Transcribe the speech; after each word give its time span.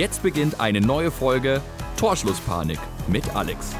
Jetzt 0.00 0.22
beginnt 0.22 0.58
eine 0.60 0.80
neue 0.80 1.10
Folge 1.10 1.60
Torschlusspanik 1.98 2.78
mit 3.06 3.36
Alex. 3.36 3.74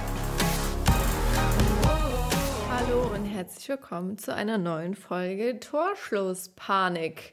Hallo 2.69 3.15
und 3.15 3.25
herzlich 3.25 3.67
willkommen 3.71 4.19
zu 4.19 4.35
einer 4.35 4.59
neuen 4.59 4.95
Folge 4.95 5.59
Torschlusspanik. 5.61 7.33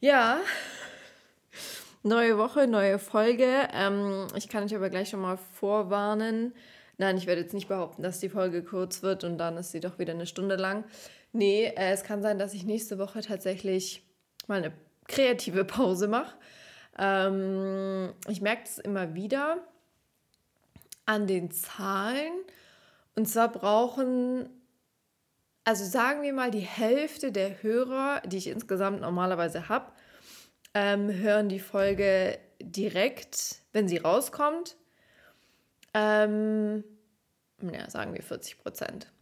Ja, 0.00 0.38
neue 2.02 2.38
Woche, 2.38 2.66
neue 2.66 2.98
Folge. 2.98 3.68
Ähm, 3.72 4.26
ich 4.34 4.48
kann 4.48 4.64
euch 4.64 4.74
aber 4.74 4.90
gleich 4.90 5.10
schon 5.10 5.20
mal 5.20 5.38
vorwarnen. 5.52 6.56
Nein, 6.98 7.16
ich 7.18 7.28
werde 7.28 7.42
jetzt 7.42 7.54
nicht 7.54 7.68
behaupten, 7.68 8.02
dass 8.02 8.18
die 8.18 8.30
Folge 8.30 8.64
kurz 8.64 9.04
wird 9.04 9.22
und 9.22 9.38
dann 9.38 9.56
ist 9.58 9.70
sie 9.70 9.78
doch 9.78 10.00
wieder 10.00 10.14
eine 10.14 10.26
Stunde 10.26 10.56
lang. 10.56 10.82
Nee, 11.30 11.66
äh, 11.66 11.92
es 11.92 12.02
kann 12.02 12.20
sein, 12.20 12.40
dass 12.40 12.52
ich 12.52 12.64
nächste 12.64 12.98
Woche 12.98 13.20
tatsächlich 13.20 14.04
mal 14.48 14.58
eine 14.58 14.72
kreative 15.06 15.64
Pause 15.64 16.08
mache. 16.08 16.34
Ähm, 16.98 18.12
ich 18.28 18.40
merke 18.40 18.62
es 18.64 18.78
immer 18.78 19.14
wieder 19.14 19.58
an 21.06 21.26
den 21.26 21.50
Zahlen. 21.50 22.32
Und 23.14 23.26
zwar 23.26 23.50
brauchen, 23.50 24.48
also 25.64 25.84
sagen 25.84 26.22
wir 26.22 26.32
mal, 26.32 26.50
die 26.50 26.60
Hälfte 26.60 27.32
der 27.32 27.62
Hörer, 27.62 28.22
die 28.26 28.38
ich 28.38 28.48
insgesamt 28.48 29.00
normalerweise 29.00 29.68
habe, 29.68 29.92
ähm, 30.74 31.12
hören 31.12 31.48
die 31.48 31.60
Folge 31.60 32.38
direkt, 32.60 33.60
wenn 33.72 33.88
sie 33.88 33.98
rauskommt. 33.98 34.76
Ähm, 35.92 36.82
ja, 37.60 37.88
sagen 37.88 38.14
wir 38.14 38.22
40 38.22 38.58
Prozent. 38.58 39.13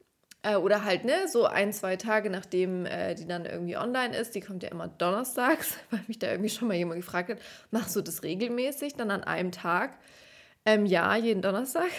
Äh, 0.43 0.57
oder 0.57 0.85
halt, 0.85 1.05
ne, 1.05 1.29
so 1.29 1.47
ein, 1.47 1.73
zwei 1.73 1.97
Tage 1.97 2.29
nachdem 2.29 2.85
äh, 2.85 3.15
die 3.15 3.27
dann 3.27 3.45
irgendwie 3.47 3.77
online 3.77 4.17
ist. 4.17 4.35
Die 4.35 4.41
kommt 4.41 4.63
ja 4.63 4.71
immer 4.71 4.89
donnerstags, 4.89 5.77
weil 5.91 6.01
mich 6.09 6.19
da 6.19 6.31
irgendwie 6.31 6.51
schon 6.51 6.69
mal 6.69 6.75
jemand 6.77 7.01
gefragt 7.01 7.31
hat, 7.31 7.39
machst 7.71 7.95
du 7.95 8.03
das 8.03 8.23
regelmäßig, 8.23 8.95
dann 8.95 9.11
an 9.11 9.23
einem 9.23 9.53
Tag? 9.53 9.97
Ähm, 10.65 10.87
ja, 10.87 11.17
jeden 11.17 11.43
Donnerstag. 11.43 11.91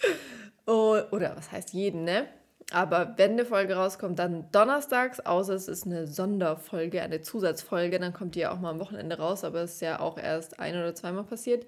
oh, 0.66 0.98
oder 1.10 1.36
was 1.36 1.52
heißt 1.52 1.72
jeden, 1.72 2.04
ne? 2.04 2.26
Aber 2.72 3.14
wenn 3.16 3.32
eine 3.32 3.44
Folge 3.44 3.76
rauskommt, 3.76 4.18
dann 4.18 4.50
donnerstags, 4.50 5.20
außer 5.20 5.54
es 5.54 5.68
ist 5.68 5.86
eine 5.86 6.08
Sonderfolge, 6.08 7.00
eine 7.00 7.20
Zusatzfolge, 7.22 8.00
dann 8.00 8.12
kommt 8.12 8.34
die 8.34 8.40
ja 8.40 8.52
auch 8.52 8.58
mal 8.58 8.70
am 8.70 8.80
Wochenende 8.80 9.18
raus, 9.18 9.44
aber 9.44 9.60
es 9.60 9.74
ist 9.74 9.82
ja 9.82 10.00
auch 10.00 10.18
erst 10.18 10.58
ein 10.58 10.74
oder 10.74 10.94
zweimal 10.94 11.24
passiert. 11.24 11.64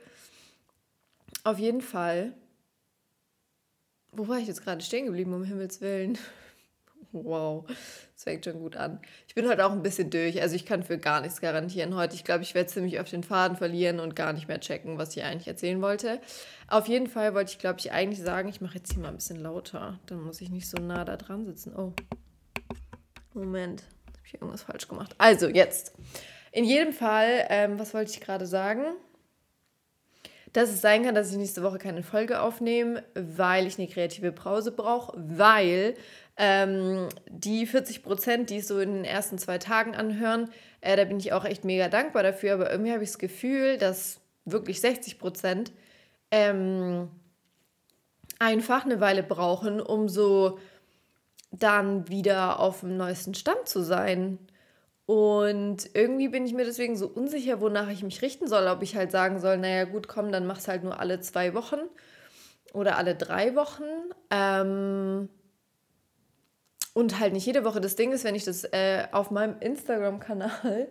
Auf 1.44 1.58
jeden 1.58 1.82
Fall 1.82 2.32
wo 4.18 4.26
war 4.26 4.38
ich 4.38 4.48
jetzt 4.48 4.64
gerade 4.64 4.82
stehen 4.82 5.06
geblieben, 5.06 5.32
um 5.32 5.44
Himmels 5.44 5.80
Willen? 5.80 6.18
Wow, 7.12 7.64
das 7.66 8.24
fängt 8.24 8.44
schon 8.44 8.58
gut 8.58 8.76
an. 8.76 9.00
Ich 9.26 9.34
bin 9.34 9.48
heute 9.48 9.64
auch 9.64 9.72
ein 9.72 9.82
bisschen 9.82 10.10
durch, 10.10 10.42
also 10.42 10.54
ich 10.54 10.66
kann 10.66 10.82
für 10.82 10.98
gar 10.98 11.22
nichts 11.22 11.40
garantieren 11.40 11.96
heute. 11.96 12.14
Ich 12.14 12.22
glaube, 12.22 12.42
ich 12.42 12.54
werde 12.54 12.68
ziemlich 12.68 13.00
auf 13.00 13.08
den 13.08 13.22
Faden 13.22 13.56
verlieren 13.56 13.98
und 13.98 14.14
gar 14.14 14.34
nicht 14.34 14.46
mehr 14.46 14.60
checken, 14.60 14.98
was 14.98 15.16
ich 15.16 15.24
eigentlich 15.24 15.48
erzählen 15.48 15.80
wollte. 15.80 16.20
Auf 16.66 16.86
jeden 16.86 17.06
Fall 17.06 17.32
wollte 17.32 17.52
ich, 17.52 17.58
glaube 17.58 17.78
ich, 17.78 17.92
eigentlich 17.92 18.20
sagen, 18.20 18.50
ich 18.50 18.60
mache 18.60 18.76
jetzt 18.76 18.92
hier 18.92 19.00
mal 19.00 19.08
ein 19.08 19.14
bisschen 19.14 19.40
lauter. 19.40 19.98
Dann 20.04 20.20
muss 20.20 20.42
ich 20.42 20.50
nicht 20.50 20.68
so 20.68 20.76
nah 20.76 21.06
da 21.06 21.16
dran 21.16 21.46
sitzen. 21.46 21.74
Oh, 21.74 21.94
Moment, 23.32 23.84
habe 24.08 24.26
ich 24.26 24.34
irgendwas 24.34 24.64
falsch 24.64 24.86
gemacht. 24.86 25.14
Also, 25.16 25.48
jetzt. 25.48 25.94
In 26.52 26.64
jedem 26.64 26.92
Fall, 26.92 27.46
ähm, 27.48 27.78
was 27.78 27.94
wollte 27.94 28.10
ich 28.10 28.20
gerade 28.20 28.46
sagen? 28.46 28.82
Dass 30.52 30.70
es 30.70 30.80
sein 30.80 31.04
kann, 31.04 31.14
dass 31.14 31.30
ich 31.30 31.36
nächste 31.36 31.62
Woche 31.62 31.78
keine 31.78 32.02
Folge 32.02 32.40
aufnehme, 32.40 33.04
weil 33.14 33.66
ich 33.66 33.78
eine 33.78 33.88
kreative 33.88 34.32
Pause 34.32 34.72
brauche, 34.72 35.12
weil 35.16 35.94
ähm, 36.36 37.08
die 37.28 37.66
40 37.66 38.02
Prozent, 38.02 38.50
die 38.50 38.58
es 38.58 38.68
so 38.68 38.78
in 38.78 38.94
den 38.94 39.04
ersten 39.04 39.38
zwei 39.38 39.58
Tagen 39.58 39.94
anhören, 39.94 40.50
äh, 40.80 40.96
da 40.96 41.04
bin 41.04 41.18
ich 41.18 41.32
auch 41.32 41.44
echt 41.44 41.64
mega 41.64 41.88
dankbar 41.88 42.22
dafür, 42.22 42.54
aber 42.54 42.70
irgendwie 42.70 42.92
habe 42.92 43.02
ich 43.02 43.10
das 43.10 43.18
Gefühl, 43.18 43.76
dass 43.76 44.20
wirklich 44.44 44.80
60 44.80 45.18
Prozent 45.18 45.72
ähm, 46.30 47.08
einfach 48.38 48.84
eine 48.84 49.00
Weile 49.00 49.22
brauchen, 49.22 49.80
um 49.80 50.08
so 50.08 50.58
dann 51.50 52.08
wieder 52.08 52.60
auf 52.60 52.80
dem 52.80 52.96
neuesten 52.96 53.34
Stand 53.34 53.68
zu 53.68 53.82
sein. 53.82 54.38
Und 55.08 55.88
irgendwie 55.94 56.28
bin 56.28 56.44
ich 56.44 56.52
mir 56.52 56.66
deswegen 56.66 56.94
so 56.94 57.06
unsicher, 57.06 57.62
wonach 57.62 57.88
ich 57.88 58.02
mich 58.02 58.20
richten 58.20 58.46
soll. 58.46 58.68
Ob 58.68 58.82
ich 58.82 58.94
halt 58.94 59.10
sagen 59.10 59.40
soll, 59.40 59.56
naja 59.56 59.84
gut, 59.84 60.06
komm, 60.06 60.30
dann 60.30 60.46
mach's 60.46 60.68
halt 60.68 60.84
nur 60.84 61.00
alle 61.00 61.18
zwei 61.20 61.54
Wochen 61.54 61.78
oder 62.74 62.98
alle 62.98 63.14
drei 63.14 63.56
Wochen. 63.56 63.84
Ähm 64.30 65.30
und 66.92 67.18
halt 67.18 67.32
nicht 67.32 67.46
jede 67.46 67.64
Woche. 67.64 67.80
Das 67.80 67.96
Ding 67.96 68.12
ist, 68.12 68.22
wenn 68.24 68.34
ich 68.34 68.44
das 68.44 68.64
äh, 68.64 69.04
auf 69.10 69.30
meinem 69.30 69.58
Instagram-Kanal 69.60 70.88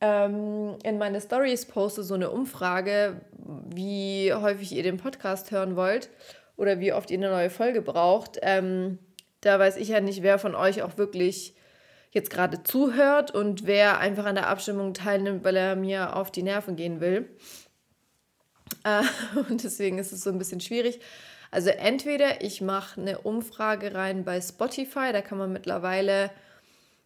ähm, 0.00 0.76
in 0.84 0.98
meine 0.98 1.20
Stories 1.20 1.66
poste, 1.66 2.04
so 2.04 2.14
eine 2.14 2.30
Umfrage, 2.30 3.22
wie 3.34 4.32
häufig 4.32 4.70
ihr 4.70 4.84
den 4.84 4.98
Podcast 4.98 5.50
hören 5.50 5.74
wollt 5.74 6.10
oder 6.56 6.78
wie 6.78 6.92
oft 6.92 7.10
ihr 7.10 7.18
eine 7.18 7.30
neue 7.30 7.50
Folge 7.50 7.82
braucht, 7.82 8.38
ähm, 8.40 9.00
da 9.40 9.58
weiß 9.58 9.78
ich 9.78 9.88
ja 9.88 10.00
nicht, 10.00 10.22
wer 10.22 10.38
von 10.38 10.54
euch 10.54 10.82
auch 10.82 10.96
wirklich 10.96 11.56
jetzt 12.10 12.30
gerade 12.30 12.62
zuhört 12.62 13.30
und 13.30 13.66
wer 13.66 13.98
einfach 13.98 14.24
an 14.24 14.34
der 14.34 14.48
Abstimmung 14.48 14.94
teilnimmt, 14.94 15.44
weil 15.44 15.56
er 15.56 15.76
mir 15.76 16.16
auf 16.16 16.30
die 16.30 16.42
Nerven 16.42 16.76
gehen 16.76 17.00
will. 17.00 17.28
Äh, 18.84 19.02
und 19.50 19.62
deswegen 19.62 19.98
ist 19.98 20.12
es 20.12 20.22
so 20.22 20.30
ein 20.30 20.38
bisschen 20.38 20.60
schwierig. 20.60 21.00
Also 21.50 21.70
entweder 21.70 22.42
ich 22.42 22.60
mache 22.60 23.00
eine 23.00 23.18
Umfrage 23.20 23.94
rein 23.94 24.24
bei 24.24 24.40
Spotify, 24.40 25.12
da 25.12 25.22
kann 25.22 25.38
man 25.38 25.52
mittlerweile, 25.52 26.30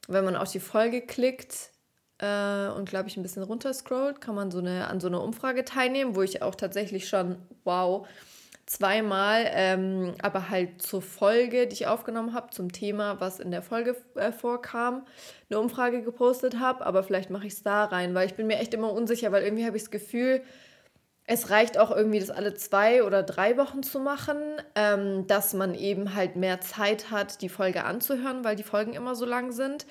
wenn 0.08 0.24
man 0.24 0.34
auf 0.34 0.50
die 0.50 0.60
Folge 0.60 1.00
klickt 1.02 1.70
äh, 2.19 2.69
und 2.69 2.88
glaube 2.88 3.08
ich 3.08 3.16
ein 3.16 3.22
bisschen 3.22 3.44
runterscrollt, 3.44 4.20
kann 4.20 4.34
man 4.34 4.50
so 4.50 4.58
eine, 4.58 4.88
an 4.88 5.00
so 5.00 5.06
einer 5.06 5.22
Umfrage 5.22 5.64
teilnehmen, 5.64 6.16
wo 6.16 6.22
ich 6.22 6.42
auch 6.42 6.56
tatsächlich 6.56 7.08
schon, 7.08 7.36
wow, 7.62 8.06
zweimal, 8.67 9.45
ähm, 9.53 10.15
aber 10.23 10.49
halt 10.49 10.83
zur 10.83 11.03
Folge, 11.03 11.67
die 11.67 11.75
ich 11.75 11.87
aufgenommen 11.87 12.33
habe, 12.33 12.50
zum 12.50 12.73
Thema, 12.73 13.21
was 13.21 13.41
in 13.41 13.50
der 13.50 13.62
Folge 13.62 13.97
äh, 14.15 14.33
vorkam, 14.33 15.05
eine 15.50 15.61
Umfrage 15.61 16.03
gepostet 16.03 16.59
habe. 16.59 16.87
Aber 16.87 17.03
vielleicht 17.03 17.31
mache 17.31 17.47
ich 17.47 17.55
es 17.55 17.62
da 17.62 17.84
rein, 17.84 18.15
weil 18.15 18.27
ich 18.27 18.34
bin 18.34 18.47
mir 18.47 18.59
echt 18.59 18.75
immer 18.75 18.93
unsicher, 18.93 19.33
weil 19.33 19.43
irgendwie 19.43 19.67
habe 19.67 19.77
ich 19.77 19.83
das 19.83 19.91
Gefühl, 19.91 20.43
es 21.25 21.50
reicht 21.50 21.78
auch 21.78 21.91
irgendwie, 21.91 22.19
das 22.19 22.31
alle 22.31 22.55
zwei 22.55 23.05
oder 23.05 23.23
drei 23.23 23.56
Wochen 23.56 23.83
zu 23.83 24.00
machen, 24.00 24.39
ähm, 24.75 25.27
dass 25.27 25.55
man 25.55 25.75
eben 25.75 26.15
halt 26.15 26.37
mehr 26.37 26.61
Zeit 26.61 27.11
hat, 27.11 27.43
die 27.43 27.49
Folge 27.49 27.84
anzuhören, 27.84 28.44
weil 28.44 28.56
die 28.56 28.65
Folgen 28.65 28.94
immer 28.94 29.15
so 29.15 29.25
lang 29.25 29.53
sind. 29.53 29.87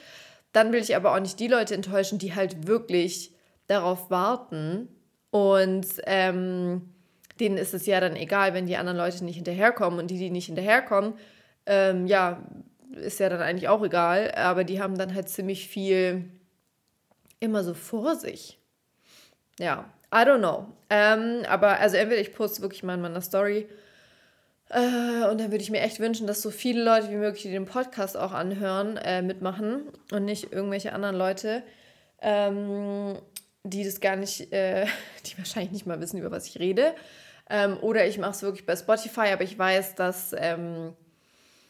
Dann 0.51 0.73
will 0.73 0.81
ich 0.81 0.95
aber 0.95 1.15
auch 1.15 1.19
nicht 1.19 1.39
die 1.39 1.47
Leute 1.47 1.73
enttäuschen, 1.73 2.19
die 2.19 2.35
halt 2.35 2.67
wirklich 2.67 3.33
darauf 3.67 4.09
warten 4.09 4.89
und 5.29 5.87
ähm, 6.05 6.93
denen 7.41 7.57
ist 7.57 7.73
es 7.73 7.85
ja 7.85 7.99
dann 7.99 8.15
egal, 8.15 8.53
wenn 8.53 8.67
die 8.67 8.77
anderen 8.77 8.97
Leute 8.97 9.25
nicht 9.25 9.35
hinterherkommen 9.35 9.99
und 9.99 10.09
die, 10.09 10.17
die 10.17 10.29
nicht 10.29 10.45
hinterherkommen, 10.45 11.13
ähm, 11.65 12.07
ja, 12.07 12.41
ist 12.95 13.19
ja 13.19 13.29
dann 13.29 13.41
eigentlich 13.41 13.67
auch 13.67 13.83
egal, 13.83 14.31
aber 14.35 14.63
die 14.63 14.81
haben 14.81 14.97
dann 14.97 15.13
halt 15.13 15.27
ziemlich 15.27 15.67
viel 15.67 16.25
immer 17.39 17.63
so 17.63 17.73
vor 17.73 18.15
sich. 18.15 18.59
Ja, 19.59 19.85
I 20.13 20.19
don't 20.19 20.39
know. 20.39 20.67
Ähm, 20.89 21.43
aber 21.47 21.79
also 21.79 21.97
entweder 21.97 22.21
ich 22.21 22.33
poste 22.33 22.61
wirklich 22.61 22.83
mal 22.83 22.95
in 22.95 23.01
meiner 23.01 23.21
Story 23.21 23.67
äh, 24.71 25.25
und 25.29 25.39
dann 25.39 25.51
würde 25.51 25.63
ich 25.63 25.69
mir 25.69 25.81
echt 25.81 25.99
wünschen, 25.99 26.27
dass 26.27 26.41
so 26.41 26.49
viele 26.49 26.83
Leute 26.83 27.09
wie 27.09 27.15
möglich, 27.15 27.43
die 27.43 27.51
den 27.51 27.65
Podcast 27.65 28.15
auch 28.15 28.31
anhören, 28.31 28.95
äh, 28.97 29.21
mitmachen 29.21 29.83
und 30.11 30.23
nicht 30.23 30.53
irgendwelche 30.53 30.93
anderen 30.93 31.17
Leute, 31.17 31.63
ähm, 32.21 33.17
die 33.63 33.83
das 33.83 33.99
gar 33.99 34.15
nicht, 34.15 34.53
äh, 34.53 34.85
die 35.25 35.37
wahrscheinlich 35.37 35.71
nicht 35.71 35.85
mal 35.85 35.99
wissen, 35.99 36.19
über 36.19 36.31
was 36.31 36.47
ich 36.47 36.59
rede. 36.59 36.93
Ähm, 37.51 37.77
oder 37.81 38.07
ich 38.07 38.17
mache 38.17 38.31
es 38.31 38.41
wirklich 38.41 38.65
bei 38.65 38.75
Spotify, 38.75 39.27
aber 39.33 39.43
ich 39.43 39.59
weiß, 39.59 39.95
dass. 39.95 40.33
Ähm, 40.37 40.93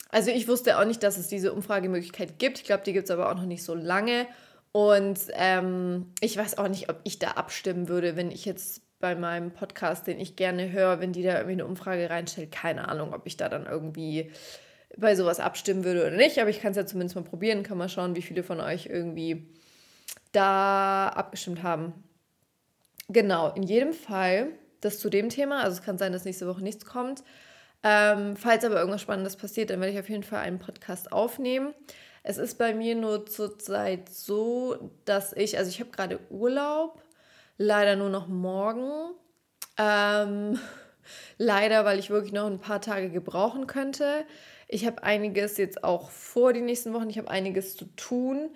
also 0.09 0.29
ich 0.29 0.47
wusste 0.47 0.77
auch 0.77 0.85
nicht, 0.85 1.01
dass 1.03 1.17
es 1.17 1.27
diese 1.27 1.53
Umfragemöglichkeit 1.53 2.37
gibt. 2.37 2.59
Ich 2.59 2.65
glaube, 2.65 2.83
die 2.83 2.93
gibt 2.93 3.05
es 3.05 3.11
aber 3.11 3.29
auch 3.31 3.35
noch 3.35 3.45
nicht 3.45 3.63
so 3.63 3.73
lange. 3.73 4.27
Und 4.73 5.19
ähm, 5.33 6.11
ich 6.19 6.37
weiß 6.37 6.57
auch 6.57 6.67
nicht, 6.67 6.89
ob 6.89 6.99
ich 7.03 7.17
da 7.17 7.31
abstimmen 7.31 7.87
würde, 7.87 8.15
wenn 8.15 8.29
ich 8.29 8.45
jetzt 8.45 8.81
bei 8.99 9.15
meinem 9.15 9.51
Podcast, 9.51 10.07
den 10.07 10.19
ich 10.19 10.35
gerne 10.35 10.71
höre, 10.71 10.99
wenn 10.99 11.13
die 11.13 11.23
da 11.23 11.33
irgendwie 11.35 11.53
eine 11.53 11.65
Umfrage 11.65 12.09
reinstellt. 12.09 12.51
Keine 12.51 12.87
Ahnung, 12.89 13.13
ob 13.13 13.25
ich 13.25 13.37
da 13.37 13.49
dann 13.49 13.65
irgendwie 13.65 14.31
bei 14.97 15.15
sowas 15.15 15.39
abstimmen 15.39 15.85
würde 15.85 16.01
oder 16.01 16.17
nicht. 16.17 16.39
Aber 16.39 16.49
ich 16.49 16.61
kann 16.61 16.71
es 16.71 16.77
ja 16.77 16.85
zumindest 16.85 17.15
mal 17.15 17.23
probieren. 17.23 17.63
Kann 17.63 17.77
mal 17.77 17.89
schauen, 17.89 18.15
wie 18.15 18.21
viele 18.21 18.43
von 18.43 18.59
euch 18.59 18.87
irgendwie 18.87 19.47
da 20.33 21.07
abgestimmt 21.07 21.63
haben. 21.63 21.93
Genau, 23.07 23.53
in 23.53 23.63
jedem 23.63 23.93
Fall 23.93 24.49
das 24.81 24.99
zu 24.99 25.09
dem 25.09 25.29
Thema. 25.29 25.63
Also 25.63 25.79
es 25.79 25.83
kann 25.83 25.97
sein, 25.97 26.11
dass 26.11 26.25
nächste 26.25 26.47
Woche 26.47 26.63
nichts 26.63 26.85
kommt. 26.85 27.23
Ähm, 27.83 28.35
falls 28.35 28.63
aber 28.63 28.77
irgendwas 28.77 29.01
Spannendes 29.01 29.35
passiert, 29.35 29.69
dann 29.69 29.79
werde 29.79 29.93
ich 29.93 29.99
auf 29.99 30.09
jeden 30.09 30.23
Fall 30.23 30.39
einen 30.39 30.59
Podcast 30.59 31.11
aufnehmen. 31.11 31.73
Es 32.23 32.37
ist 32.37 32.57
bei 32.57 32.73
mir 32.73 32.95
nur 32.95 33.25
zurzeit 33.25 34.09
so, 34.09 34.91
dass 35.05 35.33
ich, 35.33 35.57
also 35.57 35.69
ich 35.69 35.79
habe 35.79 35.89
gerade 35.89 36.19
Urlaub, 36.29 37.01
leider 37.57 37.95
nur 37.95 38.09
noch 38.09 38.27
morgen. 38.27 39.15
Ähm, 39.77 40.59
leider, 41.37 41.85
weil 41.85 41.97
ich 41.97 42.11
wirklich 42.11 42.33
noch 42.33 42.45
ein 42.45 42.59
paar 42.59 42.81
Tage 42.81 43.09
gebrauchen 43.09 43.65
könnte. 43.65 44.25
Ich 44.67 44.85
habe 44.85 45.03
einiges 45.03 45.57
jetzt 45.57 45.83
auch 45.83 46.11
vor 46.11 46.53
die 46.53 46.61
nächsten 46.61 46.93
Wochen, 46.93 47.09
ich 47.09 47.17
habe 47.17 47.29
einiges 47.29 47.75
zu 47.75 47.85
tun. 47.95 48.51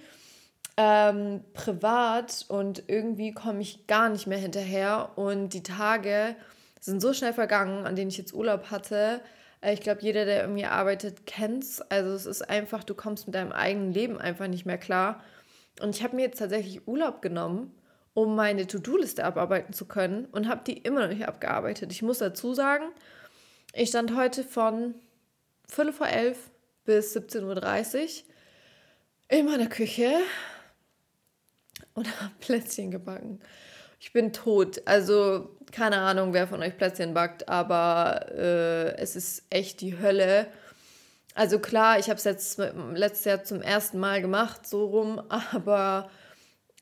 Ähm, 0.78 1.42
privat 1.54 2.46
und 2.50 2.84
irgendwie 2.88 3.34
komme 3.34 3.62
ich 3.62 3.88
gar 3.88 4.10
nicht 4.10 4.28
mehr 4.28 4.38
hinterher 4.38 5.12
und 5.16 5.50
die 5.50 5.64
Tage 5.64 6.36
sind 6.82 7.02
so 7.02 7.14
schnell 7.14 7.34
vergangen, 7.34 7.86
an 7.86 7.96
denen 7.96 8.10
ich 8.10 8.18
jetzt 8.18 8.34
Urlaub 8.34 8.70
hatte. 8.72 9.22
Äh, 9.62 9.74
ich 9.74 9.82
glaube, 9.82 10.02
jeder, 10.02 10.26
der 10.26 10.42
irgendwie 10.42 10.66
arbeitet, 10.66 11.26
kennt 11.26 11.64
es. 11.64 11.82
Also 11.82 12.12
es 12.12 12.26
ist 12.26 12.50
einfach, 12.50 12.84
du 12.84 12.94
kommst 12.94 13.28
mit 13.28 13.36
deinem 13.36 13.52
eigenen 13.52 13.94
Leben 13.94 14.18
einfach 14.20 14.48
nicht 14.48 14.66
mehr 14.66 14.78
klar. 14.78 15.24
Und 15.82 15.96
ich 15.96 16.04
habe 16.04 16.16
mir 16.16 16.24
jetzt 16.24 16.40
tatsächlich 16.40 16.88
Urlaub 16.88 17.22
genommen, 17.22 17.74
um 18.14 18.36
meine 18.36 18.68
To-Do-Liste 18.68 19.24
abarbeiten 19.24 19.74
zu 19.74 19.86
können 19.86 20.26
und 20.26 20.48
habe 20.48 20.62
die 20.66 20.78
immer 20.78 21.02
noch 21.02 21.14
nicht 21.14 21.28
abgearbeitet. 21.28 21.92
Ich 21.92 22.02
muss 22.02 22.20
dazu 22.20 22.54
sagen, 22.54 22.86
ich 23.74 23.90
stand 23.90 24.16
heute 24.16 24.44
von 24.44 24.96
Viertel 25.68 25.94
vor 25.94 26.08
elf 26.08 26.38
bis 26.86 27.16
17.30 27.16 27.44
Uhr 28.04 28.08
in 29.28 29.46
meiner 29.48 29.68
Küche 29.68 30.12
und 31.96 32.08
habe 32.22 32.34
Plätzchen 32.40 32.92
gebacken. 32.92 33.40
Ich 34.00 34.14
bin 34.14 34.34
tot. 34.34 34.82
Also 34.86 35.50
keine 35.72 35.98
Ahnung, 35.98 36.34
wer 36.34 36.48
von 36.48 36.62
euch 36.62 36.78
Plätzchen 36.78 37.14
backt, 37.14 37.50
aber 37.50 38.28
äh, 38.32 38.96
es 38.98 39.16
ist 39.16 39.44
echt 39.50 39.82
die 39.82 40.00
Hölle. 40.00 40.48
Also 41.34 41.60
klar, 41.60 42.00
ich 42.00 42.10
habe 42.10 42.18
es 42.18 42.24
jetzt 42.24 42.60
letztes 42.94 43.26
Jahr 43.26 43.44
zum 43.44 43.62
ersten 43.62 44.00
Mal 44.00 44.22
gemacht, 44.22 44.68
so 44.68 44.86
rum, 44.86 45.22
aber 45.30 46.10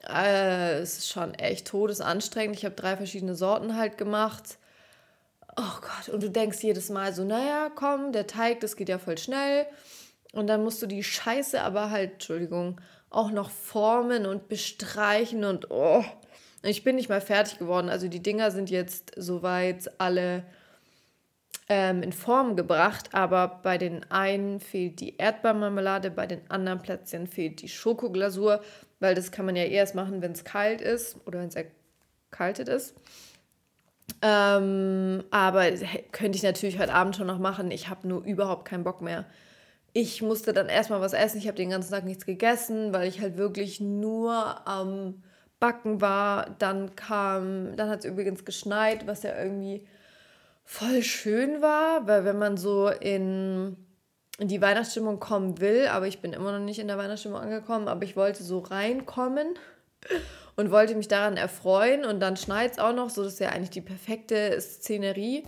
äh, 0.07 0.79
es 0.79 0.99
ist 0.99 1.09
schon 1.09 1.33
echt 1.35 1.67
todesanstrengend. 1.67 2.57
Ich 2.57 2.65
habe 2.65 2.75
drei 2.75 2.97
verschiedene 2.97 3.35
Sorten 3.35 3.77
halt 3.77 3.97
gemacht. 3.97 4.57
Oh 5.55 5.81
Gott, 5.81 6.13
und 6.13 6.23
du 6.23 6.29
denkst 6.29 6.61
jedes 6.61 6.89
Mal 6.89 7.13
so, 7.13 7.23
naja, 7.23 7.71
komm, 7.73 8.11
der 8.11 8.27
Teig, 8.27 8.59
das 8.59 8.75
geht 8.75 8.89
ja 8.89 8.97
voll 8.97 9.17
schnell. 9.17 9.65
Und 10.33 10.47
dann 10.47 10.63
musst 10.63 10.81
du 10.81 10.87
die 10.87 11.03
Scheiße 11.03 11.61
aber 11.61 11.91
halt, 11.91 12.13
Entschuldigung, 12.13 12.81
auch 13.13 13.31
noch 13.31 13.49
formen 13.49 14.25
und 14.25 14.47
bestreichen 14.47 15.45
und 15.45 15.71
oh. 15.71 16.03
Ich 16.65 16.83
bin 16.83 16.95
nicht 16.95 17.09
mal 17.09 17.21
fertig 17.21 17.59
geworden. 17.59 17.89
Also 17.89 18.07
die 18.07 18.23
Dinger 18.23 18.49
sind 18.49 18.69
jetzt 18.69 19.11
soweit 19.17 19.91
alle 19.97 20.43
ähm, 21.67 22.03
in 22.03 22.13
Form 22.13 22.55
gebracht, 22.55 23.09
aber 23.13 23.59
bei 23.63 23.77
den 23.77 24.09
einen 24.11 24.59
fehlt 24.59 24.99
die 25.01 25.17
Erdbeermarmelade, 25.17 26.09
bei 26.09 26.25
den 26.25 26.39
anderen 26.49 26.81
Plätzchen 26.81 27.27
fehlt 27.27 27.61
die 27.61 27.67
Schokoglasur, 27.67 28.61
weil 28.99 29.13
das 29.13 29.31
kann 29.31 29.45
man 29.45 29.55
ja 29.55 29.63
erst 29.63 29.93
machen, 29.93 30.21
wenn 30.21 30.31
es 30.31 30.45
kalt 30.45 30.81
ist 30.81 31.17
oder 31.25 31.39
wenn 31.39 31.49
es 31.49 31.55
erkaltet 31.55 32.69
ist. 32.69 32.95
Ähm, 34.21 35.23
aber 35.31 35.65
könnte 36.11 36.37
ich 36.37 36.43
natürlich 36.43 36.79
heute 36.79 36.93
Abend 36.93 37.15
schon 37.15 37.27
noch 37.27 37.39
machen. 37.39 37.71
Ich 37.71 37.89
habe 37.89 38.07
nur 38.07 38.23
überhaupt 38.23 38.65
keinen 38.65 38.83
Bock 38.83 39.01
mehr 39.01 39.25
ich 39.93 40.21
musste 40.23 40.53
dann 40.53 40.69
erstmal 40.69 41.01
was 41.01 41.13
essen. 41.13 41.37
Ich 41.37 41.47
habe 41.47 41.57
den 41.57 41.69
ganzen 41.69 41.91
Tag 41.91 42.03
nichts 42.03 42.25
gegessen, 42.25 42.93
weil 42.93 43.07
ich 43.07 43.21
halt 43.21 43.37
wirklich 43.37 43.79
nur 43.79 44.67
am 44.67 45.23
Backen 45.59 46.01
war. 46.01 46.55
Dann 46.57 46.95
kam, 46.95 47.75
dann 47.75 47.89
hat 47.89 47.99
es 47.99 48.05
übrigens 48.05 48.43
geschneit, 48.43 49.05
was 49.05 49.23
ja 49.23 49.37
irgendwie 49.37 49.87
voll 50.65 51.03
schön 51.03 51.61
war, 51.61 52.07
weil 52.07 52.25
wenn 52.25 52.37
man 52.37 52.57
so 52.57 52.87
in, 52.87 53.77
in 54.39 54.47
die 54.47 54.61
Weihnachtsstimmung 54.61 55.19
kommen 55.19 55.59
will, 55.61 55.87
aber 55.87 56.07
ich 56.07 56.21
bin 56.21 56.33
immer 56.33 56.51
noch 56.51 56.65
nicht 56.65 56.79
in 56.79 56.87
der 56.87 56.97
Weihnachtsstimmung 56.97 57.39
angekommen, 57.39 57.87
aber 57.87 58.03
ich 58.03 58.15
wollte 58.15 58.43
so 58.43 58.59
reinkommen 58.59 59.47
und 60.55 60.71
wollte 60.71 60.95
mich 60.95 61.07
daran 61.07 61.37
erfreuen 61.37 62.05
und 62.05 62.19
dann 62.19 62.37
schneit 62.37 62.73
es 62.73 62.79
auch 62.79 62.93
noch, 62.93 63.09
so 63.09 63.23
das 63.23 63.33
ist 63.33 63.39
ja 63.39 63.49
eigentlich 63.49 63.69
die 63.69 63.81
perfekte 63.81 64.59
Szenerie. 64.59 65.43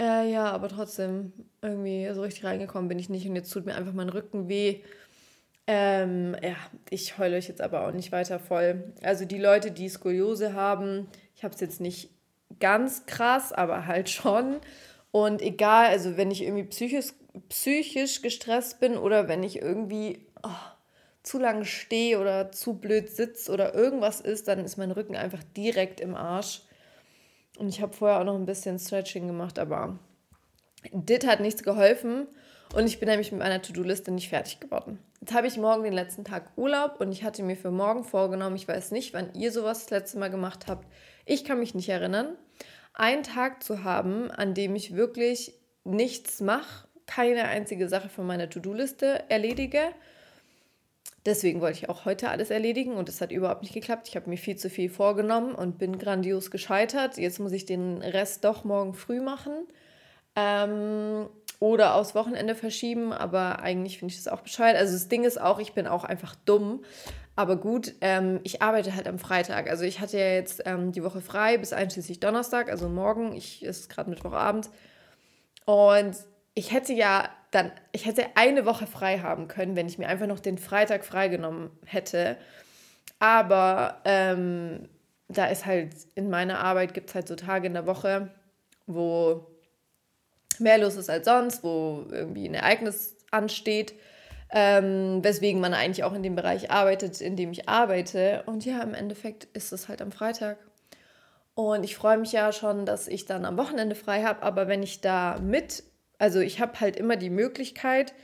Äh, 0.00 0.30
ja, 0.30 0.50
aber 0.50 0.68
trotzdem, 0.68 1.32
irgendwie 1.60 2.08
so 2.14 2.22
richtig 2.22 2.44
reingekommen 2.44 2.88
bin 2.88 2.98
ich 2.98 3.08
nicht 3.08 3.26
und 3.28 3.34
jetzt 3.34 3.52
tut 3.52 3.66
mir 3.66 3.74
einfach 3.74 3.92
mein 3.92 4.08
Rücken 4.08 4.48
weh. 4.48 4.80
Ähm, 5.66 6.36
ja, 6.42 6.56
ich 6.88 7.18
heule 7.18 7.36
euch 7.36 7.48
jetzt 7.48 7.60
aber 7.60 7.86
auch 7.86 7.92
nicht 7.92 8.12
weiter 8.12 8.38
voll. 8.38 8.92
Also 9.02 9.24
die 9.24 9.38
Leute, 9.38 9.70
die 9.70 9.88
Skoliose 9.88 10.54
haben, 10.54 11.08
ich 11.36 11.44
habe 11.44 11.54
es 11.54 11.60
jetzt 11.60 11.80
nicht 11.80 12.10
ganz 12.60 13.06
krass, 13.06 13.52
aber 13.52 13.86
halt 13.86 14.08
schon. 14.10 14.60
Und 15.10 15.42
egal, 15.42 15.86
also 15.88 16.16
wenn 16.16 16.30
ich 16.30 16.42
irgendwie 16.42 16.64
psychisch, 16.64 17.12
psychisch 17.48 18.22
gestresst 18.22 18.80
bin 18.80 18.96
oder 18.96 19.28
wenn 19.28 19.42
ich 19.42 19.60
irgendwie 19.60 20.26
oh, 20.42 20.48
zu 21.22 21.38
lange 21.38 21.64
stehe 21.64 22.18
oder 22.20 22.52
zu 22.52 22.74
blöd 22.74 23.10
sitze 23.10 23.52
oder 23.52 23.74
irgendwas 23.74 24.20
ist, 24.20 24.48
dann 24.48 24.64
ist 24.64 24.76
mein 24.76 24.90
Rücken 24.90 25.16
einfach 25.16 25.42
direkt 25.56 26.00
im 26.00 26.14
Arsch. 26.14 26.62
Und 27.58 27.68
ich 27.68 27.82
habe 27.82 27.92
vorher 27.92 28.20
auch 28.20 28.24
noch 28.24 28.36
ein 28.36 28.46
bisschen 28.46 28.78
Stretching 28.78 29.26
gemacht, 29.26 29.58
aber 29.58 29.98
das 30.92 31.26
hat 31.26 31.40
nichts 31.40 31.64
geholfen. 31.64 32.28
Und 32.72 32.86
ich 32.86 33.00
bin 33.00 33.08
nämlich 33.08 33.32
mit 33.32 33.40
meiner 33.40 33.60
To-Do-Liste 33.60 34.12
nicht 34.12 34.28
fertig 34.28 34.60
geworden. 34.60 35.00
Jetzt 35.20 35.34
habe 35.34 35.48
ich 35.48 35.56
morgen 35.56 35.82
den 35.82 35.92
letzten 35.92 36.24
Tag 36.24 36.52
Urlaub 36.56 37.00
und 37.00 37.10
ich 37.10 37.24
hatte 37.24 37.42
mir 37.42 37.56
für 37.56 37.72
morgen 37.72 38.04
vorgenommen, 38.04 38.54
ich 38.54 38.68
weiß 38.68 38.92
nicht, 38.92 39.12
wann 39.12 39.34
ihr 39.34 39.50
sowas 39.50 39.80
das 39.80 39.90
letzte 39.90 40.18
Mal 40.18 40.30
gemacht 40.30 40.66
habt. 40.68 40.86
Ich 41.24 41.44
kann 41.44 41.58
mich 41.58 41.74
nicht 41.74 41.88
erinnern, 41.88 42.36
einen 42.94 43.24
Tag 43.24 43.64
zu 43.64 43.82
haben, 43.82 44.30
an 44.30 44.54
dem 44.54 44.76
ich 44.76 44.94
wirklich 44.94 45.54
nichts 45.82 46.40
mache, 46.40 46.86
keine 47.06 47.44
einzige 47.44 47.88
Sache 47.88 48.08
von 48.08 48.26
meiner 48.26 48.48
To-Do-Liste 48.48 49.24
erledige 49.28 49.80
Deswegen 51.26 51.60
wollte 51.60 51.78
ich 51.78 51.88
auch 51.88 52.04
heute 52.04 52.30
alles 52.30 52.50
erledigen 52.50 52.94
und 52.94 53.08
es 53.08 53.20
hat 53.20 53.32
überhaupt 53.32 53.62
nicht 53.62 53.74
geklappt. 53.74 54.08
Ich 54.08 54.16
habe 54.16 54.30
mir 54.30 54.36
viel 54.36 54.56
zu 54.56 54.70
viel 54.70 54.88
vorgenommen 54.88 55.54
und 55.54 55.78
bin 55.78 55.98
grandios 55.98 56.50
gescheitert. 56.50 57.18
Jetzt 57.18 57.40
muss 57.40 57.52
ich 57.52 57.66
den 57.66 57.98
Rest 57.98 58.44
doch 58.44 58.64
morgen 58.64 58.94
früh 58.94 59.20
machen 59.20 59.66
ähm, 60.36 61.28
oder 61.60 61.96
aufs 61.96 62.14
Wochenende 62.14 62.54
verschieben, 62.54 63.12
aber 63.12 63.60
eigentlich 63.60 63.98
finde 63.98 64.12
ich 64.12 64.22
das 64.22 64.32
auch 64.32 64.40
bescheuert. 64.40 64.76
Also 64.76 64.92
das 64.92 65.08
Ding 65.08 65.24
ist 65.24 65.40
auch, 65.40 65.58
ich 65.58 65.72
bin 65.72 65.86
auch 65.86 66.04
einfach 66.04 66.36
dumm. 66.44 66.84
Aber 67.34 67.56
gut, 67.56 67.94
ähm, 68.00 68.40
ich 68.42 68.62
arbeite 68.62 68.96
halt 68.96 69.06
am 69.06 69.18
Freitag. 69.18 69.70
Also 69.70 69.84
ich 69.84 70.00
hatte 70.00 70.18
ja 70.18 70.32
jetzt 70.32 70.62
ähm, 70.66 70.90
die 70.92 71.04
Woche 71.04 71.20
frei 71.20 71.56
bis 71.56 71.72
einschließlich 71.72 72.18
Donnerstag, 72.18 72.68
also 72.68 72.88
morgen. 72.88 73.32
Ich 73.32 73.62
ist 73.62 73.88
gerade 73.88 74.10
Mittwochabend. 74.10 74.70
Und 75.64 76.16
ich 76.58 76.72
hätte 76.72 76.92
ja 76.92 77.28
dann, 77.52 77.70
ich 77.92 78.04
hätte 78.04 78.26
eine 78.34 78.66
Woche 78.66 78.88
frei 78.88 79.20
haben 79.20 79.46
können, 79.46 79.76
wenn 79.76 79.86
ich 79.86 79.96
mir 79.96 80.08
einfach 80.08 80.26
noch 80.26 80.40
den 80.40 80.58
Freitag 80.58 81.04
freigenommen 81.04 81.70
hätte. 81.86 82.36
Aber 83.20 84.00
ähm, 84.04 84.88
da 85.28 85.46
ist 85.46 85.66
halt 85.66 85.94
in 86.16 86.28
meiner 86.28 86.58
Arbeit 86.58 86.94
gibt 86.94 87.10
es 87.10 87.14
halt 87.14 87.28
so 87.28 87.36
Tage 87.36 87.68
in 87.68 87.74
der 87.74 87.86
Woche, 87.86 88.32
wo 88.88 89.46
mehr 90.58 90.78
los 90.78 90.96
ist 90.96 91.08
als 91.08 91.26
sonst, 91.26 91.62
wo 91.62 92.06
irgendwie 92.10 92.48
ein 92.48 92.54
Ereignis 92.54 93.16
ansteht, 93.30 93.94
ähm, 94.50 95.22
weswegen 95.22 95.60
man 95.60 95.74
eigentlich 95.74 96.02
auch 96.02 96.14
in 96.14 96.24
dem 96.24 96.34
Bereich 96.34 96.72
arbeitet, 96.72 97.20
in 97.20 97.36
dem 97.36 97.52
ich 97.52 97.68
arbeite. 97.68 98.42
Und 98.46 98.64
ja, 98.64 98.82
im 98.82 98.94
Endeffekt 98.94 99.44
ist 99.52 99.72
es 99.72 99.88
halt 99.88 100.02
am 100.02 100.10
Freitag. 100.10 100.58
Und 101.54 101.84
ich 101.84 101.94
freue 101.94 102.18
mich 102.18 102.32
ja 102.32 102.50
schon, 102.50 102.84
dass 102.84 103.06
ich 103.06 103.26
dann 103.26 103.44
am 103.44 103.56
Wochenende 103.56 103.94
frei 103.94 104.24
habe, 104.24 104.42
aber 104.42 104.66
wenn 104.66 104.82
ich 104.82 105.00
da 105.00 105.38
mit 105.40 105.84
also 106.18 106.40
ich 106.40 106.60
habe 106.60 106.80
halt 106.80 106.96
immer 106.96 107.16
die 107.16 107.30
Möglichkeit, 107.30 108.14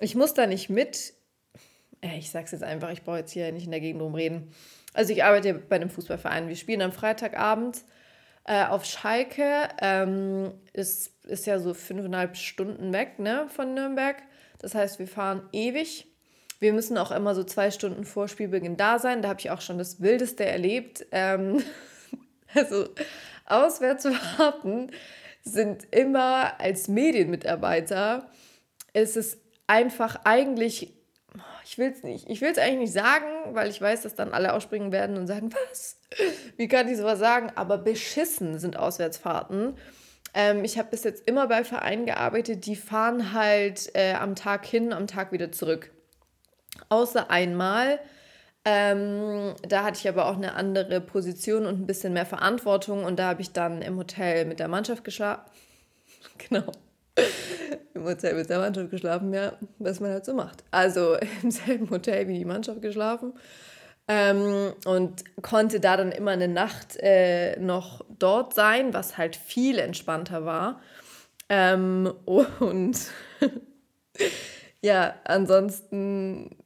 ich 0.00 0.14
muss 0.14 0.34
da 0.34 0.46
nicht 0.46 0.68
mit, 0.68 1.14
äh, 2.00 2.18
ich 2.18 2.30
sag's 2.30 2.50
jetzt 2.50 2.64
einfach, 2.64 2.90
ich 2.90 3.02
brauche 3.02 3.18
jetzt 3.18 3.32
hier 3.32 3.50
nicht 3.52 3.64
in 3.64 3.70
der 3.70 3.80
Gegend 3.80 4.02
rumreden. 4.02 4.52
Also 4.92 5.12
ich 5.12 5.24
arbeite 5.24 5.54
bei 5.54 5.76
einem 5.76 5.90
Fußballverein. 5.90 6.48
Wir 6.48 6.56
spielen 6.56 6.82
am 6.82 6.92
Freitagabend 6.92 7.82
äh, 8.44 8.64
auf 8.64 8.84
Schalke. 8.84 9.68
Ähm, 9.80 10.52
ist, 10.72 11.12
ist 11.24 11.46
ja 11.46 11.58
so 11.58 11.74
fünfeinhalb 11.74 12.36
Stunden 12.36 12.92
weg 12.92 13.18
ne, 13.18 13.46
von 13.48 13.74
Nürnberg. 13.74 14.16
Das 14.58 14.74
heißt, 14.74 14.98
wir 14.98 15.08
fahren 15.08 15.42
ewig. 15.52 16.06
Wir 16.60 16.72
müssen 16.72 16.96
auch 16.96 17.10
immer 17.10 17.34
so 17.34 17.44
zwei 17.44 17.70
Stunden 17.70 18.04
vor 18.04 18.28
Spielbeginn 18.28 18.76
da 18.76 18.98
sein. 18.98 19.20
Da 19.20 19.28
habe 19.28 19.40
ich 19.40 19.50
auch 19.50 19.60
schon 19.60 19.78
das 19.78 20.00
Wildeste 20.00 20.44
erlebt. 20.44 21.06
Ähm, 21.10 21.62
also 22.54 22.88
auswärts 23.46 24.04
warten 24.04 24.90
sind 25.44 25.86
immer 25.92 26.58
als 26.60 26.88
Medienmitarbeiter, 26.88 28.30
ist 28.92 29.16
es 29.16 29.38
einfach 29.66 30.20
eigentlich, 30.24 30.96
ich 31.64 31.78
will 31.78 31.90
es 31.90 32.02
nicht, 32.02 32.28
ich 32.28 32.40
will 32.40 32.50
es 32.50 32.58
eigentlich 32.58 32.78
nicht 32.78 32.92
sagen, 32.92 33.26
weil 33.54 33.68
ich 33.68 33.80
weiß, 33.80 34.02
dass 34.02 34.14
dann 34.14 34.32
alle 34.32 34.52
ausspringen 34.52 34.92
werden 34.92 35.16
und 35.16 35.26
sagen, 35.26 35.50
was? 35.70 35.98
Wie 36.56 36.68
kann 36.68 36.88
ich 36.88 36.96
sowas 36.96 37.18
sagen? 37.18 37.52
Aber 37.54 37.78
beschissen 37.78 38.58
sind 38.58 38.76
Auswärtsfahrten. 38.76 39.76
Ähm, 40.32 40.64
ich 40.64 40.78
habe 40.78 40.90
bis 40.90 41.04
jetzt 41.04 41.28
immer 41.28 41.46
bei 41.46 41.64
Vereinen 41.64 42.06
gearbeitet, 42.06 42.66
die 42.66 42.76
fahren 42.76 43.32
halt 43.32 43.90
äh, 43.94 44.14
am 44.14 44.34
Tag 44.34 44.64
hin, 44.64 44.92
am 44.92 45.06
Tag 45.06 45.32
wieder 45.32 45.52
zurück. 45.52 45.90
Außer 46.88 47.30
einmal, 47.30 48.00
ähm, 48.64 49.54
da 49.62 49.84
hatte 49.84 49.98
ich 49.98 50.08
aber 50.08 50.26
auch 50.26 50.36
eine 50.36 50.54
andere 50.54 51.00
Position 51.00 51.66
und 51.66 51.80
ein 51.80 51.86
bisschen 51.86 52.14
mehr 52.14 52.24
Verantwortung 52.24 53.04
und 53.04 53.18
da 53.18 53.28
habe 53.28 53.42
ich 53.42 53.52
dann 53.52 53.82
im 53.82 53.98
Hotel 53.98 54.46
mit 54.46 54.58
der 54.58 54.68
Mannschaft 54.68 55.04
geschlafen. 55.04 55.50
genau. 56.38 56.72
Im 57.92 58.04
Hotel 58.04 58.34
mit 58.34 58.48
der 58.48 58.58
Mannschaft 58.58 58.90
geschlafen, 58.90 59.32
ja, 59.34 59.52
was 59.78 60.00
man 60.00 60.12
halt 60.12 60.24
so 60.24 60.34
macht. 60.34 60.64
Also 60.70 61.16
im 61.42 61.50
selben 61.50 61.90
Hotel 61.90 62.26
wie 62.28 62.38
die 62.38 62.44
Mannschaft 62.44 62.80
geschlafen. 62.80 63.34
Ähm, 64.06 64.74
und 64.84 65.24
konnte 65.42 65.80
da 65.80 65.96
dann 65.96 66.12
immer 66.12 66.32
eine 66.32 66.48
Nacht 66.48 66.96
äh, 66.96 67.58
noch 67.58 68.04
dort 68.18 68.54
sein, 68.54 68.92
was 68.92 69.16
halt 69.16 69.36
viel 69.36 69.78
entspannter 69.78 70.44
war. 70.44 70.80
Ähm, 71.48 72.12
und 72.60 72.98
ja, 74.82 75.14
ansonsten 75.24 76.56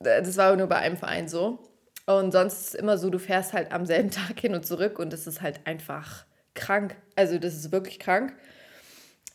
das 0.00 0.36
war 0.36 0.54
nur 0.56 0.66
bei 0.66 0.76
einem 0.76 0.96
Verein 0.96 1.28
so. 1.28 1.58
Und 2.06 2.32
sonst 2.32 2.60
ist 2.60 2.68
es 2.68 2.74
immer 2.74 2.98
so, 2.98 3.10
du 3.10 3.18
fährst 3.18 3.52
halt 3.52 3.72
am 3.72 3.84
selben 3.86 4.10
Tag 4.12 4.38
hin 4.38 4.54
und 4.54 4.64
zurück 4.66 4.98
und 4.98 5.12
das 5.12 5.26
ist 5.26 5.42
halt 5.42 5.60
einfach 5.64 6.24
krank. 6.54 6.96
Also 7.16 7.38
das 7.38 7.54
ist 7.54 7.72
wirklich 7.72 7.98
krank. 7.98 8.32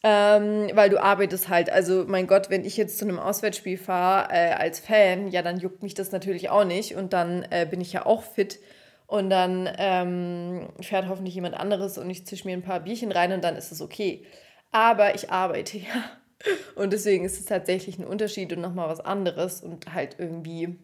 Ähm, 0.03 0.71
weil 0.73 0.89
du 0.89 1.01
arbeitest 1.01 1.49
halt. 1.49 1.69
Also 1.69 2.05
mein 2.07 2.25
Gott, 2.25 2.49
wenn 2.49 2.65
ich 2.65 2.75
jetzt 2.75 2.97
zu 2.97 3.05
einem 3.05 3.19
Auswärtsspiel 3.19 3.77
fahre 3.77 4.33
äh, 4.33 4.53
als 4.53 4.79
Fan, 4.79 5.27
ja, 5.27 5.43
dann 5.43 5.59
juckt 5.59 5.83
mich 5.83 5.93
das 5.93 6.11
natürlich 6.11 6.49
auch 6.49 6.63
nicht 6.63 6.95
und 6.95 7.13
dann 7.13 7.45
äh, 7.51 7.67
bin 7.69 7.81
ich 7.81 7.93
ja 7.93 8.05
auch 8.07 8.23
fit 8.23 8.59
und 9.05 9.29
dann 9.29 9.69
ähm, 9.77 10.69
fährt 10.81 11.07
hoffentlich 11.07 11.35
jemand 11.35 11.55
anderes 11.55 11.99
und 11.99 12.09
ich 12.09 12.25
zische 12.25 12.47
mir 12.47 12.53
ein 12.53 12.63
paar 12.63 12.79
Bierchen 12.79 13.11
rein 13.11 13.31
und 13.31 13.43
dann 13.43 13.55
ist 13.55 13.71
es 13.71 13.81
okay. 13.81 14.25
Aber 14.71 15.13
ich 15.13 15.29
arbeite 15.29 15.77
ja 15.77 16.20
und 16.75 16.93
deswegen 16.93 17.25
ist 17.25 17.39
es 17.39 17.45
tatsächlich 17.45 17.97
ein 17.99 18.05
Unterschied 18.05 18.53
und 18.53 18.61
nochmal 18.61 18.89
was 18.89 18.99
anderes 18.99 19.61
und 19.61 19.93
halt 19.93 20.15
irgendwie 20.17 20.77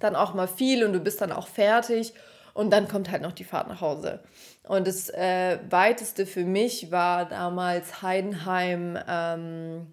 dann 0.00 0.16
auch 0.16 0.34
mal 0.34 0.48
viel 0.48 0.84
und 0.84 0.92
du 0.92 1.00
bist 1.00 1.20
dann 1.20 1.32
auch 1.32 1.48
fertig 1.48 2.12
und 2.54 2.70
dann 2.70 2.88
kommt 2.88 3.10
halt 3.10 3.22
noch 3.22 3.32
die 3.32 3.44
Fahrt 3.44 3.68
nach 3.68 3.80
Hause. 3.80 4.20
Und 4.62 4.86
das 4.86 5.10
äh, 5.10 5.58
weiteste 5.68 6.26
für 6.26 6.44
mich 6.44 6.90
war 6.90 7.28
damals 7.28 8.02
Heidenheim, 8.02 8.98
ähm, 9.06 9.86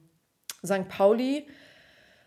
St. 0.65 0.87
Pauli, 0.87 1.45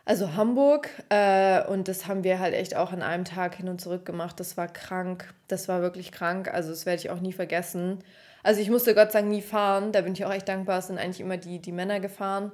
also 0.05 0.35
Hamburg. 0.35 0.91
Äh, 1.09 1.67
und 1.67 1.89
das 1.89 2.07
haben 2.07 2.23
wir 2.23 2.39
halt 2.39 2.55
echt 2.55 2.77
auch 2.77 2.93
an 2.93 3.03
einem 3.03 3.25
Tag 3.25 3.55
hin 3.57 3.69
und 3.69 3.81
zurück 3.81 4.05
gemacht. 4.05 4.39
Das 4.39 4.57
war 4.57 4.69
krank. 4.69 5.33
Das 5.49 5.69
war 5.69 5.81
wirklich 5.81 6.13
krank. 6.13 6.53
Also 6.53 6.71
das 6.71 6.87
werde 6.87 7.01
ich 7.01 7.11
auch 7.11 7.21
nie 7.21 7.33
vergessen. 7.33 7.99
Also 8.47 8.61
ich 8.61 8.71
musste 8.71 8.95
Gott 8.95 9.11
sei 9.11 9.23
Dank 9.23 9.33
nie 9.33 9.43
fahren. 9.43 9.91
Da 9.91 10.03
bin 10.03 10.13
ich 10.13 10.25
auch 10.25 10.33
echt 10.33 10.49
dankbar. 10.49 10.79
Es 10.79 10.87
sind 10.87 10.99
eigentlich 10.99 11.19
immer 11.19 11.37
die, 11.37 11.59
die 11.59 11.73
Männer 11.73 11.99
gefahren. 11.99 12.53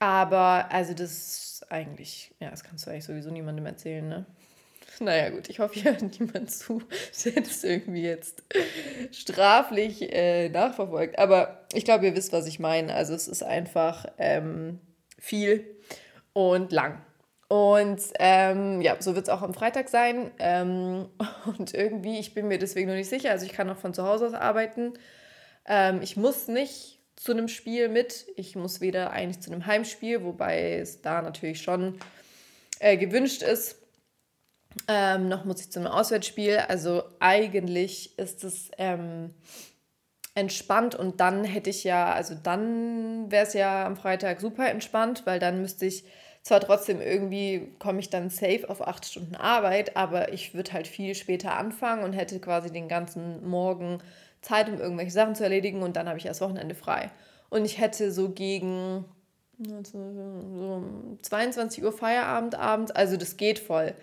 Aber 0.00 0.66
also 0.72 0.92
das 0.92 1.12
ist 1.12 1.66
eigentlich, 1.70 2.34
ja, 2.40 2.50
das 2.50 2.64
kannst 2.64 2.84
du 2.84 2.90
eigentlich 2.90 3.04
sowieso 3.04 3.30
niemandem 3.30 3.64
erzählen, 3.64 4.08
ne? 4.08 4.26
Naja, 5.00 5.30
gut, 5.30 5.48
ich 5.48 5.60
hoffe, 5.60 5.74
hier 5.74 5.92
hört 5.92 6.18
niemand 6.18 6.50
zu, 6.50 6.82
der 7.24 7.42
das 7.42 7.62
irgendwie 7.62 8.02
jetzt 8.02 8.42
straflich 9.12 10.12
äh, 10.12 10.48
nachverfolgt. 10.48 11.16
Aber 11.16 11.64
ich 11.72 11.84
glaube, 11.84 12.06
ihr 12.06 12.16
wisst, 12.16 12.32
was 12.32 12.48
ich 12.48 12.58
meine. 12.58 12.92
Also, 12.92 13.14
es 13.14 13.28
ist 13.28 13.44
einfach 13.44 14.06
ähm, 14.18 14.80
viel 15.16 15.64
und 16.32 16.72
lang. 16.72 17.00
Und 17.48 18.00
ähm, 18.18 18.80
ja, 18.80 18.96
so 19.00 19.14
wird 19.14 19.26
es 19.26 19.28
auch 19.28 19.42
am 19.42 19.54
Freitag 19.54 19.88
sein. 19.88 20.30
Ähm, 20.38 21.08
und 21.58 21.74
irgendwie, 21.74 22.18
ich 22.18 22.34
bin 22.34 22.48
mir 22.48 22.58
deswegen 22.58 22.88
noch 22.88 22.96
nicht 22.96 23.10
sicher. 23.10 23.30
Also, 23.30 23.46
ich 23.46 23.52
kann 23.52 23.70
auch 23.70 23.78
von 23.78 23.94
zu 23.94 24.04
Hause 24.04 24.26
aus 24.26 24.34
arbeiten. 24.34 24.94
Ähm, 25.66 26.00
ich 26.02 26.16
muss 26.16 26.48
nicht 26.48 27.00
zu 27.16 27.32
einem 27.32 27.48
Spiel 27.48 27.88
mit. 27.88 28.26
Ich 28.36 28.56
muss 28.56 28.80
weder 28.80 29.10
eigentlich 29.10 29.40
zu 29.40 29.50
einem 29.52 29.66
Heimspiel, 29.66 30.24
wobei 30.24 30.78
es 30.78 31.00
da 31.00 31.22
natürlich 31.22 31.62
schon 31.62 31.98
äh, 32.80 32.96
gewünscht 32.96 33.42
ist 33.42 33.76
ähm, 34.88 35.28
noch 35.28 35.44
muss 35.44 35.60
ich 35.60 35.70
zum 35.70 35.86
Auswärtsspiel. 35.86 36.58
Also 36.68 37.04
eigentlich 37.20 38.18
ist 38.18 38.44
es 38.44 38.70
ähm, 38.78 39.34
entspannt 40.34 40.94
und 40.94 41.20
dann 41.20 41.44
hätte 41.44 41.70
ich 41.70 41.84
ja, 41.84 42.12
also 42.12 42.34
dann 42.34 43.30
wäre 43.30 43.46
es 43.46 43.54
ja 43.54 43.86
am 43.86 43.96
Freitag 43.96 44.40
super 44.40 44.68
entspannt, 44.68 45.22
weil 45.26 45.38
dann 45.38 45.60
müsste 45.60 45.86
ich 45.86 46.04
zwar 46.44 46.60
trotzdem 46.60 47.00
irgendwie, 47.00 47.72
komme 47.78 48.00
ich 48.00 48.10
dann 48.10 48.28
safe 48.28 48.68
auf 48.68 48.86
acht 48.86 49.06
Stunden 49.06 49.34
Arbeit, 49.34 49.96
aber 49.96 50.32
ich 50.32 50.54
würde 50.54 50.74
halt 50.74 50.86
viel 50.86 51.14
später 51.14 51.56
anfangen 51.56 52.04
und 52.04 52.12
hätte 52.12 52.38
quasi 52.38 52.70
den 52.70 52.86
ganzen 52.86 53.48
Morgen 53.48 53.98
Zeit, 54.42 54.68
um 54.68 54.78
irgendwelche 54.78 55.10
Sachen 55.10 55.34
zu 55.34 55.42
erledigen 55.42 55.82
und 55.82 55.96
dann 55.96 56.06
habe 56.06 56.18
ich 56.18 56.26
erst 56.26 56.42
Wochenende 56.42 56.74
frei. 56.74 57.10
Und 57.48 57.64
ich 57.64 57.78
hätte 57.80 58.12
so 58.12 58.28
gegen 58.28 59.06
so 59.58 60.82
22 61.22 61.82
Uhr 61.82 61.92
Feierabend 61.92 62.56
abends, 62.56 62.92
also 62.92 63.16
das 63.16 63.38
geht 63.38 63.58
voll. 63.58 63.94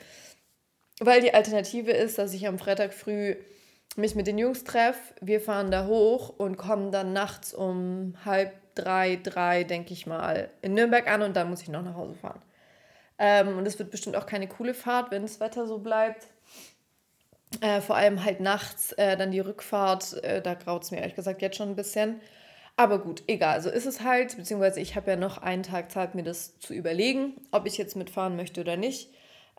Weil 0.99 1.21
die 1.21 1.33
Alternative 1.33 1.91
ist, 1.91 2.17
dass 2.17 2.33
ich 2.33 2.47
am 2.47 2.57
Freitag 2.57 2.93
früh 2.93 3.35
mich 3.95 4.15
mit 4.15 4.25
den 4.25 4.37
Jungs 4.37 4.63
treffe. 4.63 5.13
Wir 5.19 5.41
fahren 5.41 5.69
da 5.69 5.85
hoch 5.85 6.29
und 6.29 6.57
kommen 6.57 6.91
dann 6.91 7.13
nachts 7.13 7.53
um 7.53 8.15
halb 8.25 8.53
drei, 8.75 9.17
drei, 9.21 9.63
denke 9.63 9.93
ich 9.93 10.05
mal, 10.05 10.49
in 10.61 10.73
Nürnberg 10.73 11.07
an 11.07 11.21
und 11.21 11.35
dann 11.35 11.49
muss 11.49 11.61
ich 11.61 11.69
noch 11.69 11.83
nach 11.83 11.95
Hause 11.95 12.15
fahren. 12.15 12.41
Ähm, 13.17 13.57
und 13.57 13.65
es 13.65 13.77
wird 13.77 13.91
bestimmt 13.91 14.15
auch 14.15 14.25
keine 14.25 14.47
coole 14.47 14.73
Fahrt, 14.73 15.11
wenn 15.11 15.21
das 15.21 15.39
Wetter 15.39 15.67
so 15.67 15.79
bleibt. 15.79 16.27
Äh, 17.59 17.81
vor 17.81 17.95
allem 17.95 18.23
halt 18.23 18.39
nachts, 18.39 18.93
äh, 18.93 19.17
dann 19.17 19.31
die 19.31 19.41
Rückfahrt, 19.41 20.23
äh, 20.23 20.41
da 20.41 20.53
graut 20.53 20.83
es 20.83 20.91
mir 20.91 20.97
ehrlich 20.97 21.15
gesagt 21.15 21.41
jetzt 21.41 21.57
schon 21.57 21.69
ein 21.69 21.75
bisschen. 21.75 22.21
Aber 22.77 22.99
gut, 22.99 23.23
egal, 23.27 23.61
so 23.61 23.69
ist 23.69 23.85
es 23.85 24.01
halt, 24.01 24.37
beziehungsweise 24.37 24.79
ich 24.79 24.95
habe 24.95 25.11
ja 25.11 25.17
noch 25.17 25.37
einen 25.37 25.63
Tag 25.63 25.91
Zeit, 25.91 26.15
mir 26.15 26.23
das 26.23 26.57
zu 26.59 26.73
überlegen, 26.73 27.33
ob 27.51 27.67
ich 27.67 27.77
jetzt 27.77 27.95
mitfahren 27.95 28.35
möchte 28.35 28.61
oder 28.61 28.77
nicht. 28.77 29.09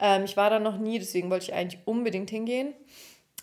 Ähm, 0.00 0.24
ich 0.24 0.36
war 0.36 0.50
da 0.50 0.58
noch 0.58 0.78
nie, 0.78 0.98
deswegen 0.98 1.30
wollte 1.30 1.44
ich 1.44 1.54
eigentlich 1.54 1.80
unbedingt 1.84 2.30
hingehen. 2.30 2.74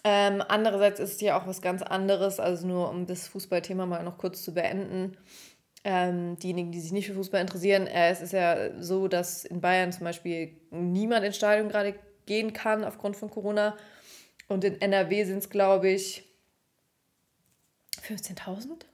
Ähm, 0.04 0.44
andererseits 0.48 1.00
ist 1.00 1.14
es 1.14 1.22
ja 1.22 1.40
auch 1.40 1.46
was 1.46 1.62
ganz 1.62 1.82
anderes, 1.82 2.40
also 2.40 2.66
nur 2.66 2.90
um 2.90 3.06
das 3.06 3.28
Fußballthema 3.28 3.86
mal 3.86 4.04
noch 4.04 4.18
kurz 4.18 4.44
zu 4.44 4.54
beenden. 4.54 5.18
Ähm, 5.84 6.38
diejenigen, 6.40 6.72
die 6.72 6.80
sich 6.82 6.92
nicht 6.92 7.08
für 7.08 7.14
Fußball 7.14 7.40
interessieren, 7.40 7.88
äh, 7.88 8.10
es 8.10 8.22
ist 8.22 8.34
ja 8.34 8.82
so, 8.82 9.08
dass 9.08 9.46
in 9.46 9.62
Bayern 9.62 9.92
zum 9.92 10.04
Beispiel 10.04 10.58
niemand 10.72 11.26
ins 11.26 11.38
Stadion 11.38 11.70
gerade 11.70 11.96
gehen 12.26 12.54
kann 12.54 12.84
aufgrund 12.84 13.16
von 13.16 13.30
Corona. 13.30 13.78
Und 14.48 14.64
in 14.64 14.82
NRW 14.82 15.24
sind 15.24 15.38
es, 15.38 15.50
glaube 15.50 15.90
ich, 15.90 16.26
15.000 18.08 18.86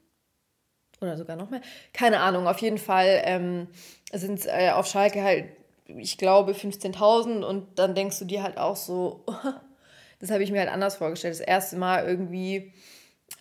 oder 1.02 1.18
sogar 1.18 1.36
noch 1.36 1.50
mehr. 1.50 1.62
Keine 1.94 2.20
Ahnung, 2.20 2.48
auf 2.48 2.60
jeden 2.60 2.78
Fall 2.78 3.22
ähm, 3.26 3.68
sind 4.14 4.40
es 4.40 4.46
äh, 4.46 4.72
auf 4.72 4.86
Schalke 4.86 5.24
halt 5.24 5.46
ich 5.88 6.18
glaube, 6.18 6.54
15.000 6.54 7.44
und 7.44 7.78
dann 7.78 7.96
denkst 7.96 8.20
du 8.20 8.26
dir 8.26 8.44
halt 8.44 8.58
auch 8.58 8.76
so, 8.76 9.24
das 10.20 10.32
habe 10.32 10.44
ich 10.44 10.52
mir 10.52 10.60
halt 10.60 10.72
anders 10.72 10.96
vorgestellt. 10.96 11.36
Das 11.36 11.42
erste 11.42 11.78
Mal 11.78 12.06
irgendwie 12.06 12.74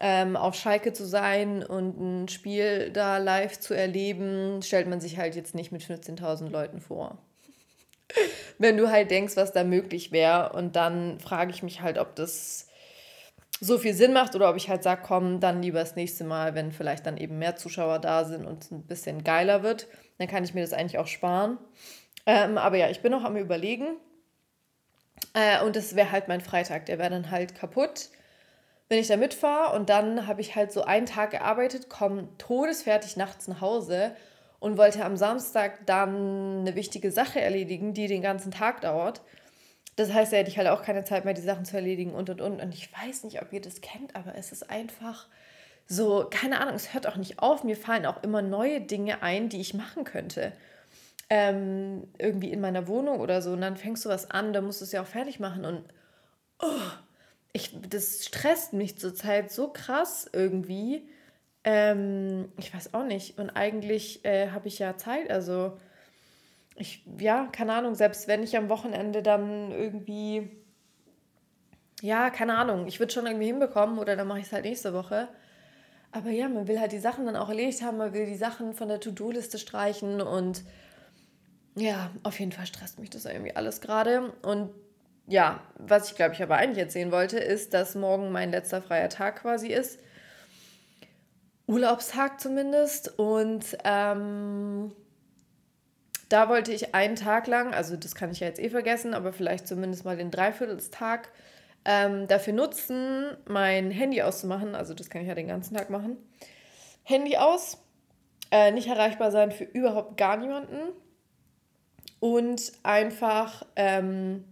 ähm, 0.01 0.37
auf 0.37 0.55
Schalke 0.55 0.93
zu 0.93 1.07
sein 1.07 1.63
und 1.63 2.01
ein 2.01 2.29
Spiel 2.29 2.91
da 2.91 3.19
live 3.19 3.59
zu 3.61 3.75
erleben, 3.75 4.61
stellt 4.63 4.89
man 4.89 5.01
sich 5.01 5.19
halt 5.19 5.37
jetzt 5.37 5.55
nicht 5.55 5.73
mit 5.73 5.83
15.000 5.83 6.49
Leuten 6.51 6.81
vor. 6.81 7.19
Wenn 8.59 8.77
du 8.77 8.91
halt 8.91 9.11
denkst, 9.11 9.37
was 9.37 9.53
da 9.53 9.65
möglich 9.65 10.13
wäre 10.13 10.53
und 10.53 10.77
dann 10.77 11.21
frage 11.21 11.51
ich 11.51 11.63
mich 11.63 11.81
halt, 11.81 11.99
ob 11.99 12.15
das 12.17 12.69
so 13.61 13.79
viel 13.79 13.95
Sinn 13.95 14.13
macht 14.13 14.35
oder 14.35 14.51
ob 14.51 14.57
ich 14.57 14.69
halt 14.69 14.83
sage, 14.83 15.03
komm, 15.05 15.41
dann 15.41 15.63
lieber 15.63 15.79
das 15.79 15.97
nächste 15.97 16.25
Mal, 16.25 16.55
wenn 16.55 16.73
vielleicht 16.73 17.07
dann 17.07 17.17
eben 17.17 17.39
mehr 17.39 17.57
Zuschauer 17.57 17.99
da 17.99 18.25
sind 18.25 18.45
und 18.45 18.65
es 18.65 18.71
ein 18.71 18.83
bisschen 18.83 19.25
geiler 19.25 19.63
wird, 19.63 19.87
dann 20.19 20.29
kann 20.29 20.45
ich 20.45 20.55
mir 20.55 20.61
das 20.61 20.73
eigentlich 20.73 20.99
auch 20.99 21.07
sparen. 21.07 21.59
Ähm, 22.27 22.59
aber 22.59 22.77
ja, 22.77 22.91
ich 22.91 23.01
bin 23.01 23.13
noch 23.13 23.25
am 23.25 23.37
Überlegen. 23.37 23.97
Äh, 25.35 25.63
und 25.65 25.77
das 25.77 25.95
wäre 25.95 26.11
halt 26.11 26.29
mein 26.29 26.41
Freitag. 26.41 26.87
Der 26.87 26.99
wäre 26.99 27.11
dann 27.11 27.31
halt 27.31 27.55
kaputt, 27.55 28.09
wenn 28.89 28.99
ich 28.99 29.09
da 29.09 29.17
mitfahre. 29.17 29.77
Und 29.77 29.89
dann 29.89 30.27
habe 30.27 30.41
ich 30.41 30.57
halt 30.57 30.73
so 30.73 30.83
einen 30.85 31.07
Tag 31.07 31.31
gearbeitet, 31.31 31.89
komme 31.89 32.29
todesfertig 32.39 33.17
nachts 33.17 33.49
nach 33.49 33.61
Hause 33.61 34.15
und 34.61 34.79
wollte 34.79 35.05
am 35.05 35.17
Samstag 35.17 35.87
dann 35.87 36.61
eine 36.61 36.75
wichtige 36.75 37.11
Sache 37.11 37.41
erledigen, 37.41 37.95
die 37.95 38.07
den 38.07 38.23
ganzen 38.23 38.51
Tag 38.51 38.81
dauert. 38.81 39.21
Das 39.97 40.13
heißt, 40.13 40.33
da 40.33 40.39
hätte 40.39 40.51
ich 40.51 40.59
halt 40.59 40.69
auch 40.69 40.83
keine 40.83 41.05
Zeit 41.05 41.25
mehr, 41.25 41.35
die 41.35 41.43
Sachen 41.43 41.65
zu 41.65 41.77
erledigen 41.77 42.15
und 42.15 42.31
und 42.31 42.41
und. 42.41 42.61
Und 42.61 42.75
ich 42.75 42.91
weiß 42.93 43.25
nicht, 43.25 43.41
ob 43.43 43.53
ihr 43.53 43.61
das 43.61 43.81
kennt, 43.81 44.17
aber 44.17 44.35
es 44.35 44.53
ist 44.53 44.69
einfach 44.69 45.29
so, 45.87 46.27
keine 46.31 46.61
Ahnung, 46.61 46.75
es 46.75 46.95
hört 46.95 47.07
auch 47.07 47.17
nicht 47.17 47.39
auf. 47.39 47.63
Mir 47.63 47.77
fallen 47.77 48.07
auch 48.07 48.23
immer 48.23 48.43
neue 48.43 48.81
Dinge 48.81 49.23
ein, 49.23 49.49
die 49.49 49.61
ich 49.61 49.75
machen 49.75 50.05
könnte 50.05 50.53
ähm, 51.31 52.07
irgendwie 52.19 52.53
in 52.53 52.61
meiner 52.61 52.87
Wohnung 52.87 53.21
oder 53.21 53.41
so 53.43 53.53
und 53.53 53.61
dann 53.61 53.77
fängst 53.77 54.05
du 54.05 54.09
was 54.09 54.31
an, 54.31 54.53
dann 54.53 54.65
musst 54.65 54.81
du 54.81 54.85
es 54.85 54.93
ja 54.93 55.03
auch 55.03 55.07
fertig 55.07 55.41
machen 55.41 55.65
und 55.65 55.85
oh, 56.61 56.91
ich, 57.55 57.71
das 57.89 58.25
stresst 58.27 58.73
mich 58.73 58.99
zurzeit 58.99 59.51
so 59.51 59.69
krass 59.69 60.29
irgendwie. 60.33 61.09
Ähm, 61.63 62.53
ich 62.59 62.75
weiß 62.75 62.93
auch 62.95 63.05
nicht. 63.05 63.39
Und 63.39 63.51
eigentlich 63.51 64.25
äh, 64.25 64.51
habe 64.51 64.67
ich 64.67 64.81
ja 64.81 64.97
Zeit, 64.97 65.31
also 65.31 65.79
ich, 66.75 67.07
ja, 67.19 67.47
keine 67.53 67.75
Ahnung, 67.75 67.95
selbst 67.95 68.27
wenn 68.27 68.43
ich 68.43 68.57
am 68.57 68.69
Wochenende 68.69 69.23
dann 69.23 69.71
irgendwie, 69.71 70.51
ja, 72.03 72.29
keine 72.31 72.57
Ahnung, 72.57 72.89
ich 72.89 72.99
würde 72.99 73.13
schon 73.13 73.27
irgendwie 73.27 73.47
hinbekommen 73.47 74.01
oder 74.01 74.17
dann 74.17 74.27
mache 74.27 74.41
ich 74.41 74.47
es 74.47 74.53
halt 74.53 74.65
nächste 74.65 74.93
Woche. 74.93 75.29
Aber 76.11 76.31
ja, 76.31 76.49
man 76.49 76.67
will 76.67 76.81
halt 76.81 76.91
die 76.91 76.99
Sachen 76.99 77.25
dann 77.25 77.37
auch 77.37 77.49
erledigt 77.51 77.83
haben, 77.83 77.99
man 77.99 78.13
will 78.13 78.27
die 78.27 78.37
Sachen 78.37 78.75
von 78.75 78.89
der 78.89 78.99
To-Do-Liste 78.99 79.59
streichen 79.59 80.21
und 80.21 80.65
ja, 81.77 82.11
auf 82.25 82.41
jeden 82.41 82.53
Fall 82.53 82.67
stresst 82.67 82.99
mich 82.99 83.11
das 83.11 83.27
irgendwie 83.27 83.55
alles 83.55 83.81
gerade. 83.81 84.33
Und 84.43 84.71
ja, 85.27 85.61
was 85.77 86.11
ich 86.11 86.17
glaube 86.17 86.35
ich 86.35 86.43
aber 86.43 86.57
eigentlich 86.57 86.79
erzählen 86.79 87.13
wollte, 87.13 87.39
ist, 87.39 87.75
dass 87.75 87.95
morgen 87.95 88.31
mein 88.33 88.51
letzter 88.51 88.83
freier 88.83 89.09
Tag 89.09 89.43
quasi 89.43 89.69
ist. 89.69 89.99
Urlaubstag 91.67 92.41
zumindest. 92.41 93.19
Und 93.19 93.77
ähm, 93.85 94.93
da 96.29 96.49
wollte 96.49 96.73
ich 96.73 96.95
einen 96.95 97.17
Tag 97.17 97.47
lang, 97.47 97.75
also 97.75 97.97
das 97.97 98.15
kann 98.15 98.31
ich 98.31 98.41
ja 98.41 98.49
jetzt 98.49 98.61
eh 98.61 98.71
vergessen, 98.71 99.15
aber 99.15 99.33
vielleicht 99.33 99.67
zumindest 99.67 100.05
mal 100.05 100.17
den 100.17 100.31
Dreiviertelstag 100.31 101.31
ähm, 101.85 102.27
dafür 102.29 102.53
nutzen, 102.53 103.37
mein 103.47 103.91
Handy 103.91 104.23
auszumachen. 104.23 104.75
Also 104.75 104.95
das 104.95 105.11
kann 105.11 105.23
ich 105.23 105.29
ja 105.29 105.35
den 105.35 105.49
ganzen 105.49 105.77
Tag 105.77 105.91
machen. 105.91 106.17
Handy 107.03 107.37
aus, 107.37 107.79
äh, 108.51 108.73
nicht 108.73 108.89
erreichbar 108.89 109.31
sein 109.31 109.53
für 109.53 109.65
überhaupt 109.65 110.17
gar 110.17 110.37
niemanden 110.37 110.79
und 112.21 112.73
einfach 112.83 113.67
ähm, 113.77 114.45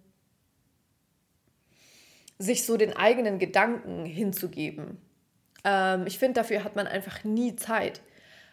sich 2.43 2.65
so 2.65 2.77
den 2.77 2.97
eigenen 2.97 3.39
Gedanken 3.39 4.05
hinzugeben. 4.05 4.99
Ähm, 5.65 6.07
ich 6.07 6.19
finde, 6.19 6.41
dafür 6.41 6.65
hat 6.65 6.77
man 6.77 6.87
einfach 6.87 7.25
nie 7.25 7.55
Zeit. 7.57 8.01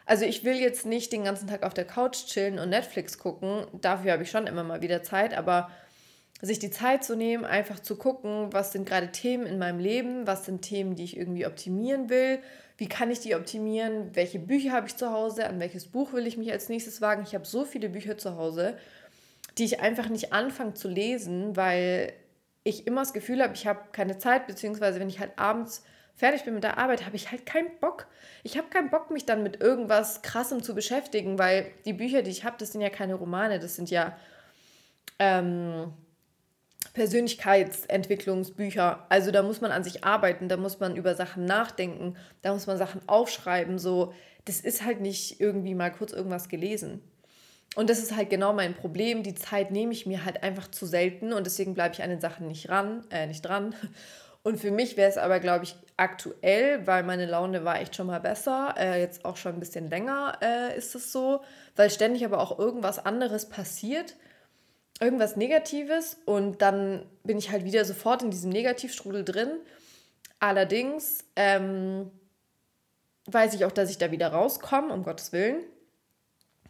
Also 0.06 0.26
ich 0.26 0.44
will 0.44 0.56
jetzt 0.56 0.86
nicht 0.86 1.12
den 1.12 1.24
ganzen 1.24 1.48
Tag 1.48 1.64
auf 1.64 1.74
der 1.74 1.86
Couch 1.86 2.26
chillen 2.28 2.60
und 2.60 2.70
Netflix 2.70 3.18
gucken. 3.18 3.66
Dafür 3.82 4.14
habe 4.14 4.24
ich 4.24 4.32
schon 4.32 4.48
immer 4.48 4.64
mal 4.64 4.82
wieder 4.82 5.04
Zeit, 5.04 5.36
aber 5.36 5.70
sich 6.42 6.60
die 6.60 6.72
Zeit 6.72 7.04
zu 7.04 7.16
nehmen, 7.16 7.46
einfach 7.46 7.80
zu 7.80 7.96
gucken, 7.96 8.54
was 8.54 8.72
sind 8.72 8.88
gerade 8.88 9.12
Themen 9.12 9.46
in 9.46 9.58
meinem 9.58 9.80
Leben, 9.80 10.26
was 10.26 10.46
sind 10.46 10.62
Themen, 10.62 10.96
die 10.96 11.04
ich 11.04 11.18
irgendwie 11.18 11.46
optimieren 11.46 12.10
will, 12.10 12.40
wie 12.78 12.88
kann 12.88 13.12
ich 13.12 13.20
die 13.20 13.36
optimieren, 13.36 14.16
welche 14.16 14.40
Bücher 14.40 14.72
habe 14.72 14.88
ich 14.88 14.96
zu 14.96 15.12
Hause, 15.12 15.48
an 15.48 15.60
welches 15.60 15.88
Buch 15.88 16.14
will 16.14 16.28
ich 16.28 16.38
mich 16.38 16.52
als 16.52 16.70
nächstes 16.70 17.02
wagen. 17.02 17.24
Ich 17.28 17.36
habe 17.36 17.46
so 17.46 17.66
viele 17.66 17.90
Bücher 17.90 18.18
zu 18.18 18.38
Hause, 18.38 18.78
die 19.58 19.66
ich 19.66 19.82
einfach 19.82 20.08
nicht 20.10 20.32
anfange 20.32 20.76
zu 20.76 20.88
lesen, 20.88 21.58
weil 21.58 22.14
ich 22.64 22.88
immer 22.88 23.02
das 23.02 23.14
Gefühl 23.14 23.42
habe, 23.42 23.54
ich 23.54 23.68
habe 23.68 23.80
keine 23.92 24.18
Zeit, 24.18 24.48
beziehungsweise 24.48 25.00
wenn 25.00 25.10
ich 25.10 25.20
halt 25.20 25.38
abends 25.38 25.84
fertig 26.16 26.44
bin 26.44 26.54
mit 26.54 26.64
der 26.64 26.78
Arbeit, 26.78 27.06
habe 27.06 27.16
ich 27.16 27.32
halt 27.32 27.46
keinen 27.46 27.80
Bock. 27.80 28.08
Ich 28.44 28.58
habe 28.58 28.68
keinen 28.70 28.90
Bock, 28.90 29.10
mich 29.10 29.26
dann 29.26 29.42
mit 29.42 29.62
irgendwas 29.62 30.22
Krassem 30.22 30.62
zu 30.62 30.76
beschäftigen, 30.76 31.40
weil 31.40 31.72
die 31.86 31.94
Bücher, 31.94 32.24
die 32.24 32.32
ich 32.32 32.44
habe, 32.44 32.58
das 32.60 32.74
sind 32.74 32.82
ja 32.82 32.90
keine 32.90 33.16
Romane, 33.16 33.60
das 33.60 33.78
sind 33.78 33.90
ja 33.90 34.18
ähm, 35.18 35.94
Persönlichkeitsentwicklungsbücher. 36.94 39.06
Also 39.08 39.32
da 39.32 39.44
muss 39.44 39.62
man 39.62 39.72
an 39.72 39.86
sich 39.86 40.04
arbeiten, 40.04 40.50
da 40.50 40.58
muss 40.58 40.82
man 40.82 40.98
über 40.98 41.16
Sachen 41.16 41.46
nachdenken, 41.46 42.18
da 42.42 42.52
muss 42.54 42.68
man 42.68 42.78
Sachen 42.78 43.00
aufschreiben. 43.08 43.80
So, 43.80 44.14
das 44.44 44.60
ist 44.60 44.84
halt 44.84 45.00
nicht 45.00 45.40
irgendwie 45.40 45.76
mal 45.76 45.92
kurz 45.92 46.12
irgendwas 46.12 46.50
gelesen. 46.50 47.02
Und 47.76 47.90
das 47.90 48.00
ist 48.00 48.16
halt 48.16 48.30
genau 48.30 48.54
mein 48.54 48.74
Problem. 48.74 49.24
Die 49.24 49.36
Zeit 49.36 49.72
nehme 49.72 49.94
ich 49.94 50.06
mir 50.06 50.26
halt 50.26 50.44
einfach 50.44 50.70
zu 50.70 50.86
selten 50.86 51.34
und 51.34 51.46
deswegen 51.46 51.74
bleibe 51.74 51.94
ich 51.94 52.04
an 52.04 52.10
den 52.10 52.22
Sachen 52.22 52.48
nicht 52.48 52.70
ran, 52.70 53.06
äh, 53.12 53.28
nicht 53.28 53.42
dran. 53.42 53.76
Und 54.42 54.58
für 54.58 54.72
mich 54.72 54.96
wäre 54.96 55.10
es 55.10 55.18
aber, 55.18 55.42
glaube 55.42 55.66
ich, 55.66 55.76
aktuell, 55.98 56.88
weil 56.88 57.04
meine 57.04 57.26
Laune 57.26 57.66
war 57.66 57.82
echt 57.82 57.96
schon 57.96 58.08
mal 58.08 58.22
besser. 58.22 58.74
Äh, 58.78 59.02
jetzt 59.02 59.26
auch 59.26 59.36
schon 59.36 59.56
ein 59.56 59.60
bisschen 59.60 59.90
länger 59.90 60.38
äh, 60.42 60.78
ist 60.78 60.96
es 60.96 61.12
so, 61.12 61.42
weil 61.76 61.90
ständig 61.90 62.24
aber 62.24 62.40
auch 62.40 62.58
irgendwas 62.58 63.06
anderes 63.06 63.50
passiert, 63.50 64.16
irgendwas 65.02 65.36
Negatives 65.36 66.18
und 66.26 66.62
dann 66.62 67.06
bin 67.24 67.38
ich 67.38 67.52
halt 67.52 67.66
wieder 67.66 67.84
sofort 67.84 68.24
in 68.24 68.32
diesem 68.32 68.50
Negativstrudel 68.50 69.26
drin. 69.26 69.52
Allerdings 70.40 71.26
ähm, 71.36 72.10
weiß 73.26 73.54
ich 73.54 73.66
auch, 73.66 73.74
dass 73.74 73.90
ich 73.90 73.98
da 73.98 74.10
wieder 74.12 74.30
rauskomme, 74.30 74.94
um 74.94 75.04
Gottes 75.04 75.34
Willen. 75.34 75.64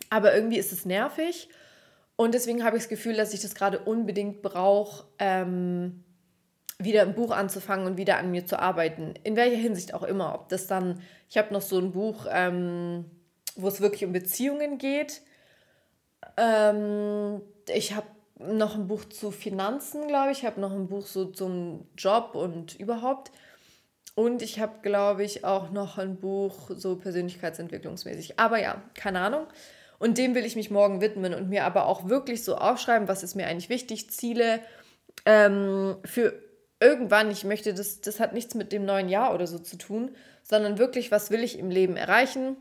Aber 0.09 0.33
irgendwie 0.33 0.57
ist 0.57 0.71
es 0.71 0.85
nervig 0.85 1.49
und 2.19 2.33
deswegen 2.33 2.65
habe 2.65 2.75
ich 2.75 2.83
das 2.83 2.89
Gefühl, 2.89 3.15
dass 3.15 3.33
ich 3.33 3.39
das 3.39 3.55
gerade 3.55 3.79
unbedingt 3.79 4.41
brauche, 4.41 5.05
ähm, 5.19 6.03
wieder 6.77 7.03
ein 7.03 7.15
Buch 7.15 7.31
anzufangen 7.31 7.87
und 7.87 7.95
wieder 7.95 8.17
an 8.17 8.29
mir 8.29 8.45
zu 8.45 8.59
arbeiten. 8.59 9.13
In 9.23 9.37
welcher 9.37 9.55
Hinsicht 9.55 9.93
auch 9.93 10.03
immer. 10.03 10.35
Ob 10.35 10.49
das 10.49 10.67
dann, 10.67 11.01
ich 11.29 11.37
habe 11.37 11.53
noch 11.53 11.61
so 11.61 11.77
ein 11.77 11.93
Buch, 11.93 12.25
ähm, 12.29 13.05
wo 13.55 13.69
es 13.69 13.79
wirklich 13.79 14.03
um 14.03 14.11
Beziehungen 14.11 14.77
geht. 14.77 15.21
Ähm, 16.35 17.41
ich 17.73 17.95
habe 17.95 18.07
noch 18.37 18.75
ein 18.75 18.87
Buch 18.87 19.05
zu 19.05 19.31
Finanzen, 19.31 20.07
glaube 20.09 20.31
ich. 20.31 20.39
Ich 20.39 20.45
habe 20.45 20.59
noch 20.59 20.73
ein 20.73 20.87
Buch 20.87 21.07
so 21.07 21.23
zum 21.23 21.87
Job 21.97 22.31
und 22.35 22.77
überhaupt. 22.77 23.31
Und 24.15 24.41
ich 24.41 24.59
habe, 24.59 24.79
glaube 24.81 25.23
ich, 25.23 25.45
auch 25.45 25.71
noch 25.71 25.97
ein 25.97 26.17
Buch 26.17 26.71
so 26.75 26.97
persönlichkeitsentwicklungsmäßig. 26.97 28.39
Aber 28.39 28.59
ja, 28.59 28.81
keine 28.93 29.21
Ahnung. 29.21 29.47
Und 29.99 30.17
dem 30.17 30.33
will 30.33 30.45
ich 30.45 30.55
mich 30.55 30.71
morgen 30.71 31.01
widmen 31.01 31.33
und 31.33 31.49
mir 31.49 31.65
aber 31.65 31.85
auch 31.85 32.07
wirklich 32.07 32.43
so 32.43 32.55
aufschreiben, 32.55 33.07
was 33.07 33.21
ist 33.21 33.35
mir 33.35 33.47
eigentlich 33.47 33.69
wichtig, 33.69 34.09
Ziele 34.09 34.61
ähm, 35.25 35.97
für 36.05 36.33
irgendwann. 36.79 37.29
Ich 37.29 37.43
möchte, 37.43 37.73
das, 37.73 37.99
das 37.99 38.19
hat 38.19 38.33
nichts 38.33 38.55
mit 38.55 38.71
dem 38.71 38.85
neuen 38.85 39.09
Jahr 39.09 39.33
oder 39.33 39.45
so 39.45 39.59
zu 39.59 39.77
tun, 39.77 40.15
sondern 40.41 40.77
wirklich, 40.77 41.11
was 41.11 41.31
will 41.31 41.43
ich 41.43 41.59
im 41.59 41.69
Leben 41.69 41.97
erreichen. 41.97 42.55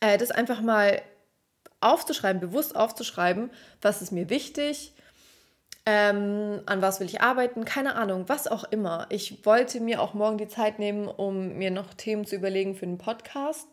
Äh, 0.00 0.18
das 0.18 0.30
einfach 0.30 0.62
mal 0.62 1.02
aufzuschreiben, 1.80 2.40
bewusst 2.40 2.76
aufzuschreiben, 2.76 3.50
was 3.82 4.02
ist 4.02 4.12
mir 4.12 4.30
wichtig, 4.30 4.94
ähm, 5.86 6.60
an 6.66 6.82
was 6.82 7.00
will 7.00 7.06
ich 7.06 7.22
arbeiten, 7.22 7.64
keine 7.64 7.96
Ahnung, 7.96 8.28
was 8.28 8.46
auch 8.46 8.64
immer. 8.64 9.06
Ich 9.08 9.44
wollte 9.46 9.80
mir 9.80 10.00
auch 10.00 10.14
morgen 10.14 10.38
die 10.38 10.48
Zeit 10.48 10.78
nehmen, 10.78 11.08
um 11.08 11.56
mir 11.56 11.70
noch 11.70 11.94
Themen 11.94 12.26
zu 12.26 12.36
überlegen 12.36 12.76
für 12.76 12.86
den 12.86 12.98
Podcast 12.98 13.66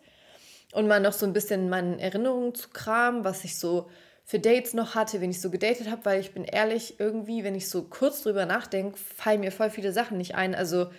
und 0.77 0.87
mal 0.87 0.99
noch 0.99 1.13
so 1.13 1.25
ein 1.25 1.33
bisschen 1.33 1.69
meine 1.69 1.99
Erinnerungen 1.99 2.53
zu 2.53 2.69
kramen, 2.69 3.23
was 3.23 3.43
ich 3.43 3.57
so 3.57 3.89
für 4.23 4.37
Dates 4.37 4.75
noch 4.75 4.93
hatte, 4.93 5.21
wenn 5.21 5.31
ich 5.31 5.41
so 5.41 5.49
gedatet 5.49 5.89
habe, 5.89 6.05
weil 6.05 6.19
ich 6.19 6.35
bin 6.35 6.43
ehrlich, 6.43 6.99
irgendwie, 6.99 7.43
wenn 7.43 7.55
ich 7.55 7.67
so 7.67 7.81
kurz 7.81 8.21
drüber 8.21 8.45
nachdenke, 8.45 8.95
fallen 8.95 9.39
mir 9.39 9.51
voll 9.51 9.71
viele 9.71 9.91
Sachen 9.91 10.19
nicht 10.19 10.35
ein. 10.35 10.53
Also 10.53 10.91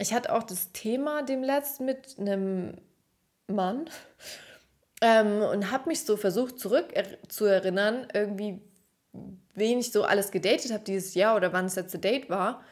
ich 0.00 0.12
hatte 0.12 0.34
auch 0.34 0.42
das 0.42 0.72
Thema 0.72 1.22
dem 1.22 1.44
letzten 1.44 1.84
mit 1.84 2.16
einem 2.18 2.78
Mann 3.46 3.88
ähm, 5.02 5.40
und 5.40 5.70
habe 5.70 5.88
mich 5.88 6.04
so 6.04 6.16
versucht 6.16 6.58
zurück 6.58 6.86
er 6.92 7.04
zu 7.28 7.44
erinnern, 7.44 8.08
irgendwie, 8.12 8.60
wen 9.54 9.78
ich 9.78 9.92
so 9.92 10.02
alles 10.02 10.32
gedatet 10.32 10.72
habe 10.72 10.82
dieses 10.82 11.14
Jahr 11.14 11.36
oder 11.36 11.52
wann 11.52 11.66
das 11.66 11.76
letzte 11.76 12.00
Date 12.00 12.28
war. 12.28 12.64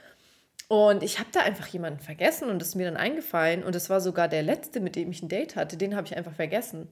Und 0.69 1.03
ich 1.03 1.19
habe 1.19 1.29
da 1.33 1.41
einfach 1.41 1.67
jemanden 1.67 2.01
vergessen 2.01 2.49
und 2.49 2.61
es 2.63 2.69
ist 2.69 2.75
mir 2.75 2.87
dann 2.87 2.97
eingefallen. 2.97 3.63
Und 3.63 3.75
es 3.75 3.91
war 3.91 4.01
sogar 4.01 4.29
der 4.29 4.43
letzte, 4.43 4.81
mit 4.81 4.97
dem 4.97 5.11
ich 5.11 5.23
ein 5.23 5.29
Date 5.29 5.57
hatte. 5.57 5.77
Den 5.77 5.95
habe 5.95 6.07
ich 6.07 6.17
einfach 6.17 6.35
vergessen. 6.35 6.89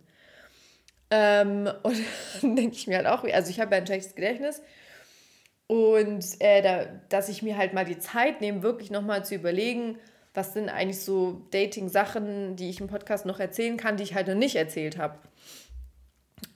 Ähm, 1.11 1.71
und 1.83 1.97
dann 2.41 2.57
denke 2.57 2.77
ich 2.77 2.87
mir 2.87 2.97
halt 2.97 3.07
auch, 3.07 3.25
also 3.25 3.51
ich 3.51 3.61
habe 3.61 3.75
ja 3.75 3.81
ein 3.81 3.87
schlechtes 3.87 4.15
Gedächtnis. 4.15 4.63
Und 5.67 6.25
äh, 6.41 6.61
da, 6.61 6.85
dass 7.09 7.29
ich 7.29 7.43
mir 7.43 7.57
halt 7.57 7.73
mal 7.73 7.85
die 7.85 7.99
Zeit 7.99 8.41
nehme, 8.41 8.63
wirklich 8.63 8.91
nochmal 8.91 9.25
zu 9.25 9.35
überlegen, 9.35 9.99
was 10.35 10.53
sind 10.53 10.69
eigentlich 10.69 11.01
so 11.01 11.47
Dating-Sachen, 11.51 12.57
die 12.57 12.71
ich 12.71 12.81
im 12.81 12.89
Podcast 12.89 13.27
noch 13.27 13.41
erzählen 13.41 13.77
kann, 13.77 13.97
die 13.97 14.03
ich 14.03 14.15
halt 14.15 14.29
noch 14.29 14.35
nicht 14.35 14.57
erzählt 14.57 14.99
habe. 14.99 15.19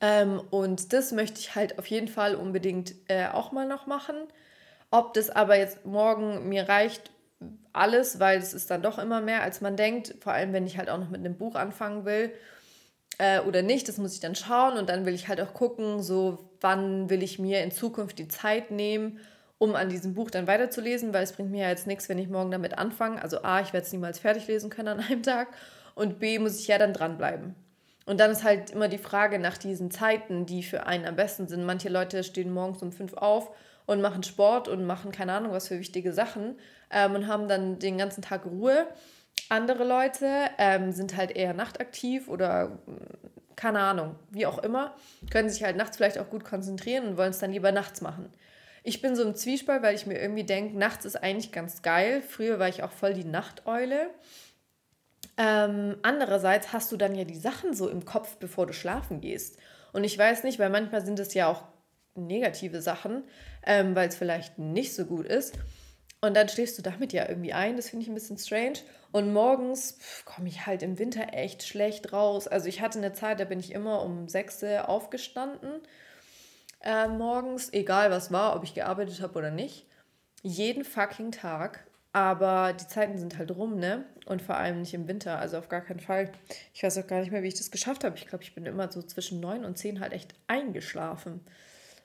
Ähm, 0.00 0.40
und 0.50 0.92
das 0.92 1.12
möchte 1.12 1.40
ich 1.40 1.54
halt 1.54 1.78
auf 1.78 1.86
jeden 1.86 2.08
Fall 2.08 2.34
unbedingt 2.34 2.94
äh, 3.08 3.26
auch 3.28 3.52
mal 3.52 3.66
noch 3.66 3.86
machen. 3.86 4.16
Ob 4.96 5.12
das 5.12 5.28
aber 5.28 5.58
jetzt 5.58 5.84
morgen 5.84 6.48
mir 6.48 6.70
reicht, 6.70 7.10
alles, 7.74 8.18
weil 8.18 8.38
es 8.38 8.54
ist 8.54 8.70
dann 8.70 8.80
doch 8.80 8.98
immer 8.98 9.20
mehr, 9.20 9.42
als 9.42 9.60
man 9.60 9.76
denkt. 9.76 10.14
Vor 10.20 10.32
allem, 10.32 10.54
wenn 10.54 10.66
ich 10.66 10.78
halt 10.78 10.88
auch 10.88 10.96
noch 10.96 11.10
mit 11.10 11.20
einem 11.20 11.36
Buch 11.36 11.54
anfangen 11.54 12.06
will 12.06 12.32
äh, 13.18 13.40
oder 13.40 13.60
nicht, 13.60 13.88
das 13.88 13.98
muss 13.98 14.14
ich 14.14 14.20
dann 14.20 14.34
schauen. 14.34 14.78
Und 14.78 14.88
dann 14.88 15.04
will 15.04 15.12
ich 15.12 15.28
halt 15.28 15.38
auch 15.42 15.52
gucken, 15.52 16.02
so 16.02 16.48
wann 16.62 17.10
will 17.10 17.22
ich 17.22 17.38
mir 17.38 17.62
in 17.62 17.72
Zukunft 17.72 18.18
die 18.18 18.28
Zeit 18.28 18.70
nehmen, 18.70 19.20
um 19.58 19.74
an 19.74 19.90
diesem 19.90 20.14
Buch 20.14 20.30
dann 20.30 20.46
weiterzulesen, 20.46 21.12
weil 21.12 21.24
es 21.24 21.32
bringt 21.32 21.50
mir 21.50 21.64
ja 21.64 21.68
jetzt 21.68 21.86
nichts, 21.86 22.08
wenn 22.08 22.16
ich 22.16 22.30
morgen 22.30 22.50
damit 22.50 22.78
anfange. 22.78 23.20
Also 23.20 23.42
A, 23.42 23.60
ich 23.60 23.74
werde 23.74 23.84
es 23.84 23.92
niemals 23.92 24.18
fertig 24.18 24.46
lesen 24.46 24.70
können 24.70 24.88
an 24.88 25.00
einem 25.00 25.22
Tag 25.22 25.48
und 25.94 26.20
B, 26.20 26.38
muss 26.38 26.58
ich 26.58 26.68
ja 26.68 26.78
dann 26.78 26.94
dranbleiben. 26.94 27.54
Und 28.06 28.18
dann 28.18 28.30
ist 28.30 28.44
halt 28.44 28.70
immer 28.70 28.88
die 28.88 28.96
Frage 28.96 29.38
nach 29.38 29.58
diesen 29.58 29.90
Zeiten, 29.90 30.46
die 30.46 30.62
für 30.62 30.86
einen 30.86 31.04
am 31.04 31.16
besten 31.16 31.48
sind. 31.48 31.66
Manche 31.66 31.90
Leute 31.90 32.24
stehen 32.24 32.50
morgens 32.50 32.80
um 32.80 32.92
fünf 32.92 33.12
auf 33.12 33.50
und 33.86 34.00
machen 34.00 34.22
Sport 34.22 34.68
und 34.68 34.84
machen 34.84 35.12
keine 35.12 35.32
Ahnung 35.32 35.52
was 35.52 35.68
für 35.68 35.78
wichtige 35.78 36.12
Sachen 36.12 36.58
ähm, 36.90 37.14
und 37.14 37.26
haben 37.28 37.48
dann 37.48 37.78
den 37.78 37.98
ganzen 37.98 38.22
Tag 38.22 38.44
Ruhe. 38.44 38.86
Andere 39.48 39.84
Leute 39.84 40.28
ähm, 40.58 40.92
sind 40.92 41.16
halt 41.16 41.30
eher 41.30 41.54
nachtaktiv 41.54 42.28
oder 42.28 42.78
keine 43.54 43.80
Ahnung, 43.80 44.16
wie 44.30 44.46
auch 44.46 44.58
immer, 44.58 44.94
können 45.30 45.48
sich 45.48 45.64
halt 45.64 45.76
nachts 45.76 45.96
vielleicht 45.96 46.18
auch 46.18 46.28
gut 46.28 46.44
konzentrieren 46.44 47.08
und 47.08 47.16
wollen 47.16 47.30
es 47.30 47.38
dann 47.38 47.52
lieber 47.52 47.72
nachts 47.72 48.02
machen. 48.02 48.30
Ich 48.82 49.02
bin 49.02 49.16
so 49.16 49.22
im 49.22 49.34
Zwiespalt, 49.34 49.82
weil 49.82 49.96
ich 49.96 50.06
mir 50.06 50.20
irgendwie 50.20 50.44
denke, 50.44 50.78
nachts 50.78 51.04
ist 51.04 51.16
eigentlich 51.16 51.50
ganz 51.50 51.82
geil. 51.82 52.22
Früher 52.22 52.58
war 52.58 52.68
ich 52.68 52.82
auch 52.84 52.92
voll 52.92 53.14
die 53.14 53.24
Nachteule. 53.24 54.10
Ähm, 55.38 55.96
andererseits 56.02 56.72
hast 56.72 56.92
du 56.92 56.96
dann 56.96 57.14
ja 57.14 57.24
die 57.24 57.36
Sachen 57.36 57.74
so 57.74 57.88
im 57.88 58.04
Kopf, 58.04 58.36
bevor 58.36 58.66
du 58.66 58.72
schlafen 58.72 59.20
gehst. 59.20 59.58
Und 59.92 60.04
ich 60.04 60.16
weiß 60.16 60.44
nicht, 60.44 60.58
weil 60.58 60.70
manchmal 60.70 61.04
sind 61.04 61.18
es 61.18 61.34
ja 61.34 61.48
auch 61.48 61.64
negative 62.14 62.80
Sachen, 62.80 63.24
ähm, 63.66 63.94
weil 63.94 64.08
es 64.08 64.16
vielleicht 64.16 64.58
nicht 64.58 64.94
so 64.94 65.04
gut 65.04 65.26
ist. 65.26 65.58
Und 66.22 66.34
dann 66.34 66.48
schläfst 66.48 66.78
du 66.78 66.82
damit 66.82 67.12
ja 67.12 67.28
irgendwie 67.28 67.52
ein. 67.52 67.76
Das 67.76 67.90
finde 67.90 68.04
ich 68.04 68.08
ein 68.08 68.14
bisschen 68.14 68.38
strange. 68.38 68.78
Und 69.12 69.32
morgens 69.32 69.98
komme 70.24 70.48
ich 70.48 70.66
halt 70.66 70.82
im 70.82 70.98
Winter 70.98 71.34
echt 71.34 71.62
schlecht 71.62 72.12
raus. 72.12 72.48
Also 72.48 72.68
ich 72.68 72.80
hatte 72.80 72.98
eine 72.98 73.12
Zeit, 73.12 73.38
da 73.38 73.44
bin 73.44 73.60
ich 73.60 73.72
immer 73.72 74.02
um 74.02 74.28
6 74.28 74.62
Uhr 74.62 74.88
aufgestanden 74.88 75.82
äh, 76.86 77.08
morgens, 77.08 77.72
egal 77.72 78.10
was 78.10 78.30
war, 78.30 78.54
ob 78.54 78.62
ich 78.62 78.74
gearbeitet 78.74 79.20
habe 79.20 79.38
oder 79.38 79.50
nicht. 79.50 79.86
Jeden 80.42 80.84
fucking 80.84 81.32
Tag. 81.32 81.84
Aber 82.12 82.72
die 82.72 82.86
Zeiten 82.86 83.18
sind 83.18 83.36
halt 83.36 83.50
rum, 83.50 83.78
ne? 83.78 84.06
Und 84.24 84.40
vor 84.40 84.56
allem 84.56 84.80
nicht 84.80 84.94
im 84.94 85.06
Winter, 85.06 85.38
also 85.38 85.58
auf 85.58 85.68
gar 85.68 85.82
keinen 85.82 86.00
Fall. 86.00 86.32
Ich 86.72 86.82
weiß 86.82 86.96
auch 86.96 87.06
gar 87.06 87.20
nicht 87.20 87.30
mehr, 87.30 87.42
wie 87.42 87.48
ich 87.48 87.54
das 87.54 87.70
geschafft 87.70 88.04
habe. 88.04 88.16
Ich 88.16 88.26
glaube, 88.26 88.42
ich 88.42 88.54
bin 88.54 88.64
immer 88.64 88.90
so 88.90 89.02
zwischen 89.02 89.40
neun 89.40 89.64
und 89.66 89.76
zehn 89.76 90.00
halt 90.00 90.12
echt 90.12 90.34
eingeschlafen. 90.46 91.40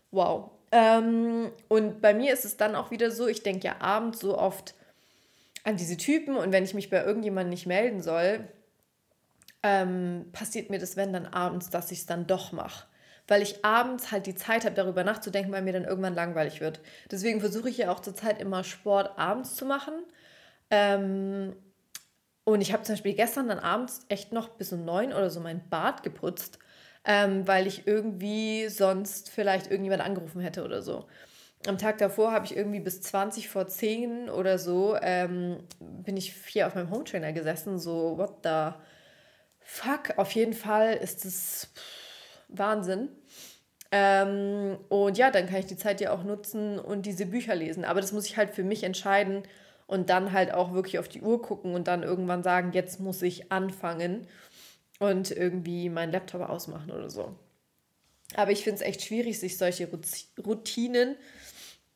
Wow. 0.09 0.51
Ähm, 0.71 1.51
und 1.67 2.01
bei 2.01 2.13
mir 2.13 2.33
ist 2.33 2.45
es 2.45 2.57
dann 2.57 2.75
auch 2.75 2.91
wieder 2.91 3.11
so, 3.11 3.27
ich 3.27 3.43
denke 3.43 3.67
ja 3.67 3.75
abends 3.79 4.19
so 4.19 4.37
oft 4.37 4.73
an 5.63 5.77
diese 5.77 5.97
Typen 5.97 6.37
und 6.37 6.51
wenn 6.51 6.63
ich 6.63 6.73
mich 6.73 6.89
bei 6.89 7.03
irgendjemandem 7.03 7.49
nicht 7.49 7.67
melden 7.67 8.01
soll, 8.01 8.47
ähm, 9.63 10.27
passiert 10.31 10.69
mir 10.69 10.79
das, 10.79 10.95
wenn 10.97 11.13
dann 11.13 11.27
abends, 11.27 11.69
dass 11.69 11.91
ich 11.91 11.99
es 11.99 12.05
dann 12.05 12.25
doch 12.25 12.51
mache 12.51 12.85
weil 13.31 13.41
ich 13.41 13.63
abends 13.63 14.11
halt 14.11 14.25
die 14.25 14.35
Zeit 14.35 14.65
habe, 14.65 14.75
darüber 14.75 15.05
nachzudenken, 15.05 15.53
weil 15.53 15.61
mir 15.61 15.71
dann 15.71 15.85
irgendwann 15.85 16.15
langweilig 16.15 16.59
wird. 16.59 16.81
Deswegen 17.09 17.39
versuche 17.39 17.69
ich 17.69 17.77
ja 17.77 17.89
auch 17.89 18.01
zurzeit 18.01 18.41
immer 18.41 18.65
Sport 18.65 19.17
abends 19.17 19.55
zu 19.55 19.65
machen. 19.65 19.93
Ähm, 20.69 21.55
und 22.43 22.59
ich 22.59 22.73
habe 22.73 22.83
zum 22.83 22.93
Beispiel 22.93 23.13
gestern 23.13 23.47
dann 23.47 23.59
abends 23.59 24.05
echt 24.09 24.33
noch 24.33 24.49
bis 24.49 24.73
um 24.73 24.83
neun 24.83 25.13
oder 25.13 25.29
so 25.29 25.39
mein 25.39 25.69
Bad 25.69 26.03
geputzt, 26.03 26.59
ähm, 27.05 27.47
weil 27.47 27.67
ich 27.67 27.87
irgendwie 27.87 28.67
sonst 28.69 29.29
vielleicht 29.29 29.69
irgendjemand 29.69 30.01
angerufen 30.01 30.41
hätte 30.41 30.63
oder 30.63 30.81
so. 30.81 31.07
Am 31.67 31.77
Tag 31.77 31.99
davor 31.99 32.31
habe 32.31 32.45
ich 32.45 32.55
irgendwie 32.55 32.79
bis 32.79 33.01
20 33.01 33.47
vor 33.49 33.67
10 33.67 34.29
oder 34.29 34.57
so, 34.57 34.97
ähm, 35.01 35.57
bin 35.79 36.17
ich 36.17 36.33
hier 36.47 36.67
auf 36.67 36.75
meinem 36.75 36.89
Hometrainer 36.89 37.33
gesessen, 37.33 37.77
so, 37.77 38.17
what 38.17 38.37
the 38.43 38.71
fuck, 39.59 40.17
auf 40.17 40.31
jeden 40.31 40.53
Fall 40.53 40.93
ist 40.93 41.23
das 41.23 41.69
Wahnsinn. 42.47 43.09
Ähm, 43.91 44.77
und 44.89 45.17
ja, 45.17 45.31
dann 45.31 45.47
kann 45.47 45.59
ich 45.59 45.65
die 45.65 45.77
Zeit 45.77 46.01
ja 46.01 46.11
auch 46.11 46.23
nutzen 46.23 46.79
und 46.79 47.05
diese 47.05 47.25
Bücher 47.25 47.55
lesen. 47.55 47.85
Aber 47.85 48.01
das 48.01 48.11
muss 48.11 48.25
ich 48.25 48.37
halt 48.37 48.51
für 48.51 48.63
mich 48.63 48.83
entscheiden 48.83 49.43
und 49.85 50.09
dann 50.09 50.31
halt 50.31 50.53
auch 50.53 50.73
wirklich 50.73 50.97
auf 50.99 51.09
die 51.09 51.21
Uhr 51.21 51.41
gucken 51.41 51.75
und 51.75 51.87
dann 51.87 52.01
irgendwann 52.01 52.43
sagen, 52.43 52.71
jetzt 52.73 52.99
muss 53.01 53.21
ich 53.21 53.51
anfangen 53.51 54.27
und 55.01 55.31
irgendwie 55.31 55.89
meinen 55.89 56.11
Laptop 56.11 56.47
ausmachen 56.47 56.91
oder 56.91 57.09
so. 57.09 57.35
Aber 58.35 58.51
ich 58.51 58.63
finde 58.63 58.75
es 58.75 58.81
echt 58.81 59.01
schwierig, 59.01 59.39
sich 59.39 59.57
solche 59.57 59.89
Routinen 60.45 61.15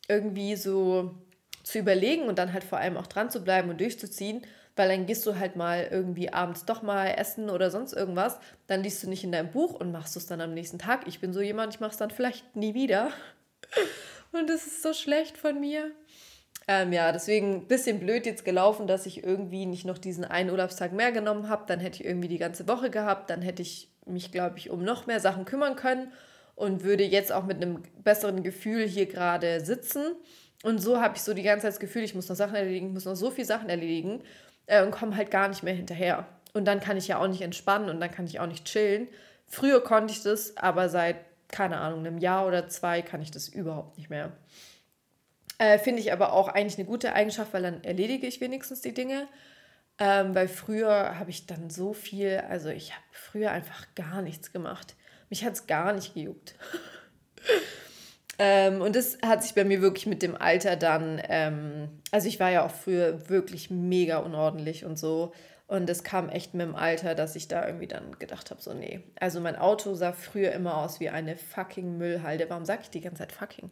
irgendwie 0.08 0.56
so 0.56 1.14
zu 1.62 1.78
überlegen 1.78 2.24
und 2.24 2.40
dann 2.40 2.52
halt 2.52 2.64
vor 2.64 2.80
allem 2.80 2.98
auch 2.98 3.06
dran 3.06 3.30
zu 3.30 3.44
bleiben 3.44 3.70
und 3.70 3.80
durchzuziehen, 3.80 4.42
weil 4.76 4.90
dann 4.90 5.06
gehst 5.06 5.24
du 5.28 5.38
halt 5.38 5.56
mal 5.56 5.88
irgendwie 5.90 6.34
abends 6.34 6.66
doch 6.66 6.82
mal 6.82 7.10
essen 7.10 7.52
oder 7.52 7.70
sonst 7.70 7.94
irgendwas, 7.94 8.40
dann 8.66 8.82
liest 8.82 9.04
du 9.04 9.10
nicht 9.10 9.24
in 9.24 9.32
deinem 9.32 9.52
Buch 9.52 9.80
und 9.80 9.92
machst 9.92 10.18
es 10.18 10.26
dann 10.26 10.42
am 10.42 10.56
nächsten 10.56 10.80
Tag. 10.80 11.08
Ich 11.08 11.20
bin 11.20 11.32
so 11.32 11.42
jemand, 11.42 11.76
ich 11.76 11.80
mache 11.80 11.92
es 11.92 11.98
dann 11.98 12.10
vielleicht 12.10 12.56
nie 12.56 12.74
wieder. 12.74 13.12
Und 14.32 14.50
das 14.50 14.68
ist 14.68 14.84
so 14.84 14.92
schlecht 14.92 15.38
von 15.38 15.62
mir. 15.62 15.92
Ähm, 16.68 16.94
ja, 16.94 17.12
deswegen 17.12 17.56
ein 17.56 17.68
bisschen 17.68 18.00
blöd 18.00 18.26
jetzt 18.26 18.44
gelaufen, 18.44 18.88
dass 18.88 19.06
ich 19.06 19.24
irgendwie 19.24 19.66
nicht 19.66 19.86
noch 19.86 20.00
diesen 20.00 20.26
einen 20.26 20.50
Urlaubstag 20.50 20.94
mehr 20.94 21.12
genommen 21.12 21.48
habe. 21.48 21.66
Dann 21.68 21.80
hätte 21.80 22.02
ich 22.02 22.06
irgendwie 22.06 22.28
die 22.28 22.40
ganze 22.40 22.68
Woche 22.68 22.90
gehabt. 22.90 23.30
Dann 23.30 23.42
hätte 23.42 23.62
ich 23.62 23.92
mich, 24.06 24.32
glaube 24.32 24.58
ich, 24.58 24.70
um 24.70 24.84
noch 24.84 25.06
mehr 25.06 25.20
Sachen 25.20 25.46
kümmern 25.46 25.76
können 25.76 26.12
und 26.56 26.84
würde 26.84 27.04
jetzt 27.04 27.32
auch 27.32 27.44
mit 27.44 27.58
einem 27.58 27.84
besseren 28.04 28.44
Gefühl 28.44 28.88
hier 28.88 29.06
gerade 29.06 29.60
sitzen. 29.62 30.04
Und 30.64 30.80
so 30.80 31.00
habe 31.00 31.16
ich 31.16 31.22
so 31.22 31.34
die 31.34 31.44
ganze 31.44 31.64
Zeit 31.64 31.74
das 31.74 31.80
Gefühl, 31.80 32.04
ich 32.04 32.16
muss 32.16 32.30
noch 32.30 32.36
Sachen 32.36 32.56
erledigen, 32.56 32.88
ich 32.88 32.94
muss 32.94 33.06
noch 33.06 33.16
so 33.16 33.30
viele 33.30 33.46
Sachen 33.46 33.70
erledigen 33.70 34.24
äh, 34.66 34.84
und 34.84 34.92
komme 34.92 35.16
halt 35.16 35.30
gar 35.30 35.48
nicht 35.48 35.64
mehr 35.64 35.74
hinterher. 35.74 36.26
Und 36.54 36.66
dann 36.66 36.80
kann 36.80 36.98
ich 36.98 37.08
ja 37.08 37.20
auch 37.20 37.28
nicht 37.28 37.42
entspannen 37.42 37.90
und 37.90 38.00
dann 38.00 38.10
kann 38.10 38.26
ich 38.26 38.40
auch 38.40 38.48
nicht 38.48 38.66
chillen. 38.66 39.08
Früher 39.46 39.84
konnte 39.84 40.14
ich 40.14 40.24
das, 40.24 40.58
aber 40.58 40.90
seit, 40.90 41.18
keine 41.50 41.78
Ahnung, 41.78 42.00
einem 42.00 42.18
Jahr 42.18 42.48
oder 42.48 42.68
zwei 42.68 43.02
kann 43.02 43.22
ich 43.22 43.30
das 43.30 43.48
überhaupt 43.48 43.98
nicht 43.98 44.10
mehr. 44.10 44.32
Äh, 45.58 45.80
Finde 45.80 46.02
ich 46.02 46.12
aber 46.12 46.34
auch 46.34 46.48
eigentlich 46.48 46.78
eine 46.78 46.88
gute 46.88 47.14
Eigenschaft, 47.14 47.54
weil 47.54 47.64
dann 47.64 47.84
erledige 47.84 48.28
ich 48.28 48.42
wenigstens 48.42 48.82
die 48.82 48.94
Dinge. 48.94 49.28
Ähm, 49.98 50.36
weil 50.36 50.50
früher 50.50 51.18
habe 51.20 51.30
ich 51.30 51.46
dann 51.46 51.70
so 51.70 51.94
viel, 51.94 52.44
also 52.50 52.70
ich 52.70 52.92
habe 52.92 53.04
früher 53.12 53.52
einfach 53.52 53.86
gar 53.96 54.22
nichts 54.22 54.52
gemacht. 54.52 54.96
Mich 55.30 55.46
hat 55.46 55.54
es 55.54 55.68
gar 55.68 55.94
nicht 55.94 56.14
gejuckt. 56.14 56.56
ähm, 58.40 58.82
und 58.82 58.96
das 58.96 59.18
hat 59.26 59.42
sich 59.44 59.54
bei 59.54 59.64
mir 59.64 59.82
wirklich 59.82 60.06
mit 60.06 60.22
dem 60.22 60.36
Alter 60.36 60.76
dann, 60.76 61.22
ähm, 61.30 62.02
also 62.12 62.28
ich 62.28 62.42
war 62.42 62.52
ja 62.52 62.66
auch 62.66 62.72
früher 62.72 63.30
wirklich 63.30 63.70
mega 63.70 64.18
unordentlich 64.18 64.84
und 64.84 65.00
so. 65.00 65.34
Und 65.68 65.90
es 65.90 66.04
kam 66.04 66.30
echt 66.30 66.54
mit 66.54 66.68
dem 66.68 66.76
Alter, 66.76 67.16
dass 67.16 67.36
ich 67.36 67.48
da 67.48 67.66
irgendwie 67.66 67.88
dann 67.88 68.20
gedacht 68.20 68.52
habe, 68.52 68.62
so 68.62 68.74
nee. 68.74 69.02
Also 69.20 69.40
mein 69.40 69.56
Auto 69.56 69.96
sah 69.96 70.12
früher 70.12 70.52
immer 70.52 70.78
aus 70.78 71.00
wie 71.00 71.10
eine 71.10 71.38
fucking 71.38 71.98
Müllhalde. 71.98 72.50
Warum 72.50 72.66
sage 72.66 72.82
ich 72.84 72.90
die 72.90 73.02
ganze 73.02 73.20
Zeit 73.20 73.32
fucking? 73.32 73.72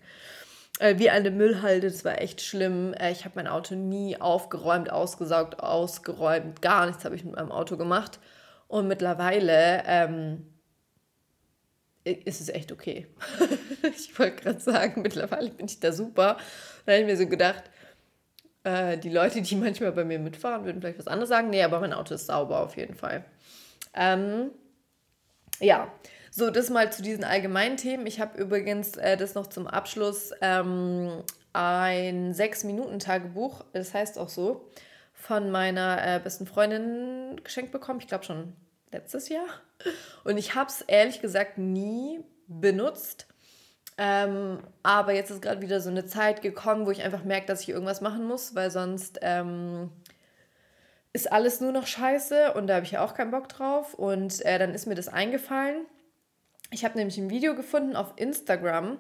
Äh, 0.80 0.98
wie 0.98 1.10
eine 1.10 1.32
Müllhalde, 1.32 1.88
das 1.88 2.04
war 2.04 2.20
echt 2.22 2.42
schlimm. 2.42 2.94
Äh, 2.94 3.12
ich 3.12 3.26
habe 3.26 3.36
mein 3.36 3.48
Auto 3.48 3.76
nie 3.76 4.20
aufgeräumt, 4.20 4.90
ausgesaugt, 4.90 5.60
ausgeräumt. 5.60 6.62
Gar 6.62 6.88
nichts 6.88 7.06
habe 7.06 7.16
ich 7.16 7.24
mit 7.24 7.36
meinem 7.36 7.52
Auto 7.52 7.78
gemacht. 7.78 8.20
Und 8.68 8.88
mittlerweile 8.88 9.84
ähm, 9.86 10.48
ist 12.04 12.42
es 12.42 12.50
echt 12.50 12.72
okay. 12.72 13.08
ich 13.96 14.18
wollte 14.18 14.42
gerade 14.42 14.60
sagen, 14.60 15.02
mittlerweile 15.02 15.52
bin 15.52 15.68
ich 15.68 15.80
da 15.80 15.92
super. 15.92 16.38
Da 16.86 16.94
habe 16.94 17.02
ich 17.02 17.08
mir 17.08 17.18
so 17.18 17.28
gedacht, 17.28 17.64
äh, 18.64 18.98
die 18.98 19.10
Leute, 19.10 19.42
die 19.42 19.56
manchmal 19.56 19.92
bei 19.92 20.04
mir 20.04 20.20
mitfahren, 20.20 20.66
würden 20.66 20.82
vielleicht 20.82 21.00
was 21.00 21.08
anderes 21.08 21.30
sagen. 21.30 21.50
Nee, 21.50 21.64
aber 21.64 21.80
mein 21.80 21.94
Auto 21.94 22.16
ist 22.16 22.26
sauber 22.26 22.62
auf 22.62 22.78
jeden 22.78 22.96
Fall. 22.96 23.24
Ähm, 23.94 24.52
ja, 25.60 25.92
so, 26.36 26.50
das 26.50 26.72
mal 26.72 26.92
zu 26.92 27.04
diesen 27.04 27.24
allgemeinen 27.24 27.78
Themen. 27.78 28.08
Ich 28.08 28.20
habe 28.20 28.42
übrigens 28.42 28.98
äh, 28.98 29.18
das 29.18 29.36
noch 29.36 29.46
zum 29.46 29.68
Abschluss 29.68 30.32
ähm, 30.42 31.24
ein 31.54 32.34
Sechs-Minuten-Tagebuch, 32.34 33.64
das 33.74 33.94
heißt 33.94 34.18
auch 34.18 34.30
so, 34.30 34.68
von 35.14 35.52
meiner 35.52 36.00
äh, 36.04 36.20
besten 36.20 36.48
Freundin 36.48 37.40
geschenkt 37.44 37.72
bekommen. 37.72 38.00
Ich 38.00 38.08
glaube 38.08 38.24
schon 38.24 38.56
letztes 38.92 39.30
Jahr. 39.30 39.46
Und 40.24 40.40
ich 40.40 40.56
habe 40.56 40.70
es 40.70 40.82
ehrlich 40.82 41.22
gesagt 41.22 41.60
nie 41.60 42.24
benutzt. 42.48 43.28
Ähm, 44.00 44.58
aber 44.82 45.14
jetzt 45.14 45.30
ist 45.30 45.44
gerade 45.44 45.62
wieder 45.62 45.82
so 45.82 45.92
eine 45.92 46.08
Zeit 46.08 46.42
gekommen, 46.42 46.88
wo 46.88 46.92
ich 46.92 47.04
einfach 47.04 47.24
merke, 47.24 47.46
dass 47.46 47.62
ich 47.62 47.70
irgendwas 47.70 48.02
machen 48.02 48.26
muss, 48.26 48.56
weil 48.56 48.72
sonst 48.72 49.20
ähm, 49.22 49.92
ist 51.14 51.32
alles 51.32 51.62
nur 51.62 51.72
noch 51.72 51.86
scheiße 51.86 52.54
und 52.54 52.66
da 52.66 52.76
habe 52.76 52.86
ich 52.86 52.94
ja 52.94 53.06
auch 53.06 53.14
keinen 53.14 53.30
Bock 53.30 53.50
drauf. 53.50 53.94
Und 53.94 54.44
äh, 54.46 54.58
dann 54.58 54.74
ist 54.74 54.88
mir 54.88 54.96
das 54.96 55.10
eingefallen. 55.10 55.86
Ich 56.74 56.84
habe 56.84 56.98
nämlich 56.98 57.20
ein 57.20 57.30
Video 57.30 57.54
gefunden 57.54 57.96
auf 57.96 58.14
Instagram 58.16 58.98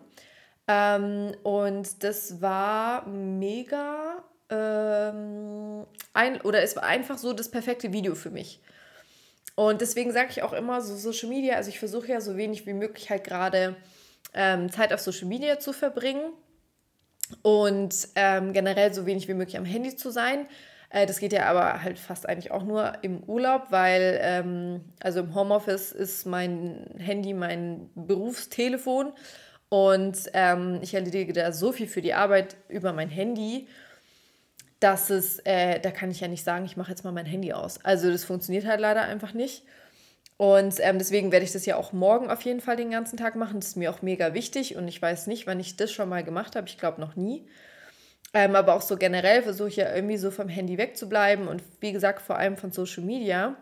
ähm, 0.67 1.31
und 1.41 2.03
das 2.03 2.39
war 2.39 3.07
mega 3.07 4.23
ähm, 4.49 5.87
ein 6.13 6.39
oder 6.41 6.61
es 6.61 6.75
war 6.75 6.83
einfach 6.83 7.17
so 7.17 7.33
das 7.33 7.49
perfekte 7.49 7.91
Video 7.91 8.13
für 8.13 8.29
mich. 8.29 8.61
Und 9.55 9.81
deswegen 9.81 10.11
sage 10.11 10.29
ich 10.29 10.43
auch 10.43 10.53
immer 10.53 10.81
so 10.81 10.95
Social 10.95 11.29
Media, 11.29 11.55
also 11.55 11.69
ich 11.69 11.79
versuche 11.79 12.09
ja 12.09 12.21
so 12.21 12.37
wenig 12.37 12.67
wie 12.67 12.73
möglich 12.73 13.09
halt 13.09 13.23
gerade 13.23 13.75
ähm, 14.35 14.71
Zeit 14.71 14.93
auf 14.93 14.99
Social 14.99 15.27
Media 15.27 15.57
zu 15.57 15.73
verbringen 15.73 16.31
und 17.41 18.07
ähm, 18.15 18.53
generell 18.53 18.93
so 18.93 19.07
wenig 19.07 19.27
wie 19.27 19.33
möglich 19.33 19.57
am 19.57 19.65
Handy 19.65 19.95
zu 19.95 20.11
sein. 20.11 20.45
Äh, 20.93 21.05
das 21.05 21.19
geht 21.19 21.33
ja 21.33 21.47
aber 21.47 21.83
halt 21.83 21.99
fast 21.99 22.29
eigentlich 22.29 22.51
auch 22.51 22.63
nur 22.63 22.93
im 23.01 23.23
Urlaub, 23.23 23.63
weil 23.71 24.19
ähm, 24.21 24.81
also 25.01 25.19
im 25.19 25.35
Homeoffice 25.35 25.91
ist 25.91 26.25
mein 26.25 26.85
Handy 26.97 27.33
mein 27.33 27.89
Berufstelefon 27.95 29.11
und 29.69 30.17
ähm, 30.33 30.79
ich 30.81 30.93
erledige 30.93 31.33
da 31.33 31.51
so 31.51 31.73
viel 31.73 31.87
für 31.87 32.01
die 32.01 32.13
Arbeit 32.13 32.55
über 32.69 32.93
mein 32.93 33.09
Handy 33.09 33.67
dass 34.79 35.09
es, 35.09 35.39
äh, 35.45 35.79
da 35.79 35.91
kann 35.91 36.11
ich 36.11 36.19
ja 36.19 36.27
nicht 36.27 36.43
sagen, 36.43 36.65
ich 36.65 36.75
mache 36.75 36.89
jetzt 36.89 37.05
mal 37.05 37.13
mein 37.13 37.25
Handy 37.25 37.53
aus. 37.53 37.79
Also 37.85 38.11
das 38.11 38.25
funktioniert 38.25 38.65
halt 38.65 38.81
leider 38.81 39.03
einfach 39.03 39.33
nicht. 39.33 39.63
Und 40.35 40.75
ähm, 40.79 40.97
deswegen 40.97 41.31
werde 41.31 41.45
ich 41.45 41.53
das 41.53 41.65
ja 41.65 41.77
auch 41.77 41.93
morgen 41.93 42.29
auf 42.29 42.41
jeden 42.41 42.59
Fall 42.59 42.75
den 42.75 42.91
ganzen 42.91 43.15
Tag 43.15 43.37
machen. 43.37 43.61
Das 43.61 43.69
ist 43.69 43.77
mir 43.77 43.89
auch 43.89 44.01
mega 44.01 44.33
wichtig 44.33 44.75
und 44.75 44.89
ich 44.89 45.01
weiß 45.01 45.27
nicht, 45.27 45.47
wann 45.47 45.61
ich 45.61 45.77
das 45.77 45.93
schon 45.93 46.09
mal 46.09 46.23
gemacht 46.25 46.57
habe. 46.57 46.67
Ich 46.67 46.77
glaube 46.77 46.99
noch 46.99 47.15
nie. 47.15 47.45
Ähm, 48.33 48.55
aber 48.55 48.73
auch 48.73 48.81
so 48.81 48.97
generell 48.97 49.43
versuche 49.43 49.67
ich 49.69 49.75
ja 49.75 49.93
irgendwie 49.93 50.17
so 50.17 50.31
vom 50.31 50.49
Handy 50.49 50.77
wegzubleiben 50.77 51.47
und 51.47 51.63
wie 51.79 51.91
gesagt 51.91 52.21
vor 52.21 52.37
allem 52.37 52.57
von 52.57 52.71
Social 52.71 53.03
Media. 53.03 53.55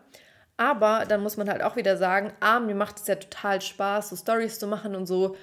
Aber 0.55 1.05
dann 1.07 1.21
muss 1.21 1.37
man 1.37 1.49
halt 1.49 1.61
auch 1.61 1.75
wieder 1.75 1.97
sagen, 1.97 2.31
ah, 2.39 2.59
mir 2.59 2.75
macht 2.75 2.99
es 2.99 3.07
ja 3.07 3.15
total 3.15 3.61
Spaß, 3.61 4.09
so 4.09 4.15
Stories 4.15 4.59
zu 4.59 4.67
machen 4.67 4.95
und 4.95 5.07
so. 5.07 5.35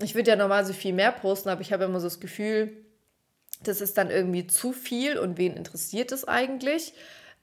Ich 0.00 0.14
würde 0.14 0.30
ja 0.30 0.36
normal 0.36 0.64
so 0.64 0.72
viel 0.72 0.92
mehr 0.92 1.12
posten, 1.12 1.50
aber 1.50 1.60
ich 1.60 1.72
habe 1.72 1.84
immer 1.84 2.00
so 2.00 2.06
das 2.06 2.18
Gefühl, 2.18 2.72
das 3.62 3.80
ist 3.80 3.96
dann 3.96 4.10
irgendwie 4.10 4.46
zu 4.46 4.72
viel 4.72 5.18
und 5.18 5.38
wen 5.38 5.56
interessiert 5.56 6.12
es 6.12 6.26
eigentlich? 6.26 6.94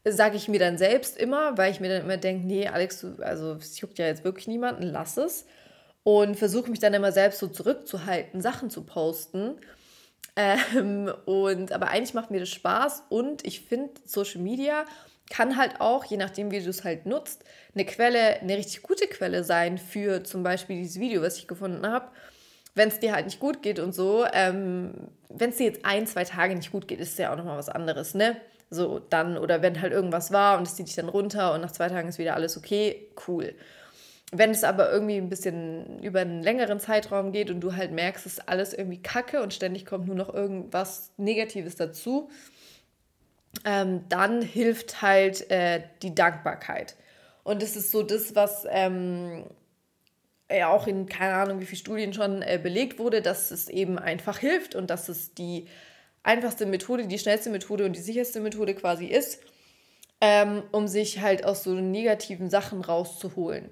Sage 0.03 0.35
ich 0.35 0.47
mir 0.47 0.59
dann 0.59 0.77
selbst 0.77 1.17
immer, 1.17 1.57
weil 1.57 1.71
ich 1.71 1.79
mir 1.79 1.89
dann 1.89 2.01
immer 2.01 2.17
denke, 2.17 2.45
nee, 2.45 2.67
Alex, 2.67 3.01
du, 3.01 3.21
also 3.21 3.53
es 3.53 3.79
juckt 3.79 3.99
ja 3.99 4.07
jetzt 4.07 4.23
wirklich 4.23 4.47
niemanden, 4.47 4.83
lass 4.83 5.17
es. 5.17 5.45
Und 6.03 6.35
versuche 6.35 6.71
mich 6.71 6.79
dann 6.79 6.95
immer 6.95 7.11
selbst 7.11 7.39
so 7.39 7.47
zurückzuhalten, 7.47 8.41
Sachen 8.41 8.71
zu 8.71 8.83
posten. 8.83 9.57
Ähm, 10.35 11.11
und 11.25 11.71
aber 11.71 11.89
eigentlich 11.89 12.13
macht 12.13 12.31
mir 12.31 12.39
das 12.39 12.49
Spaß 12.49 13.03
und 13.09 13.45
ich 13.45 13.61
finde, 13.61 13.93
Social 14.05 14.41
Media 14.41 14.85
kann 15.29 15.57
halt 15.57 15.79
auch, 15.79 16.03
je 16.05 16.17
nachdem, 16.17 16.51
wie 16.51 16.61
du 16.61 16.69
es 16.69 16.83
halt 16.83 17.05
nutzt, 17.05 17.43
eine 17.73 17.85
Quelle, 17.85 18.41
eine 18.41 18.57
richtig 18.57 18.81
gute 18.81 19.07
Quelle 19.07 19.43
sein 19.43 19.77
für 19.77 20.23
zum 20.23 20.43
Beispiel 20.43 20.77
dieses 20.77 20.99
Video, 20.99 21.21
was 21.21 21.37
ich 21.37 21.47
gefunden 21.47 21.87
habe 21.87 22.11
wenn 22.75 22.87
es 22.87 22.99
dir 22.99 23.13
halt 23.13 23.25
nicht 23.25 23.39
gut 23.39 23.61
geht 23.61 23.79
und 23.79 23.93
so, 23.93 24.25
ähm, 24.33 24.93
wenn 25.29 25.49
es 25.49 25.57
dir 25.57 25.65
jetzt 25.65 25.85
ein, 25.85 26.07
zwei 26.07 26.23
Tage 26.23 26.55
nicht 26.55 26.71
gut 26.71 26.87
geht, 26.87 26.99
ist 26.99 27.19
ja 27.19 27.31
auch 27.31 27.37
nochmal 27.37 27.57
was 27.57 27.69
anderes, 27.69 28.13
ne? 28.13 28.37
So, 28.69 28.99
dann, 28.99 29.37
oder 29.37 29.61
wenn 29.61 29.81
halt 29.81 29.91
irgendwas 29.91 30.31
war 30.31 30.57
und 30.57 30.65
es 30.65 30.75
zieht 30.75 30.87
dich 30.87 30.95
dann 30.95 31.09
runter 31.09 31.53
und 31.53 31.61
nach 31.61 31.71
zwei 31.71 31.89
Tagen 31.89 32.07
ist 32.07 32.19
wieder 32.19 32.35
alles 32.35 32.55
okay, 32.55 33.09
cool. 33.27 33.53
Wenn 34.31 34.51
es 34.51 34.63
aber 34.63 34.91
irgendwie 34.91 35.17
ein 35.17 35.27
bisschen 35.27 36.01
über 36.01 36.21
einen 36.21 36.41
längeren 36.41 36.79
Zeitraum 36.79 37.33
geht 37.33 37.49
und 37.49 37.59
du 37.59 37.75
halt 37.75 37.91
merkst, 37.91 38.25
es 38.25 38.33
ist 38.33 38.49
alles 38.49 38.73
irgendwie 38.73 39.01
kacke 39.01 39.41
und 39.41 39.53
ständig 39.53 39.85
kommt 39.85 40.07
nur 40.07 40.15
noch 40.15 40.33
irgendwas 40.33 41.11
Negatives 41.17 41.75
dazu, 41.75 42.29
ähm, 43.65 44.05
dann 44.07 44.41
hilft 44.41 45.01
halt 45.01 45.51
äh, 45.51 45.81
die 46.01 46.15
Dankbarkeit. 46.15 46.95
Und 47.43 47.61
das 47.61 47.75
ist 47.75 47.91
so 47.91 48.03
das, 48.03 48.33
was 48.35 48.65
ähm, 48.69 49.45
ja 50.49 50.69
auch 50.69 50.87
in 50.87 51.07
keine 51.07 51.33
Ahnung 51.33 51.59
wie 51.59 51.65
viele 51.65 51.79
Studien 51.79 52.13
schon 52.13 52.41
äh, 52.41 52.59
belegt 52.61 52.99
wurde, 52.99 53.21
dass 53.21 53.51
es 53.51 53.67
eben 53.67 53.99
einfach 53.99 54.37
hilft 54.37 54.75
und 54.75 54.89
dass 54.89 55.09
es 55.09 55.33
die 55.33 55.67
einfachste 56.23 56.65
Methode, 56.65 57.07
die 57.07 57.19
schnellste 57.19 57.49
Methode 57.49 57.85
und 57.85 57.95
die 57.95 58.01
sicherste 58.01 58.39
Methode 58.39 58.75
quasi 58.75 59.07
ist, 59.07 59.41
ähm, 60.21 60.63
um 60.71 60.87
sich 60.87 61.19
halt 61.19 61.43
aus 61.45 61.63
so 61.63 61.73
negativen 61.73 62.49
Sachen 62.49 62.81
rauszuholen. 62.81 63.69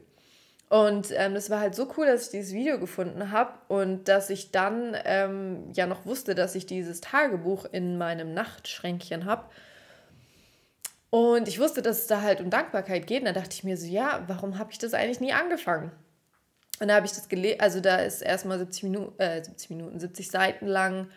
Und 0.70 1.08
ähm, 1.16 1.34
das 1.34 1.50
war 1.50 1.60
halt 1.60 1.74
so 1.74 1.92
cool, 1.98 2.06
dass 2.06 2.26
ich 2.26 2.30
dieses 2.30 2.54
Video 2.54 2.80
gefunden 2.80 3.32
habe 3.32 3.54
und 3.70 4.08
dass 4.08 4.30
ich 4.30 4.52
dann 4.52 4.96
ähm, 5.04 5.72
ja 5.74 5.88
noch 5.88 6.06
wusste, 6.06 6.36
dass 6.36 6.54
ich 6.54 6.68
dieses 6.68 7.02
Tagebuch 7.02 7.66
in 7.72 7.98
meinem 7.98 8.36
Nachtschränkchen 8.36 9.26
habe. 9.26 9.46
Und 11.10 11.48
ich 11.48 11.60
wusste, 11.60 11.82
dass 11.82 12.02
es 12.02 12.08
da 12.08 12.22
halt 12.22 12.40
um 12.40 12.52
Dankbarkeit 12.52 13.08
geht. 13.08 13.22
Und 13.22 13.26
da 13.26 13.32
dachte 13.32 13.54
ich 13.54 13.64
mir 13.64 13.78
so, 13.78 13.88
ja, 13.88 14.24
warum 14.28 14.60
habe 14.60 14.72
ich 14.72 14.78
das 14.78 14.94
eigentlich 14.94 15.20
nie 15.20 15.34
angefangen? 15.34 15.92
Und 16.80 16.88
da 16.88 16.96
habe 16.96 17.08
ich 17.08 17.14
das 17.14 17.28
gelesen, 17.28 17.60
also 17.60 17.82
da 17.82 17.98
ist 17.98 18.22
erstmal 18.22 18.60
70 18.60 18.84
Minuten, 18.84 19.20
äh, 19.20 19.44
70 19.44 19.72
Minuten, 19.72 20.00
70 20.00 20.30
Seiten 20.30 20.68
lang 20.68 21.10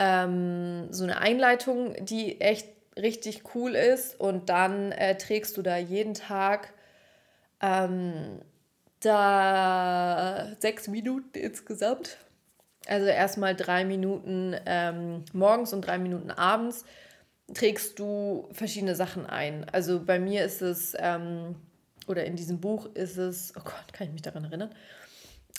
ähm, 0.00 0.88
so 0.90 1.04
eine 1.04 1.18
Einleitung, 1.18 1.94
die 2.04 2.40
echt 2.40 2.68
richtig 2.96 3.54
cool 3.54 3.76
ist. 3.76 4.18
Und 4.18 4.48
dann 4.48 4.90
äh, 4.90 5.16
trägst 5.16 5.56
du 5.56 5.62
da 5.62 5.76
jeden 5.76 6.14
Tag 6.14 6.74
ähm, 7.62 8.40
da 9.04 10.48
sechs 10.58 10.88
Minuten 10.88 11.38
insgesamt. 11.38 12.18
Also 12.86 13.06
erstmal 13.06 13.54
drei 13.54 13.84
Minuten 13.84 14.54
ähm, 14.66 15.24
morgens 15.32 15.72
und 15.72 15.82
drei 15.82 15.98
Minuten 15.98 16.30
abends 16.30 16.84
trägst 17.52 17.98
du 17.98 18.48
verschiedene 18.52 18.94
Sachen 18.94 19.26
ein. 19.26 19.66
Also 19.70 20.02
bei 20.02 20.18
mir 20.18 20.44
ist 20.44 20.62
es, 20.62 20.94
ähm, 20.98 21.56
oder 22.06 22.24
in 22.24 22.36
diesem 22.36 22.60
Buch 22.60 22.86
ist 22.94 23.16
es, 23.16 23.52
oh 23.56 23.62
Gott, 23.64 23.92
kann 23.92 24.06
ich 24.06 24.12
mich 24.12 24.22
daran 24.22 24.44
erinnern, 24.44 24.74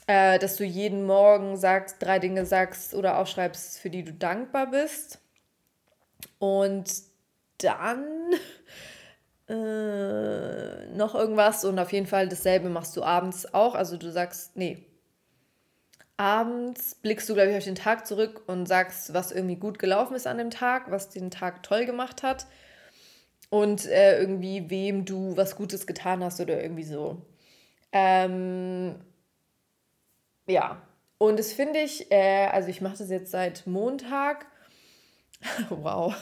äh, 0.07 0.39
dass 0.39 0.55
du 0.57 0.63
jeden 0.63 1.05
Morgen 1.05 1.57
sagst, 1.57 1.97
drei 1.99 2.19
Dinge 2.19 2.45
sagst 2.45 2.93
oder 2.93 3.17
aufschreibst, 3.17 3.79
für 3.79 3.89
die 3.89 4.03
du 4.03 4.13
dankbar 4.13 4.69
bist. 4.71 5.19
Und 6.39 6.91
dann 7.59 8.05
äh, 9.47 10.87
noch 10.87 11.15
irgendwas 11.15 11.65
und 11.65 11.77
auf 11.79 11.91
jeden 11.91 12.07
Fall 12.07 12.27
dasselbe 12.27 12.69
machst 12.69 12.95
du 12.97 13.03
abends 13.03 13.53
auch. 13.53 13.75
Also 13.75 13.97
du 13.97 14.11
sagst, 14.11 14.55
nee. 14.55 14.83
Abends 16.17 16.95
blickst 16.95 17.27
du, 17.27 17.33
glaube 17.33 17.51
ich, 17.51 17.57
auf 17.57 17.63
den 17.65 17.75
Tag 17.75 18.07
zurück 18.07 18.43
und 18.47 18.67
sagst, 18.67 19.13
was 19.13 19.31
irgendwie 19.31 19.57
gut 19.57 19.79
gelaufen 19.79 20.15
ist 20.15 20.27
an 20.27 20.37
dem 20.37 20.49
Tag, 20.49 20.89
was 20.89 21.09
den 21.09 21.29
Tag 21.29 21.61
toll 21.63 21.85
gemacht 21.85 22.23
hat 22.23 22.47
und 23.49 23.85
äh, 23.85 24.19
irgendwie 24.19 24.69
wem 24.69 25.05
du 25.05 25.35
was 25.37 25.55
Gutes 25.55 25.85
getan 25.87 26.23
hast 26.23 26.39
oder 26.39 26.61
irgendwie 26.61 26.83
so. 26.83 27.21
Ähm, 27.91 28.95
ja, 30.47 30.81
und 31.17 31.39
das 31.39 31.53
finde 31.53 31.79
ich, 31.79 32.11
äh, 32.11 32.47
also 32.47 32.69
ich 32.69 32.81
mache 32.81 32.97
das 32.97 33.09
jetzt 33.09 33.31
seit 33.31 33.67
Montag. 33.67 34.47
wow. 35.69 36.15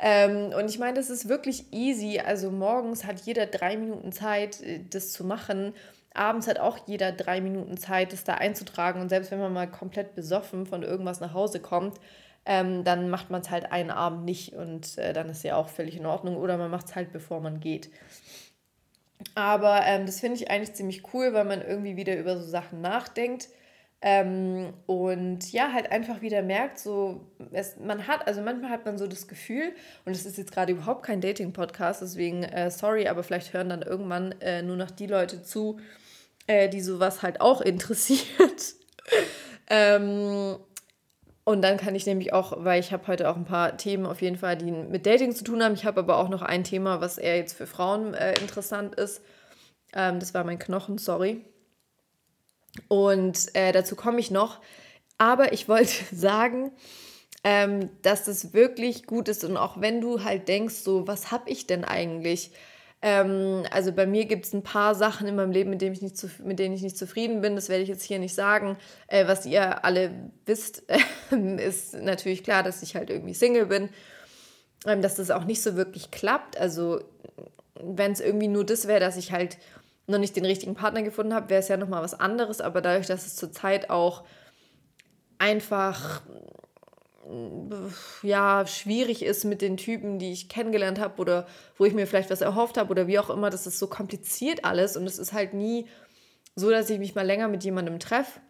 ähm, 0.00 0.52
und 0.56 0.68
ich 0.68 0.78
meine, 0.78 0.94
das 0.94 1.10
ist 1.10 1.28
wirklich 1.28 1.72
easy. 1.72 2.20
Also 2.20 2.50
morgens 2.50 3.04
hat 3.04 3.20
jeder 3.20 3.46
drei 3.46 3.76
Minuten 3.76 4.12
Zeit, 4.12 4.60
äh, 4.60 4.80
das 4.88 5.12
zu 5.12 5.24
machen. 5.24 5.74
Abends 6.12 6.48
hat 6.48 6.58
auch 6.58 6.78
jeder 6.86 7.12
drei 7.12 7.40
Minuten 7.40 7.76
Zeit, 7.76 8.12
das 8.12 8.24
da 8.24 8.34
einzutragen. 8.34 9.00
Und 9.00 9.08
selbst 9.08 9.30
wenn 9.30 9.38
man 9.38 9.52
mal 9.52 9.70
komplett 9.70 10.14
besoffen 10.14 10.66
von 10.66 10.82
irgendwas 10.82 11.20
nach 11.20 11.34
Hause 11.34 11.60
kommt, 11.60 11.98
ähm, 12.46 12.84
dann 12.84 13.10
macht 13.10 13.30
man 13.30 13.42
es 13.42 13.50
halt 13.50 13.70
einen 13.70 13.90
Abend 13.90 14.24
nicht 14.24 14.54
und 14.54 14.96
äh, 14.98 15.12
dann 15.12 15.28
ist 15.28 15.44
ja 15.44 15.56
auch 15.56 15.68
völlig 15.68 15.96
in 15.96 16.06
Ordnung. 16.06 16.36
Oder 16.36 16.56
man 16.56 16.70
macht 16.70 16.86
es 16.86 16.96
halt, 16.96 17.12
bevor 17.12 17.40
man 17.40 17.60
geht. 17.60 17.90
Aber 19.34 19.82
ähm, 19.84 20.06
das 20.06 20.20
finde 20.20 20.36
ich 20.36 20.50
eigentlich 20.50 20.74
ziemlich 20.74 21.12
cool, 21.12 21.32
weil 21.34 21.44
man 21.44 21.62
irgendwie 21.62 21.96
wieder 21.96 22.16
über 22.16 22.36
so 22.36 22.48
Sachen 22.48 22.80
nachdenkt. 22.80 23.48
Ähm, 24.02 24.72
und 24.86 25.52
ja, 25.52 25.72
halt 25.72 25.92
einfach 25.92 26.22
wieder 26.22 26.40
merkt, 26.40 26.78
so, 26.78 27.20
es, 27.52 27.76
man 27.76 28.06
hat, 28.06 28.26
also 28.26 28.40
manchmal 28.40 28.70
hat 28.70 28.86
man 28.86 28.96
so 28.96 29.06
das 29.06 29.28
Gefühl, 29.28 29.74
und 30.06 30.16
es 30.16 30.24
ist 30.24 30.38
jetzt 30.38 30.52
gerade 30.52 30.72
überhaupt 30.72 31.02
kein 31.02 31.20
Dating-Podcast, 31.20 32.00
deswegen 32.00 32.42
äh, 32.44 32.70
sorry, 32.70 33.08
aber 33.08 33.22
vielleicht 33.22 33.52
hören 33.52 33.68
dann 33.68 33.82
irgendwann 33.82 34.32
äh, 34.40 34.62
nur 34.62 34.76
noch 34.76 34.90
die 34.90 35.06
Leute 35.06 35.42
zu, 35.42 35.80
äh, 36.46 36.70
die 36.70 36.80
sowas 36.80 37.22
halt 37.22 37.42
auch 37.42 37.60
interessiert. 37.60 38.74
ähm, 39.68 40.56
und 41.44 41.62
dann 41.62 41.76
kann 41.76 41.94
ich 41.94 42.06
nämlich 42.06 42.32
auch, 42.32 42.64
weil 42.64 42.80
ich 42.80 42.92
habe 42.92 43.06
heute 43.06 43.28
auch 43.28 43.36
ein 43.36 43.44
paar 43.44 43.76
Themen 43.76 44.06
auf 44.06 44.22
jeden 44.22 44.36
Fall, 44.36 44.56
die 44.56 44.70
mit 44.70 45.04
Dating 45.04 45.34
zu 45.34 45.44
tun 45.44 45.62
haben. 45.62 45.74
Ich 45.74 45.84
habe 45.84 46.00
aber 46.00 46.16
auch 46.18 46.28
noch 46.28 46.42
ein 46.42 46.64
Thema, 46.64 47.00
was 47.00 47.18
eher 47.18 47.36
jetzt 47.36 47.54
für 47.54 47.66
Frauen 47.66 48.14
äh, 48.14 48.38
interessant 48.40 48.94
ist. 48.94 49.20
Ähm, 49.92 50.20
das 50.20 50.32
war 50.32 50.44
mein 50.44 50.58
Knochen, 50.58 50.96
sorry. 50.96 51.44
Und 52.88 53.54
äh, 53.54 53.72
dazu 53.72 53.96
komme 53.96 54.20
ich 54.20 54.30
noch. 54.30 54.60
Aber 55.18 55.52
ich 55.52 55.68
wollte 55.68 55.92
sagen, 56.12 56.72
ähm, 57.44 57.90
dass 58.02 58.24
das 58.24 58.52
wirklich 58.52 59.06
gut 59.06 59.28
ist. 59.28 59.44
Und 59.44 59.56
auch 59.56 59.80
wenn 59.80 60.00
du 60.00 60.24
halt 60.24 60.48
denkst, 60.48 60.74
so, 60.76 61.06
was 61.06 61.30
habe 61.30 61.50
ich 61.50 61.66
denn 61.66 61.84
eigentlich? 61.84 62.52
Ähm, 63.02 63.64
also 63.70 63.92
bei 63.92 64.06
mir 64.06 64.26
gibt 64.26 64.44
es 64.44 64.52
ein 64.52 64.62
paar 64.62 64.94
Sachen 64.94 65.26
in 65.26 65.36
meinem 65.36 65.52
Leben, 65.52 65.70
mit 65.70 65.80
denen, 65.80 65.94
ich 65.94 66.02
nicht 66.02 66.18
zu, 66.18 66.30
mit 66.44 66.58
denen 66.58 66.74
ich 66.74 66.82
nicht 66.82 66.98
zufrieden 66.98 67.40
bin. 67.40 67.56
Das 67.56 67.68
werde 67.68 67.82
ich 67.82 67.88
jetzt 67.88 68.04
hier 68.04 68.18
nicht 68.18 68.34
sagen. 68.34 68.76
Äh, 69.06 69.26
was 69.26 69.46
ihr 69.46 69.84
alle 69.84 70.30
wisst, 70.46 70.84
äh, 70.88 71.36
ist 71.66 71.94
natürlich 71.94 72.44
klar, 72.44 72.62
dass 72.62 72.82
ich 72.82 72.94
halt 72.96 73.10
irgendwie 73.10 73.34
Single 73.34 73.66
bin. 73.66 73.88
Ähm, 74.86 75.02
dass 75.02 75.16
das 75.16 75.30
auch 75.30 75.44
nicht 75.44 75.62
so 75.62 75.76
wirklich 75.76 76.10
klappt. 76.10 76.56
Also 76.58 77.00
wenn 77.82 78.12
es 78.12 78.20
irgendwie 78.20 78.48
nur 78.48 78.64
das 78.64 78.86
wäre, 78.86 79.00
dass 79.00 79.16
ich 79.16 79.32
halt 79.32 79.58
noch 80.10 80.18
nicht 80.18 80.36
den 80.36 80.44
richtigen 80.44 80.74
Partner 80.74 81.02
gefunden 81.02 81.34
habe, 81.34 81.50
wäre 81.50 81.60
es 81.60 81.68
ja 81.68 81.76
nochmal 81.76 82.02
was 82.02 82.18
anderes. 82.18 82.60
Aber 82.60 82.80
dadurch, 82.80 83.06
dass 83.06 83.26
es 83.26 83.36
zurzeit 83.36 83.90
auch 83.90 84.24
einfach 85.38 86.22
ja, 88.22 88.66
schwierig 88.66 89.22
ist 89.22 89.44
mit 89.44 89.62
den 89.62 89.76
Typen, 89.76 90.18
die 90.18 90.32
ich 90.32 90.48
kennengelernt 90.48 90.98
habe 90.98 91.20
oder 91.20 91.46
wo 91.76 91.84
ich 91.84 91.94
mir 91.94 92.06
vielleicht 92.06 92.30
was 92.30 92.40
erhofft 92.40 92.76
habe 92.76 92.90
oder 92.90 93.06
wie 93.06 93.18
auch 93.18 93.30
immer, 93.30 93.50
das 93.50 93.66
ist 93.66 93.78
so 93.78 93.86
kompliziert 93.86 94.64
alles 94.64 94.96
und 94.96 95.06
es 95.06 95.18
ist 95.18 95.32
halt 95.32 95.54
nie 95.54 95.86
so, 96.56 96.70
dass 96.70 96.90
ich 96.90 96.98
mich 96.98 97.14
mal 97.14 97.26
länger 97.26 97.48
mit 97.48 97.62
jemandem 97.62 98.00
treffe. 98.00 98.40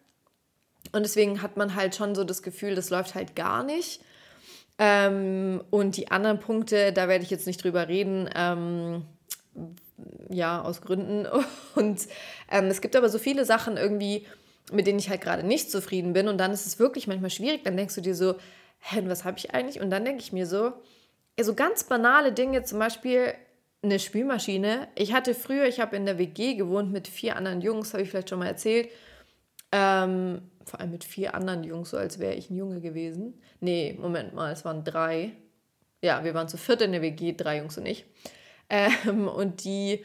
Und 0.92 1.02
deswegen 1.02 1.42
hat 1.42 1.56
man 1.56 1.74
halt 1.74 1.94
schon 1.94 2.14
so 2.14 2.24
das 2.24 2.42
Gefühl, 2.42 2.74
das 2.74 2.90
läuft 2.90 3.14
halt 3.14 3.36
gar 3.36 3.62
nicht. 3.62 4.00
Ähm, 4.78 5.62
und 5.70 5.96
die 5.98 6.10
anderen 6.10 6.40
Punkte, 6.40 6.92
da 6.92 7.06
werde 7.06 7.22
ich 7.22 7.30
jetzt 7.30 7.46
nicht 7.46 7.62
drüber 7.62 7.86
reden, 7.88 8.30
ähm, 8.34 9.04
ja, 10.28 10.62
aus 10.62 10.80
Gründen. 10.80 11.26
Und 11.74 12.06
ähm, 12.50 12.66
es 12.66 12.80
gibt 12.80 12.96
aber 12.96 13.08
so 13.08 13.18
viele 13.18 13.44
Sachen 13.44 13.76
irgendwie, 13.76 14.26
mit 14.72 14.86
denen 14.86 14.98
ich 14.98 15.10
halt 15.10 15.20
gerade 15.20 15.46
nicht 15.46 15.70
zufrieden 15.70 16.12
bin. 16.12 16.28
Und 16.28 16.38
dann 16.38 16.52
ist 16.52 16.66
es 16.66 16.78
wirklich 16.78 17.06
manchmal 17.06 17.30
schwierig. 17.30 17.62
Dann 17.64 17.76
denkst 17.76 17.94
du 17.94 18.00
dir 18.00 18.14
so, 18.14 18.34
hä, 18.80 19.02
was 19.06 19.24
habe 19.24 19.38
ich 19.38 19.54
eigentlich? 19.54 19.80
Und 19.80 19.90
dann 19.90 20.04
denke 20.04 20.22
ich 20.22 20.32
mir 20.32 20.46
so, 20.46 20.72
so 21.40 21.54
ganz 21.54 21.84
banale 21.84 22.32
Dinge, 22.32 22.64
zum 22.64 22.78
Beispiel 22.78 23.34
eine 23.82 23.98
Spülmaschine. 23.98 24.88
Ich 24.94 25.12
hatte 25.12 25.34
früher, 25.34 25.66
ich 25.66 25.80
habe 25.80 25.96
in 25.96 26.06
der 26.06 26.18
WG 26.18 26.54
gewohnt 26.54 26.92
mit 26.92 27.08
vier 27.08 27.36
anderen 27.36 27.60
Jungs, 27.62 27.92
habe 27.92 28.02
ich 28.02 28.10
vielleicht 28.10 28.28
schon 28.28 28.38
mal 28.38 28.46
erzählt. 28.46 28.88
Ähm, 29.72 30.42
vor 30.64 30.80
allem 30.80 30.90
mit 30.90 31.04
vier 31.04 31.34
anderen 31.34 31.64
Jungs, 31.64 31.90
so 31.90 31.96
als 31.96 32.18
wäre 32.18 32.34
ich 32.34 32.50
ein 32.50 32.56
Junge 32.56 32.80
gewesen. 32.80 33.40
Nee, 33.60 33.96
Moment 33.98 34.34
mal, 34.34 34.52
es 34.52 34.64
waren 34.64 34.84
drei. 34.84 35.32
Ja, 36.02 36.24
wir 36.24 36.34
waren 36.34 36.48
zu 36.48 36.56
viert 36.56 36.82
in 36.82 36.92
der 36.92 37.02
WG, 37.02 37.32
drei 37.32 37.58
Jungs 37.58 37.78
und 37.78 37.86
ich. 37.86 38.04
Ähm, 38.70 39.28
und 39.28 39.64
die, 39.64 40.04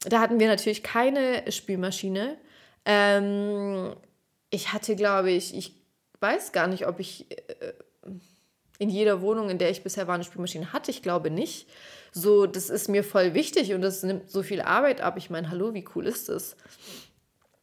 da 0.00 0.20
hatten 0.20 0.38
wir 0.38 0.46
natürlich 0.46 0.82
keine 0.82 1.50
Spülmaschine. 1.50 2.36
Ähm, 2.84 3.96
ich 4.50 4.72
hatte, 4.72 4.94
glaube 4.94 5.30
ich, 5.30 5.56
ich 5.56 5.74
weiß 6.20 6.52
gar 6.52 6.66
nicht, 6.66 6.86
ob 6.86 7.00
ich 7.00 7.30
äh, 7.30 7.72
in 8.78 8.90
jeder 8.90 9.22
Wohnung, 9.22 9.50
in 9.50 9.58
der 9.58 9.70
ich 9.70 9.82
bisher 9.82 10.06
war, 10.06 10.14
eine 10.14 10.24
Spülmaschine 10.24 10.72
hatte. 10.72 10.90
Ich 10.90 11.02
glaube 11.02 11.30
nicht. 11.30 11.68
So, 12.12 12.46
das 12.46 12.70
ist 12.70 12.88
mir 12.88 13.02
voll 13.02 13.34
wichtig 13.34 13.72
und 13.72 13.82
das 13.82 14.02
nimmt 14.02 14.30
so 14.30 14.42
viel 14.42 14.60
Arbeit 14.60 15.00
ab. 15.00 15.16
Ich 15.16 15.30
meine, 15.30 15.50
hallo, 15.50 15.74
wie 15.74 15.84
cool 15.94 16.06
ist 16.06 16.28
das? 16.28 16.56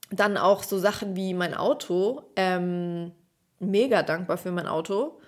Dann 0.09 0.35
auch 0.35 0.63
so 0.63 0.77
Sachen 0.77 1.15
wie 1.15 1.33
mein 1.33 1.53
Auto. 1.53 2.23
Ähm, 2.35 3.11
mega 3.59 4.03
dankbar 4.03 4.37
für 4.37 4.51
mein 4.51 4.67
Auto 4.67 5.20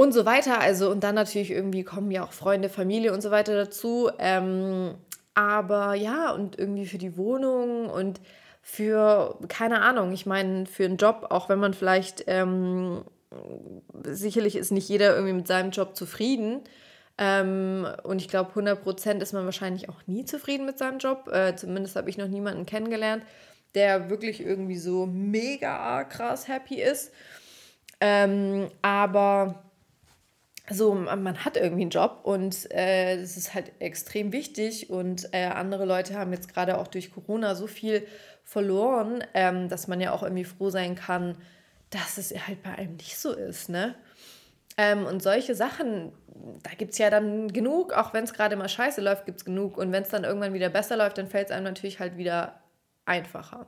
und 0.00 0.12
so 0.12 0.24
weiter. 0.24 0.58
Also, 0.58 0.90
und 0.90 1.04
dann 1.04 1.14
natürlich 1.14 1.50
irgendwie 1.50 1.84
kommen 1.84 2.10
ja 2.10 2.24
auch 2.24 2.32
Freunde, 2.32 2.70
Familie 2.70 3.12
und 3.12 3.20
so 3.20 3.30
weiter 3.30 3.54
dazu. 3.54 4.10
Ähm, 4.18 4.94
aber 5.34 5.92
ja, 5.94 6.32
und 6.32 6.58
irgendwie 6.58 6.86
für 6.86 6.96
die 6.96 7.18
Wohnung 7.18 7.90
und 7.90 8.18
für, 8.62 9.38
keine 9.48 9.82
Ahnung, 9.82 10.12
ich 10.12 10.24
meine, 10.24 10.64
für 10.64 10.86
einen 10.86 10.96
Job, 10.96 11.26
auch 11.28 11.50
wenn 11.50 11.58
man 11.58 11.74
vielleicht, 11.74 12.24
ähm, 12.28 13.04
sicherlich 14.04 14.56
ist 14.56 14.70
nicht 14.70 14.88
jeder 14.88 15.14
irgendwie 15.14 15.34
mit 15.34 15.46
seinem 15.46 15.70
Job 15.70 15.94
zufrieden. 15.94 16.62
Ähm, 17.18 17.86
und 18.02 18.22
ich 18.22 18.28
glaube, 18.28 18.58
100% 18.58 19.20
ist 19.20 19.34
man 19.34 19.44
wahrscheinlich 19.44 19.90
auch 19.90 20.06
nie 20.06 20.24
zufrieden 20.24 20.64
mit 20.64 20.78
seinem 20.78 20.98
Job. 20.98 21.28
Äh, 21.30 21.56
zumindest 21.56 21.96
habe 21.96 22.08
ich 22.08 22.16
noch 22.16 22.28
niemanden 22.28 22.64
kennengelernt, 22.64 23.22
der 23.74 24.08
wirklich 24.08 24.40
irgendwie 24.40 24.78
so 24.78 25.04
mega 25.04 26.04
krass 26.04 26.48
happy 26.48 26.80
ist. 26.80 27.12
Ähm, 28.00 28.70
aber 28.80 29.69
so, 30.70 30.94
man 30.94 31.44
hat 31.44 31.56
irgendwie 31.56 31.82
einen 31.82 31.90
Job 31.90 32.20
und 32.22 32.70
äh, 32.70 33.20
das 33.20 33.36
ist 33.36 33.54
halt 33.54 33.72
extrem 33.78 34.32
wichtig 34.32 34.90
und 34.90 35.28
äh, 35.32 35.46
andere 35.46 35.84
Leute 35.84 36.14
haben 36.14 36.32
jetzt 36.32 36.52
gerade 36.52 36.78
auch 36.78 36.86
durch 36.86 37.12
Corona 37.12 37.54
so 37.54 37.66
viel 37.66 38.06
verloren, 38.44 39.24
ähm, 39.34 39.68
dass 39.68 39.88
man 39.88 40.00
ja 40.00 40.12
auch 40.12 40.22
irgendwie 40.22 40.44
froh 40.44 40.70
sein 40.70 40.94
kann, 40.94 41.36
dass 41.90 42.18
es 42.18 42.32
halt 42.46 42.62
bei 42.62 42.70
einem 42.70 42.96
nicht 42.96 43.18
so 43.18 43.32
ist, 43.32 43.68
ne? 43.68 43.94
Ähm, 44.76 45.04
und 45.04 45.22
solche 45.22 45.54
Sachen, 45.54 46.12
da 46.62 46.70
gibt 46.70 46.92
es 46.92 46.98
ja 46.98 47.10
dann 47.10 47.52
genug, 47.52 47.92
auch 47.92 48.14
wenn 48.14 48.24
es 48.24 48.32
gerade 48.32 48.56
mal 48.56 48.68
scheiße 48.68 49.00
läuft, 49.00 49.26
gibt 49.26 49.38
es 49.38 49.44
genug. 49.44 49.76
Und 49.76 49.92
wenn 49.92 50.04
es 50.04 50.08
dann 50.08 50.24
irgendwann 50.24 50.54
wieder 50.54 50.70
besser 50.70 50.96
läuft, 50.96 51.18
dann 51.18 51.28
fällt 51.28 51.50
es 51.50 51.52
einem 51.52 51.64
natürlich 51.64 52.00
halt 52.00 52.16
wieder 52.16 52.60
einfacher. 53.04 53.66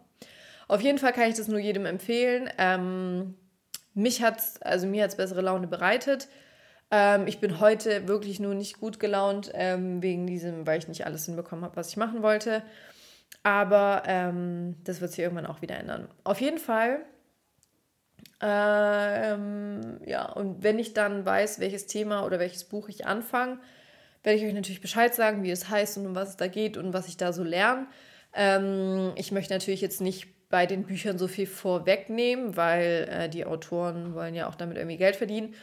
Auf 0.68 0.80
jeden 0.80 0.98
Fall 0.98 1.12
kann 1.12 1.28
ich 1.28 1.34
das 1.34 1.48
nur 1.48 1.58
jedem 1.58 1.84
empfehlen. 1.84 2.48
Ähm, 2.56 3.34
mich 3.94 4.22
hat's, 4.22 4.62
also 4.62 4.86
mir 4.86 5.02
hat 5.02 5.10
es 5.10 5.16
bessere 5.16 5.42
Laune 5.42 5.66
bereitet. 5.66 6.28
Ähm, 6.92 7.26
ich 7.26 7.40
bin 7.40 7.58
heute 7.58 8.06
wirklich 8.06 8.38
nur 8.38 8.54
nicht 8.54 8.78
gut 8.78 9.00
gelaunt, 9.00 9.50
ähm, 9.54 10.00
wegen 10.02 10.28
diesem, 10.28 10.66
weil 10.66 10.78
ich 10.78 10.86
nicht 10.86 11.04
alles 11.06 11.24
hinbekommen 11.24 11.64
habe, 11.64 11.74
was 11.74 11.88
ich 11.88 11.96
machen 11.96 12.22
wollte. 12.22 12.62
Aber 13.42 14.04
ähm, 14.06 14.76
das 14.84 15.00
wird 15.00 15.10
sich 15.10 15.20
irgendwann 15.20 15.46
auch 15.46 15.62
wieder 15.62 15.76
ändern. 15.76 16.06
Auf 16.22 16.40
jeden 16.40 16.58
Fall 16.58 17.00
ähm, 18.44 20.00
ja, 20.04 20.26
und 20.32 20.64
wenn 20.64 20.80
ich 20.80 20.94
dann 20.94 21.24
weiß, 21.24 21.60
welches 21.60 21.86
Thema 21.86 22.26
oder 22.26 22.40
welches 22.40 22.64
Buch 22.64 22.88
ich 22.88 23.06
anfange, 23.06 23.58
werde 24.24 24.38
ich 24.38 24.44
euch 24.44 24.52
natürlich 24.52 24.80
Bescheid 24.80 25.14
sagen, 25.14 25.44
wie 25.44 25.50
es 25.52 25.68
heißt 25.68 25.98
und 25.98 26.06
um 26.06 26.14
was 26.16 26.30
es 26.30 26.36
da 26.36 26.48
geht 26.48 26.76
und 26.76 26.92
was 26.92 27.06
ich 27.06 27.16
da 27.16 27.32
so 27.32 27.44
lerne. 27.44 27.86
Ähm, 28.34 29.12
ich 29.14 29.30
möchte 29.30 29.54
natürlich 29.54 29.80
jetzt 29.80 30.00
nicht 30.00 30.26
bei 30.48 30.66
den 30.66 30.84
Büchern 30.84 31.18
so 31.18 31.28
viel 31.28 31.46
vorwegnehmen, 31.46 32.56
weil 32.56 33.08
äh, 33.10 33.28
die 33.28 33.46
Autoren 33.46 34.14
wollen 34.14 34.34
ja 34.34 34.48
auch 34.48 34.56
damit 34.56 34.76
irgendwie 34.76 34.96
Geld 34.96 35.16
verdienen. 35.16 35.54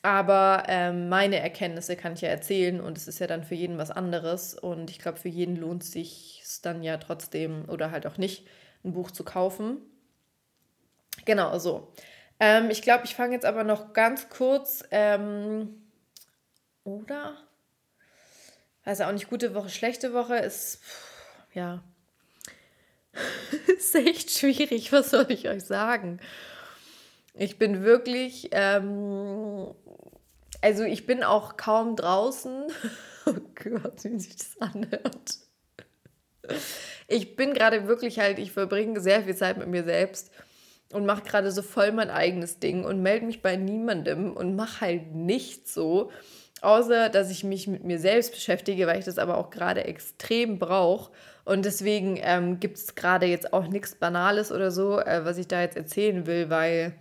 Aber 0.00 0.64
ähm, 0.66 1.08
meine 1.08 1.38
Erkenntnisse 1.38 1.96
kann 1.96 2.14
ich 2.14 2.22
ja 2.22 2.28
erzählen 2.28 2.80
und 2.80 2.96
es 2.96 3.06
ist 3.06 3.18
ja 3.20 3.26
dann 3.26 3.44
für 3.44 3.54
jeden 3.54 3.78
was 3.78 3.90
anderes. 3.90 4.54
Und 4.54 4.90
ich 4.90 4.98
glaube, 4.98 5.18
für 5.18 5.28
jeden 5.28 5.56
lohnt 5.56 5.82
es 5.82 5.92
sich 5.92 6.42
dann 6.62 6.82
ja 6.82 6.96
trotzdem 6.96 7.68
oder 7.68 7.90
halt 7.90 8.06
auch 8.06 8.18
nicht, 8.18 8.46
ein 8.84 8.92
Buch 8.92 9.10
zu 9.10 9.24
kaufen. 9.24 9.78
Genau, 11.24 11.58
so. 11.58 11.92
Ähm, 12.40 12.70
ich 12.70 12.82
glaube, 12.82 13.04
ich 13.04 13.14
fange 13.14 13.34
jetzt 13.34 13.44
aber 13.46 13.64
noch 13.64 13.92
ganz 13.92 14.28
kurz, 14.28 14.82
ähm, 14.90 15.82
oder? 16.84 17.36
Weiß 18.84 19.00
auch 19.02 19.12
nicht, 19.12 19.28
gute 19.28 19.54
Woche, 19.54 19.68
schlechte 19.68 20.12
Woche 20.12 20.36
ist, 20.36 20.80
ja, 21.54 21.84
ist 23.78 23.94
echt 23.94 24.30
schwierig, 24.30 24.90
was 24.90 25.10
soll 25.10 25.26
ich 25.28 25.48
euch 25.48 25.64
sagen? 25.64 26.18
Ich 27.34 27.58
bin 27.58 27.82
wirklich, 27.82 28.48
ähm, 28.52 29.74
also 30.60 30.84
ich 30.84 31.06
bin 31.06 31.22
auch 31.22 31.56
kaum 31.56 31.96
draußen. 31.96 32.64
Oh 33.24 33.34
Gott, 33.54 34.02
wie 34.02 34.18
sich 34.18 34.34
das 34.34 34.60
anhört. 34.60 35.38
Ich 37.06 37.36
bin 37.36 37.54
gerade 37.54 37.86
wirklich 37.86 38.18
halt, 38.18 38.40
ich 38.40 38.50
verbringe 38.50 38.98
sehr 39.00 39.22
viel 39.22 39.36
Zeit 39.36 39.58
mit 39.58 39.68
mir 39.68 39.84
selbst 39.84 40.32
und 40.92 41.06
mache 41.06 41.22
gerade 41.22 41.52
so 41.52 41.62
voll 41.62 41.92
mein 41.92 42.10
eigenes 42.10 42.58
Ding 42.58 42.84
und 42.84 43.00
melde 43.00 43.26
mich 43.26 43.40
bei 43.40 43.54
niemandem 43.54 44.32
und 44.32 44.56
mache 44.56 44.80
halt 44.80 45.14
nichts 45.14 45.72
so, 45.72 46.10
außer 46.62 47.10
dass 47.10 47.30
ich 47.30 47.44
mich 47.44 47.68
mit 47.68 47.84
mir 47.84 48.00
selbst 48.00 48.32
beschäftige, 48.32 48.88
weil 48.88 48.98
ich 48.98 49.04
das 49.04 49.18
aber 49.18 49.38
auch 49.38 49.50
gerade 49.50 49.84
extrem 49.84 50.58
brauche. 50.58 51.12
Und 51.44 51.64
deswegen 51.64 52.18
ähm, 52.22 52.58
gibt 52.58 52.78
es 52.78 52.96
gerade 52.96 53.26
jetzt 53.26 53.52
auch 53.52 53.68
nichts 53.68 53.94
Banales 53.94 54.50
oder 54.50 54.72
so, 54.72 54.98
äh, 54.98 55.24
was 55.24 55.38
ich 55.38 55.46
da 55.46 55.60
jetzt 55.60 55.76
erzählen 55.76 56.26
will, 56.26 56.50
weil 56.50 56.94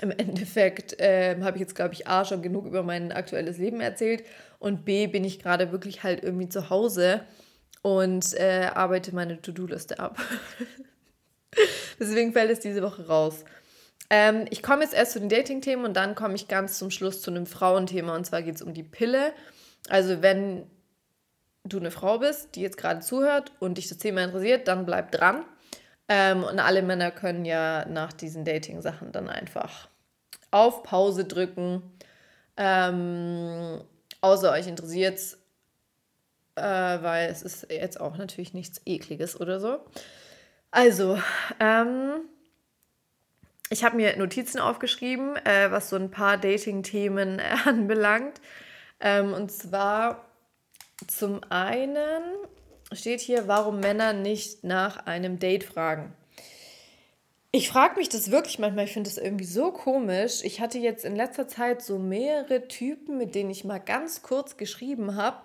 im 0.00 0.10
Endeffekt 0.18 1.00
äh, 1.00 1.36
habe 1.40 1.56
ich 1.56 1.60
jetzt, 1.60 1.74
glaube 1.74 1.94
ich, 1.94 2.06
A 2.06 2.24
schon 2.24 2.42
genug 2.42 2.66
über 2.66 2.82
mein 2.82 3.12
aktuelles 3.12 3.58
Leben 3.58 3.80
erzählt 3.80 4.24
und 4.58 4.84
B 4.84 5.06
bin 5.06 5.24
ich 5.24 5.40
gerade 5.40 5.72
wirklich 5.72 6.02
halt 6.02 6.22
irgendwie 6.22 6.48
zu 6.48 6.70
Hause 6.70 7.22
und 7.82 8.34
äh, 8.34 8.70
arbeite 8.74 9.14
meine 9.14 9.40
To-Do-Liste 9.40 9.98
ab. 9.98 10.18
Deswegen 12.00 12.32
fällt 12.32 12.50
es 12.50 12.60
diese 12.60 12.82
Woche 12.82 13.06
raus. 13.06 13.44
Ähm, 14.10 14.46
ich 14.50 14.62
komme 14.62 14.82
jetzt 14.82 14.94
erst 14.94 15.12
zu 15.12 15.20
den 15.20 15.28
Dating-Themen 15.28 15.84
und 15.84 15.94
dann 15.94 16.14
komme 16.14 16.34
ich 16.34 16.48
ganz 16.48 16.78
zum 16.78 16.90
Schluss 16.90 17.22
zu 17.22 17.30
einem 17.30 17.46
Frauenthema 17.46 18.14
und 18.14 18.24
zwar 18.24 18.42
geht 18.42 18.56
es 18.56 18.62
um 18.62 18.74
die 18.74 18.82
Pille. 18.82 19.32
Also 19.88 20.22
wenn 20.22 20.66
du 21.64 21.78
eine 21.78 21.90
Frau 21.90 22.18
bist, 22.18 22.54
die 22.54 22.60
jetzt 22.60 22.76
gerade 22.76 23.00
zuhört 23.00 23.52
und 23.60 23.78
dich 23.78 23.88
das 23.88 23.98
Thema 23.98 24.24
interessiert, 24.24 24.68
dann 24.68 24.84
bleib 24.86 25.12
dran. 25.12 25.44
Ähm, 26.08 26.44
und 26.44 26.58
alle 26.58 26.82
Männer 26.82 27.10
können 27.10 27.44
ja 27.44 27.86
nach 27.86 28.12
diesen 28.12 28.44
Dating-Sachen 28.44 29.12
dann 29.12 29.28
einfach 29.28 29.88
auf 30.50 30.82
Pause 30.82 31.24
drücken. 31.24 31.82
Ähm, 32.56 33.80
außer 34.20 34.52
euch 34.52 34.66
interessiert 34.66 35.16
es, 35.16 35.34
äh, 36.56 36.62
weil 36.62 37.30
es 37.30 37.42
ist 37.42 37.66
jetzt 37.70 38.00
auch 38.00 38.16
natürlich 38.16 38.54
nichts 38.54 38.80
Ekliges 38.84 39.40
oder 39.40 39.58
so. 39.60 39.80
Also, 40.70 41.18
ähm, 41.58 42.20
ich 43.70 43.82
habe 43.82 43.96
mir 43.96 44.16
Notizen 44.16 44.60
aufgeschrieben, 44.60 45.36
äh, 45.36 45.70
was 45.70 45.88
so 45.88 45.96
ein 45.96 46.10
paar 46.10 46.36
Dating-Themen 46.36 47.38
äh, 47.38 47.56
anbelangt. 47.64 48.40
Ähm, 49.00 49.32
und 49.32 49.50
zwar 49.50 50.24
zum 51.08 51.42
einen 51.50 52.22
steht 52.96 53.20
hier, 53.20 53.48
warum 53.48 53.80
Männer 53.80 54.12
nicht 54.12 54.64
nach 54.64 55.06
einem 55.06 55.38
Date 55.38 55.64
fragen. 55.64 56.12
Ich 57.52 57.68
frage 57.68 57.96
mich 57.98 58.08
das 58.08 58.32
wirklich 58.32 58.58
manchmal, 58.58 58.86
ich 58.86 58.92
finde 58.92 59.08
das 59.08 59.16
irgendwie 59.16 59.44
so 59.44 59.70
komisch. 59.70 60.42
Ich 60.42 60.60
hatte 60.60 60.78
jetzt 60.78 61.04
in 61.04 61.14
letzter 61.14 61.46
Zeit 61.46 61.82
so 61.82 61.98
mehrere 61.98 62.66
Typen, 62.66 63.16
mit 63.16 63.36
denen 63.36 63.50
ich 63.50 63.64
mal 63.64 63.78
ganz 63.78 64.22
kurz 64.22 64.56
geschrieben 64.56 65.14
habe, 65.14 65.36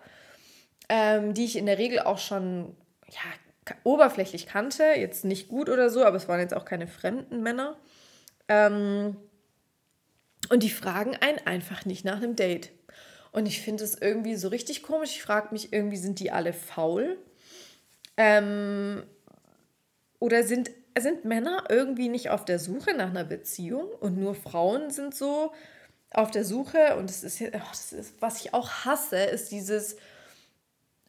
ähm, 0.90 1.36
die 1.36 1.46
ich 1.46 1.56
in 1.56 1.68
der 1.68 1.78
Regel 1.78 2.00
auch 2.00 2.18
schon 2.18 2.76
ja, 3.08 3.74
oberflächlich 3.84 4.48
kannte, 4.48 4.84
jetzt 4.84 5.24
nicht 5.24 5.50
gut 5.50 5.70
oder 5.70 5.92
so, 5.92 6.04
aber 6.04 6.18
es 6.18 6.28
waren 6.28 6.40
jetzt 6.40 6.56
auch 6.56 6.66
keine 6.66 6.88
fremden 6.88 7.44
Männer. 7.44 7.78
Ähm, 8.48 9.16
und 10.50 10.64
die 10.64 10.72
fragen 10.72 11.16
einen 11.16 11.40
einfach 11.46 11.86
nicht 11.86 12.06
nach 12.06 12.18
einem 12.18 12.36
Date. 12.36 12.72
Und 13.32 13.46
ich 13.46 13.62
finde 13.62 13.84
es 13.84 13.96
irgendwie 14.02 14.36
so 14.36 14.48
richtig 14.48 14.82
komisch. 14.82 15.12
Ich 15.12 15.22
frage 15.22 15.50
mich 15.52 15.72
irgendwie, 15.74 15.98
sind 15.98 16.20
die 16.20 16.32
alle 16.32 16.54
faul? 16.54 17.18
Ähm, 18.20 19.04
oder 20.20 20.44
sind, 20.44 20.70
sind 21.00 21.24
Männer 21.24 21.64
irgendwie 21.70 22.10
nicht 22.10 22.30
auf 22.30 22.44
der 22.44 22.60
Suche 22.60 22.94
nach 22.94 23.10
einer 23.10 23.24
Beziehung 23.24 23.88
und 24.02 24.18
nur 24.18 24.36
Frauen 24.36 24.92
sind 24.92 25.16
so 25.16 25.54
auf 26.12 26.30
der 26.30 26.44
Suche? 26.44 26.98
Und 26.98 27.10
das 27.10 27.24
ist, 27.24 27.42
oh, 27.42 27.60
das 27.72 27.94
ist 27.94 28.22
was 28.22 28.42
ich 28.42 28.54
auch 28.54 28.70
hasse, 28.84 29.16
ist 29.16 29.54
dieses, 29.54 29.96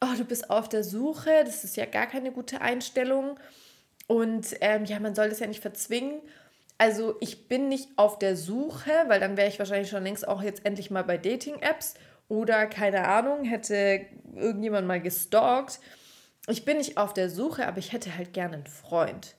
oh, 0.01 0.14
du 0.16 0.25
bist 0.25 0.51
auf 0.51 0.68
der 0.68 0.85
Suche, 0.85 1.42
das 1.44 1.64
ist 1.64 1.77
ja 1.77 1.85
gar 1.85 2.07
keine 2.07 2.31
gute 2.31 2.61
Einstellung. 2.61 3.40
Und 4.07 4.55
ähm, 4.61 4.85
ja, 4.85 5.01
man 5.01 5.16
soll 5.16 5.31
das 5.31 5.40
ja 5.40 5.49
nicht 5.49 5.62
verzwingen. 5.62 6.20
Also 6.79 7.16
ich 7.20 7.49
bin 7.49 7.68
nicht 7.68 7.88
auf 7.96 8.20
der 8.20 8.37
Suche, 8.37 8.92
weil 9.09 9.18
dann 9.18 9.37
wäre 9.37 9.49
ich 9.49 9.59
wahrscheinlich 9.59 9.90
schon 9.90 10.05
längst 10.05 10.29
auch 10.29 10.42
jetzt 10.42 10.64
endlich 10.64 10.92
mal 10.92 11.03
bei 11.03 11.18
Dating-Apps 11.18 11.94
oder 12.29 12.66
keine 12.66 13.09
Ahnung, 13.09 13.42
hätte 13.42 14.07
irgendjemand 14.37 14.87
mal 14.87 15.01
gestalkt. 15.01 15.81
Ich 16.46 16.64
bin 16.64 16.79
nicht 16.79 16.96
auf 16.96 17.14
der 17.14 17.31
Suche, 17.31 17.66
aber 17.66 17.79
ich 17.79 17.92
hätte 17.92 18.16
halt 18.16 18.33
gerne 18.33 18.55
einen 18.57 18.66
Freund. 18.66 19.37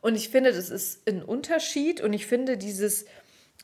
Und 0.00 0.16
ich 0.16 0.28
finde, 0.28 0.52
das 0.52 0.68
ist 0.68 1.08
ein 1.08 1.22
Unterschied 1.22 2.00
und 2.00 2.12
ich 2.12 2.26
finde 2.26 2.58
dieses, 2.58 3.06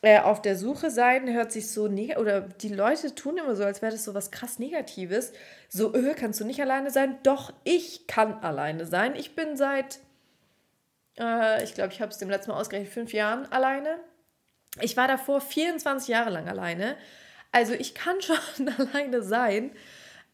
äh, 0.02 0.20
auf 0.20 0.40
der 0.40 0.56
Suche 0.56 0.90
sein 0.90 1.32
hört 1.32 1.50
sich 1.50 1.70
so 1.70 1.88
negativ, 1.88 2.20
oder 2.20 2.40
die 2.42 2.68
Leute 2.68 3.14
tun 3.14 3.36
immer 3.36 3.56
so, 3.56 3.64
als 3.64 3.82
wäre 3.82 3.92
das 3.92 4.04
so 4.04 4.14
was 4.14 4.30
krass 4.30 4.58
Negatives. 4.58 5.32
So, 5.68 5.92
öh, 5.94 6.14
kannst 6.14 6.40
du 6.40 6.44
nicht 6.44 6.60
alleine 6.62 6.90
sein? 6.90 7.18
Doch, 7.24 7.52
ich 7.64 8.06
kann 8.06 8.34
alleine 8.42 8.86
sein. 8.86 9.16
Ich 9.16 9.34
bin 9.34 9.56
seit, 9.56 9.98
äh, 11.18 11.64
ich 11.64 11.74
glaube, 11.74 11.92
ich 11.92 12.00
habe 12.00 12.12
es 12.12 12.18
dem 12.18 12.30
letzten 12.30 12.52
Mal 12.52 12.60
ausgerechnet, 12.60 12.92
fünf 12.92 13.12
Jahren 13.12 13.50
alleine. 13.50 13.98
Ich 14.80 14.96
war 14.96 15.08
davor 15.08 15.40
24 15.40 16.08
Jahre 16.08 16.30
lang 16.30 16.48
alleine. 16.48 16.96
Also 17.50 17.72
ich 17.74 17.94
kann 17.94 18.20
schon 18.22 18.68
alleine 18.68 19.22
sein, 19.22 19.72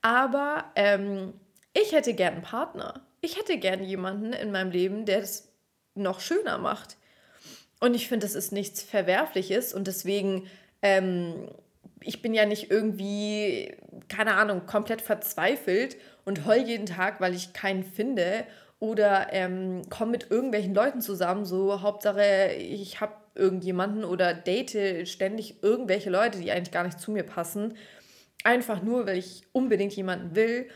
aber 0.02 0.70
ähm, 0.76 1.32
ich 1.74 1.92
hätte 1.92 2.14
gern 2.14 2.34
einen 2.34 2.42
Partner. 2.42 3.02
Ich 3.20 3.38
hätte 3.38 3.58
gerne 3.58 3.84
jemanden 3.84 4.32
in 4.32 4.50
meinem 4.50 4.70
Leben, 4.70 5.04
der 5.04 5.18
es 5.18 5.52
noch 5.94 6.20
schöner 6.20 6.58
macht. 6.58 6.96
Und 7.80 7.94
ich 7.94 8.08
finde, 8.08 8.26
das 8.26 8.34
ist 8.34 8.52
nichts 8.52 8.82
Verwerfliches. 8.82 9.74
Und 9.74 9.86
deswegen, 9.86 10.48
ähm, 10.82 11.50
ich 12.00 12.22
bin 12.22 12.32
ja 12.32 12.46
nicht 12.46 12.70
irgendwie, 12.70 13.76
keine 14.08 14.34
Ahnung, 14.34 14.66
komplett 14.66 15.02
verzweifelt 15.02 15.96
und 16.24 16.46
heul 16.46 16.58
jeden 16.58 16.86
Tag, 16.86 17.20
weil 17.20 17.34
ich 17.34 17.52
keinen 17.52 17.84
finde. 17.84 18.46
Oder 18.78 19.32
ähm, 19.32 19.82
komme 19.90 20.12
mit 20.12 20.30
irgendwelchen 20.30 20.74
Leuten 20.74 21.00
zusammen, 21.00 21.44
so 21.44 21.80
Hauptsache, 21.80 22.52
ich 22.58 23.00
habe 23.00 23.14
irgendjemanden 23.34 24.04
oder 24.04 24.34
date 24.34 25.08
ständig 25.08 25.62
irgendwelche 25.62 26.10
Leute, 26.10 26.38
die 26.38 26.52
eigentlich 26.52 26.72
gar 26.72 26.84
nicht 26.84 27.00
zu 27.00 27.10
mir 27.10 27.24
passen, 27.24 27.76
einfach 28.44 28.82
nur, 28.82 29.06
weil 29.06 29.18
ich 29.18 29.42
unbedingt 29.52 29.94
jemanden 29.94 30.36
will. 30.36 30.68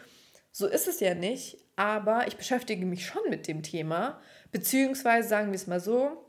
So 0.59 0.67
ist 0.67 0.89
es 0.89 0.99
ja 0.99 1.15
nicht, 1.15 1.59
aber 1.77 2.27
ich 2.27 2.37
beschäftige 2.37 2.85
mich 2.85 3.07
schon 3.07 3.23
mit 3.31 3.47
dem 3.47 3.63
Thema, 3.63 4.21
beziehungsweise 4.51 5.29
sagen 5.29 5.49
wir 5.49 5.55
es 5.55 5.69
mal 5.69 5.79
so, 5.79 6.25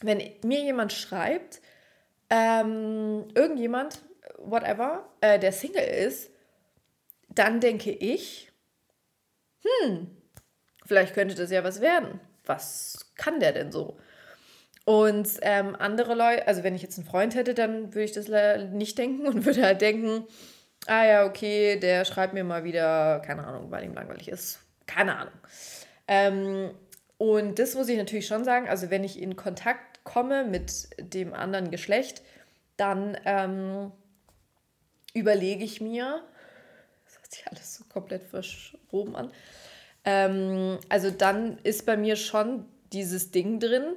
wenn 0.00 0.22
mir 0.42 0.62
jemand 0.62 0.94
schreibt, 0.94 1.60
ähm, 2.30 3.28
irgendjemand, 3.34 4.00
whatever, 4.38 5.06
äh, 5.20 5.38
der 5.38 5.52
Single 5.52 5.84
ist, 5.84 6.30
dann 7.28 7.60
denke 7.60 7.90
ich, 7.90 8.50
hm, 9.62 10.16
Vielleicht 10.92 11.14
könnte 11.14 11.34
das 11.34 11.50
ja 11.50 11.64
was 11.64 11.80
werden. 11.80 12.20
Was 12.44 13.12
kann 13.16 13.40
der 13.40 13.52
denn 13.52 13.72
so? 13.72 13.96
Und 14.84 15.28
ähm, 15.42 15.76
andere 15.78 16.14
Leute, 16.14 16.48
also 16.48 16.64
wenn 16.64 16.74
ich 16.74 16.82
jetzt 16.82 16.98
einen 16.98 17.06
Freund 17.06 17.34
hätte, 17.34 17.54
dann 17.54 17.94
würde 17.94 18.04
ich 18.04 18.12
das 18.12 18.28
nicht 18.72 18.98
denken 18.98 19.26
und 19.26 19.44
würde 19.44 19.62
halt 19.62 19.80
denken, 19.80 20.26
ah 20.86 21.04
ja, 21.04 21.26
okay, 21.26 21.78
der 21.78 22.04
schreibt 22.04 22.34
mir 22.34 22.44
mal 22.44 22.64
wieder, 22.64 23.20
keine 23.20 23.46
Ahnung, 23.46 23.70
weil 23.70 23.84
ihm 23.84 23.94
langweilig 23.94 24.28
ist. 24.28 24.60
Keine 24.86 25.16
Ahnung. 25.16 25.34
Ähm, 26.08 26.70
und 27.18 27.58
das 27.58 27.74
muss 27.74 27.88
ich 27.88 27.96
natürlich 27.96 28.26
schon 28.26 28.44
sagen, 28.44 28.68
also 28.68 28.90
wenn 28.90 29.04
ich 29.04 29.20
in 29.20 29.36
Kontakt 29.36 30.02
komme 30.04 30.44
mit 30.44 30.90
dem 30.98 31.32
anderen 31.34 31.70
Geschlecht, 31.70 32.22
dann 32.76 33.16
ähm, 33.24 33.92
überlege 35.14 35.64
ich 35.64 35.80
mir, 35.80 36.22
das 37.04 37.18
hört 37.18 37.32
sich 37.32 37.46
alles 37.46 37.74
so 37.76 37.84
komplett 37.84 38.26
verschoben 38.26 39.14
an, 39.14 39.30
ähm, 40.04 40.78
also 40.88 41.10
dann 41.10 41.58
ist 41.58 41.86
bei 41.86 41.96
mir 41.96 42.16
schon 42.16 42.66
dieses 42.92 43.30
Ding 43.30 43.60
drin, 43.60 43.94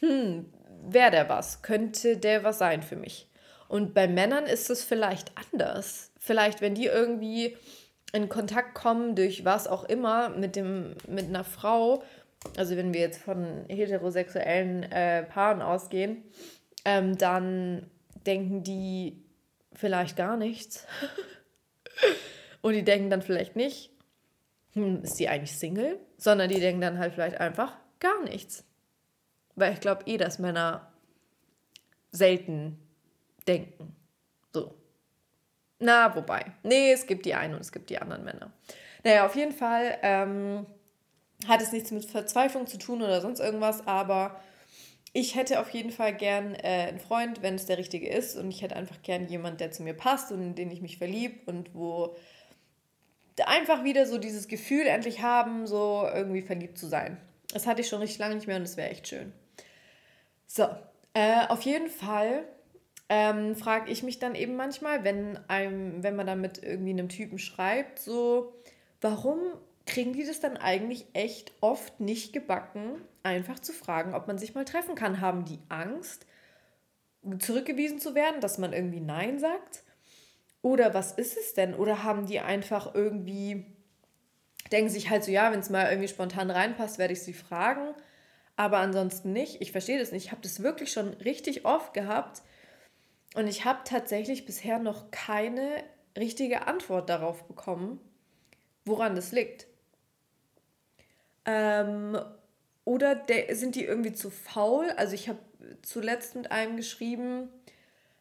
hm, 0.00 0.52
wäre 0.82 1.10
der 1.10 1.28
was? 1.28 1.62
Könnte 1.62 2.16
der 2.18 2.44
was 2.44 2.58
sein 2.58 2.82
für 2.82 2.96
mich? 2.96 3.28
Und 3.68 3.94
bei 3.94 4.06
Männern 4.06 4.46
ist 4.46 4.70
es 4.70 4.84
vielleicht 4.84 5.32
anders. 5.52 6.12
Vielleicht, 6.26 6.60
wenn 6.60 6.74
die 6.74 6.86
irgendwie 6.86 7.56
in 8.12 8.28
Kontakt 8.28 8.74
kommen 8.74 9.14
durch 9.14 9.44
was 9.44 9.68
auch 9.68 9.84
immer 9.84 10.28
mit, 10.28 10.56
dem, 10.56 10.96
mit 11.06 11.26
einer 11.26 11.44
Frau, 11.44 12.02
also 12.56 12.76
wenn 12.76 12.92
wir 12.92 13.00
jetzt 13.00 13.22
von 13.22 13.64
heterosexuellen 13.68 14.82
äh, 14.90 15.22
Paaren 15.22 15.62
ausgehen, 15.62 16.24
ähm, 16.84 17.16
dann 17.16 17.88
denken 18.26 18.64
die 18.64 19.22
vielleicht 19.72 20.16
gar 20.16 20.36
nichts. 20.36 20.84
Und 22.60 22.72
die 22.72 22.82
denken 22.82 23.08
dann 23.08 23.22
vielleicht 23.22 23.54
nicht, 23.54 23.92
hm, 24.72 25.04
ist 25.04 25.20
die 25.20 25.28
eigentlich 25.28 25.56
Single? 25.56 26.00
Sondern 26.16 26.48
die 26.48 26.58
denken 26.58 26.80
dann 26.80 26.98
halt 26.98 27.14
vielleicht 27.14 27.40
einfach 27.40 27.76
gar 28.00 28.24
nichts. 28.24 28.64
Weil 29.54 29.74
ich 29.74 29.80
glaube 29.80 30.02
eh, 30.06 30.16
dass 30.16 30.40
Männer 30.40 30.92
selten 32.10 32.80
denken. 33.46 33.95
Na, 35.78 36.14
wobei. 36.16 36.46
Nee, 36.62 36.92
es 36.92 37.06
gibt 37.06 37.26
die 37.26 37.34
einen 37.34 37.54
und 37.54 37.60
es 37.60 37.72
gibt 37.72 37.90
die 37.90 37.98
anderen 37.98 38.24
Männer. 38.24 38.50
Naja, 39.04 39.26
auf 39.26 39.36
jeden 39.36 39.52
Fall 39.52 39.98
ähm, 40.02 40.66
hat 41.46 41.62
es 41.62 41.72
nichts 41.72 41.90
mit 41.90 42.04
Verzweiflung 42.06 42.66
zu 42.66 42.78
tun 42.78 43.02
oder 43.02 43.20
sonst 43.20 43.40
irgendwas, 43.40 43.86
aber 43.86 44.40
ich 45.12 45.34
hätte 45.34 45.60
auf 45.60 45.70
jeden 45.70 45.92
Fall 45.92 46.14
gern 46.14 46.54
äh, 46.54 46.88
einen 46.88 47.00
Freund, 47.00 47.40
wenn 47.40 47.54
es 47.54 47.66
der 47.66 47.78
richtige 47.78 48.08
ist. 48.08 48.36
Und 48.36 48.50
ich 48.50 48.60
hätte 48.60 48.76
einfach 48.76 49.00
gern 49.02 49.28
jemanden, 49.28 49.58
der 49.58 49.70
zu 49.70 49.82
mir 49.82 49.94
passt 49.94 50.30
und 50.30 50.42
in 50.42 50.54
den 50.54 50.70
ich 50.70 50.82
mich 50.82 50.98
verliebe 50.98 51.50
und 51.50 51.74
wo 51.74 52.16
einfach 53.44 53.84
wieder 53.84 54.06
so 54.06 54.18
dieses 54.18 54.48
Gefühl 54.48 54.86
endlich 54.86 55.22
haben, 55.22 55.66
so 55.66 56.06
irgendwie 56.12 56.42
verliebt 56.42 56.78
zu 56.78 56.86
sein. 56.86 57.18
Das 57.52 57.66
hatte 57.66 57.80
ich 57.80 57.88
schon 57.88 58.00
richtig 58.00 58.18
lange 58.18 58.34
nicht 58.34 58.46
mehr 58.46 58.56
und 58.56 58.62
das 58.62 58.76
wäre 58.76 58.90
echt 58.90 59.08
schön. 59.08 59.32
So, 60.46 60.68
äh, 61.14 61.46
auf 61.48 61.62
jeden 61.62 61.88
Fall 61.88 62.44
ähm, 63.08 63.54
frage 63.54 63.90
ich 63.90 64.02
mich 64.02 64.18
dann 64.18 64.34
eben 64.34 64.56
manchmal, 64.56 65.04
wenn, 65.04 65.38
einem, 65.48 66.02
wenn 66.02 66.16
man 66.16 66.26
dann 66.26 66.40
mit 66.40 66.62
irgendwie 66.62 66.90
einem 66.90 67.08
Typen 67.08 67.38
schreibt, 67.38 67.98
so, 67.98 68.52
warum 69.00 69.38
kriegen 69.86 70.12
die 70.12 70.24
das 70.24 70.40
dann 70.40 70.56
eigentlich 70.56 71.06
echt 71.12 71.52
oft 71.60 72.00
nicht 72.00 72.32
gebacken, 72.32 73.00
einfach 73.22 73.60
zu 73.60 73.72
fragen, 73.72 74.14
ob 74.14 74.26
man 74.26 74.38
sich 74.38 74.54
mal 74.54 74.64
treffen 74.64 74.96
kann? 74.96 75.20
Haben 75.20 75.44
die 75.44 75.60
Angst, 75.68 76.26
zurückgewiesen 77.38 78.00
zu 78.00 78.14
werden, 78.14 78.40
dass 78.40 78.58
man 78.58 78.72
irgendwie 78.72 79.00
Nein 79.00 79.38
sagt? 79.38 79.82
Oder 80.62 80.94
was 80.94 81.12
ist 81.12 81.36
es 81.36 81.54
denn? 81.54 81.74
Oder 81.74 82.02
haben 82.02 82.26
die 82.26 82.40
einfach 82.40 82.94
irgendwie, 82.94 83.66
denken 84.72 84.90
sich 84.90 85.10
halt 85.10 85.22
so, 85.22 85.30
ja, 85.30 85.52
wenn 85.52 85.60
es 85.60 85.70
mal 85.70 85.88
irgendwie 85.88 86.08
spontan 86.08 86.50
reinpasst, 86.50 86.98
werde 86.98 87.12
ich 87.12 87.22
sie 87.22 87.34
fragen 87.34 87.94
aber 88.56 88.78
ansonsten 88.78 89.32
nicht. 89.32 89.60
Ich 89.60 89.70
verstehe 89.70 89.98
das 89.98 90.12
nicht. 90.12 90.26
Ich 90.26 90.32
habe 90.32 90.42
das 90.42 90.62
wirklich 90.62 90.90
schon 90.90 91.08
richtig 91.14 91.64
oft 91.64 91.92
gehabt 91.92 92.42
und 93.36 93.46
ich 93.48 93.66
habe 93.66 93.80
tatsächlich 93.84 94.46
bisher 94.46 94.78
noch 94.78 95.10
keine 95.10 95.84
richtige 96.16 96.66
Antwort 96.66 97.10
darauf 97.10 97.44
bekommen, 97.44 98.00
woran 98.86 99.14
das 99.14 99.30
liegt. 99.30 99.66
Ähm, 101.44 102.18
oder 102.86 103.26
sind 103.52 103.74
die 103.74 103.84
irgendwie 103.84 104.14
zu 104.14 104.30
faul? 104.30 104.88
Also 104.96 105.14
ich 105.14 105.28
habe 105.28 105.38
zuletzt 105.82 106.34
mit 106.34 106.50
einem 106.50 106.78
geschrieben, 106.78 107.50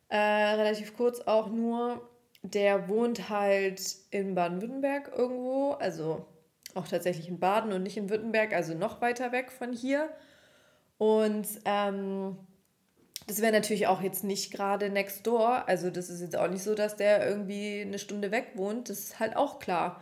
äh, 0.09 0.17
relativ 0.17 0.97
kurz 0.97 1.21
auch 1.21 1.47
nur, 1.47 2.09
der 2.41 2.89
wohnt 2.89 3.29
halt 3.29 3.81
in 4.11 4.35
Baden-Württemberg 4.35 5.13
irgendwo, 5.15 5.71
also 5.71 6.25
auch 6.73 6.89
tatsächlich 6.89 7.29
in 7.29 7.39
Baden 7.39 7.71
und 7.71 7.83
nicht 7.83 7.95
in 7.95 8.09
Württemberg, 8.09 8.53
also 8.53 8.73
noch 8.73 8.99
weiter 8.99 9.31
weg 9.31 9.49
von 9.49 9.71
hier. 9.71 10.09
Und 10.97 11.47
ähm, 11.63 12.37
das 13.27 13.41
wäre 13.41 13.51
natürlich 13.51 13.87
auch 13.87 14.01
jetzt 14.01 14.23
nicht 14.23 14.51
gerade 14.51 14.89
next 14.89 15.25
door. 15.25 15.67
Also 15.67 15.89
das 15.89 16.09
ist 16.09 16.21
jetzt 16.21 16.37
auch 16.37 16.49
nicht 16.49 16.63
so, 16.63 16.75
dass 16.75 16.95
der 16.95 17.27
irgendwie 17.27 17.81
eine 17.81 17.97
Stunde 17.97 18.31
weg 18.31 18.51
wohnt. 18.55 18.89
Das 18.89 18.99
ist 18.99 19.19
halt 19.19 19.35
auch 19.35 19.59
klar. 19.59 20.01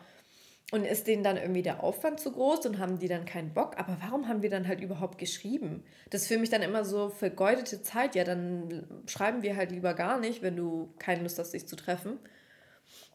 Und 0.71 0.85
ist 0.85 1.07
denen 1.07 1.23
dann 1.23 1.37
irgendwie 1.37 1.61
der 1.61 1.83
Aufwand 1.83 2.19
zu 2.19 2.31
groß 2.31 2.65
und 2.65 2.79
haben 2.79 2.97
die 2.97 3.07
dann 3.07 3.25
keinen 3.25 3.53
Bock? 3.53 3.77
Aber 3.77 3.97
warum 4.01 4.27
haben 4.27 4.41
wir 4.41 4.49
dann 4.49 4.67
halt 4.67 4.81
überhaupt 4.81 5.19
geschrieben? 5.19 5.83
Das 6.09 6.23
ist 6.23 6.27
für 6.27 6.37
mich 6.37 6.49
dann 6.49 6.63
immer 6.63 6.83
so 6.83 7.09
vergeudete 7.09 7.81
Zeit. 7.83 8.15
Ja, 8.15 8.23
dann 8.23 8.87
schreiben 9.07 9.43
wir 9.43 9.55
halt 9.55 9.71
lieber 9.71 9.93
gar 9.93 10.19
nicht, 10.19 10.41
wenn 10.41 10.55
du 10.55 10.93
keine 10.97 11.21
Lust 11.21 11.37
hast, 11.37 11.53
dich 11.53 11.67
zu 11.67 11.75
treffen. 11.75 12.17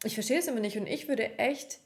Ich 0.05 0.15
verstehe 0.15 0.39
es 0.39 0.47
immer 0.47 0.61
nicht 0.61 0.79
und 0.79 0.87
ich 0.87 1.09
würde 1.09 1.39
echt, 1.39 1.81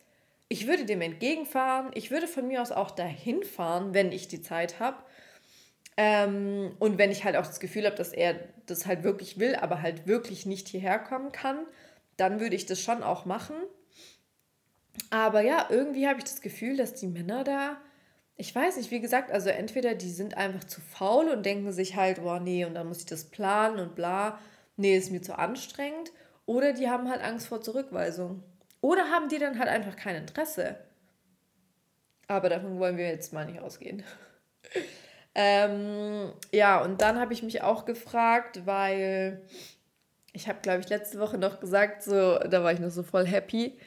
ich 0.49 0.66
würde 0.68 0.85
dem 0.85 1.01
entgegenfahren. 1.01 1.91
Ich 1.95 2.11
würde 2.11 2.29
von 2.29 2.47
mir 2.47 2.61
aus 2.61 2.70
auch 2.70 2.91
dahin 2.91 3.43
fahren, 3.43 3.95
wenn 3.95 4.12
ich 4.12 4.29
die 4.29 4.43
Zeit 4.43 4.79
habe 4.79 4.99
ähm, 5.97 6.74
und 6.78 6.99
wenn 6.99 7.11
ich 7.11 7.24
halt 7.24 7.36
auch 7.36 7.47
das 7.47 7.61
Gefühl 7.61 7.84
habe, 7.86 7.97
dass 7.97 8.12
er 8.12 8.34
das 8.66 8.86
halt 8.86 9.03
wirklich 9.05 9.38
will, 9.38 9.57
aber 9.57 9.82
halt 9.82 10.07
wirklich 10.07 10.47
nicht 10.47 10.68
hierher 10.68 10.99
kommen 10.99 11.32
kann, 11.32 11.59
dann 12.16 12.40
würde 12.40 12.57
ich 12.57 12.66
das 12.66 12.80
schon 12.80 13.03
auch 13.03 13.24
machen. 13.24 13.57
Aber 15.11 15.40
ja, 15.43 15.66
irgendwie 15.70 16.07
habe 16.07 16.18
ich 16.18 16.24
das 16.24 16.40
Gefühl, 16.40 16.76
dass 16.76 16.95
die 16.95 17.07
Männer 17.07 17.45
da, 17.45 17.76
ich 18.36 18.55
weiß 18.55 18.76
nicht, 18.76 18.90
wie 18.90 19.01
gesagt, 19.01 19.30
also 19.30 19.51
entweder 19.51 19.95
die 19.95 20.11
sind 20.11 20.36
einfach 20.36 20.64
zu 20.64 20.80
faul 20.80 21.28
und 21.28 21.45
denken 21.45 21.72
sich 21.72 21.97
halt, 21.97 22.22
boah, 22.22 22.40
nee, 22.40 22.64
und 22.64 22.74
dann 22.74 22.88
muss 22.88 23.01
ich 23.01 23.07
das 23.07 23.24
planen 23.24 23.78
und 23.78 23.95
bla, 23.95 24.38
nee, 24.76 24.97
ist 24.97 25.11
mir 25.11 25.22
zu 25.22 25.38
anstrengend. 25.38 26.12
Oder 26.47 26.72
die 26.72 26.88
haben 26.88 27.09
halt 27.09 27.22
Angst 27.22 27.47
vor 27.47 27.61
Zurückweisung. 27.61 28.43
Oder 28.80 29.11
haben 29.11 29.28
die 29.28 29.38
dann 29.38 29.59
halt 29.59 29.68
einfach 29.68 29.97
kein 29.97 30.16
Interesse. 30.16 30.76
Aber 32.26 32.49
davon 32.49 32.78
wollen 32.78 32.97
wir 32.97 33.07
jetzt 33.07 33.32
mal 33.32 33.47
nicht 33.47 33.61
ausgehen. 33.61 34.03
Ähm, 35.35 36.33
ja, 36.53 36.83
und 36.83 37.01
dann 37.01 37.18
habe 37.18 37.33
ich 37.33 37.43
mich 37.43 37.62
auch 37.62 37.85
gefragt, 37.85 38.66
weil 38.66 39.43
ich 40.33 40.49
habe, 40.49 40.61
glaube 40.62 40.80
ich, 40.80 40.89
letzte 40.89 41.18
Woche 41.18 41.39
noch 41.39 41.61
gesagt, 41.61 42.03
so, 42.03 42.39
da 42.39 42.62
war 42.62 42.72
ich 42.72 42.80
noch 42.80 42.91
so 42.91 43.03
voll 43.03 43.26
happy 43.26 43.78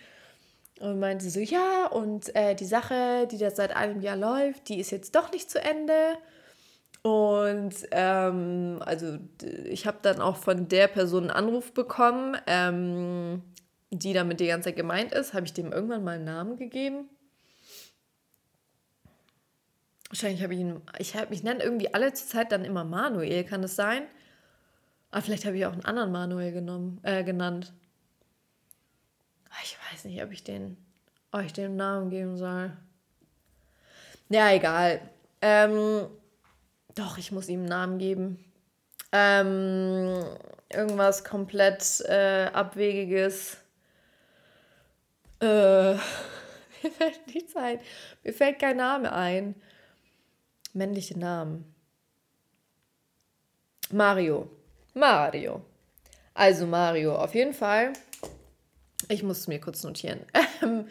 und 0.80 1.00
meinte 1.00 1.30
so, 1.30 1.40
ja, 1.40 1.88
und 1.88 2.36
äh, 2.36 2.56
die 2.56 2.66
Sache, 2.66 3.28
die 3.32 3.38
da 3.38 3.52
seit 3.52 3.76
einem 3.76 4.02
Jahr 4.02 4.18
läuft, 4.18 4.70
die 4.70 4.80
ist 4.80 4.92
jetzt 4.92 5.16
doch 5.16 5.32
nicht 5.32 5.50
zu 5.50 5.62
Ende. 5.62 6.18
Und 7.02 7.76
ähm, 7.92 8.80
also 8.84 9.20
ich 9.66 9.86
habe 9.86 9.98
dann 10.02 10.22
auch 10.22 10.38
von 10.38 10.68
der 10.68 10.88
Person 10.88 11.30
einen 11.30 11.32
Anruf 11.32 11.72
bekommen, 11.72 12.36
ähm, 12.48 13.44
die 13.92 14.14
damit 14.14 14.40
die 14.40 14.48
ganze 14.48 14.70
Zeit 14.70 14.76
gemeint 14.76 15.14
ist. 15.14 15.34
Habe 15.34 15.46
ich 15.46 15.54
dem 15.54 15.72
irgendwann 15.72 16.04
mal 16.04 16.16
einen 16.16 16.26
Namen 16.26 16.58
gegeben? 16.58 17.10
Wahrscheinlich 20.10 20.44
habe 20.44 20.54
ich 20.54 20.60
ihn, 20.60 20.82
ich, 21.00 21.16
hab, 21.16 21.32
ich 21.32 21.44
nenne 21.44 21.64
irgendwie 21.64 21.94
alle 21.94 22.14
zur 22.14 22.28
Zeit 22.28 22.52
dann 22.52 22.64
immer 22.64 22.84
Manuel, 22.84 23.44
kann 23.44 23.62
das 23.62 23.76
sein? 23.76 24.04
Aber 25.12 25.22
vielleicht 25.22 25.46
habe 25.46 25.58
ich 25.58 25.66
auch 25.66 25.74
einen 25.74 25.86
anderen 25.86 26.12
Manuel 26.12 26.52
genommen, 26.52 27.00
äh, 27.04 27.24
genannt. 27.24 27.74
Ah, 29.50 29.64
ich 29.64 29.78
weiß 29.92 30.06
nicht, 30.06 30.22
ob 30.24 30.32
ich 30.32 30.44
den, 30.44 30.78
ich 31.44 31.54
den 31.54 31.76
Namen 31.76 32.10
geben 32.10 32.38
soll. 32.38 32.72
Ja, 34.30 34.52
egal. 34.52 35.02
Ähm, 35.42 36.08
doch, 36.96 37.18
ich 37.18 37.32
muss 37.32 37.50
ihm 37.50 37.62
einen 37.62 37.70
Namen 37.70 37.98
geben. 37.98 38.44
Ähm, 39.12 40.24
irgendwas 40.70 41.24
komplett 41.24 42.02
äh, 42.02 42.50
Abwegiges. 42.54 43.58
Äh, 45.40 45.94
mir 45.94 46.92
fällt 46.98 47.28
nichts 47.34 47.56
ein. 47.56 47.80
Mir 48.24 48.34
fällt 48.34 48.60
kein 48.60 48.78
Name 48.78 49.12
ein 49.12 49.56
männliche 50.76 51.18
Namen. 51.18 51.74
Mario. 53.92 54.50
Mario. 54.94 55.62
Also 56.34 56.68
Mario, 56.68 57.16
auf 57.16 57.34
jeden 57.34 57.54
Fall. 57.54 57.94
Ich 59.10 59.24
muss 59.24 59.40
es 59.40 59.48
mir 59.48 59.60
kurz 59.60 59.84
notieren. 59.84 60.22
Ähm, 60.62 60.88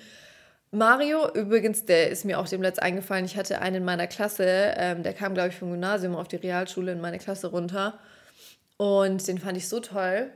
Mario, 0.71 1.33
übrigens, 1.33 1.87
der 1.87 2.11
ist 2.11 2.25
mir 2.25 2.39
auch 2.39 2.47
dem 2.47 2.61
Letzt 2.61 2.83
eingefallen. 2.83 3.25
Ich 3.25 3.37
hatte 3.37 3.63
einen 3.63 3.77
in 3.77 3.85
meiner 3.85 4.07
Klasse, 4.07 4.75
ähm, 4.77 5.03
der 5.03 5.15
kam, 5.15 5.33
glaube 5.33 5.49
ich, 5.49 5.55
vom 5.55 5.71
Gymnasium 5.71 6.15
auf 6.17 6.29
die 6.29 6.37
Realschule 6.37 6.93
in 6.93 7.01
meine 7.01 7.19
Klasse 7.19 7.47
runter. 7.47 7.99
Und 8.77 9.27
den 9.27 9.39
fand 9.39 9.57
ich 9.57 9.69
so 9.69 9.81
toll. 9.81 10.31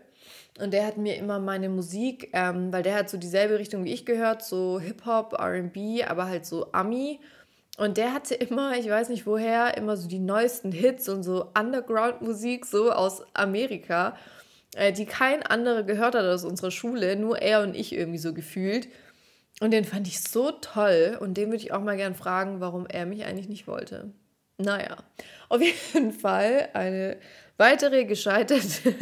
Und 0.59 0.73
der 0.73 0.87
hat 0.87 0.97
mir 0.97 1.17
immer 1.17 1.41
meine 1.41 1.69
Musik, 1.69 2.31
ähm, 2.33 2.73
weil 2.73 2.83
der 2.83 2.95
hat 2.95 3.11
so 3.11 3.19
dieselbe 3.19 3.59
Richtung 3.59 3.85
wie 3.85 3.93
ich 3.93 4.07
gehört, 4.07 4.43
so 4.43 4.81
Hip-Hop, 4.81 5.35
RB, 5.35 6.09
aber 6.09 6.27
halt 6.27 6.47
so 6.47 6.73
Ami 6.73 7.21
Und 7.79 7.97
der 7.97 8.13
hatte 8.13 8.35
immer, 8.35 8.77
ich 8.77 8.89
weiß 8.89 9.09
nicht 9.09 9.25
woher, 9.25 9.77
immer 9.77 9.97
so 9.97 10.09
die 10.09 10.19
neuesten 10.19 10.73
Hits 10.73 11.09
und 11.09 11.23
so 11.23 11.47
Underground-Musik, 11.57 12.67
so 12.67 12.91
aus 12.91 13.23
Amerika, 13.35 14.17
äh, 14.75 14.93
die 14.93 15.07
kein 15.07 15.45
anderer 15.45 15.85
gehört 15.85 16.17
hat 16.17 16.25
aus 16.25 16.45
unserer 16.45 16.73
Schule, 16.73 17.15
nur 17.15 17.41
er 17.41 17.63
und 17.63 17.77
ich 17.77 17.93
irgendwie 17.93 18.19
so 18.19 18.35
gefühlt. 18.35 18.89
Und 19.61 19.71
den 19.71 19.85
fand 19.85 20.09
ich 20.09 20.21
so 20.21 20.51
toll 20.51 21.19
und 21.21 21.37
den 21.37 21.51
würde 21.51 21.63
ich 21.63 21.73
auch 21.73 21.81
mal 21.81 21.97
gern 21.97 22.17
fragen, 22.17 22.59
warum 22.59 22.85
er 22.89 23.07
mich 23.07 23.25
eigentlich 23.25 23.49
nicht 23.49 23.69
wollte. 23.69 24.13
Naja, 24.57 24.97
auf 25.49 25.63
jeden 25.95 26.11
Fall 26.11 26.71
eine 26.73 27.17
weitere 27.59 28.07
gescheiterte 28.07 28.93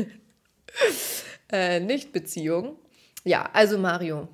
äh, 1.51 1.81
Nicht-Beziehung. 1.81 2.77
Ja, 3.25 3.49
also 3.55 3.79
Mario. 3.79 4.29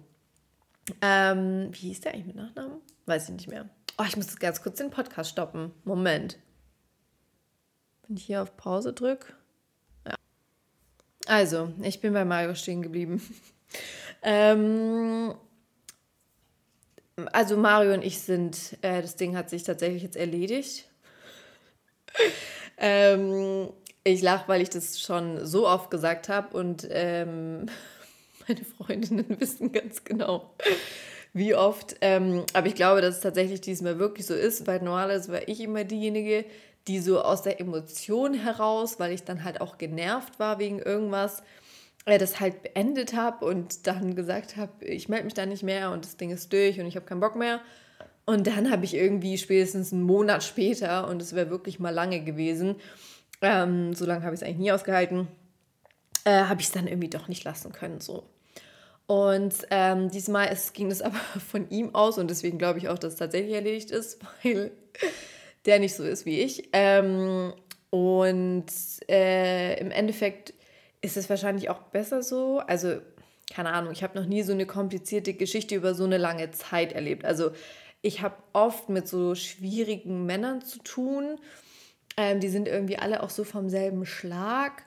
Ähm, 1.01 1.69
wie 1.71 1.89
hieß 1.89 2.01
der 2.01 2.15
eigentlich 2.15 2.27
mit 2.27 2.37
Nachnamen? 2.37 2.81
Weiß 3.07 3.29
ich 3.29 3.37
nicht 3.37 3.49
mehr. 3.49 3.71
Oh, 4.03 4.05
ich 4.09 4.17
muss 4.17 4.37
ganz 4.37 4.63
kurz 4.63 4.79
den 4.79 4.91
Podcast 4.91 5.31
stoppen. 5.31 5.71
Moment. 5.85 6.37
Wenn 8.09 8.17
ich 8.17 8.25
hier 8.25 8.43
auf 8.43 8.57
Pause 8.57 8.93
drücke. 8.93 9.33
Ja. 10.05 10.15
Also, 11.27 11.73
ich 11.83 12.01
bin 12.01 12.13
bei 12.13 12.25
Mario 12.25 12.57
stehen 12.57 12.83
geblieben. 12.83 13.23
ähm, 14.23 15.35
also 17.33 17.57
Mario 17.57 17.95
und 17.95 18.03
ich 18.03 18.21
sind, 18.21 18.77
äh, 18.83 19.03
das 19.03 19.15
Ding 19.15 19.37
hat 19.37 19.51
sich 19.51 19.63
tatsächlich 19.63 20.03
jetzt 20.03 20.17
erledigt. 20.17 20.89
ähm, 22.79 23.69
ich 24.03 24.21
lache, 24.21 24.49
weil 24.49 24.63
ich 24.63 24.71
das 24.71 25.01
schon 25.01 25.47
so 25.47 25.69
oft 25.69 25.93
gesagt 25.93 26.29
habe 26.29 26.57
und 26.57 26.89
ähm, 26.91 27.67
meine 28.49 28.65
Freundinnen 28.65 29.39
wissen 29.39 29.71
ganz 29.71 30.03
genau, 30.03 30.57
wie 31.33 31.55
oft. 31.55 31.97
Ähm, 32.01 32.45
aber 32.53 32.67
ich 32.67 32.75
glaube, 32.75 33.01
dass 33.01 33.17
es 33.17 33.21
tatsächlich 33.21 33.61
diesmal 33.61 33.99
wirklich 33.99 34.27
so 34.27 34.35
ist, 34.35 34.67
weil 34.67 34.81
normalerweise 34.83 35.33
war 35.33 35.49
ich 35.49 35.61
immer 35.61 35.85
diejenige, 35.85 36.45
die 36.89 36.99
so 36.99 37.23
aus 37.23 37.43
der 37.43 37.61
Emotion 37.61 38.35
heraus, 38.35 38.99
weil 38.99 39.13
ich 39.13 39.25
dann 39.25 39.45
halt 39.45 39.61
auch 39.61 39.79
genervt 39.79 40.39
war 40.39 40.59
wegen 40.59 40.81
irgendwas, 40.81 41.43
äh, 42.05 42.19
das 42.19 42.41
halt 42.41 42.63
beendet 42.63 43.15
habe 43.15 43.45
und 43.45 43.87
dann 43.87 44.15
gesagt 44.15 44.57
habe, 44.57 44.85
ich 44.85 45.09
melde 45.09 45.25
mich 45.25 45.35
da 45.35 45.47
nicht 45.47 45.63
mehr 45.63 45.91
und 45.93 46.05
das 46.05 46.17
Ding 46.17 46.31
ist 46.31 46.53
durch 46.53 46.81
und 46.81 46.87
ich 46.87 46.97
habe 46.97 47.07
keinen 47.07 47.21
Bock 47.21 47.37
mehr. 47.37 47.61
Und 48.25 48.47
dann 48.47 48.71
habe 48.71 48.85
ich 48.85 48.95
irgendwie 48.95 49.37
spätestens 49.37 49.93
einen 49.93 50.03
Monat 50.03 50.45
später, 50.45 51.09
und 51.09 51.21
es 51.21 51.35
wäre 51.35 51.51
wirklich 51.51 51.81
mal 51.81 51.91
lange 51.91 52.23
gewesen, 52.23 52.77
ähm, 53.41 53.95
so 53.95 54.05
lange 54.07 54.25
habe 54.25 54.35
ich 54.35 54.41
es 54.41 54.47
eigentlich 54.47 54.59
nie 54.59 54.73
ausgehalten, 54.73 55.27
äh, 56.25 56.45
habe 56.45 56.61
ich 56.61 56.69
es 56.69 56.73
dann 56.73 56.87
irgendwie 56.87 57.11
doch 57.11 57.27
nicht 57.27 57.43
lassen 57.43 57.73
können. 57.73 58.01
So. 58.01 58.23
Und 59.13 59.55
ähm, 59.69 60.11
diesmal 60.11 60.51
ist, 60.51 60.73
ging 60.73 60.91
es 60.91 61.03
aber 61.03 61.19
von 61.19 61.69
ihm 61.69 61.95
aus 61.95 62.17
und 62.17 62.31
deswegen 62.31 62.57
glaube 62.57 62.79
ich 62.79 62.89
auch, 62.89 62.99
dass 62.99 63.13
es 63.13 63.19
tatsächlich 63.19 63.53
erledigt 63.55 63.91
ist, 63.91 64.19
weil 64.43 64.71
der 65.67 65.81
nicht 65.81 65.95
so 65.95 66.03
ist 66.03 66.25
wie 66.25 66.41
ich. 66.41 66.71
Ähm, 66.73 67.53
und 67.91 68.65
äh, 69.11 69.79
im 69.79 69.91
Endeffekt 69.91 70.55
ist 71.03 71.19
es 71.19 71.29
wahrscheinlich 71.29 71.69
auch 71.69 71.83
besser 71.83 72.23
so. 72.23 72.61
Also, 72.61 73.03
keine 73.53 73.75
Ahnung, 73.75 73.93
ich 73.93 74.03
habe 74.03 74.19
noch 74.19 74.27
nie 74.27 74.43
so 74.45 74.55
eine 74.55 74.65
komplizierte 74.65 75.35
Geschichte 75.35 75.75
über 75.75 75.93
so 75.93 76.05
eine 76.05 76.17
lange 76.17 76.51
Zeit 76.53 76.95
erlebt. 76.95 77.27
Also, 77.27 77.51
ich 78.01 78.23
habe 78.23 78.37
oft 78.55 78.89
mit 78.89 79.07
so 79.07 79.35
schwierigen 79.35 80.25
Männern 80.25 80.63
zu 80.63 80.79
tun. 80.79 81.39
Ähm, 82.17 82.41
die 82.41 82.49
sind 82.49 82.67
irgendwie 82.67 82.97
alle 82.97 83.23
auch 83.23 83.31
so 83.31 83.45
vom 83.45 83.69
selben 83.69 84.07
Schlag. 84.07 84.85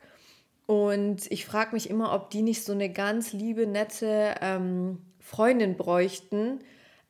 Und 0.65 1.31
ich 1.31 1.45
frage 1.45 1.73
mich 1.73 1.89
immer, 1.89 2.13
ob 2.13 2.29
die 2.29 2.41
nicht 2.41 2.63
so 2.63 2.73
eine 2.73 2.91
ganz 2.91 3.33
liebe, 3.33 3.67
nette 3.67 4.35
ähm, 4.41 4.99
Freundin 5.19 5.77
bräuchten, 5.77 6.59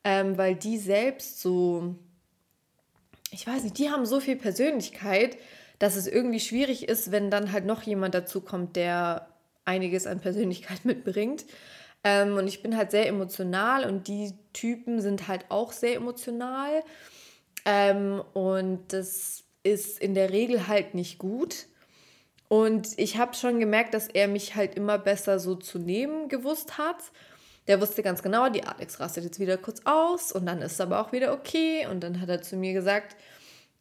ähm, 0.04 0.36
weil 0.36 0.54
die 0.54 0.78
selbst 0.78 1.40
so, 1.40 1.94
ich 3.30 3.46
weiß 3.46 3.62
nicht, 3.64 3.78
die 3.78 3.90
haben 3.90 4.04
so 4.04 4.20
viel 4.20 4.36
Persönlichkeit, 4.36 5.38
dass 5.78 5.96
es 5.96 6.06
irgendwie 6.06 6.40
schwierig 6.40 6.88
ist, 6.88 7.12
wenn 7.12 7.30
dann 7.30 7.52
halt 7.52 7.66
noch 7.66 7.82
jemand 7.82 8.14
dazu 8.14 8.40
kommt, 8.40 8.76
der 8.76 9.28
einiges 9.64 10.06
an 10.06 10.20
Persönlichkeit 10.20 10.84
mitbringt. 10.84 11.44
Ähm, 12.04 12.36
und 12.36 12.46
ich 12.46 12.62
bin 12.62 12.76
halt 12.76 12.90
sehr 12.90 13.08
emotional 13.08 13.84
und 13.84 14.06
die 14.06 14.32
Typen 14.52 15.00
sind 15.00 15.28
halt 15.28 15.46
auch 15.48 15.72
sehr 15.72 15.96
emotional. 15.96 16.82
Ähm, 17.64 18.22
und 18.32 18.92
das 18.92 19.44
ist 19.62 19.98
in 19.98 20.14
der 20.14 20.30
Regel 20.30 20.68
halt 20.68 20.94
nicht 20.94 21.18
gut. 21.18 21.66
Und 22.48 22.88
ich 22.96 23.18
habe 23.18 23.34
schon 23.34 23.58
gemerkt, 23.58 23.94
dass 23.94 24.08
er 24.08 24.28
mich 24.28 24.54
halt 24.54 24.74
immer 24.74 24.98
besser 24.98 25.38
so 25.38 25.54
zu 25.54 25.78
nehmen 25.78 26.28
gewusst 26.28 26.78
hat. 26.78 26.96
Der 27.66 27.80
wusste 27.80 28.02
ganz 28.02 28.22
genau, 28.22 28.48
die 28.48 28.64
Alex 28.64 29.00
rastet 29.00 29.24
jetzt 29.24 29.40
wieder 29.40 29.56
kurz 29.56 29.80
aus 29.84 30.30
und 30.30 30.46
dann 30.46 30.62
ist 30.62 30.72
es 30.72 30.80
aber 30.80 31.00
auch 31.00 31.12
wieder 31.12 31.32
okay. 31.32 31.86
Und 31.90 32.00
dann 32.00 32.20
hat 32.20 32.28
er 32.28 32.42
zu 32.42 32.56
mir 32.56 32.72
gesagt, 32.72 33.16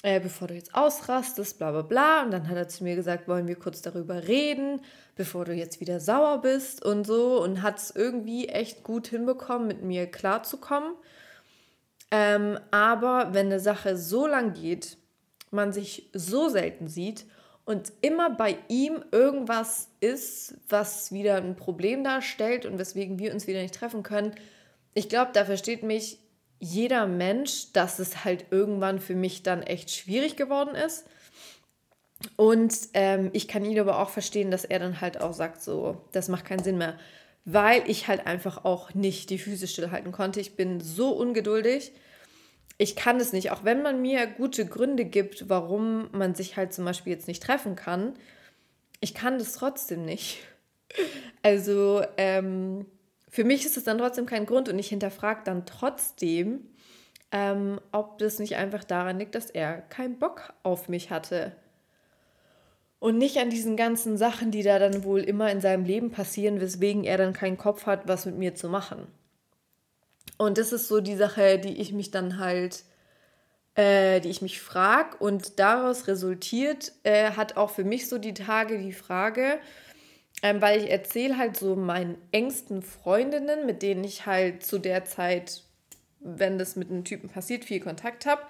äh, 0.02 0.20
bevor 0.20 0.48
du 0.48 0.56
jetzt 0.56 0.74
ausrastest, 0.74 1.60
bla 1.60 1.72
bla 1.72 1.84
bla. 1.84 2.24
Und 2.24 2.32
dann 2.32 2.50
hat 2.50 2.58
er 2.58 2.68
zu 2.68 2.84
mir 2.84 2.96
gesagt, 2.96 3.28
wollen 3.28 3.48
wir 3.48 3.56
kurz 3.56 3.84
darüber 3.84 4.28
reden, 4.28 4.82
bevor 5.16 5.46
du 5.46 5.54
jetzt 5.54 5.80
wieder 5.80 6.00
sauer 6.00 6.42
bist 6.42 6.84
und 6.84 7.06
so. 7.06 7.42
Und 7.44 7.62
hat 7.62 7.78
es 7.78 7.92
irgendwie 7.92 8.48
echt 8.50 8.84
gut 8.84 9.08
hinbekommen, 9.08 9.68
mit 9.68 9.84
mir 9.84 10.08
klarzukommen. 10.08 10.94
Ähm, 12.10 12.60
aber 12.72 13.34
wenn 13.34 13.48
eine 13.48 13.60
Sache 13.60 13.98
so 13.98 14.26
lang 14.26 14.54
geht, 14.54 14.98
man 15.52 15.74
sich 15.74 16.10
so 16.14 16.50
selten 16.50 16.88
sieht 16.88 17.26
und 17.66 17.92
immer 18.02 18.30
bei 18.30 18.58
ihm 18.68 19.04
irgendwas 19.12 19.90
ist, 20.00 20.56
was 20.70 21.12
wieder 21.12 21.38
ein 21.38 21.56
Problem 21.56 22.04
darstellt 22.04 22.66
und 22.66 22.78
weswegen 22.78 23.18
wir 23.18 23.34
uns 23.34 23.48
wieder 23.48 23.62
nicht 23.62 23.74
treffen 23.74 24.04
können. 24.04 24.36
Ich 24.94 25.10
glaube, 25.10 25.32
da 25.34 25.46
versteht 25.46 25.82
mich 25.84 26.20
jeder 26.60 27.08
Mensch, 27.08 27.74
dass 27.74 28.00
es 28.00 28.24
halt 28.24 28.46
irgendwann 28.52 29.00
für 29.00 29.16
mich 29.16 29.44
dann 29.44 29.64
echt 29.64 29.92
schwierig 29.92 30.36
geworden 30.36 30.76
ist. 30.76 31.06
Und 32.38 32.74
ähm, 32.94 33.30
ich 33.34 33.48
kann 33.48 33.66
ihn 33.66 33.80
aber 33.80 34.00
auch 34.00 34.10
verstehen, 34.10 34.52
dass 34.52 34.64
er 34.64 34.80
dann 34.80 35.02
halt 35.02 35.20
auch 35.20 35.34
sagt, 35.34 35.62
so, 35.62 36.02
das 36.12 36.30
macht 36.30 36.46
keinen 36.46 36.64
Sinn 36.64 36.78
mehr, 36.78 36.98
weil 37.46 37.84
ich 37.90 38.08
halt 38.08 38.26
einfach 38.26 38.64
auch 38.64 38.94
nicht 38.94 39.30
die 39.32 39.38
Füße 39.38 39.68
stillhalten 39.68 40.12
konnte. 40.12 40.40
Ich 40.40 40.56
bin 40.56 40.80
so 40.80 41.10
ungeduldig 41.10 41.92
ich 42.78 42.96
kann 42.96 43.20
es 43.20 43.34
nicht, 43.34 43.52
auch 43.52 43.64
wenn 43.64 43.82
man 43.82 44.02
mir 44.02 44.28
gute 44.28 44.66
Gründe 44.66 45.06
gibt, 45.06 45.50
warum 45.50 46.10
man 46.12 46.36
sich 46.36 46.58
halt 46.58 46.74
zum 46.74 46.86
Beispiel 46.86 47.14
jetzt 47.14 47.28
nicht 47.28 47.42
treffen 47.42 47.76
kann, 47.76 48.14
ich 49.00 49.14
kann 49.14 49.38
das 49.38 49.54
trotzdem 49.54 50.06
nicht. 50.06 50.40
Also 51.42 52.04
ähm, 52.18 52.86
für 53.30 53.44
mich 53.44 53.66
ist 53.66 53.78
es 53.78 53.84
dann 53.84 53.98
trotzdem 53.98 54.26
kein 54.26 54.46
Grund 54.46 54.70
und 54.70 54.80
ich 54.80 54.88
hinterfrage 54.88 55.42
dann 55.44 55.66
trotzdem, 55.66 56.68
ähm, 57.32 57.80
ob 57.92 58.18
das 58.18 58.40
nicht 58.40 58.56
einfach 58.56 58.84
daran 58.84 59.20
liegt, 59.20 59.36
dass 59.36 59.50
er 59.50 59.82
keinen 59.82 60.20
Bock 60.20 60.54
auf 60.64 60.90
mich 60.90 61.12
hatte. 61.12 61.56
Und 63.00 63.18
nicht 63.18 63.38
an 63.38 63.50
diesen 63.50 63.76
ganzen 63.76 64.18
Sachen, 64.18 64.52
die 64.52 64.64
da 64.64 64.80
dann 64.80 65.04
wohl 65.04 65.20
immer 65.20 65.52
in 65.52 65.62
seinem 65.62 65.86
Leben 65.86 66.12
passieren, 66.12 66.62
weswegen 66.62 67.04
er 67.04 67.18
dann 67.18 67.34
keinen 67.34 67.58
Kopf 67.58 67.86
hat, 67.86 68.08
was 68.08 68.26
mit 68.26 68.38
mir 68.38 68.56
zu 68.56 68.70
machen. 68.70 69.08
Und 70.38 70.58
das 70.58 70.74
ist 70.74 70.88
so 70.88 71.02
die 71.02 71.16
Sache, 71.16 71.60
die 71.60 71.80
ich 71.80 71.94
mich 71.94 72.12
dann 72.12 72.40
halt, 72.40 72.84
äh, 73.76 74.20
die 74.20 74.30
ich 74.30 74.42
mich 74.42 74.60
frage. 74.60 75.18
Und 75.18 75.60
daraus 75.60 76.08
resultiert, 76.08 76.92
äh, 77.04 77.32
hat 77.32 77.58
auch 77.58 77.70
für 77.70 77.84
mich 77.84 78.10
so 78.10 78.18
die 78.18 78.34
Tage 78.34 78.78
die 78.78 78.94
Frage, 78.94 79.60
ähm, 80.44 80.62
weil 80.62 80.82
ich 80.82 80.92
erzähle 80.92 81.38
halt 81.38 81.58
so 81.58 81.76
meinen 81.76 82.18
engsten 82.32 82.82
Freundinnen, 82.82 83.66
mit 83.66 83.82
denen 83.82 84.04
ich 84.04 84.26
halt 84.26 84.64
zu 84.64 84.78
der 84.80 85.06
Zeit, 85.06 85.64
wenn 86.20 86.58
das 86.58 86.76
mit 86.76 86.90
einem 86.90 87.06
Typen 87.06 87.30
passiert, 87.30 87.64
viel 87.64 87.80
Kontakt 87.80 88.26
habe, 88.26 88.42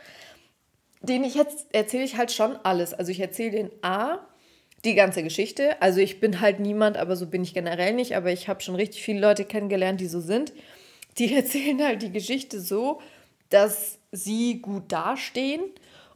denen 1.01 1.25
ich 1.25 1.35
jetzt 1.35 1.67
erzähle 1.71 2.03
ich 2.03 2.17
halt 2.17 2.31
schon 2.31 2.55
alles. 2.55 2.93
Also 2.93 3.11
ich 3.11 3.19
erzähle 3.19 3.51
den 3.51 3.71
A, 3.83 4.25
die 4.85 4.95
ganze 4.95 5.21
Geschichte. 5.21 5.79
Also 5.81 5.99
ich 5.99 6.19
bin 6.19 6.41
halt 6.41 6.59
niemand, 6.59 6.97
aber 6.97 7.15
so 7.15 7.27
bin 7.27 7.43
ich 7.43 7.53
generell 7.53 7.93
nicht. 7.93 8.15
Aber 8.15 8.31
ich 8.31 8.47
habe 8.47 8.61
schon 8.61 8.75
richtig 8.75 9.03
viele 9.03 9.19
Leute 9.19 9.45
kennengelernt, 9.45 9.99
die 9.99 10.07
so 10.07 10.19
sind 10.19 10.51
die 11.17 11.33
erzählen 11.33 11.81
halt 11.81 12.01
die 12.01 12.11
Geschichte 12.11 12.59
so, 12.59 13.01
dass 13.49 13.99
sie 14.11 14.61
gut 14.61 14.91
dastehen 14.91 15.61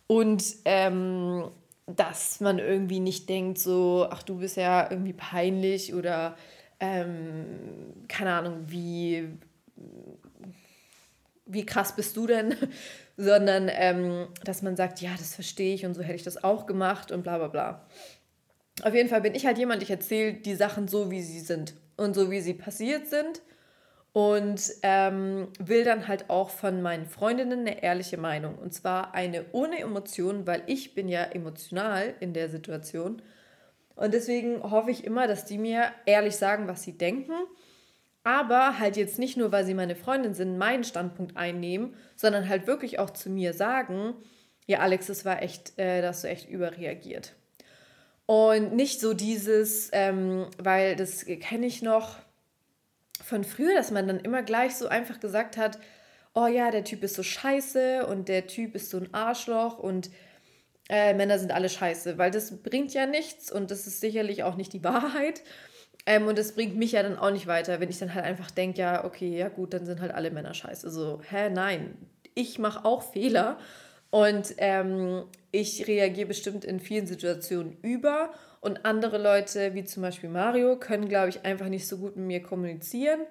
und 0.07 0.43
ähm, 0.65 1.49
dass 1.85 2.39
man 2.39 2.59
irgendwie 2.59 2.99
nicht 2.99 3.29
denkt, 3.29 3.59
so, 3.59 4.07
ach, 4.09 4.23
du 4.23 4.37
bist 4.37 4.57
ja 4.57 4.89
irgendwie 4.89 5.13
peinlich 5.13 5.93
oder 5.93 6.35
ähm, 6.79 7.45
keine 8.07 8.33
Ahnung, 8.33 8.63
wie, 8.67 9.29
wie 11.45 11.65
krass 11.65 11.95
bist 11.95 12.15
du 12.17 12.27
denn? 12.27 12.55
Sondern 13.17 13.69
ähm, 13.71 14.27
dass 14.43 14.61
man 14.61 14.75
sagt, 14.75 15.01
ja, 15.01 15.11
das 15.17 15.35
verstehe 15.35 15.75
ich 15.75 15.85
und 15.85 15.93
so 15.93 16.01
hätte 16.01 16.15
ich 16.15 16.23
das 16.23 16.43
auch 16.43 16.65
gemacht 16.65 17.11
und 17.11 17.23
bla 17.23 17.37
bla 17.37 17.47
bla. 17.47 17.85
Auf 18.81 18.93
jeden 18.93 19.09
Fall 19.09 19.21
bin 19.21 19.35
ich 19.35 19.45
halt 19.45 19.57
jemand, 19.57 19.83
ich 19.83 19.91
erzähle 19.91 20.33
die 20.33 20.55
Sachen 20.55 20.87
so, 20.87 21.11
wie 21.11 21.21
sie 21.21 21.41
sind 21.41 21.73
und 21.97 22.13
so, 22.13 22.31
wie 22.31 22.39
sie 22.39 22.53
passiert 22.53 23.07
sind 23.07 23.41
und 24.13 24.61
ähm, 24.81 25.49
will 25.59 25.83
dann 25.83 26.07
halt 26.07 26.29
auch 26.29 26.49
von 26.49 26.81
meinen 26.81 27.05
Freundinnen 27.05 27.59
eine 27.61 27.83
ehrliche 27.83 28.17
Meinung. 28.17 28.55
Und 28.57 28.73
zwar 28.73 29.13
eine 29.13 29.45
ohne 29.51 29.79
Emotionen, 29.79 30.47
weil 30.47 30.63
ich 30.65 30.95
bin 30.95 31.07
ja 31.07 31.23
emotional 31.23 32.15
in 32.19 32.33
der 32.33 32.49
Situation. 32.49 33.21
Und 33.95 34.13
deswegen 34.13 34.63
hoffe 34.63 34.91
ich 34.91 35.03
immer, 35.03 35.27
dass 35.27 35.45
die 35.45 35.57
mir 35.57 35.91
ehrlich 36.05 36.35
sagen, 36.37 36.67
was 36.67 36.83
sie 36.83 36.97
denken. 36.97 37.33
aber 38.23 38.79
halt 38.79 38.97
jetzt 38.97 39.17
nicht 39.19 39.37
nur, 39.37 39.51
weil 39.51 39.65
sie 39.65 39.73
meine 39.73 39.95
Freundin 39.95 40.33
sind, 40.33 40.57
meinen 40.57 40.83
Standpunkt 40.83 41.37
einnehmen, 41.37 41.95
sondern 42.15 42.47
halt 42.49 42.67
wirklich 42.67 42.99
auch 42.99 43.09
zu 43.09 43.29
mir 43.29 43.53
sagen, 43.53 44.13
ja, 44.67 44.79
Alex, 44.79 45.07
das 45.07 45.25
war 45.25 45.41
echt, 45.41 45.77
äh, 45.79 46.01
da 46.01 46.09
hast 46.09 46.23
du 46.23 46.27
echt 46.27 46.47
überreagiert. 46.49 47.33
Und 48.25 48.75
nicht 48.75 48.99
so 48.99 49.13
dieses, 49.13 49.89
ähm, 49.93 50.45
weil 50.61 50.95
das 50.95 51.25
kenne 51.25 51.65
ich 51.65 51.81
noch 51.81 52.17
von 53.29 53.43
früher, 53.43 53.75
dass 53.75 53.91
man 53.91 54.07
dann 54.07 54.19
immer 54.19 54.43
gleich 54.43 54.75
so 54.75 54.87
einfach 54.87 55.19
gesagt 55.19 55.55
hat, 55.55 55.79
oh 56.33 56.47
ja, 56.47 56.71
der 56.71 56.83
Typ 56.83 57.03
ist 57.03 57.15
so 57.15 57.23
scheiße 57.23 58.05
und 58.07 58.27
der 58.27 58.47
Typ 58.47 58.75
ist 58.75 58.89
so 58.89 58.97
ein 58.97 59.13
Arschloch 59.13 59.77
und 59.77 60.09
äh, 60.89 61.13
Männer 61.13 61.37
sind 61.37 61.51
alle 61.51 61.69
scheiße, 61.69 62.17
weil 62.17 62.31
das 62.31 62.61
bringt 62.63 62.93
ja 62.93 63.05
nichts 63.05 63.51
und 63.51 63.71
das 63.71 63.85
ist 63.85 64.01
sicherlich 64.01 64.43
auch 64.43 64.55
nicht 64.55 64.73
die 64.73 64.83
Wahrheit. 64.83 65.41
Ähm, 66.05 66.27
und 66.27 66.37
das 66.37 66.55
bringt 66.55 66.75
mich 66.75 66.93
ja 66.93 67.03
dann 67.03 67.17
auch 67.17 67.31
nicht 67.31 67.45
weiter, 67.45 67.79
wenn 67.79 67.89
ich 67.89 67.99
dann 67.99 68.15
halt 68.15 68.25
einfach 68.25 68.49
denke, 68.49 68.81
ja, 68.81 69.05
okay, 69.05 69.37
ja 69.37 69.49
gut, 69.49 69.73
dann 69.73 69.85
sind 69.85 70.01
halt 70.01 70.11
alle 70.11 70.31
Männer 70.31 70.53
scheiße. 70.53 70.89
So, 70.89 71.21
hä, 71.29 71.49
nein, 71.49 71.97
ich 72.33 72.57
mache 72.57 72.83
auch 72.85 73.03
Fehler 73.03 73.59
und 74.09 74.55
ähm, 74.57 75.25
ich 75.51 75.87
reagiere 75.87 76.27
bestimmt 76.27 76.65
in 76.65 76.79
vielen 76.79 77.05
Situationen 77.05 77.77
über 77.83 78.31
und 78.61 78.85
andere 78.85 79.17
Leute, 79.17 79.73
wie 79.73 79.83
zum 79.83 80.03
Beispiel 80.03 80.29
Mario, 80.29 80.77
können, 80.77 81.07
glaube 81.07 81.29
ich, 81.29 81.45
einfach 81.45 81.69
nicht 81.69 81.87
so 81.87 81.97
gut 81.97 82.15
mit 82.15 82.25
mir 82.25 82.41
kommunizieren 82.41 83.21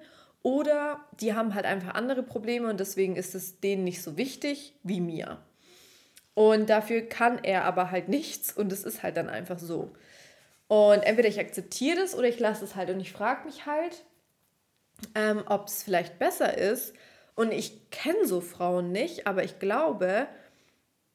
oder 0.41 0.99
die 1.19 1.33
haben 1.33 1.53
halt 1.53 1.65
einfach 1.65 1.93
andere 1.95 2.23
Probleme 2.23 2.69
und 2.69 2.79
deswegen 2.79 3.15
ist 3.15 3.35
es 3.35 3.59
denen 3.59 3.83
nicht 3.83 4.01
so 4.01 4.17
wichtig 4.17 4.73
wie 4.83 5.01
mir. 5.01 5.39
Und 6.33 6.69
dafür 6.69 7.01
kann 7.01 7.43
er 7.43 7.65
aber 7.65 7.91
halt 7.91 8.07
nichts 8.07 8.53
und 8.53 8.71
es 8.71 8.83
ist 8.83 9.03
halt 9.03 9.17
dann 9.17 9.29
einfach 9.29 9.59
so. 9.59 9.91
Und 10.67 11.01
entweder 11.01 11.27
ich 11.27 11.39
akzeptiere 11.39 11.97
das 11.97 12.15
oder 12.15 12.27
ich 12.27 12.39
lasse 12.39 12.63
es 12.63 12.75
halt 12.75 12.89
und 12.89 12.99
ich 12.99 13.11
frage 13.11 13.45
mich 13.45 13.65
halt, 13.65 14.05
ähm, 15.15 15.43
ob 15.47 15.67
es 15.67 15.83
vielleicht 15.83 16.19
besser 16.19 16.57
ist. 16.57 16.93
Und 17.35 17.51
ich 17.51 17.89
kenne 17.89 18.25
so 18.25 18.41
Frauen 18.41 18.91
nicht, 18.91 19.27
aber 19.27 19.43
ich 19.43 19.59
glaube, 19.59 20.27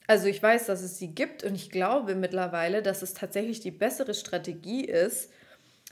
also 0.06 0.26
ich 0.26 0.42
weiß, 0.42 0.66
dass 0.66 0.82
es 0.82 0.98
sie 0.98 1.08
gibt 1.08 1.44
und 1.44 1.54
ich 1.54 1.70
glaube 1.70 2.14
mittlerweile, 2.14 2.82
dass 2.82 3.02
es 3.02 3.14
tatsächlich 3.14 3.60
die 3.60 3.70
bessere 3.70 4.14
Strategie 4.14 4.84
ist, 4.84 5.30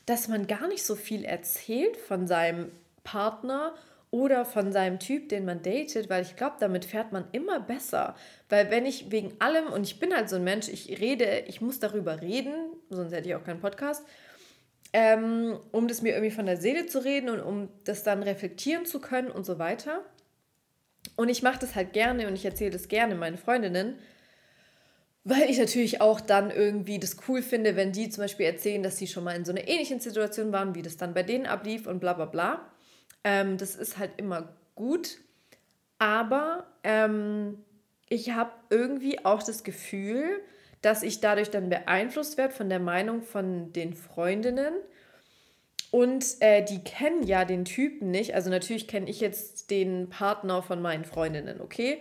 dass 0.07 0.29
man 0.29 0.47
gar 0.47 0.69
nicht 0.69 0.85
so 0.85 0.97
viel 0.97 1.25
erzählt 1.25 1.97
von 1.97 2.27
seinem 2.27 2.71
Partner 3.05 3.75
oder 4.11 4.45
von 4.45 4.73
seinem 4.73 4.99
Typ, 4.99 5.31
den 5.31 5.47
man 5.47 5.63
datet, 5.63 6.11
weil 6.11 6.23
ich 6.23 6.37
glaube, 6.37 6.57
damit 6.61 6.85
fährt 6.85 7.13
man 7.13 7.25
immer 7.33 7.61
besser. 7.61 8.15
Weil 8.51 8.71
wenn 8.71 8.85
ich 8.85 9.11
wegen 9.11 9.33
allem, 9.39 9.69
und 9.69 9.85
ich 9.85 9.99
bin 9.99 10.15
halt 10.15 10.29
so 10.29 10.37
ein 10.37 10.45
Mensch, 10.45 10.69
ich 10.69 11.01
rede, 11.01 11.45
ich 11.47 11.63
muss 11.63 11.81
darüber 11.81 12.21
reden, 12.21 12.53
sonst 12.91 13.13
hätte 13.13 13.31
ich 13.31 13.35
auch 13.35 13.45
keinen 13.45 13.61
Podcast, 13.61 14.05
ähm, 14.93 15.59
um 15.71 15.89
das 15.89 16.03
mir 16.03 16.11
irgendwie 16.11 16.35
von 16.35 16.45
der 16.45 16.59
Seele 16.59 16.85
zu 16.85 17.03
reden 17.03 17.31
und 17.31 17.41
um 17.41 17.71
das 17.85 18.03
dann 18.03 18.23
reflektieren 18.23 18.85
zu 18.85 19.01
können 19.01 19.31
und 19.31 19.47
so 19.47 19.59
weiter. 19.59 20.05
Und 21.17 21.29
ich 21.29 21.43
mache 21.43 21.59
das 21.59 21.75
halt 21.75 21.93
gerne 21.93 22.27
und 22.27 22.35
ich 22.35 22.45
erzähle 22.45 22.71
das 22.71 22.89
gerne 22.89 23.15
meinen 23.15 23.37
Freundinnen, 23.37 23.99
weil 25.25 25.49
ich 25.51 25.59
natürlich 25.59 26.01
auch 26.01 26.21
dann 26.21 26.51
irgendwie 26.51 26.99
das 26.99 27.17
cool 27.29 27.43
finde, 27.43 27.77
wenn 27.77 27.93
die 27.93 28.11
zum 28.11 28.25
Beispiel 28.25 28.47
erzählen, 28.47 28.83
dass 28.83 28.99
sie 28.99 29.07
schon 29.07 29.25
mal 29.25 29.37
in 29.37 29.45
so 29.45 29.53
einer 29.53 29.69
ähnlichen 29.69 30.01
Situation 30.01 30.53
waren, 30.53 30.75
wie 30.75 30.83
das 30.83 30.97
dann 30.97 31.15
bei 31.15 31.23
denen 31.23 31.47
ablief 31.47 31.87
und 31.87 32.01
bla 32.01 32.13
bla 32.15 32.25
bla. 32.25 32.73
Ähm, 33.25 33.57
das 33.57 33.77
ist 33.77 33.99
halt 33.99 34.13
immer 34.17 34.49
gut. 34.75 35.19
Aber 35.99 36.67
ähm, 36.83 37.59
ich 38.09 38.33
habe 38.33 38.51
irgendwie 38.71 39.25
auch 39.25 39.43
das 39.43 39.63
Gefühl, 39.63 40.41
dass 40.81 41.05
ich 41.05 41.21
dadurch 41.21 41.51
dann 41.51 41.71
beeinflusst 41.71 42.37
werde 42.37 42.53
von 42.53 42.69
der 42.69 42.81
Meinung 42.81 43.23
von 43.23 43.73
den 43.73 43.95
Freundinnen. 43.95 44.75
Und 45.93 46.25
äh, 46.41 46.65
die 46.65 46.83
kennen 46.83 47.23
ja 47.23 47.45
den 47.45 47.65
Typen 47.65 48.11
nicht. 48.11 48.35
Also 48.35 48.51
natürlich 48.51 48.89
kenne 48.89 49.09
ich 49.09 49.21
jetzt 49.21 49.71
den 49.71 50.09
Partner 50.09 50.63
von 50.63 50.83
meinen 50.83 51.05
Freundinnen, 51.05 51.61
okay? 51.61 51.99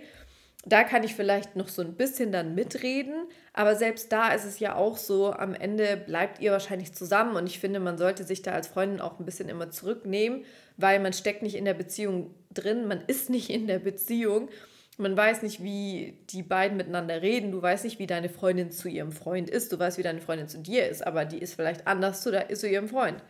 Da 0.65 0.83
kann 0.83 1.03
ich 1.03 1.13
vielleicht 1.13 1.55
noch 1.55 1.67
so 1.67 1.83
ein 1.83 1.95
bisschen 1.95 2.31
dann 2.31 2.55
mitreden, 2.55 3.27
aber 3.51 3.75
selbst 3.75 4.11
da 4.11 4.31
ist 4.31 4.45
es 4.45 4.59
ja 4.59 4.75
auch 4.75 4.95
so, 4.97 5.33
am 5.33 5.55
Ende 5.55 5.97
bleibt 5.97 6.39
ihr 6.39 6.51
wahrscheinlich 6.51 6.93
zusammen 6.93 7.35
und 7.35 7.47
ich 7.47 7.59
finde, 7.59 7.79
man 7.79 7.97
sollte 7.97 8.23
sich 8.23 8.43
da 8.43 8.51
als 8.51 8.67
Freundin 8.67 9.01
auch 9.01 9.19
ein 9.19 9.25
bisschen 9.25 9.49
immer 9.49 9.71
zurücknehmen 9.71 10.45
weil 10.81 10.99
man 10.99 11.13
steckt 11.13 11.43
nicht 11.43 11.55
in 11.55 11.65
der 11.65 11.73
Beziehung 11.73 12.33
drin, 12.53 12.87
man 12.87 13.01
ist 13.07 13.29
nicht 13.29 13.49
in 13.49 13.67
der 13.67 13.79
Beziehung. 13.79 14.49
Man 14.97 15.15
weiß 15.15 15.41
nicht, 15.41 15.63
wie 15.63 16.17
die 16.29 16.43
beiden 16.43 16.77
miteinander 16.77 17.21
reden. 17.21 17.51
Du 17.51 17.61
weißt 17.61 17.85
nicht, 17.85 17.97
wie 17.97 18.07
deine 18.07 18.29
Freundin 18.29 18.71
zu 18.71 18.87
ihrem 18.87 19.11
Freund 19.11 19.49
ist. 19.49 19.71
Du 19.71 19.79
weißt, 19.79 19.97
wie 19.97 20.03
deine 20.03 20.21
Freundin 20.21 20.47
zu 20.47 20.59
dir 20.59 20.87
ist, 20.87 21.05
aber 21.05 21.25
die 21.25 21.39
ist 21.39 21.55
vielleicht 21.55 21.87
anders 21.87 22.21
zu, 22.21 22.31
zu 22.53 22.67
ihrem 22.67 22.87
Freund. 22.87 23.23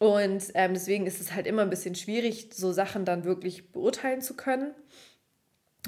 Und 0.00 0.44
ähm, 0.54 0.72
deswegen 0.72 1.06
ist 1.06 1.20
es 1.20 1.34
halt 1.34 1.46
immer 1.46 1.60
ein 1.60 1.68
bisschen 1.68 1.94
schwierig, 1.94 2.48
so 2.54 2.72
Sachen 2.72 3.04
dann 3.04 3.24
wirklich 3.24 3.70
beurteilen 3.70 4.22
zu 4.22 4.34
können. 4.34 4.74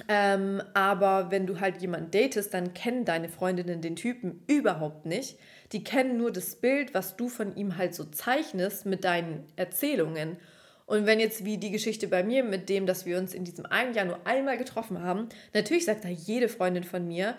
Ähm, 0.07 0.63
aber 0.75 1.31
wenn 1.31 1.47
du 1.47 1.61
halt 1.61 1.81
jemanden 1.81 2.11
datest, 2.11 2.53
dann 2.53 2.75
kennen 2.75 3.07
deine 3.07 3.31
Freundinnen 3.31 3.81
den 3.81 3.97
Typen 3.97 4.43
überhaupt 4.47 5.07
nicht. 5.07 5.39
Die 5.73 5.83
kennen 5.83 6.19
nur 6.19 6.31
das 6.31 6.57
Bild, 6.57 6.93
was 6.93 7.17
du 7.17 7.31
von 7.31 7.57
ihm 7.57 7.79
halt 7.79 7.95
so 7.95 8.05
zeichnest 8.05 8.85
mit 8.85 9.05
deinen 9.05 9.47
Erzählungen. 9.57 10.37
Und 10.85 11.07
wenn 11.07 11.19
jetzt 11.19 11.47
wie 11.47 11.57
die 11.57 11.71
Geschichte 11.71 12.07
bei 12.07 12.23
mir 12.23 12.45
mit 12.45 12.69
dem, 12.69 12.85
dass 12.85 13.07
wir 13.07 13.17
uns 13.17 13.33
in 13.33 13.45
diesem 13.45 13.65
einen 13.65 13.95
Jahr 13.95 14.05
nur 14.05 14.27
einmal 14.27 14.59
getroffen 14.59 15.01
haben, 15.01 15.31
natürlich 15.55 15.87
sagt 15.87 16.05
da 16.05 16.09
jede 16.09 16.51
Freundin 16.51 16.85
von 16.85 17.09
mir, 17.09 17.35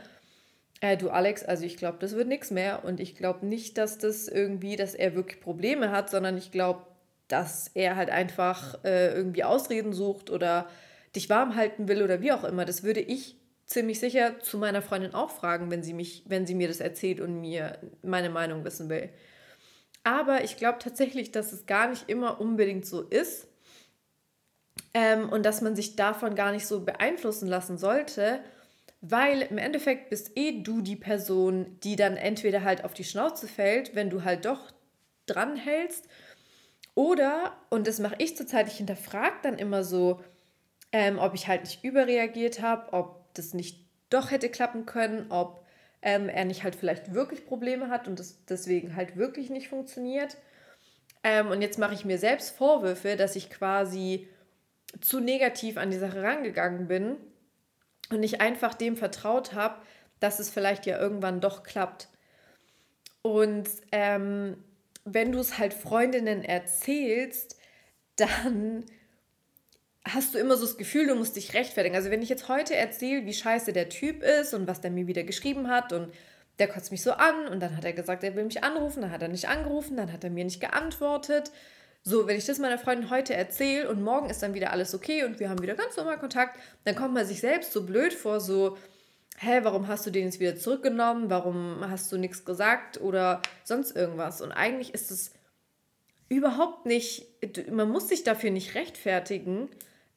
äh, 0.83 0.97
du 0.97 1.11
Alex, 1.11 1.45
also 1.45 1.63
ich 1.63 1.77
glaube, 1.77 1.97
das 2.01 2.13
wird 2.13 2.27
nichts 2.27 2.51
mehr 2.51 2.83
und 2.83 2.99
ich 2.99 3.15
glaube 3.15 3.45
nicht, 3.45 3.77
dass 3.77 3.99
das 3.99 4.27
irgendwie, 4.27 4.75
dass 4.75 4.93
er 4.93 5.15
wirklich 5.15 5.39
Probleme 5.39 5.91
hat, 5.91 6.09
sondern 6.09 6.37
ich 6.37 6.51
glaube, 6.51 6.85
dass 7.29 7.69
er 7.73 7.95
halt 7.95 8.09
einfach 8.09 8.83
äh, 8.83 9.15
irgendwie 9.15 9.45
Ausreden 9.45 9.93
sucht 9.93 10.29
oder 10.29 10.67
dich 11.15 11.29
warm 11.29 11.55
halten 11.55 11.87
will 11.87 12.03
oder 12.03 12.19
wie 12.19 12.33
auch 12.33 12.43
immer. 12.43 12.65
Das 12.65 12.83
würde 12.83 12.99
ich 12.99 13.37
ziemlich 13.65 14.01
sicher 14.01 14.41
zu 14.41 14.57
meiner 14.57 14.81
Freundin 14.81 15.13
auch 15.13 15.31
fragen, 15.31 15.71
wenn 15.71 15.83
sie 15.83 15.93
mich, 15.93 16.23
wenn 16.27 16.45
sie 16.45 16.53
mir 16.53 16.67
das 16.67 16.81
erzählt 16.81 17.21
und 17.21 17.39
mir 17.39 17.77
meine 18.01 18.29
Meinung 18.29 18.65
wissen 18.65 18.89
will. 18.89 19.09
Aber 20.03 20.43
ich 20.43 20.57
glaube 20.57 20.79
tatsächlich, 20.79 21.31
dass 21.31 21.53
es 21.53 21.65
gar 21.65 21.87
nicht 21.87 22.09
immer 22.09 22.41
unbedingt 22.41 22.85
so 22.85 23.03
ist 23.03 23.47
ähm, 24.93 25.29
und 25.29 25.45
dass 25.45 25.61
man 25.61 25.77
sich 25.77 25.95
davon 25.95 26.35
gar 26.35 26.51
nicht 26.51 26.67
so 26.67 26.81
beeinflussen 26.81 27.47
lassen 27.47 27.77
sollte, 27.77 28.41
weil 29.05 29.41
im 29.41 29.57
Endeffekt 29.57 30.09
bist 30.09 30.31
eh 30.37 30.63
du 30.63 30.81
die 30.81 30.95
Person, 30.95 31.77
die 31.83 31.97
dann 31.97 32.15
entweder 32.15 32.63
halt 32.63 32.85
auf 32.85 32.93
die 32.93 33.03
Schnauze 33.03 33.49
fällt, 33.49 33.95
wenn 33.95 34.09
du 34.09 34.23
halt 34.23 34.45
doch 34.45 34.71
dranhältst, 35.25 36.07
oder, 36.95 37.57
und 37.69 37.87
das 37.87 37.99
mache 37.99 38.15
ich 38.19 38.37
zurzeit, 38.37 38.67
ich 38.67 38.77
hinterfrage 38.77 39.35
dann 39.41 39.57
immer 39.57 39.83
so, 39.83 40.23
ähm, 40.91 41.17
ob 41.17 41.33
ich 41.33 41.47
halt 41.47 41.61
nicht 41.61 41.83
überreagiert 41.83 42.61
habe, 42.61 42.93
ob 42.93 43.33
das 43.33 43.53
nicht 43.53 43.83
doch 44.09 44.31
hätte 44.31 44.47
klappen 44.49 44.85
können, 44.85 45.31
ob 45.31 45.65
ähm, 46.01 46.29
er 46.29 46.45
nicht 46.45 46.63
halt 46.63 46.75
vielleicht 46.75 47.13
wirklich 47.13 47.45
Probleme 47.45 47.89
hat 47.89 48.07
und 48.07 48.19
das 48.19 48.45
deswegen 48.45 48.95
halt 48.95 49.17
wirklich 49.17 49.49
nicht 49.49 49.69
funktioniert. 49.69 50.37
Ähm, 51.23 51.47
und 51.47 51.61
jetzt 51.61 51.79
mache 51.79 51.95
ich 51.95 52.05
mir 52.05 52.19
selbst 52.19 52.55
Vorwürfe, 52.55 53.15
dass 53.15 53.35
ich 53.35 53.49
quasi 53.49 54.27
zu 55.01 55.19
negativ 55.19 55.77
an 55.77 55.89
die 55.89 55.97
Sache 55.97 56.21
rangegangen 56.21 56.87
bin 56.87 57.17
und 58.13 58.21
nicht 58.21 58.41
einfach 58.41 58.73
dem 58.73 58.97
vertraut 58.97 59.53
habe, 59.53 59.81
dass 60.19 60.39
es 60.39 60.49
vielleicht 60.49 60.85
ja 60.85 60.99
irgendwann 60.99 61.41
doch 61.41 61.63
klappt. 61.63 62.07
Und 63.21 63.69
ähm, 63.91 64.57
wenn 65.05 65.31
du 65.31 65.39
es 65.39 65.57
halt 65.57 65.73
Freundinnen 65.73 66.43
erzählst, 66.43 67.57
dann 68.15 68.85
hast 70.05 70.33
du 70.33 70.39
immer 70.39 70.57
so 70.57 70.65
das 70.65 70.77
Gefühl, 70.77 71.07
du 71.07 71.15
musst 71.15 71.35
dich 71.35 71.53
rechtfertigen. 71.53 71.95
Also 71.95 72.11
wenn 72.11 72.21
ich 72.21 72.29
jetzt 72.29 72.49
heute 72.49 72.75
erzähle, 72.75 73.25
wie 73.25 73.33
scheiße 73.33 73.73
der 73.73 73.89
Typ 73.89 74.21
ist 74.21 74.53
und 74.53 74.67
was 74.67 74.81
der 74.81 74.91
mir 74.91 75.07
wieder 75.07 75.23
geschrieben 75.23 75.69
hat 75.69 75.93
und 75.93 76.13
der 76.59 76.67
kotzt 76.67 76.91
mich 76.91 77.01
so 77.01 77.13
an 77.13 77.47
und 77.47 77.61
dann 77.61 77.75
hat 77.75 77.85
er 77.85 77.93
gesagt, 77.93 78.23
er 78.23 78.35
will 78.35 78.43
mich 78.43 78.63
anrufen, 78.63 79.01
dann 79.01 79.11
hat 79.11 79.21
er 79.21 79.29
nicht 79.29 79.47
angerufen, 79.47 79.97
dann 79.97 80.11
hat 80.11 80.23
er 80.23 80.29
mir 80.29 80.43
nicht 80.43 80.59
geantwortet. 80.59 81.51
So, 82.03 82.27
wenn 82.27 82.37
ich 82.37 82.45
das 82.45 82.59
meiner 82.59 82.77
Freundin 82.77 83.09
heute 83.09 83.33
erzähle 83.33 83.89
und 83.89 84.01
morgen 84.01 84.29
ist 84.29 84.43
dann 84.43 84.53
wieder 84.53 84.71
alles 84.71 84.93
okay 84.93 85.23
und 85.23 85.39
wir 85.39 85.49
haben 85.49 85.61
wieder 85.61 85.75
ganz 85.75 85.95
normal 85.95 86.19
Kontakt, 86.19 86.59
dann 86.83 86.95
kommt 86.95 87.13
man 87.13 87.25
sich 87.25 87.39
selbst 87.39 87.71
so 87.71 87.85
blöd 87.85 88.13
vor, 88.13 88.41
so, 88.41 88.77
hä, 89.37 89.61
warum 89.63 89.87
hast 89.87 90.05
du 90.05 90.11
den 90.11 90.25
jetzt 90.25 90.41
wieder 90.41 90.57
zurückgenommen? 90.57 91.29
Warum 91.29 91.89
hast 91.89 92.11
du 92.11 92.17
nichts 92.17 92.43
gesagt 92.43 92.99
oder 92.99 93.41
sonst 93.63 93.95
irgendwas? 93.95 94.41
Und 94.41 94.51
eigentlich 94.51 94.93
ist 94.93 95.11
es 95.11 95.31
überhaupt 96.27 96.85
nicht, 96.85 97.25
man 97.71 97.89
muss 97.89 98.09
sich 98.09 98.23
dafür 98.23 98.51
nicht 98.51 98.75
rechtfertigen, 98.75 99.69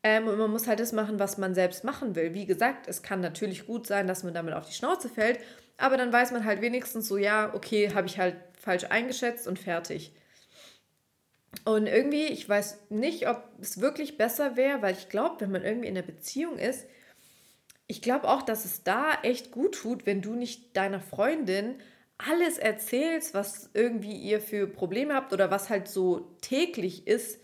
ähm, 0.06 0.28
und 0.28 0.38
man 0.38 0.52
muss 0.52 0.68
halt 0.68 0.78
das 0.78 0.92
machen, 0.92 1.18
was 1.18 1.36
man 1.36 1.52
selbst 1.52 1.82
machen 1.82 2.14
will. 2.14 2.32
Wie 2.32 2.46
gesagt, 2.46 2.86
es 2.86 3.02
kann 3.02 3.20
natürlich 3.20 3.66
gut 3.66 3.88
sein, 3.88 4.06
dass 4.06 4.22
man 4.22 4.34
damit 4.34 4.54
auf 4.54 4.64
die 4.64 4.72
Schnauze 4.72 5.08
fällt, 5.08 5.40
aber 5.78 5.96
dann 5.96 6.12
weiß 6.12 6.30
man 6.30 6.44
halt 6.44 6.60
wenigstens 6.60 7.08
so, 7.08 7.16
ja, 7.16 7.52
okay, 7.54 7.92
habe 7.92 8.06
ich 8.06 8.16
halt 8.16 8.36
falsch 8.56 8.84
eingeschätzt 8.84 9.48
und 9.48 9.58
fertig. 9.58 10.12
Und 11.64 11.86
irgendwie, 11.86 12.26
ich 12.26 12.48
weiß 12.48 12.78
nicht, 12.90 13.28
ob 13.28 13.42
es 13.60 13.80
wirklich 13.80 14.16
besser 14.16 14.56
wäre, 14.56 14.82
weil 14.82 14.94
ich 14.94 15.08
glaube, 15.08 15.40
wenn 15.40 15.50
man 15.52 15.64
irgendwie 15.64 15.88
in 15.88 15.96
einer 15.96 16.06
Beziehung 16.06 16.58
ist, 16.58 16.86
ich 17.88 18.02
glaube 18.02 18.28
auch, 18.28 18.42
dass 18.42 18.64
es 18.64 18.82
da 18.84 19.12
echt 19.22 19.50
gut 19.52 19.76
tut, 19.76 20.06
wenn 20.06 20.22
du 20.22 20.34
nicht 20.34 20.76
deiner 20.76 21.00
Freundin 21.00 21.76
alles 22.18 22.58
erzählst, 22.58 23.34
was 23.34 23.70
irgendwie 23.74 24.16
ihr 24.16 24.40
für 24.40 24.66
Probleme 24.66 25.14
habt 25.14 25.32
oder 25.32 25.50
was 25.50 25.70
halt 25.70 25.88
so 25.88 26.36
täglich 26.40 27.06
ist 27.06 27.40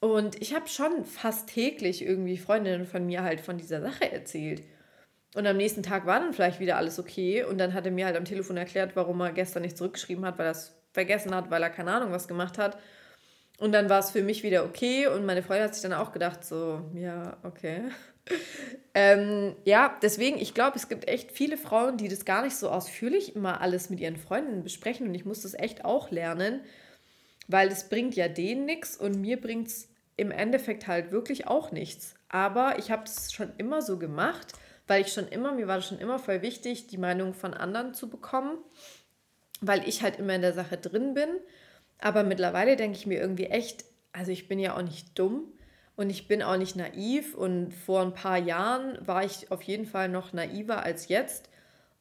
Und 0.00 0.40
ich 0.40 0.54
habe 0.54 0.66
schon 0.68 1.04
fast 1.04 1.48
täglich 1.48 2.02
irgendwie 2.02 2.38
Freundinnen 2.38 2.86
von 2.86 3.04
mir 3.06 3.22
halt 3.22 3.40
von 3.40 3.58
dieser 3.58 3.80
Sache 3.82 4.10
erzählt. 4.10 4.62
Und 5.34 5.46
am 5.46 5.56
nächsten 5.56 5.82
Tag 5.82 6.06
war 6.06 6.20
dann 6.20 6.32
vielleicht 6.34 6.60
wieder 6.60 6.76
alles 6.76 6.98
okay. 6.98 7.44
Und 7.44 7.58
dann 7.58 7.74
hat 7.74 7.86
er 7.86 7.92
mir 7.92 8.06
halt 8.06 8.16
am 8.16 8.24
Telefon 8.24 8.56
erklärt, 8.56 8.96
warum 8.96 9.20
er 9.20 9.32
gestern 9.32 9.62
nicht 9.62 9.76
zurückgeschrieben 9.78 10.24
hat, 10.24 10.38
weil 10.38 10.46
er 10.46 10.52
es 10.52 10.74
vergessen 10.92 11.34
hat, 11.34 11.50
weil 11.50 11.62
er 11.62 11.70
keine 11.70 11.92
Ahnung 11.92 12.12
was 12.12 12.28
gemacht 12.28 12.58
hat. 12.58 12.78
Und 13.60 13.72
dann 13.72 13.90
war 13.90 14.00
es 14.00 14.10
für 14.10 14.22
mich 14.22 14.42
wieder 14.42 14.64
okay. 14.64 15.06
Und 15.06 15.26
meine 15.26 15.42
Freundin 15.42 15.66
hat 15.66 15.74
sich 15.74 15.82
dann 15.82 15.92
auch 15.92 16.12
gedacht, 16.12 16.44
so, 16.44 16.82
ja, 16.94 17.36
okay. 17.42 17.82
ähm, 18.94 19.54
ja, 19.64 19.96
deswegen, 20.02 20.38
ich 20.38 20.54
glaube, 20.54 20.76
es 20.76 20.88
gibt 20.88 21.06
echt 21.06 21.30
viele 21.30 21.58
Frauen, 21.58 21.98
die 21.98 22.08
das 22.08 22.24
gar 22.24 22.42
nicht 22.42 22.56
so 22.56 22.70
ausführlich 22.70 23.36
immer 23.36 23.60
alles 23.60 23.90
mit 23.90 24.00
ihren 24.00 24.16
Freundinnen 24.16 24.62
besprechen. 24.62 25.06
Und 25.06 25.14
ich 25.14 25.26
muss 25.26 25.42
das 25.42 25.52
echt 25.52 25.84
auch 25.84 26.10
lernen, 26.10 26.62
weil 27.48 27.68
es 27.68 27.90
bringt 27.90 28.16
ja 28.16 28.28
denen 28.28 28.64
nichts 28.64 28.96
und 28.96 29.20
mir 29.20 29.38
bringt 29.38 29.68
es 29.68 29.88
im 30.16 30.30
Endeffekt 30.30 30.86
halt 30.86 31.12
wirklich 31.12 31.46
auch 31.46 31.70
nichts. 31.70 32.14
Aber 32.30 32.78
ich 32.78 32.90
habe 32.90 33.04
es 33.04 33.30
schon 33.30 33.52
immer 33.58 33.82
so 33.82 33.98
gemacht, 33.98 34.54
weil 34.86 35.02
ich 35.02 35.12
schon 35.12 35.28
immer, 35.28 35.52
mir 35.52 35.68
war 35.68 35.76
das 35.76 35.86
schon 35.86 35.98
immer 35.98 36.18
voll 36.18 36.40
wichtig, 36.40 36.86
die 36.86 36.98
Meinung 36.98 37.34
von 37.34 37.52
anderen 37.52 37.92
zu 37.92 38.08
bekommen, 38.08 38.56
weil 39.60 39.86
ich 39.86 40.02
halt 40.02 40.18
immer 40.18 40.34
in 40.34 40.42
der 40.42 40.54
Sache 40.54 40.78
drin 40.78 41.12
bin. 41.12 41.28
Aber 42.00 42.22
mittlerweile 42.22 42.76
denke 42.76 42.96
ich 42.98 43.06
mir 43.06 43.20
irgendwie 43.20 43.46
echt, 43.46 43.84
also 44.12 44.32
ich 44.32 44.48
bin 44.48 44.58
ja 44.58 44.76
auch 44.76 44.82
nicht 44.82 45.18
dumm 45.18 45.44
und 45.96 46.10
ich 46.10 46.28
bin 46.28 46.42
auch 46.42 46.56
nicht 46.56 46.76
naiv 46.76 47.34
und 47.34 47.72
vor 47.72 48.00
ein 48.00 48.14
paar 48.14 48.38
Jahren 48.38 48.98
war 49.06 49.24
ich 49.24 49.50
auf 49.50 49.62
jeden 49.62 49.86
Fall 49.86 50.08
noch 50.08 50.32
naiver 50.32 50.82
als 50.82 51.08
jetzt. 51.08 51.48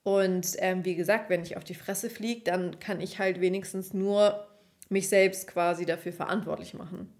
Und 0.04 0.56
ähm, 0.60 0.86
wie 0.86 0.95
gesagt, 0.95 1.30
wenn 1.30 1.43
ich 1.43 1.58
auf 1.58 1.64
die 1.64 1.76
Fresse 1.76 2.10
fliege, 2.10 2.41
dann 2.45 2.80
kann 2.80 3.02
ich 3.02 3.20
halt 3.20 3.41
wenigstens 3.41 3.93
nur 3.93 4.47
mich 4.88 5.10
selbst 5.10 5.47
quasi 5.47 5.86
dafür 5.86 6.14
verantwortlich 6.14 6.74
machen. 6.74 7.14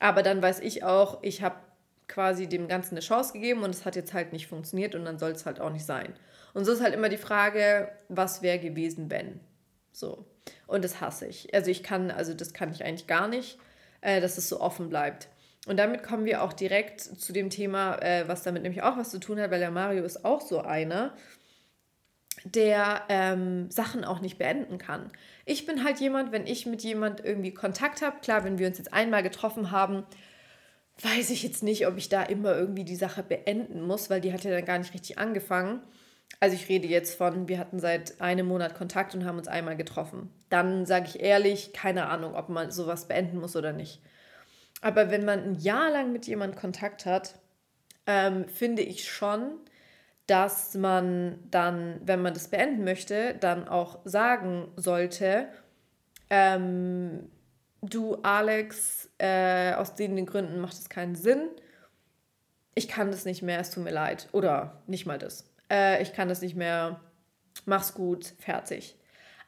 Aber 0.00 0.22
dann 0.22 0.42
weiß 0.42 0.60
ich 0.60 0.84
auch, 0.84 1.22
ich 1.22 1.42
habe 1.42 1.56
quasi 2.08 2.48
dem 2.48 2.68
Ganzen 2.68 2.94
eine 2.94 3.00
Chance 3.00 3.32
gegeben 3.32 3.62
und 3.62 3.70
es 3.70 3.84
hat 3.84 3.96
jetzt 3.96 4.12
halt 4.12 4.32
nicht 4.32 4.46
funktioniert 4.48 4.94
und 4.94 5.04
dann 5.04 5.18
soll 5.18 5.32
es 5.32 5.46
halt 5.46 5.60
auch 5.60 5.70
nicht 5.70 5.86
sein. 5.86 6.12
Und 6.54 6.64
so 6.64 6.72
ist 6.72 6.82
halt 6.82 6.94
immer 6.94 7.08
die 7.08 7.16
Frage, 7.16 7.88
was 8.08 8.42
wäre 8.42 8.58
gewesen, 8.58 9.10
wenn. 9.10 9.40
So. 9.92 10.24
Und 10.66 10.84
das 10.84 11.00
hasse 11.00 11.26
ich. 11.26 11.54
Also 11.54 11.70
ich 11.70 11.82
kann, 11.82 12.10
also 12.10 12.34
das 12.34 12.52
kann 12.52 12.70
ich 12.72 12.84
eigentlich 12.84 13.06
gar 13.06 13.28
nicht, 13.28 13.58
äh, 14.00 14.20
dass 14.20 14.38
es 14.38 14.48
so 14.48 14.60
offen 14.60 14.88
bleibt. 14.88 15.28
Und 15.66 15.78
damit 15.78 16.02
kommen 16.02 16.24
wir 16.24 16.42
auch 16.42 16.52
direkt 16.52 17.00
zu 17.00 17.32
dem 17.32 17.50
Thema, 17.50 17.96
äh, 18.00 18.28
was 18.28 18.44
damit 18.44 18.62
nämlich 18.62 18.82
auch 18.82 18.96
was 18.96 19.10
zu 19.10 19.18
tun 19.18 19.40
hat, 19.40 19.50
weil 19.50 19.58
der 19.58 19.72
Mario 19.72 20.04
ist 20.04 20.24
auch 20.24 20.40
so 20.40 20.60
einer, 20.60 21.12
der 22.44 23.02
ähm, 23.08 23.70
Sachen 23.70 24.04
auch 24.04 24.20
nicht 24.20 24.38
beenden 24.38 24.78
kann. 24.78 25.10
Ich 25.44 25.66
bin 25.66 25.82
halt 25.82 25.98
jemand, 25.98 26.30
wenn 26.30 26.46
ich 26.46 26.66
mit 26.66 26.82
jemand 26.82 27.24
irgendwie 27.24 27.52
Kontakt 27.52 28.02
habe, 28.02 28.20
klar, 28.20 28.44
wenn 28.44 28.58
wir 28.58 28.68
uns 28.68 28.78
jetzt 28.78 28.92
einmal 28.92 29.24
getroffen 29.24 29.72
haben, 29.72 30.04
weiß 31.02 31.30
ich 31.30 31.42
jetzt 31.42 31.62
nicht, 31.62 31.86
ob 31.86 31.96
ich 31.96 32.08
da 32.08 32.22
immer 32.22 32.56
irgendwie 32.56 32.84
die 32.84 32.96
Sache 32.96 33.22
beenden 33.22 33.82
muss, 33.82 34.08
weil 34.08 34.20
die 34.20 34.32
hat 34.32 34.44
ja 34.44 34.50
dann 34.50 34.64
gar 34.64 34.78
nicht 34.78 34.94
richtig 34.94 35.18
angefangen. 35.18 35.80
Also 36.38 36.54
ich 36.54 36.68
rede 36.68 36.86
jetzt 36.86 37.16
von, 37.16 37.48
wir 37.48 37.58
hatten 37.58 37.78
seit 37.78 38.20
einem 38.20 38.46
Monat 38.46 38.74
Kontakt 38.74 39.14
und 39.14 39.24
haben 39.24 39.38
uns 39.38 39.48
einmal 39.48 39.76
getroffen. 39.76 40.30
Dann 40.50 40.84
sage 40.84 41.06
ich 41.08 41.20
ehrlich, 41.20 41.72
keine 41.72 42.08
Ahnung, 42.08 42.34
ob 42.34 42.48
man 42.48 42.70
sowas 42.70 43.08
beenden 43.08 43.38
muss 43.38 43.56
oder 43.56 43.72
nicht. 43.72 44.02
Aber 44.82 45.10
wenn 45.10 45.24
man 45.24 45.42
ein 45.42 45.54
Jahr 45.54 45.90
lang 45.90 46.12
mit 46.12 46.26
jemandem 46.26 46.60
Kontakt 46.60 47.06
hat, 47.06 47.34
ähm, 48.06 48.46
finde 48.48 48.82
ich 48.82 49.10
schon, 49.10 49.58
dass 50.26 50.74
man 50.74 51.38
dann, 51.50 52.00
wenn 52.04 52.20
man 52.20 52.34
das 52.34 52.48
beenden 52.48 52.84
möchte, 52.84 53.34
dann 53.34 53.68
auch 53.68 54.00
sagen 54.04 54.68
sollte, 54.76 55.48
ähm, 56.30 57.30
du 57.80 58.16
Alex, 58.22 59.08
äh, 59.18 59.72
aus 59.74 59.94
den 59.94 60.26
Gründen 60.26 60.60
macht 60.60 60.74
es 60.74 60.88
keinen 60.88 61.14
Sinn. 61.14 61.48
Ich 62.74 62.88
kann 62.88 63.10
das 63.10 63.24
nicht 63.24 63.42
mehr, 63.42 63.60
es 63.60 63.70
tut 63.70 63.84
mir 63.84 63.92
leid. 63.92 64.28
Oder 64.32 64.82
nicht 64.86 65.06
mal 65.06 65.18
das. 65.18 65.48
Äh, 65.70 66.02
ich 66.02 66.12
kann 66.12 66.28
das 66.28 66.40
nicht 66.40 66.56
mehr, 66.56 67.00
mach's 67.64 67.94
gut, 67.94 68.34
fertig. 68.38 68.96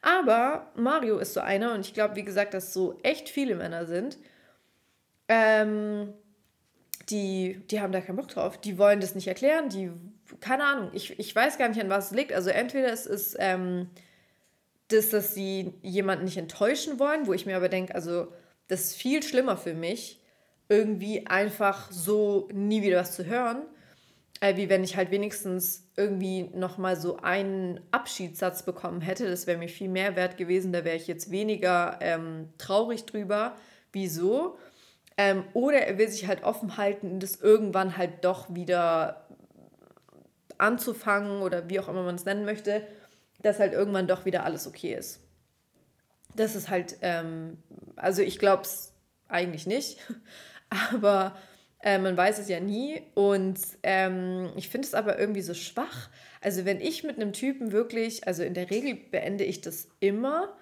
Aber 0.01 0.71
Mario 0.75 1.17
ist 1.17 1.33
so 1.33 1.41
einer 1.41 1.73
und 1.73 1.81
ich 1.81 1.93
glaube, 1.93 2.15
wie 2.15 2.23
gesagt, 2.23 2.53
dass 2.53 2.73
so 2.73 2.99
echt 3.03 3.29
viele 3.29 3.55
Männer 3.55 3.85
sind, 3.85 4.17
ähm, 5.27 6.13
die, 7.09 7.61
die 7.69 7.81
haben 7.81 7.91
da 7.91 8.01
keinen 8.01 8.15
Bock 8.15 8.29
drauf. 8.29 8.57
Die 8.59 8.77
wollen 8.77 9.01
das 9.01 9.15
nicht 9.15 9.27
erklären, 9.27 9.69
die 9.69 9.91
keine 10.39 10.63
Ahnung, 10.63 10.89
ich, 10.93 11.17
ich 11.19 11.35
weiß 11.35 11.57
gar 11.57 11.69
nicht, 11.69 11.81
an 11.81 11.89
was 11.89 12.07
es 12.07 12.17
liegt. 12.17 12.33
Also 12.33 12.49
entweder 12.49 12.91
es 12.91 13.05
ist 13.05 13.35
ähm, 13.39 13.89
das, 14.89 15.09
dass 15.09 15.33
sie 15.33 15.73
jemanden 15.81 16.25
nicht 16.25 16.37
enttäuschen 16.37 16.99
wollen, 16.99 17.27
wo 17.27 17.33
ich 17.33 17.45
mir 17.45 17.57
aber 17.57 17.69
denke, 17.69 17.95
also 17.95 18.31
das 18.67 18.81
ist 18.81 18.95
viel 18.95 19.23
schlimmer 19.23 19.57
für 19.57 19.73
mich, 19.73 20.21
irgendwie 20.67 21.25
einfach 21.27 21.91
so 21.91 22.47
nie 22.53 22.81
wieder 22.81 22.99
was 22.99 23.15
zu 23.15 23.25
hören, 23.25 23.63
äh, 24.41 24.55
wie 24.55 24.69
wenn 24.69 24.83
ich 24.83 24.95
halt 24.95 25.11
wenigstens 25.11 25.89
irgendwie 25.95 26.43
nochmal 26.53 26.95
so 26.95 27.17
einen 27.17 27.79
Abschiedssatz 27.91 28.63
bekommen 28.63 29.01
hätte. 29.01 29.29
Das 29.29 29.47
wäre 29.47 29.57
mir 29.57 29.69
viel 29.69 29.89
mehr 29.89 30.15
wert 30.15 30.37
gewesen, 30.37 30.71
da 30.71 30.85
wäre 30.85 30.95
ich 30.95 31.07
jetzt 31.07 31.31
weniger 31.31 31.99
ähm, 32.01 32.49
traurig 32.57 33.05
drüber. 33.05 33.55
Wieso? 33.91 34.57
Ähm, 35.17 35.43
oder 35.53 35.79
er 35.79 35.97
will 35.97 36.07
sich 36.07 36.27
halt 36.27 36.43
offen 36.43 36.77
halten 36.77 37.19
das 37.19 37.41
irgendwann 37.41 37.97
halt 37.97 38.23
doch 38.23 38.55
wieder 38.55 39.27
anzufangen 40.57 41.41
oder 41.41 41.69
wie 41.69 41.79
auch 41.79 41.89
immer 41.89 42.03
man 42.03 42.15
es 42.15 42.25
nennen 42.25 42.45
möchte, 42.45 42.87
dass 43.41 43.59
halt 43.59 43.73
irgendwann 43.73 44.07
doch 44.07 44.25
wieder 44.25 44.45
alles 44.45 44.67
okay 44.67 44.93
ist. 44.93 45.21
Das 46.35 46.55
ist 46.55 46.69
halt, 46.69 46.97
ähm, 47.01 47.57
also 47.95 48.21
ich 48.21 48.39
glaube 48.39 48.63
es 48.63 48.93
eigentlich 49.27 49.67
nicht, 49.67 49.97
aber 50.93 51.35
äh, 51.81 51.97
man 51.97 52.17
weiß 52.17 52.39
es 52.39 52.49
ja 52.49 52.59
nie 52.59 53.01
und 53.15 53.59
ähm, 53.83 54.51
ich 54.55 54.69
finde 54.69 54.87
es 54.87 54.93
aber 54.93 55.17
irgendwie 55.17 55.41
so 55.41 55.53
schwach. 55.53 56.09
Also 56.41 56.65
wenn 56.65 56.81
ich 56.81 57.03
mit 57.03 57.15
einem 57.15 57.33
Typen 57.33 57.71
wirklich, 57.71 58.27
also 58.27 58.43
in 58.43 58.53
der 58.53 58.69
Regel 58.69 58.95
beende 58.95 59.43
ich 59.43 59.61
das 59.61 59.87
immer, 59.99 60.55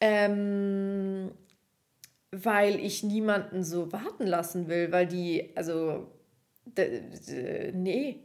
ähm, 0.00 1.30
weil 2.30 2.78
ich 2.80 3.02
niemanden 3.02 3.64
so 3.64 3.92
warten 3.92 4.26
lassen 4.26 4.68
will, 4.68 4.92
weil 4.92 5.06
die, 5.06 5.50
also, 5.56 6.06
nee, 7.72 8.20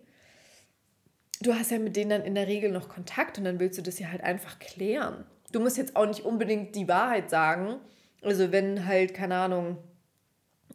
du 1.42 1.54
hast 1.54 1.72
ja 1.72 1.80
mit 1.80 1.96
denen 1.96 2.12
dann 2.12 2.24
in 2.24 2.36
der 2.36 2.48
Regel 2.48 2.72
noch 2.72 2.88
Kontakt 2.90 3.38
und 3.38 3.46
dann 3.46 3.60
willst 3.60 3.78
du 3.78 3.82
das 3.82 4.00
ja 4.00 4.12
halt 4.12 4.24
einfach 4.24 4.60
klären. 4.60 5.26
Du 5.52 5.60
musst 5.60 5.78
jetzt 5.78 5.96
auch 5.96 6.06
nicht 6.06 6.26
unbedingt 6.26 6.76
die 6.76 6.88
Wahrheit 6.88 7.30
sagen. 7.30 7.80
Also 8.22 8.52
wenn 8.52 8.86
halt, 8.86 9.14
keine 9.14 9.36
Ahnung, 9.36 9.78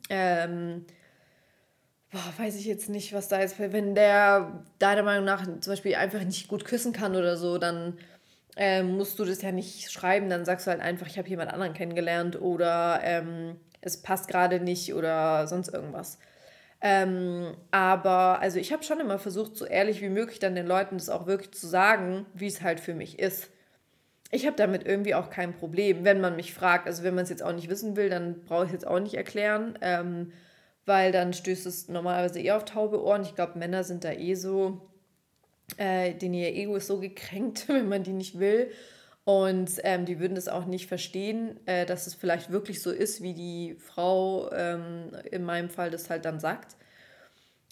ähm, 0.09 0.87
boah, 2.11 2.33
weiß 2.39 2.57
ich 2.57 2.67
jetzt 2.67 2.89
nicht, 2.89 3.13
was 3.13 3.29
da 3.29 3.41
jetzt, 3.41 3.59
wenn 3.59 3.95
der 3.95 4.65
deiner 4.79 5.03
Meinung 5.03 5.25
nach 5.25 5.45
zum 5.45 5.73
Beispiel 5.73 5.95
einfach 5.95 6.23
nicht 6.25 6.49
gut 6.49 6.65
küssen 6.65 6.93
kann 6.93 7.15
oder 7.17 7.37
so, 7.37 7.59
dann 7.59 7.99
ähm, 8.57 8.97
musst 8.97 9.19
du 9.19 9.25
das 9.25 9.43
ja 9.43 9.53
nicht 9.53 9.91
schreiben, 9.93 10.29
dann 10.29 10.45
sagst 10.45 10.67
du 10.67 10.71
halt 10.71 10.81
einfach, 10.81 11.07
ich 11.07 11.19
habe 11.19 11.29
jemand 11.29 11.53
anderen 11.53 11.73
kennengelernt 11.73 12.41
oder 12.41 13.01
ähm, 13.03 13.57
es 13.81 14.03
passt 14.03 14.29
gerade 14.29 14.61
nicht 14.61 14.95
oder 14.95 15.47
sonst 15.47 15.73
irgendwas. 15.73 16.19
Ähm, 16.83 17.55
aber 17.71 18.41
also 18.41 18.59
ich 18.59 18.73
habe 18.73 18.83
schon 18.83 19.01
immer 19.01 19.19
versucht, 19.19 19.57
so 19.57 19.67
ehrlich 19.67 20.01
wie 20.01 20.09
möglich 20.09 20.39
dann 20.39 20.55
den 20.55 20.67
Leuten 20.67 20.97
das 20.97 21.11
auch 21.11 21.27
wirklich 21.27 21.53
zu 21.53 21.67
sagen, 21.67 22.27
wie 22.35 22.47
es 22.47 22.63
halt 22.63 22.81
für 22.81 22.95
mich 22.95 23.19
ist. 23.19 23.51
Ich 24.31 24.47
habe 24.47 24.57
damit 24.57 24.87
irgendwie 24.87 25.15
auch 25.15 25.29
kein 25.31 25.53
Problem, 25.53 26.05
wenn 26.05 26.21
man 26.21 26.37
mich 26.37 26.55
fragt. 26.55 26.87
Also 26.87 27.03
wenn 27.03 27.15
man 27.15 27.25
es 27.25 27.31
jetzt 27.31 27.43
auch 27.43 27.53
nicht 27.53 27.69
wissen 27.69 27.97
will, 27.97 28.09
dann 28.09 28.43
brauche 28.43 28.65
ich 28.65 28.69
es 28.69 28.73
jetzt 28.73 28.87
auch 28.87 29.01
nicht 29.01 29.15
erklären, 29.15 29.79
ähm, 29.83 30.33
weil 30.91 31.13
dann 31.13 31.33
stößt 31.33 31.67
es 31.67 31.89
normalerweise 31.89 32.41
eher 32.41 32.57
auf 32.57 32.65
taube 32.65 33.01
Ohren. 33.01 33.23
Ich 33.23 33.37
glaube, 33.37 33.57
Männer 33.57 33.85
sind 33.85 34.03
da 34.03 34.11
eh 34.11 34.35
so, 34.35 34.81
äh, 35.77 36.15
denn 36.15 36.35
ihr 36.35 36.53
Ego 36.53 36.75
ist 36.75 36.89
so 36.89 36.99
gekränkt, 36.99 37.69
wenn 37.69 37.89
man 37.89 38.03
die 38.03 38.13
nicht 38.13 38.41
will. 38.41 38.73
Und 39.23 39.71
ähm, 39.85 40.05
die 40.05 40.19
würden 40.19 40.35
das 40.35 40.49
auch 40.49 40.65
nicht 40.65 40.89
verstehen, 40.89 41.61
äh, 41.67 41.87
dass 41.87 42.09
es 42.09 42.17
vielleicht 42.17 42.51
wirklich 42.51 42.83
so 42.83 42.91
ist, 42.91 43.23
wie 43.23 43.35
die 43.35 43.77
Frau 43.79 44.51
ähm, 44.51 45.13
in 45.31 45.45
meinem 45.45 45.71
Fall 45.71 45.93
das 45.93 46.11
halt 46.11 46.25
dann 46.25 46.41
sagt. 46.41 46.75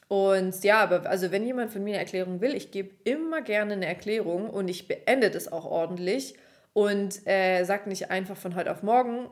Und 0.07 0.63
ja, 0.63 0.79
aber 0.81 1.11
also 1.11 1.33
wenn 1.33 1.45
jemand 1.45 1.73
von 1.73 1.83
mir 1.83 1.95
eine 1.95 2.05
Erklärung 2.05 2.41
will, 2.41 2.55
ich 2.55 2.71
gebe 2.71 2.91
immer 3.03 3.43
gerne 3.43 3.73
eine 3.73 3.87
Erklärung 3.87 4.49
und 4.49 4.69
ich 4.69 4.87
beende 4.87 5.33
das 5.33 5.51
auch 5.51 5.65
ordentlich 5.65 6.37
und 6.73 7.27
äh, 7.27 7.65
sage 7.65 7.89
nicht 7.89 8.13
einfach 8.13 8.37
von 8.37 8.55
heute 8.55 8.71
auf 8.71 8.85
morgen 8.85 9.29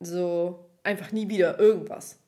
so 0.00 0.70
einfach 0.82 1.12
nie 1.12 1.28
wieder 1.28 1.60
irgendwas. 1.60 2.18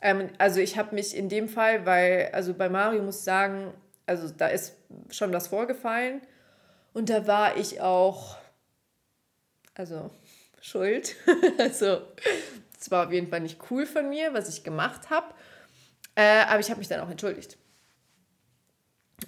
Ähm, 0.00 0.30
also 0.38 0.60
ich 0.60 0.78
habe 0.78 0.94
mich 0.94 1.16
in 1.16 1.28
dem 1.28 1.48
Fall, 1.48 1.86
weil, 1.86 2.30
also 2.32 2.54
bei 2.54 2.68
Mario 2.68 3.02
muss 3.02 3.18
ich 3.18 3.24
sagen, 3.24 3.72
also 4.06 4.28
da 4.28 4.48
ist 4.48 4.76
schon 5.10 5.32
was 5.32 5.48
vorgefallen 5.48 6.20
und 6.92 7.10
da 7.10 7.26
war 7.26 7.56
ich 7.56 7.80
auch, 7.80 8.36
also 9.74 10.10
schuld. 10.60 11.16
also 11.58 12.00
es 12.78 12.90
war 12.90 13.06
auf 13.06 13.12
jeden 13.12 13.28
Fall 13.28 13.40
nicht 13.40 13.58
cool 13.70 13.86
von 13.86 14.08
mir, 14.08 14.34
was 14.34 14.48
ich 14.48 14.64
gemacht 14.64 15.10
habe. 15.10 15.26
Äh, 16.14 16.44
aber 16.48 16.60
ich 16.60 16.70
habe 16.70 16.78
mich 16.78 16.88
dann 16.88 17.00
auch 17.00 17.10
entschuldigt. 17.10 17.58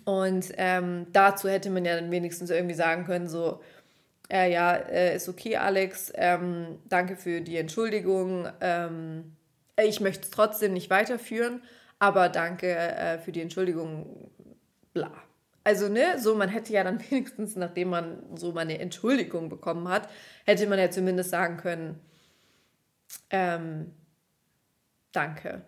Und 0.05 0.53
ähm, 0.57 1.07
dazu 1.13 1.49
hätte 1.49 1.71
man 1.71 1.85
ja 1.85 1.95
dann 1.97 2.11
wenigstens 2.11 2.51
irgendwie 2.51 2.75
sagen 2.75 3.05
können, 3.05 3.29
so, 3.29 3.61
äh, 4.31 4.53
ja, 4.53 4.75
äh, 4.75 5.17
ist 5.17 5.29
okay, 5.29 5.57
Alex, 5.57 6.13
ähm, 6.15 6.79
danke 6.89 7.17
für 7.17 7.41
die 7.41 7.57
Entschuldigung. 7.57 8.49
Ähm, 8.61 9.37
ich 9.85 10.01
möchte 10.01 10.25
es 10.25 10.31
trotzdem 10.31 10.73
nicht 10.73 10.91
weiterführen, 10.91 11.63
aber 11.99 12.29
danke 12.29 12.75
äh, 12.75 13.19
für 13.19 13.33
die 13.33 13.41
Entschuldigung, 13.41 14.31
bla. 14.93 15.13
Also, 15.65 15.89
ne, 15.89 16.19
so, 16.19 16.35
man 16.35 16.49
hätte 16.49 16.73
ja 16.73 16.85
dann 16.85 17.01
wenigstens, 17.11 17.57
nachdem 17.57 17.91
man 17.91 18.37
so 18.37 18.53
mal 18.53 18.63
eine 18.63 18.79
Entschuldigung 18.79 19.49
bekommen 19.49 19.89
hat, 19.89 20.09
hätte 20.45 20.67
man 20.67 20.79
ja 20.79 20.91
zumindest 20.91 21.31
sagen 21.31 21.57
können, 21.59 22.01
ähm, 23.31 23.93
danke. 25.13 25.63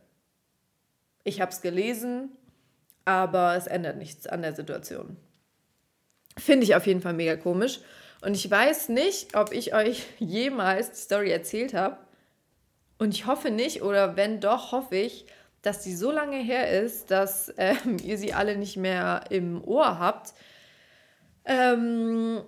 Ich 1.25 1.41
habe 1.41 1.51
es 1.51 1.61
gelesen, 1.61 2.31
aber 3.05 3.57
es 3.57 3.67
ändert 3.67 3.97
nichts 3.97 4.27
an 4.27 4.43
der 4.43 4.55
Situation. 4.55 5.17
Finde 6.39 6.65
ich 6.65 6.75
auf 6.75 6.87
jeden 6.87 7.03
Fall 7.03 7.13
mega 7.13 7.37
komisch. 7.37 7.81
Und 8.23 8.35
ich 8.35 8.51
weiß 8.51 8.89
nicht, 8.91 9.37
ob 9.37 9.53
ich 9.53 9.75
euch 9.75 10.07
jemals 10.19 10.93
die 10.93 11.01
Story 11.01 11.31
erzählt 11.31 11.75
habe. 11.75 11.99
Und 13.01 13.15
ich 13.15 13.25
hoffe 13.27 13.51
nicht, 13.51 13.81
oder 13.83 14.17
wenn 14.17 14.41
doch, 14.41 14.73
hoffe 14.73 14.95
ich, 14.97 15.25
dass 15.63 15.81
die 15.81 15.97
so 15.97 16.11
lange 16.11 16.37
her 16.37 16.83
ist, 16.83 17.11
dass 17.11 17.51
ähm, 17.57 17.97
ihr 18.05 18.19
sie 18.19 18.35
alle 18.35 18.59
nicht 18.59 18.77
mehr 18.77 19.25
im 19.31 19.65
Ohr 19.65 19.99
habt. 19.99 20.35
Ähm, 21.47 22.43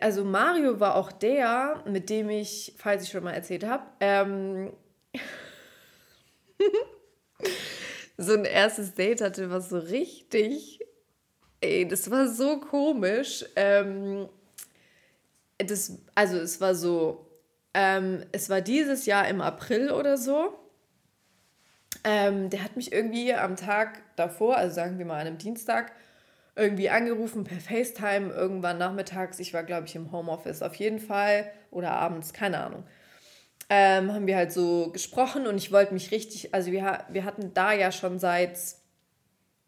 also 0.00 0.24
Mario 0.24 0.78
war 0.78 0.94
auch 0.94 1.10
der, 1.10 1.82
mit 1.84 2.10
dem 2.10 2.30
ich, 2.30 2.74
falls 2.78 3.02
ich 3.02 3.10
schon 3.10 3.24
mal 3.24 3.32
erzählt 3.32 3.64
habe, 3.64 3.82
ähm, 3.98 4.72
so 8.16 8.34
ein 8.34 8.44
erstes 8.44 8.94
Date 8.94 9.20
hatte, 9.20 9.50
was 9.50 9.70
so 9.70 9.78
richtig, 9.78 10.78
ey, 11.60 11.88
das 11.88 12.08
war 12.08 12.28
so 12.28 12.60
komisch. 12.60 13.44
Ähm, 13.56 14.28
das, 15.58 15.98
also 16.14 16.36
es 16.36 16.60
war 16.60 16.76
so, 16.76 17.25
ähm, 17.78 18.24
es 18.32 18.48
war 18.48 18.62
dieses 18.62 19.04
Jahr 19.04 19.28
im 19.28 19.42
April 19.42 19.90
oder 19.90 20.16
so. 20.16 20.58
Ähm, 22.04 22.48
der 22.48 22.64
hat 22.64 22.74
mich 22.74 22.90
irgendwie 22.90 23.34
am 23.34 23.54
Tag 23.54 24.00
davor, 24.16 24.56
also 24.56 24.74
sagen 24.74 24.96
wir 24.96 25.04
mal 25.04 25.20
an 25.20 25.26
einem 25.26 25.38
Dienstag, 25.38 25.92
irgendwie 26.54 26.88
angerufen 26.88 27.44
per 27.44 27.60
FaceTime, 27.60 28.32
irgendwann 28.32 28.78
nachmittags. 28.78 29.38
Ich 29.40 29.52
war, 29.52 29.62
glaube 29.62 29.86
ich, 29.86 29.94
im 29.94 30.10
Homeoffice 30.10 30.62
auf 30.62 30.74
jeden 30.76 30.98
Fall 31.00 31.52
oder 31.70 31.90
abends, 31.90 32.32
keine 32.32 32.60
Ahnung. 32.60 32.84
Ähm, 33.68 34.10
haben 34.10 34.26
wir 34.26 34.36
halt 34.36 34.52
so 34.52 34.90
gesprochen 34.90 35.46
und 35.46 35.58
ich 35.58 35.70
wollte 35.70 35.92
mich 35.92 36.12
richtig, 36.12 36.54
also 36.54 36.72
wir, 36.72 37.04
wir 37.10 37.24
hatten 37.24 37.52
da 37.52 37.72
ja 37.74 37.92
schon 37.92 38.18
seit 38.18 38.58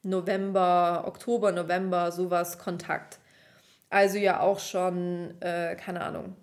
November, 0.02 1.04
Oktober, 1.06 1.52
November 1.52 2.10
sowas 2.10 2.56
Kontakt. 2.56 3.18
Also 3.90 4.16
ja 4.16 4.40
auch 4.40 4.60
schon, 4.60 5.38
äh, 5.42 5.76
keine 5.76 6.00
Ahnung, 6.00 6.36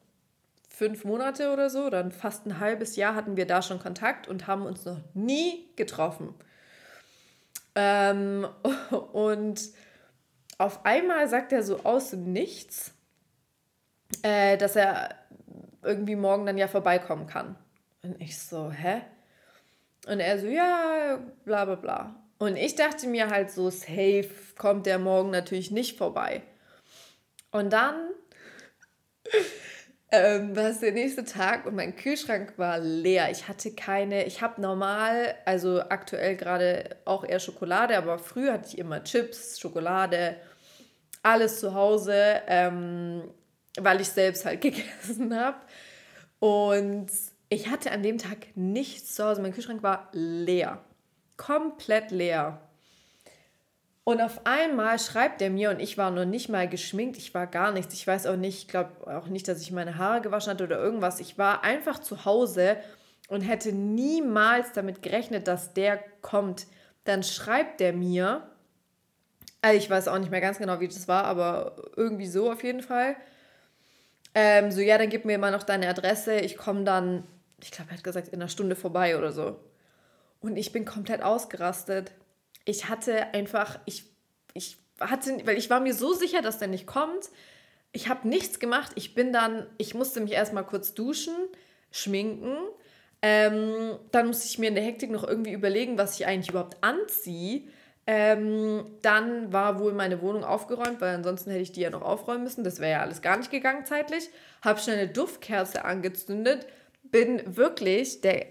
fünf 0.76 1.06
Monate 1.06 1.54
oder 1.54 1.70
so, 1.70 1.90
dann 1.90 2.12
fast 2.12 2.46
ein 2.46 2.60
halbes 2.60 2.98
Jahr 2.98 3.16
hatten 3.16 3.38
wir 3.38 3.48
da 3.48 3.62
schon 3.62 3.80
Kontakt 3.80 4.28
und 4.28 4.46
haben 4.46 4.66
uns 4.66 4.84
noch 4.84 5.00
nie 5.14 5.70
getroffen. 5.78 6.34
Ähm, 7.76 8.48
und 9.14 9.62
auf 10.58 10.86
einmal 10.86 11.28
sagt 11.30 11.54
er 11.54 11.64
so 11.64 11.84
aus 11.84 12.12
dem 12.12 12.32
Nichts, 12.32 12.94
äh, 14.22 14.58
dass 14.58 14.76
er 14.76 15.16
irgendwie 15.82 16.16
morgen 16.16 16.46
dann 16.46 16.58
ja 16.58 16.68
vorbeikommen 16.68 17.28
kann. 17.28 17.56
Und 18.04 18.20
ich 18.22 18.38
so, 18.38 18.72
hä? 18.72 19.02
Und 20.08 20.20
er 20.20 20.40
so, 20.40 20.48
ja, 20.48 21.20
bla 21.46 21.66
bla 21.66 21.76
bla. 21.76 22.16
Und 22.38 22.58
ich 22.58 22.76
dachte 22.76 23.08
mir 23.08 23.30
halt 23.30 23.50
so, 23.50 23.70
safe 23.70 24.30
kommt 24.58 24.86
der 24.86 25.00
morgen 25.00 25.32
natürlich 25.32 25.72
nicht 25.72 25.98
vorbei. 25.98 26.44
Und 27.52 27.72
dann 27.72 27.96
ähm, 30.12 30.56
war 30.56 30.70
es 30.70 30.80
der 30.80 30.92
nächste 30.92 31.26
Tag 31.26 31.66
und 31.66 31.76
mein 31.76 31.96
Kühlschrank 31.96 32.54
war 32.58 32.80
leer. 32.80 33.30
Ich 33.32 33.48
hatte 33.48 33.72
keine, 33.72 34.26
ich 34.26 34.42
habe 34.42 34.62
normal, 34.62 35.36
also 35.46 35.82
aktuell 35.82 36.36
gerade 36.36 36.98
auch 37.06 37.24
eher 37.24 37.40
Schokolade, 37.40 37.98
aber 37.98 38.20
früher 38.20 38.54
hatte 38.54 38.68
ich 38.68 38.78
immer 38.78 39.04
Chips, 39.04 39.60
Schokolade, 39.60 40.38
alles 41.24 41.60
zu 41.60 41.74
Hause, 41.74 42.42
ähm, 42.48 43.24
weil 43.80 44.00
ich 44.02 44.10
selbst 44.10 44.46
halt 44.46 44.62
gegessen 44.62 45.36
habe. 45.36 45.58
Und 46.40 47.10
ich 47.50 47.70
hatte 47.70 47.92
an 47.92 48.04
dem 48.04 48.18
Tag 48.18 48.48
nichts 48.56 49.16
zu 49.16 49.26
Hause. 49.26 49.42
Mein 49.42 49.54
Kühlschrank 49.54 49.82
war 49.84 50.10
leer. 50.12 50.84
Komplett 51.38 52.12
leer. 52.12 52.62
Und 54.08 54.22
auf 54.22 54.46
einmal 54.46 55.00
schreibt 55.00 55.42
er 55.42 55.50
mir 55.50 55.72
und 55.72 55.80
ich 55.80 55.98
war 55.98 56.12
noch 56.12 56.26
nicht 56.26 56.48
mal 56.48 56.70
geschminkt, 56.70 57.18
ich 57.18 57.34
war 57.34 57.48
gar 57.48 57.72
nichts. 57.72 57.96
Ich 57.96 58.06
weiß 58.06 58.28
auch 58.28 58.36
nicht, 58.36 58.60
ich 58.60 58.68
glaube 58.68 58.92
auch 59.08 59.26
nicht, 59.26 59.48
dass 59.48 59.60
ich 59.62 59.72
meine 59.72 59.98
Haare 59.98 60.22
gewaschen 60.22 60.52
hatte 60.52 60.64
oder 60.64 60.78
irgendwas. 60.78 61.20
Ich 61.20 61.40
war 61.40 61.64
einfach 61.64 61.98
zu 61.98 62.24
Hause 62.24 62.78
und 63.30 63.42
hätte 63.42 63.72
niemals 63.72 64.74
damit 64.74 65.02
gerechnet, 65.02 65.48
dass 65.48 65.74
der 65.74 66.00
kommt. 66.22 66.68
Dann 67.06 67.24
schreibt 67.24 67.82
er 67.82 67.94
mir, 67.94 68.48
also 69.64 69.76
ich 69.76 69.90
weiß 69.90 70.08
auch 70.08 70.20
nicht 70.20 70.30
mehr 70.30 70.42
ganz 70.42 70.60
genau, 70.60 70.80
wie 70.80 70.88
das 70.88 71.08
war, 71.08 71.24
aber 71.24 71.76
irgendwie 71.96 72.28
so 72.28 72.52
auf 72.52 72.64
jeden 72.64 72.84
Fall. 72.84 73.16
Ähm, 74.36 74.70
so, 74.70 74.82
ja, 74.82 75.00
dann 75.00 75.10
gib 75.10 75.26
mir 75.26 75.40
mal 75.40 75.52
noch 75.52 75.64
deine 75.64 75.90
Adresse. 75.90 76.36
Ich 76.36 76.58
komme 76.58 76.84
dann, 76.84 77.24
ich 77.60 77.72
glaube, 77.72 77.90
er 77.90 77.98
hat 77.98 78.04
gesagt, 78.04 78.28
in 78.28 78.36
einer 78.36 78.50
Stunde 78.50 78.76
vorbei 78.76 79.18
oder 79.18 79.32
so. 79.32 79.60
Und 80.42 80.58
ich 80.58 80.72
bin 80.72 80.86
komplett 80.86 81.24
ausgerastet 81.24 82.12
ich 82.66 82.90
hatte 82.90 83.34
einfach, 83.34 83.80
ich, 83.86 84.04
ich 84.54 84.78
hatte, 85.00 85.38
weil 85.46 85.58
ich 85.58 85.70
war 85.70 85.80
mir 85.80 85.94
so 85.94 86.14
sicher, 86.14 86.42
dass 86.42 86.60
der 86.60 86.68
nicht 86.68 86.88
kommt. 86.88 87.30
Ich 87.92 88.10
habe 88.10 88.28
nichts 88.28 88.60
gemacht. 88.60 88.92
Ich 88.96 89.16
bin 89.16 89.32
dann, 89.32 89.68
ich 89.78 89.94
musste 89.94 90.20
mich 90.20 90.34
erstmal 90.34 90.66
kurz 90.66 90.94
duschen, 90.94 91.36
schminken. 91.92 92.58
Ähm, 93.22 93.98
dann 94.12 94.28
musste 94.28 94.48
ich 94.48 94.60
mir 94.60 94.68
in 94.68 94.76
der 94.76 94.84
Hektik 94.84 95.12
noch 95.12 95.26
irgendwie 95.26 95.54
überlegen, 95.54 95.98
was 95.98 96.20
ich 96.20 96.26
eigentlich 96.26 96.50
überhaupt 96.50 96.78
anziehe. 96.82 97.64
Ähm, 98.08 98.86
dann 99.02 99.52
war 99.52 99.80
wohl 99.80 99.94
meine 99.94 100.22
Wohnung 100.22 100.44
aufgeräumt, 100.44 101.02
weil 101.02 101.16
ansonsten 101.16 101.50
hätte 101.50 101.64
ich 101.64 101.72
die 101.72 101.82
ja 101.82 101.90
noch 101.90 102.04
aufräumen 102.04 102.44
müssen. 102.44 102.64
Das 102.64 102.80
wäre 102.80 102.92
ja 102.92 103.02
alles 103.02 103.22
gar 103.22 103.38
nicht 103.38 103.50
gegangen 103.50 103.86
zeitlich. 103.86 104.30
Habe 104.62 104.80
schnell 104.80 105.00
eine 105.00 105.08
Duftkerze 105.08 105.86
angezündet. 105.86 106.68
Bin 107.04 107.56
wirklich 107.56 108.22
der 108.22 108.46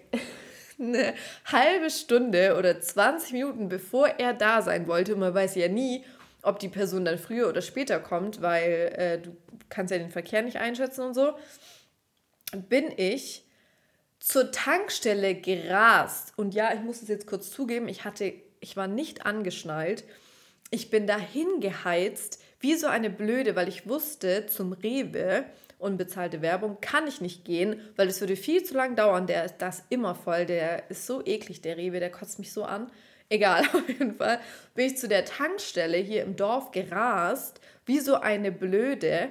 eine 0.79 1.15
halbe 1.45 1.91
Stunde 1.91 2.57
oder 2.57 2.81
20 2.81 3.33
Minuten, 3.33 3.69
bevor 3.69 4.07
er 4.07 4.35
da 4.35 4.63
sein 4.63 4.87
wollte, 4.87 5.17
man 5.17 5.35
weiß 5.35 5.55
ja 5.57 5.69
nie, 5.69 6.05
ob 6.43 6.59
die 6.59 6.69
Person 6.69 7.05
dann 7.05 7.19
früher 7.19 7.49
oder 7.49 7.63
später 7.63 8.01
kommt, 8.01 8.43
weil 8.43 8.93
äh, 8.97 9.19
du 9.19 9.37
kannst 9.69 9.91
ja 9.91 9.99
den 9.99 10.11
Verkehr 10.11 10.43
nicht 10.43 10.59
einschätzen 10.59 11.03
und 11.03 11.15
so, 11.15 11.33
bin 12.69 12.93
ich 12.97 13.45
zur 14.21 14.53
Tankstelle 14.53 15.35
gerast. 15.35 16.33
Und 16.37 16.55
ja, 16.55 16.73
ich 16.75 16.81
muss 16.81 17.03
es 17.03 17.09
jetzt 17.09 17.27
kurz 17.27 17.51
zugeben, 17.51 17.89
ich 17.89 18.05
hatte, 18.05 18.33
ich 18.61 18.77
war 18.77 18.87
nicht 18.87 19.27
angeschnallt. 19.27 20.05
Ich 20.71 20.91
bin 20.91 21.07
dahin 21.07 21.61
geheizt, 21.61 22.43
wie 22.61 22.75
so 22.75 22.87
eine 22.87 23.11
Blöde, 23.11 23.55
weil 23.57 23.69
ich 23.69 23.89
wusste, 23.89 24.47
zum 24.47 24.73
Rewe 24.73 25.45
unbezahlte 25.79 26.43
Werbung 26.43 26.79
kann 26.81 27.07
ich 27.07 27.21
nicht 27.21 27.45
gehen, 27.45 27.81
weil 27.97 28.09
es 28.09 28.21
würde 28.21 28.37
viel 28.37 28.63
zu 28.65 28.75
lang 28.75 28.97
dauern. 28.97 29.27
Der 29.27 29.45
ist 29.45 29.57
das 29.59 29.83
immer 29.91 30.15
voll. 30.15 30.47
Der 30.47 30.91
ist 30.91 31.07
so 31.07 31.25
eklig, 31.25 31.61
der 31.61 31.77
Rewe, 31.77 32.01
der 32.01 32.11
kotzt 32.11 32.39
mich 32.39 32.53
so 32.53 32.65
an. 32.65 32.91
Egal, 33.29 33.63
auf 33.73 33.89
jeden 33.89 34.17
Fall 34.17 34.39
bin 34.75 34.87
ich 34.87 34.97
zu 34.97 35.09
der 35.09 35.25
Tankstelle 35.25 35.97
hier 35.99 36.23
im 36.23 36.37
Dorf 36.37 36.71
gerast, 36.71 37.61
wie 37.87 38.01
so 38.01 38.17
eine 38.17 38.53
Blöde. 38.53 39.31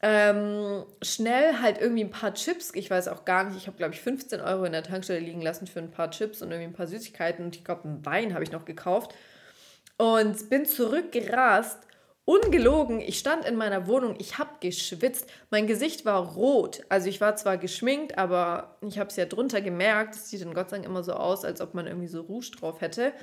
Ähm, 0.00 0.84
schnell 1.02 1.60
halt 1.60 1.80
irgendwie 1.80 2.04
ein 2.04 2.10
paar 2.10 2.32
Chips, 2.32 2.70
ich 2.74 2.88
weiß 2.88 3.08
auch 3.08 3.24
gar 3.24 3.42
nicht, 3.42 3.56
ich 3.56 3.66
habe 3.66 3.76
glaube 3.76 3.94
ich 3.94 4.00
15 4.00 4.40
Euro 4.40 4.64
in 4.64 4.70
der 4.70 4.84
Tankstelle 4.84 5.18
liegen 5.18 5.42
lassen 5.42 5.66
für 5.66 5.80
ein 5.80 5.90
paar 5.90 6.12
Chips 6.12 6.40
und 6.40 6.52
irgendwie 6.52 6.68
ein 6.68 6.72
paar 6.72 6.86
Süßigkeiten 6.86 7.44
und 7.44 7.56
ich 7.56 7.64
glaube 7.64 7.88
einen 7.88 8.06
Wein 8.06 8.32
habe 8.32 8.44
ich 8.44 8.52
noch 8.52 8.64
gekauft 8.64 9.12
und 9.96 10.50
bin 10.50 10.66
zurückgerast 10.66 11.87
Ungelogen, 12.28 13.00
ich 13.00 13.18
stand 13.18 13.46
in 13.46 13.56
meiner 13.56 13.86
Wohnung, 13.86 14.14
ich 14.18 14.36
habe 14.36 14.50
geschwitzt, 14.60 15.26
mein 15.48 15.66
Gesicht 15.66 16.04
war 16.04 16.34
rot. 16.34 16.82
Also 16.90 17.08
ich 17.08 17.22
war 17.22 17.36
zwar 17.36 17.56
geschminkt, 17.56 18.18
aber 18.18 18.76
ich 18.86 18.98
habe 18.98 19.08
es 19.08 19.16
ja 19.16 19.24
drunter 19.24 19.62
gemerkt. 19.62 20.14
Es 20.14 20.28
sieht 20.28 20.42
dann 20.42 20.52
Gott 20.52 20.68
sei 20.68 20.76
Dank 20.76 20.84
immer 20.84 21.02
so 21.02 21.14
aus, 21.14 21.46
als 21.46 21.62
ob 21.62 21.72
man 21.72 21.86
irgendwie 21.86 22.06
so 22.06 22.20
Rouge 22.20 22.50
drauf 22.50 22.82
hätte. 22.82 23.14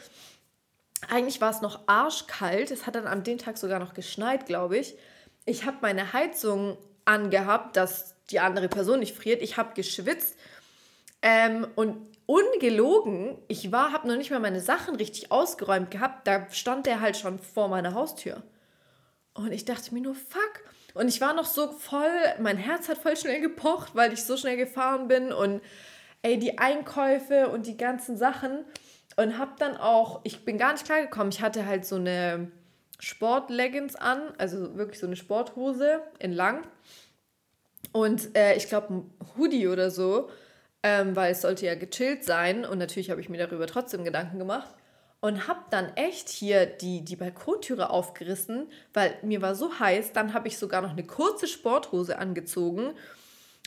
Eigentlich 1.07 1.39
war 1.39 1.51
es 1.51 1.61
noch 1.61 1.81
arschkalt. 1.85 2.71
Es 2.71 2.87
hat 2.87 2.95
dann 2.95 3.05
an 3.05 3.21
dem 3.21 3.37
Tag 3.37 3.59
sogar 3.59 3.77
noch 3.77 3.93
geschneit, 3.93 4.47
glaube 4.47 4.79
ich. 4.79 4.95
Ich 5.45 5.67
habe 5.67 5.77
meine 5.81 6.11
Heizung 6.13 6.75
angehabt, 7.05 7.77
dass 7.77 8.15
die 8.31 8.39
andere 8.39 8.69
Person 8.69 9.01
nicht 9.01 9.15
friert. 9.15 9.43
Ich 9.43 9.57
habe 9.57 9.75
geschwitzt. 9.75 10.35
Ähm, 11.21 11.67
und 11.75 11.95
ungelogen, 12.25 13.37
ich 13.49 13.71
war, 13.71 13.91
habe 13.91 14.07
noch 14.07 14.17
nicht 14.17 14.31
mal 14.31 14.39
meine 14.39 14.61
Sachen 14.61 14.95
richtig 14.95 15.31
ausgeräumt 15.31 15.91
gehabt. 15.91 16.25
Da 16.25 16.49
stand 16.49 16.87
der 16.87 17.01
halt 17.01 17.17
schon 17.17 17.37
vor 17.37 17.67
meiner 17.67 17.93
Haustür. 17.93 18.41
Und 19.35 19.51
ich 19.51 19.65
dachte 19.65 19.93
mir 19.93 20.01
nur, 20.01 20.15
fuck. 20.15 20.63
Und 20.95 21.07
ich 21.07 21.21
war 21.21 21.33
noch 21.33 21.45
so 21.45 21.71
voll, 21.71 22.09
mein 22.39 22.57
Herz 22.57 22.89
hat 22.89 22.97
voll 22.97 23.17
schnell 23.17 23.41
gepocht, 23.41 23.93
weil 23.93 24.13
ich 24.13 24.23
so 24.23 24.37
schnell 24.37 24.57
gefahren 24.57 25.07
bin 25.07 25.31
und 25.31 25.61
ey, 26.21 26.39
die 26.39 26.57
Einkäufe 26.57 27.49
und 27.49 27.67
die 27.67 27.77
ganzen 27.77 28.17
Sachen. 28.17 28.65
Und 29.17 29.37
hab 29.37 29.57
dann 29.59 29.77
auch, 29.77 30.21
ich 30.23 30.43
bin 30.45 30.57
gar 30.57 30.73
nicht 30.73 30.85
klar 30.85 31.01
gekommen, 31.01 31.29
ich 31.29 31.41
hatte 31.41 31.65
halt 31.65 31.85
so 31.85 31.95
eine 31.97 32.51
Sportleggings 32.99 33.95
an, 33.95 34.33
also 34.37 34.75
wirklich 34.77 34.99
so 34.99 35.05
eine 35.05 35.15
Sporthose 35.15 36.01
in 36.19 36.33
lang. 36.33 36.65
Und 37.91 38.35
äh, 38.35 38.55
ich 38.55 38.67
glaube, 38.67 38.93
ein 38.93 39.13
Hoodie 39.37 39.67
oder 39.67 39.91
so. 39.91 40.29
ähm, 40.83 41.15
weil 41.15 41.31
es 41.31 41.41
sollte 41.41 41.65
ja 41.65 41.73
gechillt 41.75 42.23
sein 42.23 42.63
und 42.63 42.77
natürlich 42.77 43.09
habe 43.09 43.19
ich 43.19 43.27
mir 43.27 43.39
darüber 43.39 43.65
trotzdem 43.65 44.03
Gedanken 44.03 44.37
gemacht 44.37 44.75
und 45.25 45.47
habe 45.47 45.61
dann 45.71 45.91
echt 45.95 46.29
hier 46.29 46.67
die, 46.67 47.01
die 47.01 47.15
Balkontüre 47.15 47.89
aufgerissen, 47.89 48.67
weil 48.93 49.17
mir 49.23 49.41
war 49.41 49.55
so 49.55 49.79
heiß. 49.79 50.11
Dann 50.13 50.35
habe 50.35 50.47
ich 50.47 50.59
sogar 50.59 50.83
noch 50.83 50.91
eine 50.91 51.03
kurze 51.03 51.47
Sporthose 51.47 52.19
angezogen 52.19 52.93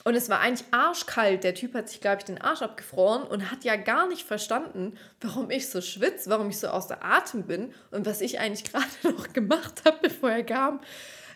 und 0.04 0.14
es 0.14 0.28
war 0.28 0.38
eigentlich 0.38 0.68
arschkalt. 0.70 1.42
Der 1.42 1.56
Typ 1.56 1.74
hat 1.74 1.88
sich, 1.88 2.00
glaube 2.00 2.18
ich, 2.18 2.26
den 2.26 2.40
Arsch 2.40 2.62
abgefroren 2.62 3.24
und 3.24 3.50
hat 3.50 3.64
ja 3.64 3.74
gar 3.74 4.06
nicht 4.06 4.22
verstanden, 4.22 4.96
warum 5.20 5.50
ich 5.50 5.68
so 5.68 5.80
schwitze, 5.80 6.30
warum 6.30 6.48
ich 6.48 6.60
so 6.60 6.68
außer 6.68 7.04
Atem 7.04 7.42
bin 7.42 7.74
und 7.90 8.06
was 8.06 8.20
ich 8.20 8.38
eigentlich 8.38 8.62
gerade 8.72 8.86
noch 9.02 9.32
gemacht 9.32 9.82
habe, 9.84 9.98
bevor 10.02 10.30
er 10.30 10.44
kam. 10.44 10.80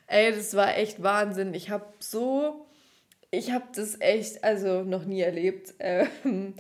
Ey, 0.07 0.33
das 0.33 0.55
war 0.55 0.77
echt 0.77 1.03
Wahnsinn. 1.03 1.53
Ich 1.53 1.69
habe 1.71 1.87
so, 1.99 2.69
ich 3.33 3.51
habe 3.51 3.65
das 3.75 4.01
echt, 4.01 4.45
also 4.45 4.85
noch 4.85 5.05
nie 5.05 5.23
erlebt. 5.23 5.75
Ähm, 5.81 6.55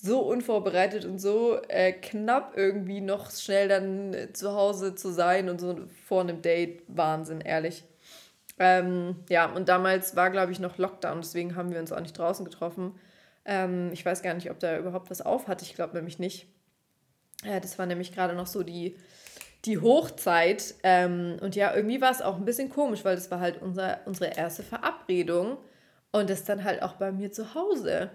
so 0.00 0.20
unvorbereitet 0.20 1.04
und 1.04 1.18
so 1.18 1.60
äh, 1.68 1.92
knapp 1.92 2.56
irgendwie 2.56 3.00
noch 3.00 3.30
schnell 3.30 3.68
dann 3.68 4.14
zu 4.32 4.52
Hause 4.54 4.94
zu 4.94 5.10
sein 5.10 5.48
und 5.48 5.60
so 5.60 5.76
vor 6.06 6.20
einem 6.20 6.40
Date. 6.40 6.82
Wahnsinn, 6.86 7.40
ehrlich. 7.40 7.84
Ähm, 8.60 9.16
ja, 9.28 9.46
und 9.46 9.68
damals 9.68 10.14
war, 10.16 10.30
glaube 10.30 10.52
ich, 10.52 10.60
noch 10.60 10.78
Lockdown, 10.78 11.20
deswegen 11.20 11.56
haben 11.56 11.72
wir 11.72 11.80
uns 11.80 11.92
auch 11.92 12.00
nicht 12.00 12.16
draußen 12.16 12.44
getroffen. 12.44 12.94
Ähm, 13.44 13.90
ich 13.92 14.04
weiß 14.04 14.22
gar 14.22 14.34
nicht, 14.34 14.50
ob 14.50 14.60
da 14.60 14.78
überhaupt 14.78 15.10
was 15.10 15.20
auf 15.20 15.48
hat. 15.48 15.62
Ich 15.62 15.74
glaube 15.74 15.94
nämlich 15.96 16.18
nicht. 16.18 16.46
Äh, 17.44 17.60
das 17.60 17.78
war 17.78 17.86
nämlich 17.86 18.12
gerade 18.12 18.34
noch 18.34 18.46
so 18.46 18.62
die, 18.62 18.96
die 19.64 19.78
Hochzeit. 19.78 20.74
Ähm, 20.82 21.38
und 21.40 21.56
ja, 21.56 21.74
irgendwie 21.74 22.00
war 22.00 22.10
es 22.10 22.22
auch 22.22 22.36
ein 22.36 22.44
bisschen 22.44 22.70
komisch, 22.70 23.04
weil 23.04 23.16
das 23.16 23.30
war 23.30 23.40
halt 23.40 23.60
unser, 23.62 24.00
unsere 24.06 24.36
erste 24.36 24.62
Verabredung. 24.62 25.56
Und 26.10 26.30
das 26.30 26.44
dann 26.44 26.64
halt 26.64 26.82
auch 26.82 26.94
bei 26.94 27.12
mir 27.12 27.32
zu 27.32 27.54
Hause. 27.54 28.10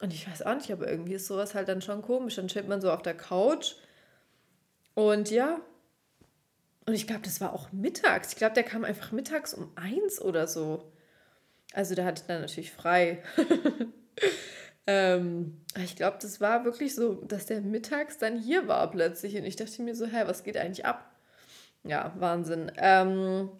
Und 0.00 0.12
ich 0.12 0.30
weiß 0.30 0.42
auch 0.42 0.54
nicht, 0.54 0.72
aber 0.72 0.88
irgendwie 0.88 1.14
ist 1.14 1.26
sowas 1.26 1.54
halt 1.54 1.68
dann 1.68 1.82
schon 1.82 2.02
komisch. 2.02 2.36
Dann 2.36 2.48
steht 2.48 2.68
man 2.68 2.80
so 2.80 2.90
auf 2.90 3.02
der 3.02 3.16
Couch 3.16 3.74
und 4.94 5.30
ja. 5.30 5.60
Und 6.86 6.94
ich 6.94 7.06
glaube, 7.06 7.22
das 7.22 7.40
war 7.40 7.52
auch 7.52 7.70
mittags. 7.72 8.30
Ich 8.32 8.36
glaube, 8.36 8.54
der 8.54 8.62
kam 8.62 8.84
einfach 8.84 9.12
mittags 9.12 9.54
um 9.54 9.70
eins 9.76 10.20
oder 10.20 10.46
so. 10.46 10.90
Also 11.72 11.94
der 11.94 12.04
hatte 12.04 12.24
dann 12.26 12.40
natürlich 12.40 12.72
frei. 12.72 13.22
ähm, 14.86 15.60
ich 15.76 15.96
glaube, 15.96 16.18
das 16.20 16.40
war 16.40 16.64
wirklich 16.64 16.94
so, 16.94 17.14
dass 17.14 17.46
der 17.46 17.60
mittags 17.60 18.18
dann 18.18 18.38
hier 18.38 18.68
war 18.68 18.90
plötzlich. 18.90 19.36
Und 19.36 19.44
ich 19.44 19.56
dachte 19.56 19.82
mir 19.82 19.94
so, 19.94 20.06
hä, 20.06 20.22
was 20.24 20.44
geht 20.44 20.56
eigentlich 20.56 20.86
ab? 20.86 21.14
Ja, 21.84 22.14
Wahnsinn. 22.18 22.72
Ähm, 22.76 23.50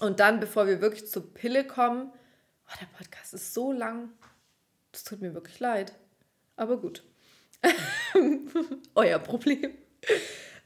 und 0.00 0.20
dann, 0.20 0.40
bevor 0.40 0.66
wir 0.66 0.80
wirklich 0.80 1.10
zur 1.10 1.34
Pille 1.34 1.66
kommen, 1.66 2.12
oh, 2.68 2.78
der 2.80 2.86
Podcast 2.96 3.34
ist 3.34 3.52
so 3.52 3.72
lang. 3.72 4.10
Das 4.92 5.04
tut 5.04 5.20
mir 5.20 5.34
wirklich 5.34 5.60
leid. 5.60 5.92
Aber 6.56 6.78
gut. 6.78 7.04
Euer 8.94 9.18
Problem. 9.18 9.72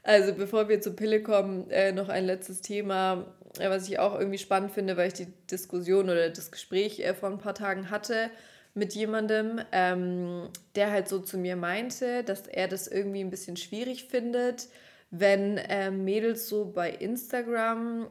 Also 0.03 0.33
bevor 0.33 0.67
wir 0.67 0.81
zur 0.81 0.95
Pille 0.95 1.23
kommen, 1.23 1.69
äh, 1.69 1.91
noch 1.91 2.09
ein 2.09 2.25
letztes 2.25 2.61
Thema, 2.61 3.35
äh, 3.59 3.69
was 3.69 3.87
ich 3.87 3.99
auch 3.99 4.17
irgendwie 4.19 4.37
spannend 4.37 4.71
finde, 4.71 4.97
weil 4.97 5.07
ich 5.07 5.13
die 5.13 5.31
Diskussion 5.49 6.05
oder 6.09 6.29
das 6.29 6.51
Gespräch 6.51 6.99
äh, 6.99 7.13
vor 7.13 7.29
ein 7.29 7.37
paar 7.37 7.55
Tagen 7.55 7.89
hatte 7.89 8.29
mit 8.73 8.93
jemandem, 8.95 9.61
ähm, 9.71 10.49
der 10.75 10.91
halt 10.91 11.07
so 11.07 11.19
zu 11.19 11.37
mir 11.37 11.55
meinte, 11.55 12.23
dass 12.23 12.47
er 12.47 12.67
das 12.67 12.87
irgendwie 12.87 13.21
ein 13.21 13.29
bisschen 13.29 13.55
schwierig 13.55 14.05
findet, 14.05 14.67
wenn 15.11 15.57
äh, 15.57 15.91
Mädels 15.91 16.49
so 16.49 16.65
bei 16.65 16.89
Instagram, 16.89 18.07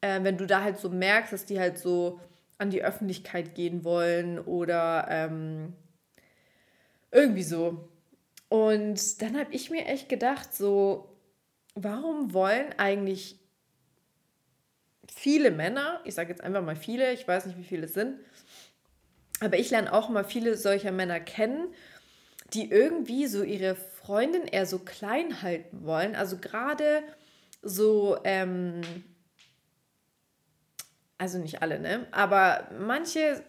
äh, 0.00 0.22
wenn 0.22 0.38
du 0.38 0.46
da 0.46 0.62
halt 0.62 0.78
so 0.78 0.88
merkst, 0.88 1.32
dass 1.32 1.44
die 1.44 1.60
halt 1.60 1.78
so 1.78 2.18
an 2.58 2.70
die 2.70 2.82
Öffentlichkeit 2.82 3.54
gehen 3.54 3.84
wollen 3.84 4.38
oder 4.38 5.06
ähm, 5.10 5.74
irgendwie 7.10 7.42
so. 7.42 7.88
Und 8.48 9.22
dann 9.22 9.38
habe 9.38 9.52
ich 9.52 9.70
mir 9.70 9.86
echt 9.86 10.08
gedacht, 10.08 10.54
so, 10.54 11.16
warum 11.74 12.32
wollen 12.32 12.72
eigentlich 12.78 13.38
viele 15.12 15.50
Männer, 15.50 16.00
ich 16.04 16.14
sage 16.14 16.30
jetzt 16.30 16.42
einfach 16.42 16.62
mal 16.62 16.76
viele, 16.76 17.12
ich 17.12 17.26
weiß 17.26 17.46
nicht, 17.46 17.58
wie 17.58 17.64
viele 17.64 17.86
es 17.86 17.94
sind, 17.94 18.18
aber 19.40 19.58
ich 19.58 19.70
lerne 19.70 19.92
auch 19.92 20.08
mal 20.08 20.24
viele 20.24 20.56
solcher 20.56 20.92
Männer 20.92 21.20
kennen, 21.20 21.68
die 22.54 22.70
irgendwie 22.70 23.26
so 23.26 23.42
ihre 23.42 23.74
Freundin 23.74 24.46
eher 24.46 24.66
so 24.66 24.78
klein 24.78 25.42
halten 25.42 25.84
wollen. 25.84 26.14
Also 26.14 26.38
gerade 26.38 27.02
so 27.62 28.18
ähm, 28.24 28.80
also 31.18 31.38
nicht 31.38 31.62
alle, 31.62 31.78
ne? 31.78 32.06
Aber 32.10 32.68
manche 32.78 33.42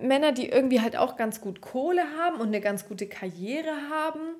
Männer, 0.00 0.32
die 0.32 0.48
irgendwie 0.48 0.80
halt 0.80 0.96
auch 0.96 1.16
ganz 1.16 1.40
gut 1.40 1.60
Kohle 1.60 2.02
haben 2.18 2.40
und 2.40 2.48
eine 2.48 2.60
ganz 2.60 2.86
gute 2.86 3.08
Karriere 3.08 3.88
haben, 3.90 4.36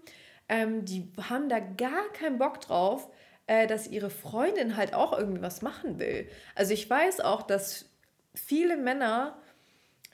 ähm, 0.49 0.85
die 0.85 1.13
haben 1.29 1.49
da 1.49 1.61
gar 1.61 2.09
keinen 2.13 2.39
Bock 2.39 2.61
drauf, 2.61 3.09
äh, 3.47 3.67
dass 3.67 3.87
ihre 3.87 4.11
Freundin 4.11 4.77
halt 4.77 4.95
auch 4.95 5.17
irgendwie 5.17 5.43
was 5.43 5.63
machen 5.63 5.99
will. 5.99 6.29
Also 6.55 6.73
ich 6.73 6.89
weiß 6.89 7.21
auch, 7.21 7.43
dass 7.43 7.91
viele 8.35 8.77
Männer 8.77 9.39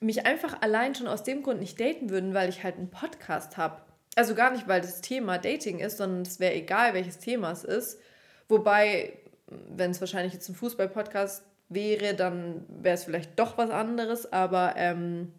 mich 0.00 0.26
einfach 0.26 0.60
allein 0.60 0.94
schon 0.94 1.06
aus 1.06 1.22
dem 1.22 1.42
Grund 1.42 1.60
nicht 1.60 1.80
daten 1.80 2.10
würden, 2.10 2.34
weil 2.34 2.48
ich 2.48 2.62
halt 2.64 2.76
einen 2.76 2.90
Podcast 2.90 3.56
habe. 3.56 3.80
Also 4.14 4.34
gar 4.34 4.50
nicht, 4.50 4.68
weil 4.68 4.80
das 4.80 5.00
Thema 5.00 5.38
Dating 5.38 5.78
ist, 5.78 5.96
sondern 5.98 6.22
es 6.22 6.40
wäre 6.40 6.54
egal, 6.54 6.94
welches 6.94 7.18
Thema 7.18 7.50
es 7.52 7.64
ist. 7.64 8.00
Wobei, 8.48 9.18
wenn 9.46 9.90
es 9.90 10.00
wahrscheinlich 10.00 10.32
jetzt 10.32 10.48
ein 10.48 10.54
Fußball-Podcast 10.54 11.44
wäre, 11.68 12.14
dann 12.14 12.64
wäre 12.68 12.94
es 12.94 13.04
vielleicht 13.04 13.38
doch 13.38 13.58
was 13.58 13.70
anderes. 13.70 14.32
Aber 14.32 14.74
ähm, 14.76 15.32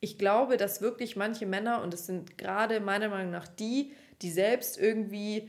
ich 0.00 0.18
glaube, 0.18 0.56
dass 0.56 0.80
wirklich 0.80 1.16
manche 1.16 1.46
Männer, 1.46 1.82
und 1.82 1.94
es 1.94 2.06
sind 2.06 2.38
gerade 2.38 2.80
meiner 2.80 3.08
Meinung 3.08 3.30
nach 3.30 3.48
die, 3.48 3.92
die 4.22 4.30
selbst 4.30 4.78
irgendwie, 4.78 5.48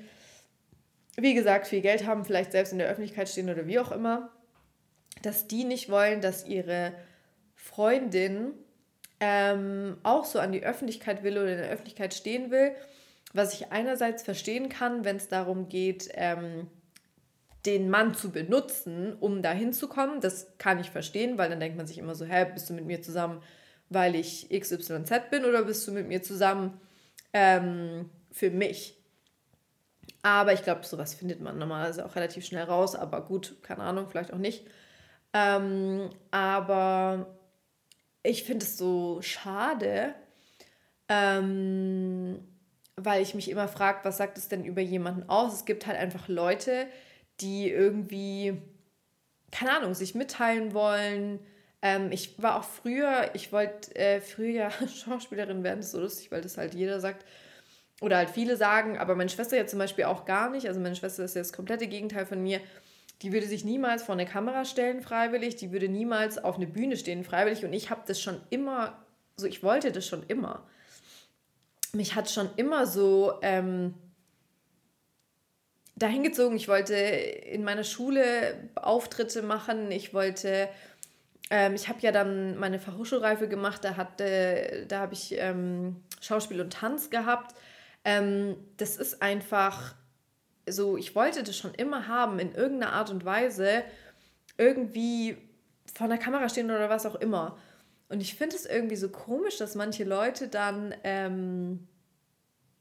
wie 1.17 1.33
gesagt, 1.33 1.67
viel 1.67 1.81
Geld 1.81 2.05
haben, 2.05 2.25
vielleicht 2.25 2.51
selbst 2.51 2.71
in 2.71 2.79
der 2.79 2.87
Öffentlichkeit 2.87 3.29
stehen 3.29 3.49
oder 3.49 3.67
wie 3.67 3.79
auch 3.79 3.91
immer, 3.91 4.29
dass 5.21 5.47
die 5.47 5.63
nicht 5.63 5.89
wollen, 5.89 6.21
dass 6.21 6.47
ihre 6.47 6.93
Freundin 7.55 8.53
ähm, 9.19 9.97
auch 10.03 10.25
so 10.25 10.39
an 10.39 10.51
die 10.51 10.63
Öffentlichkeit 10.63 11.23
will 11.23 11.37
oder 11.37 11.51
in 11.51 11.59
der 11.59 11.69
Öffentlichkeit 11.69 12.13
stehen 12.13 12.51
will. 12.51 12.71
Was 13.33 13.53
ich 13.53 13.71
einerseits 13.71 14.23
verstehen 14.23 14.67
kann, 14.67 15.05
wenn 15.05 15.15
es 15.15 15.27
darum 15.27 15.69
geht, 15.69 16.09
ähm, 16.15 16.67
den 17.65 17.89
Mann 17.89 18.15
zu 18.15 18.31
benutzen, 18.31 19.15
um 19.19 19.41
da 19.41 19.51
hinzukommen, 19.51 20.19
das 20.19 20.57
kann 20.57 20.79
ich 20.79 20.89
verstehen, 20.89 21.37
weil 21.37 21.49
dann 21.49 21.59
denkt 21.59 21.77
man 21.77 21.87
sich 21.87 21.97
immer 21.97 22.15
so, 22.15 22.25
hä, 22.25 22.47
bist 22.53 22.69
du 22.69 22.73
mit 22.73 22.85
mir 22.85 23.01
zusammen, 23.01 23.41
weil 23.89 24.15
ich 24.15 24.49
XYZ 24.49 25.29
bin 25.29 25.45
oder 25.45 25.63
bist 25.63 25.87
du 25.87 25.91
mit 25.91 26.07
mir 26.07 26.23
zusammen 26.23 26.79
ähm, 27.33 28.09
für 28.31 28.49
mich? 28.49 28.97
Aber 30.23 30.53
ich 30.53 30.63
glaube, 30.63 30.85
sowas 30.85 31.13
findet 31.13 31.41
man 31.41 31.57
normalerweise 31.57 32.05
auch 32.05 32.15
relativ 32.15 32.45
schnell 32.45 32.63
raus, 32.63 32.95
aber 32.95 33.21
gut, 33.21 33.57
keine 33.63 33.83
Ahnung, 33.83 34.07
vielleicht 34.09 34.33
auch 34.33 34.37
nicht. 34.37 34.65
Ähm, 35.33 36.09
aber 36.29 37.27
ich 38.23 38.43
finde 38.43 38.65
es 38.65 38.77
so 38.77 39.21
schade, 39.21 40.13
ähm, 41.07 42.39
weil 42.95 43.21
ich 43.21 43.33
mich 43.33 43.49
immer 43.49 43.67
frage, 43.67 43.99
was 44.03 44.17
sagt 44.17 44.37
es 44.37 44.47
denn 44.47 44.63
über 44.63 44.81
jemanden 44.81 45.27
aus? 45.29 45.53
Es 45.53 45.65
gibt 45.65 45.87
halt 45.87 45.97
einfach 45.97 46.27
Leute, 46.27 46.87
irgendwie, 47.41 48.61
keine 49.51 49.77
Ahnung, 49.77 49.93
sich 49.93 50.15
mitteilen 50.15 50.73
wollen. 50.73 51.39
Ähm, 51.81 52.11
ich 52.11 52.41
war 52.41 52.59
auch 52.59 52.63
früher, 52.63 53.31
ich 53.33 53.51
wollte 53.51 53.95
äh, 53.95 54.21
früher 54.21 54.69
Schauspielerin 55.05 55.63
werden, 55.63 55.77
das 55.77 55.87
ist 55.87 55.91
so 55.93 56.01
lustig, 56.01 56.31
weil 56.31 56.41
das 56.41 56.57
halt 56.57 56.73
jeder 56.73 56.99
sagt. 56.99 57.25
Oder 58.01 58.17
halt 58.17 58.31
viele 58.31 58.57
sagen, 58.57 58.97
aber 58.97 59.15
meine 59.15 59.29
Schwester 59.29 59.57
ja 59.57 59.67
zum 59.67 59.77
Beispiel 59.77 60.05
auch 60.05 60.25
gar 60.25 60.49
nicht. 60.49 60.67
Also 60.67 60.79
meine 60.79 60.95
Schwester 60.95 61.23
ist 61.23 61.35
ja 61.35 61.41
das 61.41 61.53
komplette 61.53 61.87
Gegenteil 61.87 62.25
von 62.25 62.41
mir. 62.41 62.59
Die 63.21 63.31
würde 63.31 63.45
sich 63.45 63.63
niemals 63.63 64.01
vor 64.01 64.13
eine 64.13 64.25
Kamera 64.25 64.65
stellen 64.65 65.01
freiwillig, 65.01 65.55
die 65.55 65.71
würde 65.71 65.87
niemals 65.87 66.43
auf 66.43 66.55
eine 66.55 66.65
Bühne 66.65 66.97
stehen 66.97 67.23
freiwillig. 67.23 67.63
Und 67.63 67.73
ich 67.73 67.91
habe 67.91 68.01
das 68.07 68.19
schon 68.19 68.41
immer, 68.49 69.05
so 69.35 69.45
ich 69.45 69.61
wollte 69.61 69.91
das 69.91 70.07
schon 70.07 70.23
immer. 70.27 70.67
Mich 71.93 72.15
hat 72.15 72.31
schon 72.31 72.49
immer 72.55 72.87
so 72.87 73.37
ähm, 73.43 73.93
dahin 75.95 76.23
gezogen. 76.23 76.55
Ich 76.55 76.67
wollte 76.67 76.95
in 76.95 77.63
meiner 77.63 77.83
Schule 77.83 78.69
Auftritte 78.75 79.41
machen. 79.41 79.91
Ich 79.91 80.13
wollte, 80.13 80.69
ähm, 81.49 81.75
ich 81.75 81.87
habe 81.87 81.99
ja 82.01 82.11
dann 82.11 82.57
meine 82.57 82.79
Fachhochschulreife 82.79 83.47
gemacht. 83.47 83.83
Da, 83.83 83.97
hatte, 83.97 84.85
da 84.87 85.01
habe 85.01 85.13
ich 85.13 85.35
ähm, 85.37 85.97
Schauspiel 86.21 86.61
und 86.61 86.73
Tanz 86.73 87.09
gehabt. 87.09 87.55
Ähm, 88.03 88.55
das 88.77 88.97
ist 88.97 89.21
einfach 89.21 89.95
so, 90.67 90.97
ich 90.97 91.15
wollte 91.15 91.43
das 91.43 91.57
schon 91.57 91.73
immer 91.73 92.07
haben, 92.07 92.39
in 92.39 92.53
irgendeiner 92.53 92.93
Art 92.93 93.09
und 93.09 93.25
Weise, 93.25 93.83
irgendwie 94.57 95.37
vor 95.93 96.07
der 96.07 96.17
Kamera 96.17 96.49
stehen 96.49 96.71
oder 96.71 96.89
was 96.89 97.05
auch 97.05 97.15
immer. 97.15 97.57
Und 98.09 98.21
ich 98.21 98.35
finde 98.35 98.55
es 98.55 98.65
irgendwie 98.65 98.95
so 98.95 99.09
komisch, 99.09 99.57
dass 99.57 99.75
manche 99.75 100.03
Leute 100.03 100.47
dann 100.47 100.93
ähm, 101.03 101.87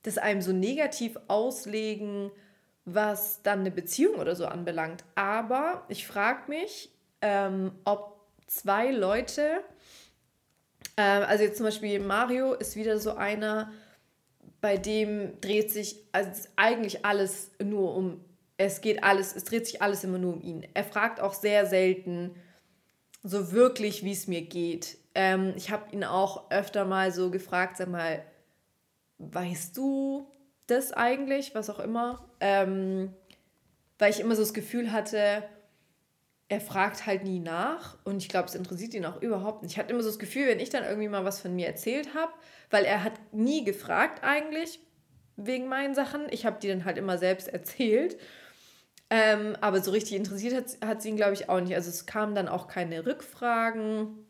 das 0.02 0.18
einem 0.18 0.42
so 0.42 0.52
negativ 0.52 1.16
auslegen, 1.28 2.30
was 2.84 3.42
dann 3.42 3.60
eine 3.60 3.70
Beziehung 3.70 4.16
oder 4.16 4.34
so 4.34 4.46
anbelangt. 4.46 5.04
Aber 5.14 5.84
ich 5.88 6.06
frage 6.06 6.48
mich, 6.48 6.90
ähm, 7.20 7.72
ob 7.84 8.20
zwei 8.46 8.90
Leute 8.90 9.62
Ähm, 11.00 11.22
also 11.26 11.44
jetzt 11.44 11.56
zum 11.56 11.66
Beispiel 11.66 11.98
Mario 11.98 12.52
ist 12.52 12.76
wieder 12.76 12.98
so 12.98 13.14
einer, 13.14 13.72
bei 14.60 14.76
dem 14.76 15.40
dreht 15.40 15.70
sich 15.70 15.96
also 16.12 16.48
eigentlich 16.56 17.04
alles 17.06 17.52
nur 17.62 17.94
um, 17.94 18.24
es 18.58 18.82
geht 18.82 19.02
alles, 19.02 19.34
es 19.34 19.44
dreht 19.44 19.66
sich 19.66 19.80
alles 19.80 20.04
immer 20.04 20.18
nur 20.18 20.34
um 20.34 20.42
ihn. 20.42 20.66
Er 20.74 20.84
fragt 20.84 21.20
auch 21.20 21.32
sehr 21.32 21.64
selten 21.66 22.34
so 23.22 23.52
wirklich, 23.52 24.04
wie 24.04 24.12
es 24.12 24.26
mir 24.26 24.42
geht. 24.42 24.98
Ähm, 25.14 25.54
ich 25.56 25.70
habe 25.70 25.90
ihn 25.92 26.04
auch 26.04 26.50
öfter 26.50 26.84
mal 26.84 27.12
so 27.12 27.30
gefragt, 27.30 27.78
sag 27.78 27.88
mal, 27.88 28.22
weißt 29.18 29.76
du 29.76 30.26
das 30.70 30.92
eigentlich, 30.92 31.54
was 31.54 31.70
auch 31.70 31.80
immer? 31.80 32.30
Ähm, 32.40 33.14
weil 33.98 34.10
ich 34.10 34.20
immer 34.20 34.34
so 34.34 34.42
das 34.42 34.54
Gefühl 34.54 34.92
hatte, 34.92 35.42
er 36.48 36.60
fragt 36.60 37.06
halt 37.06 37.22
nie 37.22 37.38
nach 37.38 37.96
und 38.04 38.16
ich 38.18 38.28
glaube, 38.28 38.48
es 38.48 38.54
interessiert 38.54 38.92
ihn 38.94 39.04
auch 39.04 39.22
überhaupt 39.22 39.62
nicht. 39.62 39.72
Ich 39.72 39.78
hatte 39.78 39.92
immer 39.92 40.02
so 40.02 40.08
das 40.08 40.18
Gefühl, 40.18 40.48
wenn 40.48 40.58
ich 40.58 40.70
dann 40.70 40.84
irgendwie 40.84 41.08
mal 41.08 41.24
was 41.24 41.40
von 41.40 41.54
mir 41.54 41.66
erzählt 41.66 42.14
habe, 42.14 42.32
weil 42.70 42.84
er 42.84 43.04
hat 43.04 43.12
nie 43.32 43.64
gefragt 43.64 44.24
eigentlich 44.24 44.80
wegen 45.36 45.68
meinen 45.68 45.94
Sachen. 45.94 46.26
Ich 46.30 46.44
habe 46.46 46.58
die 46.60 46.68
dann 46.68 46.84
halt 46.84 46.98
immer 46.98 47.18
selbst 47.18 47.48
erzählt. 47.48 48.18
Ähm, 49.10 49.56
aber 49.60 49.80
so 49.80 49.90
richtig 49.90 50.16
interessiert 50.16 50.54
hat, 50.54 50.88
hat 50.88 51.02
sie 51.02 51.10
ihn, 51.10 51.16
glaube 51.16 51.34
ich, 51.34 51.48
auch 51.48 51.60
nicht. 51.60 51.74
Also 51.74 51.90
es 51.90 52.06
kamen 52.06 52.34
dann 52.34 52.48
auch 52.48 52.68
keine 52.68 53.06
Rückfragen 53.06 54.26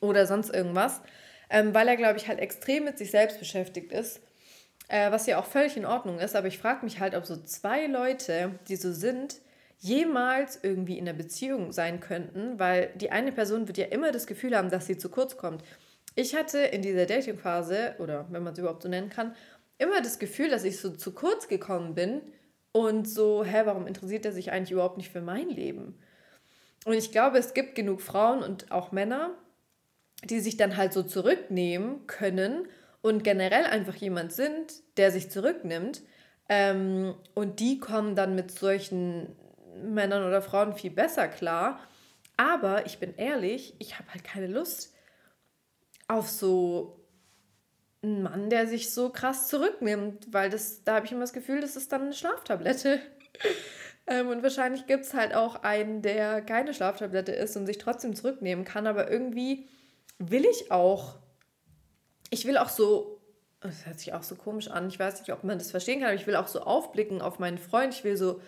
oder 0.00 0.26
sonst 0.26 0.54
irgendwas, 0.54 1.00
ähm, 1.48 1.74
weil 1.74 1.88
er, 1.88 1.96
glaube 1.96 2.18
ich, 2.18 2.28
halt 2.28 2.38
extrem 2.38 2.84
mit 2.84 2.98
sich 2.98 3.10
selbst 3.10 3.38
beschäftigt 3.38 3.92
ist. 3.92 4.20
Äh, 4.92 5.10
was 5.10 5.26
ja 5.26 5.38
auch 5.38 5.46
völlig 5.46 5.78
in 5.78 5.86
Ordnung 5.86 6.18
ist. 6.18 6.36
Aber 6.36 6.48
ich 6.48 6.58
frage 6.58 6.84
mich 6.84 7.00
halt, 7.00 7.14
ob 7.14 7.24
so 7.24 7.34
zwei 7.36 7.86
Leute, 7.86 8.58
die 8.68 8.76
so 8.76 8.92
sind, 8.92 9.40
jemals 9.78 10.60
irgendwie 10.62 10.98
in 10.98 11.08
einer 11.08 11.16
Beziehung 11.16 11.72
sein 11.72 11.98
könnten, 11.98 12.58
weil 12.58 12.92
die 12.96 13.10
eine 13.10 13.32
Person 13.32 13.66
wird 13.66 13.78
ja 13.78 13.86
immer 13.86 14.12
das 14.12 14.26
Gefühl 14.26 14.54
haben, 14.54 14.68
dass 14.68 14.86
sie 14.86 14.98
zu 14.98 15.08
kurz 15.08 15.38
kommt. 15.38 15.64
Ich 16.14 16.36
hatte 16.36 16.58
in 16.58 16.82
dieser 16.82 17.06
Dating-Phase, 17.06 17.94
oder 18.00 18.26
wenn 18.30 18.42
man 18.42 18.52
es 18.52 18.58
überhaupt 18.58 18.82
so 18.82 18.88
nennen 18.90 19.08
kann, 19.08 19.34
immer 19.78 20.02
das 20.02 20.18
Gefühl, 20.18 20.50
dass 20.50 20.62
ich 20.62 20.78
so 20.78 20.90
zu 20.90 21.12
kurz 21.12 21.48
gekommen 21.48 21.94
bin 21.94 22.20
und 22.72 23.08
so, 23.08 23.44
hä, 23.44 23.62
warum 23.64 23.86
interessiert 23.86 24.26
er 24.26 24.32
sich 24.32 24.52
eigentlich 24.52 24.72
überhaupt 24.72 24.98
nicht 24.98 25.10
für 25.10 25.22
mein 25.22 25.48
Leben? 25.48 25.98
Und 26.84 26.92
ich 26.92 27.12
glaube, 27.12 27.38
es 27.38 27.54
gibt 27.54 27.76
genug 27.76 28.02
Frauen 28.02 28.42
und 28.42 28.70
auch 28.70 28.92
Männer, 28.92 29.30
die 30.22 30.40
sich 30.40 30.58
dann 30.58 30.76
halt 30.76 30.92
so 30.92 31.02
zurücknehmen 31.02 32.06
können 32.06 32.68
und 33.02 33.24
generell 33.24 33.64
einfach 33.64 33.96
jemand 33.96 34.32
sind, 34.32 34.72
der 34.96 35.10
sich 35.10 35.30
zurücknimmt. 35.30 36.02
Ähm, 36.48 37.14
und 37.34 37.60
die 37.60 37.78
kommen 37.78 38.14
dann 38.16 38.34
mit 38.34 38.50
solchen 38.50 39.36
Männern 39.84 40.24
oder 40.24 40.40
Frauen 40.40 40.74
viel 40.74 40.90
besser 40.90 41.28
klar. 41.28 41.80
Aber 42.36 42.86
ich 42.86 42.98
bin 42.98 43.14
ehrlich, 43.16 43.74
ich 43.78 43.98
habe 43.98 44.10
halt 44.12 44.24
keine 44.24 44.46
Lust 44.46 44.94
auf 46.08 46.28
so 46.28 47.00
einen 48.02 48.22
Mann, 48.22 48.50
der 48.50 48.66
sich 48.66 48.92
so 48.92 49.10
krass 49.10 49.48
zurücknimmt, 49.48 50.32
weil 50.32 50.50
das, 50.50 50.82
da 50.84 50.96
habe 50.96 51.06
ich 51.06 51.12
immer 51.12 51.20
das 51.20 51.32
Gefühl, 51.32 51.60
das 51.60 51.76
ist 51.76 51.92
dann 51.92 52.02
eine 52.02 52.12
Schlaftablette. 52.12 53.00
ähm, 54.06 54.28
und 54.28 54.42
wahrscheinlich 54.42 54.86
gibt 54.86 55.04
es 55.04 55.14
halt 55.14 55.34
auch 55.34 55.62
einen, 55.62 56.02
der 56.02 56.42
keine 56.42 56.74
Schlaftablette 56.74 57.32
ist 57.32 57.56
und 57.56 57.66
sich 57.66 57.78
trotzdem 57.78 58.14
zurücknehmen 58.14 58.64
kann, 58.64 58.86
aber 58.86 59.10
irgendwie 59.10 59.68
will 60.18 60.44
ich 60.44 60.70
auch, 60.70 61.21
ich 62.32 62.46
will 62.46 62.56
auch 62.56 62.70
so, 62.70 63.20
das 63.60 63.86
hört 63.86 64.00
sich 64.00 64.12
auch 64.12 64.22
so 64.22 64.34
komisch 64.34 64.68
an, 64.68 64.88
ich 64.88 64.98
weiß 64.98 65.20
nicht, 65.20 65.32
ob 65.32 65.44
man 65.44 65.58
das 65.58 65.70
verstehen 65.70 66.00
kann, 66.00 66.08
aber 66.08 66.16
ich 66.16 66.26
will 66.26 66.36
auch 66.36 66.48
so 66.48 66.62
aufblicken 66.62 67.22
auf 67.22 67.38
meinen 67.38 67.58
Freund, 67.58 67.94
ich 67.94 68.02
will 68.02 68.16
so 68.16 68.40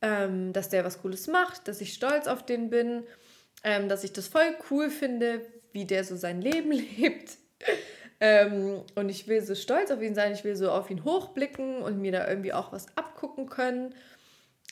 ähm, 0.00 0.52
dass 0.52 0.68
der 0.68 0.84
was 0.84 1.02
Cooles 1.02 1.26
macht, 1.26 1.68
dass 1.68 1.80
ich 1.80 1.92
stolz 1.92 2.26
auf 2.26 2.44
den 2.44 2.70
bin, 2.70 3.04
ähm, 3.64 3.88
dass 3.88 4.04
ich 4.04 4.12
das 4.12 4.28
voll 4.28 4.54
cool 4.70 4.90
finde, 4.90 5.40
wie 5.72 5.84
der 5.84 6.04
so 6.04 6.16
sein 6.16 6.40
Leben 6.40 6.70
lebt. 6.98 7.36
ähm, 8.20 8.82
und 8.94 9.08
ich 9.08 9.26
will 9.28 9.42
so 9.42 9.54
stolz 9.54 9.90
auf 9.90 10.00
ihn 10.00 10.14
sein, 10.14 10.32
ich 10.32 10.44
will 10.44 10.56
so 10.56 10.70
auf 10.70 10.90
ihn 10.90 11.04
hochblicken 11.04 11.82
und 11.82 12.00
mir 12.00 12.12
da 12.12 12.28
irgendwie 12.28 12.52
auch 12.52 12.72
was 12.72 12.86
abgucken 12.96 13.48
können. 13.48 13.94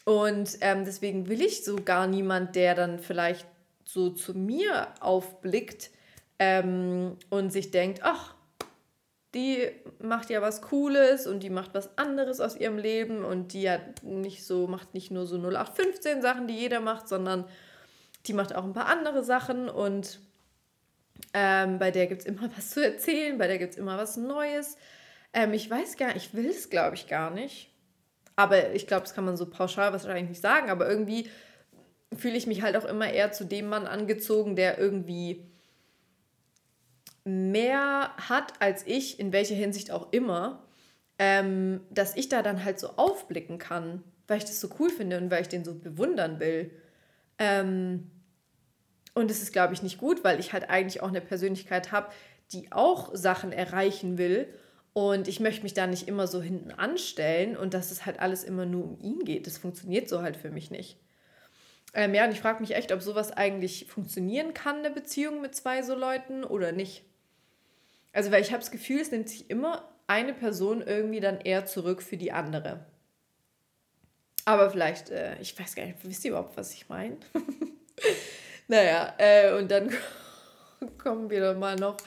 Und 0.05 0.59
ähm, 0.61 0.85
deswegen 0.85 1.29
will 1.29 1.43
ich 1.43 1.65
so 1.65 1.77
gar 1.77 2.07
niemand, 2.07 2.55
der 2.55 2.77
dann 2.77 3.01
vielleicht 3.01 3.47
so 3.85 4.11
zu 4.11 4.35
mir 4.35 4.89
aufblickt 5.01 5.91
ähm, 6.39 7.17
und 7.31 7.51
sich 7.51 7.73
denkt, 7.73 8.01
ach, 8.03 8.36
die 9.37 9.71
macht 10.01 10.31
ja 10.31 10.41
was 10.41 10.63
Cooles 10.63 11.27
und 11.27 11.43
die 11.43 11.51
macht 11.51 11.75
was 11.75 11.97
anderes 11.99 12.41
aus 12.41 12.57
ihrem 12.57 12.79
Leben 12.79 13.25
und 13.25 13.53
die 13.53 13.71
hat 13.71 14.03
nicht 14.03 14.45
so, 14.45 14.67
macht 14.67 14.95
nicht 14.95 15.11
nur 15.11 15.27
so 15.27 15.37
0815 15.37 16.23
Sachen, 16.23 16.49
die 16.49 16.55
jeder 16.55 16.81
macht, 16.81 17.07
sondern 17.09 17.45
die 18.27 18.33
macht 18.33 18.55
auch 18.55 18.65
ein 18.65 18.73
paar 18.73 18.87
andere 18.87 19.23
Sachen 19.23 19.69
und 19.69 20.21
ähm, 21.35 21.79
bei 21.79 21.91
der 21.91 22.07
gibt 22.07 22.23
es 22.23 22.27
immer 22.27 22.51
was 22.57 22.71
zu 22.71 22.85
erzählen, 22.85 23.39
bei 23.39 23.47
der 23.47 23.59
gibt 23.59 23.75
es 23.75 23.79
immer 23.79 23.99
was 23.99 24.17
Neues. 24.17 24.77
Ähm, 25.33 25.53
ich 25.53 25.71
weiß 25.71 25.97
gar 25.97 26.15
nicht, 26.15 26.29
ich 26.29 26.35
will 26.35 26.51
es 26.51 26.71
glaube 26.71 26.97
ich 26.97 27.07
gar 27.07 27.31
nicht. 27.31 27.71
Aber 28.39 28.75
ich 28.75 28.87
glaube, 28.87 29.03
das 29.03 29.15
kann 29.15 29.25
man 29.25 29.37
so 29.37 29.47
pauschal 29.47 29.93
wahrscheinlich 29.93 30.29
nicht 30.29 30.43
sagen, 30.43 30.69
aber 30.69 30.89
irgendwie 30.89 31.31
fühle 32.15 32.37
ich 32.37 32.47
mich 32.47 32.63
halt 32.63 32.77
auch 32.77 32.85
immer 32.85 33.11
eher 33.11 33.33
zu 33.33 33.45
dem 33.45 33.69
Mann 33.69 33.87
angezogen, 33.87 34.57
der 34.57 34.79
irgendwie 34.79 35.47
mehr 37.27 38.13
hat 38.17 38.55
als 38.61 38.87
ich, 38.87 39.19
in 39.19 39.33
welcher 39.33 39.57
Hinsicht 39.57 39.91
auch 39.91 40.13
immer, 40.13 40.63
ähm, 41.19 41.81
dass 41.91 42.17
ich 42.17 42.29
da 42.29 42.43
dann 42.43 42.65
halt 42.65 42.79
so 42.79 42.91
aufblicken 42.97 43.59
kann, 43.59 44.05
weil 44.29 44.39
ich 44.39 44.45
das 44.45 44.61
so 44.61 44.71
cool 44.79 44.91
finde 44.91 45.19
und 45.19 45.31
weil 45.31 45.43
ich 45.43 45.49
den 45.49 45.65
so 45.65 45.75
bewundern 45.75 46.41
will. 46.41 46.71
Ähm, 47.39 48.11
und 49.15 49.31
es 49.31 49.43
ist, 49.43 49.53
glaube 49.53 49.75
ich, 49.75 49.83
nicht 49.83 49.99
gut, 49.99 50.25
weil 50.25 50.39
ich 50.39 50.53
halt 50.53 50.69
eigentlich 50.71 51.03
auch 51.03 51.09
eine 51.09 51.21
Persönlichkeit 51.21 51.91
habe, 51.91 52.13
die 52.53 52.71
auch 52.71 53.15
Sachen 53.15 53.51
erreichen 53.51 54.19
will. 54.19 54.47
Und 54.93 55.27
ich 55.27 55.41
möchte 55.41 55.63
mich 55.63 55.75
da 55.75 55.87
nicht 55.87 56.07
immer 56.07 56.27
so 56.27 56.41
hinten 56.41 56.71
anstellen 56.71 57.57
und 57.57 57.75
dass 57.75 57.91
es 57.91 58.07
halt 58.07 58.21
alles 58.21 58.45
immer 58.45 58.67
nur 58.67 58.85
um 58.85 59.01
ihn 59.01 59.25
geht. 59.25 59.47
Das 59.47 59.59
funktioniert 59.59 60.09
so 60.09 60.23
halt 60.23 60.37
für 60.37 60.51
mich 60.51 60.71
nicht. 60.71 60.99
Ähm, 61.93 62.15
ja, 62.15 62.27
und 62.27 62.33
ich 62.33 62.41
frage 62.41 62.61
mich 62.61 62.75
echt, 62.75 62.93
ob 62.93 63.01
sowas 63.01 63.33
eigentlich 63.33 63.87
funktionieren 63.89 64.53
kann, 64.53 64.81
eine 64.81 64.91
Beziehung 64.91 65.41
mit 65.41 65.55
zwei 65.55 65.83
so 65.83 65.95
Leuten 65.95 66.45
oder 66.45 66.73
nicht. 66.73 67.06
Also, 68.17 68.31
weil 68.31 68.41
ich 68.41 68.51
habe 68.51 68.61
das 68.61 68.71
Gefühl, 68.71 68.99
es 68.99 69.11
nimmt 69.11 69.29
sich 69.29 69.51
immer 69.51 69.87
eine 70.07 70.33
Person 70.33 70.81
irgendwie 70.81 71.21
dann 71.21 71.39
eher 71.39 71.67
zurück 71.67 72.03
für 72.03 72.17
die 72.17 72.33
andere. 72.33 72.87
Aber 74.47 74.71
vielleicht, 74.71 75.11
äh, 75.11 75.39
ich 75.39 75.59
weiß 75.59 75.75
gar 75.75 75.85
nicht, 75.85 75.99
wisst 76.03 76.25
ihr 76.25 76.31
überhaupt, 76.31 76.57
was 76.57 76.73
ich 76.73 76.89
meine? 76.89 77.19
naja, 78.69 79.13
äh, 79.19 79.53
und 79.59 79.71
dann 79.71 79.93
kommen 80.99 81.29
wir 81.29 81.43
dann 81.43 81.59
mal 81.59 81.77
noch 81.77 81.99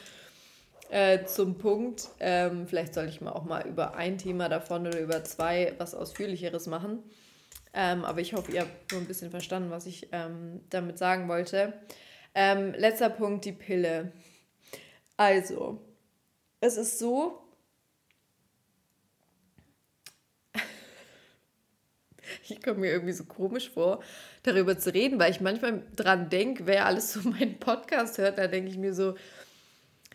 äh, 0.89 1.25
zum 1.25 1.59
Punkt. 1.59 2.09
Ähm, 2.19 2.67
vielleicht 2.67 2.95
soll 2.95 3.05
ich 3.05 3.21
mal 3.21 3.33
auch 3.33 3.45
mal 3.45 3.67
über 3.67 3.93
ein 3.93 4.17
Thema 4.17 4.49
davon 4.49 4.87
oder 4.87 4.99
über 4.99 5.23
zwei 5.23 5.75
was 5.77 5.93
Ausführlicheres 5.93 6.65
machen. 6.65 7.03
Ähm, 7.71 8.03
aber 8.03 8.19
ich 8.19 8.33
hoffe, 8.33 8.51
ihr 8.51 8.61
habt 8.61 8.91
nur 8.91 9.01
ein 9.01 9.07
bisschen 9.07 9.29
verstanden, 9.29 9.69
was 9.69 9.85
ich 9.85 10.09
ähm, 10.11 10.61
damit 10.71 10.97
sagen 10.97 11.27
wollte. 11.27 11.73
Ähm, 12.33 12.73
letzter 12.73 13.11
Punkt, 13.11 13.45
die 13.45 13.51
Pille. 13.51 14.11
Also, 15.15 15.85
es 16.61 16.77
ist 16.77 16.99
so, 16.99 17.41
ich 22.47 22.61
komme 22.61 22.79
mir 22.79 22.91
irgendwie 22.91 23.13
so 23.13 23.25
komisch 23.25 23.69
vor, 23.69 24.03
darüber 24.43 24.77
zu 24.77 24.93
reden, 24.93 25.19
weil 25.19 25.31
ich 25.31 25.41
manchmal 25.41 25.83
dran 25.95 26.29
denke, 26.29 26.67
wer 26.67 26.85
alles 26.85 27.13
so 27.13 27.21
meinen 27.29 27.59
Podcast 27.59 28.17
hört, 28.17 28.37
da 28.37 28.47
denke 28.47 28.69
ich 28.69 28.77
mir 28.77 28.93
so, 28.93 29.15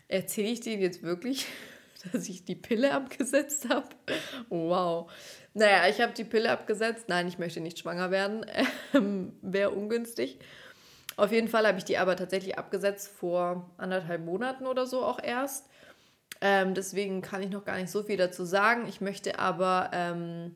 erzähle 0.07 0.49
ich 0.49 0.61
denen 0.61 0.81
jetzt 0.81 1.03
wirklich, 1.03 1.47
dass 2.13 2.29
ich 2.29 2.45
die 2.45 2.55
Pille 2.55 2.93
abgesetzt 2.93 3.69
habe? 3.69 3.89
Wow. 4.49 5.11
Naja, 5.53 5.87
ich 5.89 6.01
habe 6.01 6.13
die 6.13 6.25
Pille 6.25 6.51
abgesetzt. 6.51 7.05
Nein, 7.07 7.27
ich 7.27 7.39
möchte 7.39 7.61
nicht 7.61 7.79
schwanger 7.79 8.11
werden. 8.11 8.45
Ähm, 8.93 9.33
Wäre 9.41 9.71
ungünstig. 9.71 10.37
Auf 11.17 11.31
jeden 11.31 11.47
Fall 11.47 11.65
habe 11.65 11.77
ich 11.77 11.85
die 11.85 11.97
aber 11.97 12.15
tatsächlich 12.17 12.57
abgesetzt 12.57 13.07
vor 13.07 13.69
anderthalb 13.77 14.25
Monaten 14.25 14.67
oder 14.67 14.85
so 14.85 15.03
auch 15.03 15.23
erst. 15.23 15.69
Ähm, 16.47 16.75
deswegen 16.75 17.23
kann 17.23 17.41
ich 17.41 17.49
noch 17.49 17.65
gar 17.65 17.77
nicht 17.77 17.89
so 17.89 18.03
viel 18.03 18.17
dazu 18.17 18.45
sagen. 18.45 18.85
Ich 18.87 19.01
möchte 19.01 19.39
aber 19.39 19.89
ähm, 19.93 20.55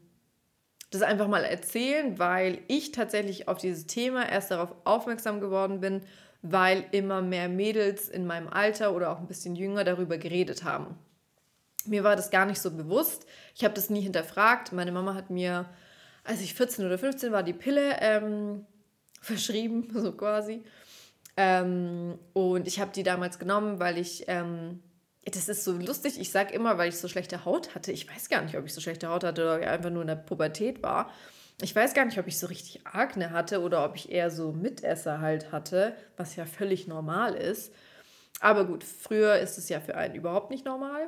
das 0.92 1.02
einfach 1.02 1.28
mal 1.28 1.44
erzählen, 1.44 2.20
weil 2.20 2.60
ich 2.68 2.92
tatsächlich 2.92 3.48
auf 3.48 3.58
dieses 3.58 3.88
Thema 3.88 4.30
erst 4.30 4.52
darauf 4.52 4.76
aufmerksam 4.84 5.42
geworden 5.42 5.80
bin, 5.80 6.04
weil 6.44 6.86
immer 6.92 7.24
mehr 7.24 7.50
Mädels 7.50 8.08
in 8.08 8.28
meinem 8.28 8.50
Alter 8.50 8.96
oder 8.96 9.10
auch 9.10 9.18
ein 9.18 9.26
bisschen 9.26 9.56
jünger 9.56 9.84
darüber 9.84 10.20
geredet 10.20 10.64
haben. 10.64 10.96
Mir 11.86 12.04
war 12.04 12.16
das 12.16 12.30
gar 12.30 12.46
nicht 12.46 12.62
so 12.62 12.70
bewusst. 12.70 13.26
Ich 13.56 13.64
habe 13.64 13.74
das 13.74 13.90
nie 13.90 14.02
hinterfragt. 14.02 14.72
Meine 14.72 14.92
Mama 14.92 15.16
hat 15.16 15.32
mir, 15.32 15.68
als 16.24 16.40
ich 16.42 16.54
14 16.54 16.86
oder 16.86 17.00
15 17.00 17.32
war, 17.32 17.42
die 17.42 17.54
Pille 17.54 17.96
ähm, 18.00 18.68
verschrieben, 19.22 19.90
so 19.96 20.12
quasi. 20.12 20.62
Ähm, 21.36 22.20
und 22.34 22.68
ich 22.68 22.80
habe 22.80 22.92
die 22.94 23.02
damals 23.02 23.40
genommen, 23.40 23.80
weil 23.80 23.98
ich 23.98 24.26
ähm, 24.28 24.84
das 25.32 25.50
ist 25.50 25.64
so 25.64 25.74
lustig. 25.74 26.20
Ich 26.20 26.32
sage 26.32 26.54
immer, 26.54 26.78
weil 26.78 26.90
ich 26.90 26.98
so 26.98 27.08
schlechte 27.08 27.46
Haut 27.46 27.76
hatte. 27.76 27.92
Ich 27.92 28.10
weiß 28.10 28.30
gar 28.30 28.42
nicht, 28.42 28.58
ob 28.58 28.66
ich 28.66 28.74
so 28.74 28.82
schlechte 28.82 29.10
Haut 29.10 29.24
hatte 29.24 29.44
oder 29.44 29.72
einfach 29.72 29.90
nur 29.90 30.02
in 30.02 30.08
der 30.08 30.16
Pubertät 30.16 30.82
war. 30.84 31.12
Ich 31.62 31.76
weiß 31.76 31.94
gar 31.94 32.06
nicht, 32.06 32.18
ob 32.18 32.28
ich 32.28 32.40
so 32.40 32.48
richtig 32.48 32.86
Akne 32.86 33.32
hatte 33.32 33.62
oder 33.62 33.84
ob 33.84 33.96
ich 33.96 34.12
eher 34.12 34.32
so 34.32 34.54
Mitesser 34.54 35.20
halt 35.20 35.52
hatte, 35.52 35.94
was 36.16 36.36
ja 36.38 36.46
völlig 36.46 36.88
normal 36.88 37.36
ist. 37.36 37.74
Aber 38.40 38.66
gut, 38.66 38.84
früher 38.84 39.38
ist 39.40 39.58
es 39.58 39.68
ja 39.68 39.82
für 39.82 39.96
einen 39.96 40.16
überhaupt 40.16 40.52
nicht 40.52 40.66
normal. 40.66 41.08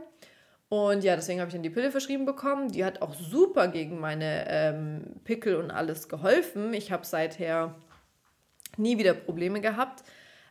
Und 0.67 1.03
ja, 1.03 1.15
deswegen 1.15 1.39
habe 1.39 1.49
ich 1.49 1.53
dann 1.53 1.63
die 1.63 1.69
Pille 1.69 1.91
verschrieben 1.91 2.25
bekommen. 2.25 2.71
Die 2.71 2.83
hat 2.83 3.01
auch 3.01 3.13
super 3.13 3.67
gegen 3.67 3.99
meine 3.99 4.45
ähm, 4.47 5.03
Pickel 5.23 5.55
und 5.55 5.71
alles 5.71 6.09
geholfen. 6.09 6.73
Ich 6.73 6.91
habe 6.91 7.05
seither 7.05 7.75
nie 8.77 8.97
wieder 8.97 9.13
Probleme 9.13 9.61
gehabt. 9.61 10.03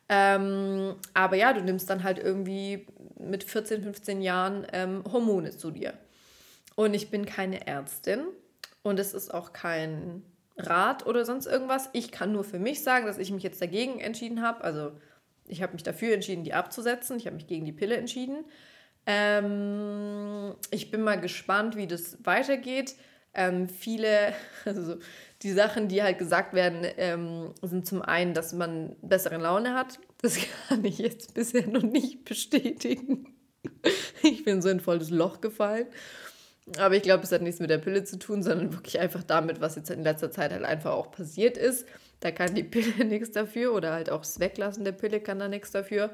Ähm, 0.08 0.96
aber 1.14 1.36
ja, 1.36 1.52
du 1.52 1.62
nimmst 1.62 1.88
dann 1.88 2.02
halt 2.02 2.18
irgendwie 2.18 2.86
mit 3.28 3.44
14, 3.44 3.82
15 3.82 4.22
Jahren 4.22 4.66
ähm, 4.72 5.04
Hormone 5.10 5.50
zu 5.56 5.70
dir. 5.70 5.94
Und 6.76 6.94
ich 6.94 7.10
bin 7.10 7.26
keine 7.26 7.66
Ärztin 7.66 8.20
und 8.82 8.98
es 8.98 9.12
ist 9.12 9.34
auch 9.34 9.52
kein 9.52 10.22
Rat 10.56 11.06
oder 11.06 11.24
sonst 11.24 11.46
irgendwas. 11.46 11.90
Ich 11.92 12.10
kann 12.12 12.32
nur 12.32 12.44
für 12.44 12.58
mich 12.58 12.82
sagen, 12.82 13.06
dass 13.06 13.18
ich 13.18 13.30
mich 13.30 13.42
jetzt 13.42 13.60
dagegen 13.60 14.00
entschieden 14.00 14.42
habe. 14.42 14.62
Also 14.62 14.92
ich 15.46 15.62
habe 15.62 15.72
mich 15.72 15.82
dafür 15.82 16.14
entschieden, 16.14 16.44
die 16.44 16.54
abzusetzen. 16.54 17.16
Ich 17.16 17.26
habe 17.26 17.36
mich 17.36 17.46
gegen 17.46 17.66
die 17.66 17.72
Pille 17.72 17.96
entschieden. 17.96 18.44
Ähm, 19.06 20.54
ich 20.70 20.90
bin 20.90 21.02
mal 21.02 21.20
gespannt, 21.20 21.76
wie 21.76 21.86
das 21.86 22.18
weitergeht. 22.24 22.94
Ähm, 23.34 23.68
viele, 23.68 24.32
also 24.64 24.96
die 25.42 25.52
Sachen, 25.52 25.88
die 25.88 26.02
halt 26.02 26.18
gesagt 26.18 26.54
werden, 26.54 26.86
ähm, 26.96 27.54
sind 27.62 27.86
zum 27.86 28.02
einen, 28.02 28.34
dass 28.34 28.52
man 28.52 28.96
bessere 29.02 29.38
Laune 29.38 29.74
hat. 29.74 29.98
Das 30.22 30.38
kann 30.68 30.84
ich 30.84 30.98
jetzt 30.98 31.34
bisher 31.34 31.66
noch 31.66 31.82
nicht 31.82 32.24
bestätigen. 32.24 33.34
Ich 34.22 34.44
bin 34.44 34.62
so 34.62 34.68
in 34.68 34.80
volles 34.80 35.10
Loch 35.10 35.40
gefallen. 35.40 35.86
Aber 36.78 36.94
ich 36.94 37.02
glaube, 37.02 37.24
es 37.24 37.32
hat 37.32 37.42
nichts 37.42 37.60
mit 37.60 37.70
der 37.70 37.78
Pille 37.78 38.04
zu 38.04 38.18
tun, 38.18 38.42
sondern 38.42 38.72
wirklich 38.72 39.00
einfach 39.00 39.24
damit, 39.24 39.60
was 39.60 39.76
jetzt 39.76 39.90
in 39.90 40.02
letzter 40.02 40.30
Zeit 40.30 40.52
halt 40.52 40.64
einfach 40.64 40.92
auch 40.92 41.10
passiert 41.10 41.56
ist. 41.56 41.86
Da 42.20 42.30
kann 42.30 42.54
die 42.54 42.62
Pille 42.64 43.04
nichts 43.04 43.32
dafür 43.32 43.74
oder 43.74 43.92
halt 43.92 44.10
auch 44.10 44.20
das 44.20 44.40
Weglassen 44.40 44.84
der 44.84 44.92
Pille 44.92 45.20
kann 45.20 45.38
da 45.38 45.48
nichts 45.48 45.70
dafür. 45.72 46.10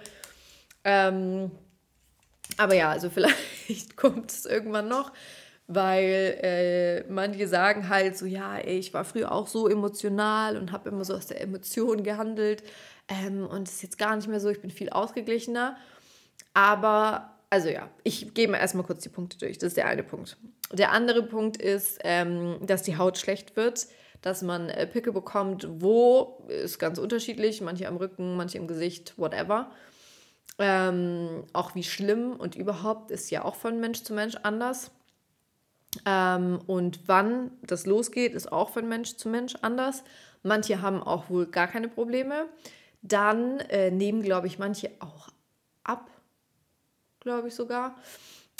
Ähm, 0.84 1.50
aber 2.56 2.74
ja, 2.74 2.90
also 2.90 3.10
vielleicht 3.66 3.96
kommt 3.96 4.30
es 4.30 4.46
irgendwann 4.46 4.88
noch, 4.88 5.12
weil 5.66 6.38
äh, 6.42 7.04
manche 7.10 7.48
sagen 7.48 7.88
halt 7.88 8.16
so, 8.16 8.24
ja, 8.24 8.58
ich 8.64 8.94
war 8.94 9.04
früher 9.04 9.32
auch 9.32 9.48
so 9.48 9.68
emotional 9.68 10.56
und 10.56 10.72
habe 10.72 10.88
immer 10.88 11.04
so 11.04 11.14
aus 11.14 11.26
der 11.26 11.40
Emotion 11.40 12.02
gehandelt 12.04 12.62
ähm, 13.08 13.46
und 13.46 13.68
ist 13.68 13.82
jetzt 13.82 13.98
gar 13.98 14.16
nicht 14.16 14.28
mehr 14.28 14.40
so, 14.40 14.48
ich 14.48 14.60
bin 14.60 14.70
viel 14.70 14.90
ausgeglichener. 14.90 15.76
Aber 16.54 17.36
also 17.50 17.68
ja, 17.68 17.88
ich 18.02 18.34
gehe 18.34 18.48
mal 18.48 18.58
erstmal 18.58 18.84
kurz 18.84 19.02
die 19.02 19.08
Punkte 19.08 19.38
durch. 19.38 19.58
Das 19.58 19.68
ist 19.68 19.76
der 19.76 19.86
eine 19.86 20.02
Punkt. 20.02 20.36
Der 20.72 20.92
andere 20.92 21.22
Punkt 21.22 21.56
ist, 21.56 21.98
ähm, 22.02 22.58
dass 22.62 22.82
die 22.82 22.98
Haut 22.98 23.18
schlecht 23.18 23.56
wird, 23.56 23.86
dass 24.22 24.42
man 24.42 24.68
äh, 24.68 24.86
Pickel 24.86 25.12
bekommt. 25.12 25.68
Wo 25.70 26.44
ist 26.48 26.78
ganz 26.78 26.98
unterschiedlich. 26.98 27.60
Manche 27.60 27.86
am 27.86 27.96
Rücken, 27.96 28.36
manche 28.36 28.58
im 28.58 28.66
Gesicht, 28.66 29.14
whatever. 29.16 29.70
Ähm, 30.58 31.44
auch 31.52 31.74
wie 31.74 31.82
schlimm 31.82 32.32
und 32.32 32.56
überhaupt 32.56 33.10
ist 33.10 33.30
ja 33.30 33.44
auch 33.44 33.56
von 33.56 33.78
Mensch 33.78 34.02
zu 34.02 34.14
Mensch 34.14 34.36
anders. 34.42 34.90
Ähm, 36.04 36.60
und 36.66 37.00
wann 37.06 37.50
das 37.62 37.86
losgeht, 37.86 38.34
ist 38.34 38.50
auch 38.50 38.70
von 38.70 38.88
Mensch 38.88 39.16
zu 39.16 39.28
Mensch 39.28 39.54
anders. 39.62 40.02
Manche 40.42 40.80
haben 40.80 41.02
auch 41.02 41.30
wohl 41.30 41.46
gar 41.46 41.68
keine 41.68 41.88
Probleme. 41.88 42.46
Dann 43.06 43.60
äh, 43.60 43.90
nehmen, 43.90 44.22
glaube 44.22 44.46
ich, 44.46 44.58
manche 44.58 44.90
auch 45.00 45.28
ab 45.84 46.10
glaube 47.26 47.48
ich 47.48 47.54
sogar. 47.54 47.96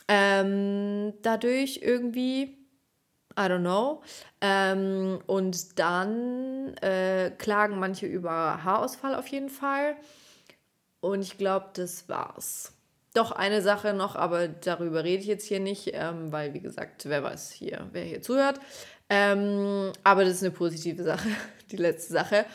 Ähm, 0.09 1.15
dadurch 1.23 1.81
irgendwie, 1.83 2.59
I 3.39 3.43
don't 3.43 3.61
know. 3.61 4.03
Ähm, 4.41 5.21
und 5.27 5.79
dann 5.79 6.77
äh, 6.79 7.31
klagen 7.39 7.79
manche 7.79 8.07
über 8.07 8.65
Haarausfall 8.65 9.15
auf 9.15 9.29
jeden 9.29 9.51
Fall. 9.51 9.97
Und 11.01 11.23
ich 11.23 11.39
glaube, 11.39 11.71
das 11.75 12.09
war's. 12.09 12.73
Doch 13.15 13.31
eine 13.31 13.63
Sache 13.63 13.95
noch, 13.95 14.17
aber 14.17 14.49
darüber 14.49 15.05
rede 15.05 15.23
ich 15.23 15.29
jetzt 15.29 15.47
hier 15.47 15.61
nicht, 15.61 15.91
ähm, 15.95 16.33
weil, 16.33 16.53
wie 16.53 16.61
gesagt, 16.61 17.09
wer 17.09 17.23
weiß 17.23 17.53
hier, 17.53 17.89
wer 17.93 18.05
hier 18.05 18.21
zuhört. 18.21 18.61
Ähm, 19.09 19.93
aber 20.03 20.25
das 20.25 20.35
ist 20.35 20.43
eine 20.43 20.51
positive 20.51 21.05
Sache, 21.05 21.29
die 21.71 21.77
letzte 21.77 22.13
Sache. 22.13 22.47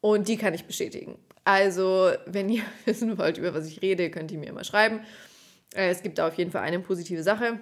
Und 0.00 0.28
die 0.28 0.36
kann 0.36 0.54
ich 0.54 0.64
bestätigen. 0.64 1.18
Also, 1.46 2.10
wenn 2.26 2.48
ihr 2.48 2.64
wissen 2.84 3.16
wollt, 3.18 3.38
über 3.38 3.54
was 3.54 3.68
ich 3.68 3.80
rede, 3.80 4.10
könnt 4.10 4.32
ihr 4.32 4.38
mir 4.38 4.48
immer 4.48 4.64
schreiben. 4.64 5.00
Äh, 5.74 5.90
es 5.90 6.02
gibt 6.02 6.18
da 6.18 6.26
auf 6.26 6.34
jeden 6.34 6.50
Fall 6.50 6.62
eine 6.62 6.80
positive 6.80 7.22
Sache. 7.22 7.60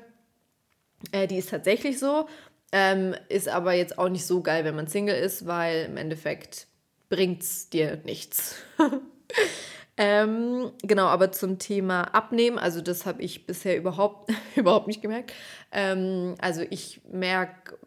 Äh, 1.13 1.27
die 1.27 1.37
ist 1.37 1.51
tatsächlich 1.51 1.99
so. 1.99 2.27
Ähm, 2.73 3.15
ist 3.29 3.47
aber 3.47 3.75
jetzt 3.75 3.99
auch 3.99 4.09
nicht 4.09 4.27
so 4.27 4.41
geil, 4.43 4.65
wenn 4.65 4.75
man 4.75 4.89
Single 4.89 5.15
ist, 5.15 5.47
weil 5.47 5.85
im 5.85 5.99
Endeffekt 5.99 6.67
bringt 7.11 7.43
es 7.43 7.69
dir 7.69 8.01
nichts. 8.05 8.57
ähm, 9.99 10.73
genau, 10.83 11.05
aber 11.05 11.31
zum 11.31 11.59
Thema 11.59 12.05
Abnehmen, 12.15 12.59
also 12.59 12.81
das 12.81 13.05
habe 13.05 13.23
ich 13.23 13.47
bisher 13.47 13.77
überhaupt, 13.77 14.33
überhaupt 14.57 14.87
nicht 14.87 15.03
gemerkt. 15.03 15.35
Ähm, 15.73 16.37
also 16.41 16.63
ich 16.71 17.03
merke 17.13 17.79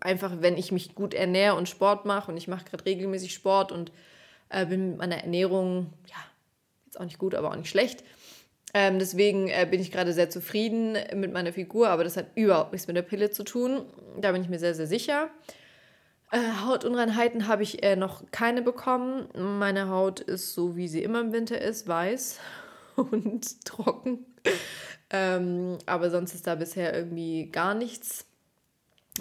einfach, 0.00 0.34
wenn 0.38 0.56
ich 0.56 0.70
mich 0.70 0.94
gut 0.94 1.14
ernähre 1.14 1.56
und 1.56 1.68
Sport 1.68 2.06
mache 2.06 2.30
und 2.30 2.36
ich 2.36 2.46
mache 2.46 2.64
gerade 2.64 2.84
regelmäßig 2.84 3.34
Sport 3.34 3.72
und 3.72 3.90
äh, 4.52 4.66
bin 4.66 4.90
mit 4.90 4.98
meiner 4.98 5.18
Ernährung, 5.18 5.92
ja, 6.06 6.16
jetzt 6.86 7.00
auch 7.00 7.04
nicht 7.04 7.18
gut, 7.18 7.34
aber 7.34 7.50
auch 7.50 7.56
nicht 7.56 7.70
schlecht, 7.70 8.04
ähm, 8.74 8.98
deswegen 8.98 9.48
äh, 9.48 9.66
bin 9.70 9.80
ich 9.80 9.92
gerade 9.92 10.12
sehr 10.12 10.30
zufrieden 10.30 10.96
mit 11.14 11.32
meiner 11.32 11.52
Figur, 11.52 11.88
aber 11.88 12.04
das 12.04 12.16
hat 12.16 12.28
überhaupt 12.36 12.72
nichts 12.72 12.86
mit 12.86 12.96
der 12.96 13.02
Pille 13.02 13.30
zu 13.30 13.44
tun. 13.44 13.84
Da 14.18 14.32
bin 14.32 14.42
ich 14.42 14.48
mir 14.48 14.58
sehr, 14.58 14.74
sehr 14.74 14.86
sicher. 14.86 15.28
Äh, 16.30 16.38
Hautunreinheiten 16.64 17.48
habe 17.48 17.62
ich 17.62 17.82
äh, 17.82 17.96
noch 17.96 18.22
keine 18.30 18.62
bekommen. 18.62 19.28
Meine 19.36 19.90
Haut 19.90 20.20
ist 20.20 20.54
so, 20.54 20.74
wie 20.76 20.88
sie 20.88 21.02
immer 21.02 21.20
im 21.20 21.32
Winter 21.32 21.60
ist, 21.60 21.86
weiß 21.86 22.38
und 22.96 23.62
trocken. 23.66 24.24
ähm, 25.10 25.76
aber 25.84 26.10
sonst 26.10 26.34
ist 26.34 26.46
da 26.46 26.54
bisher 26.54 26.94
irgendwie 26.96 27.50
gar 27.50 27.74
nichts 27.74 28.24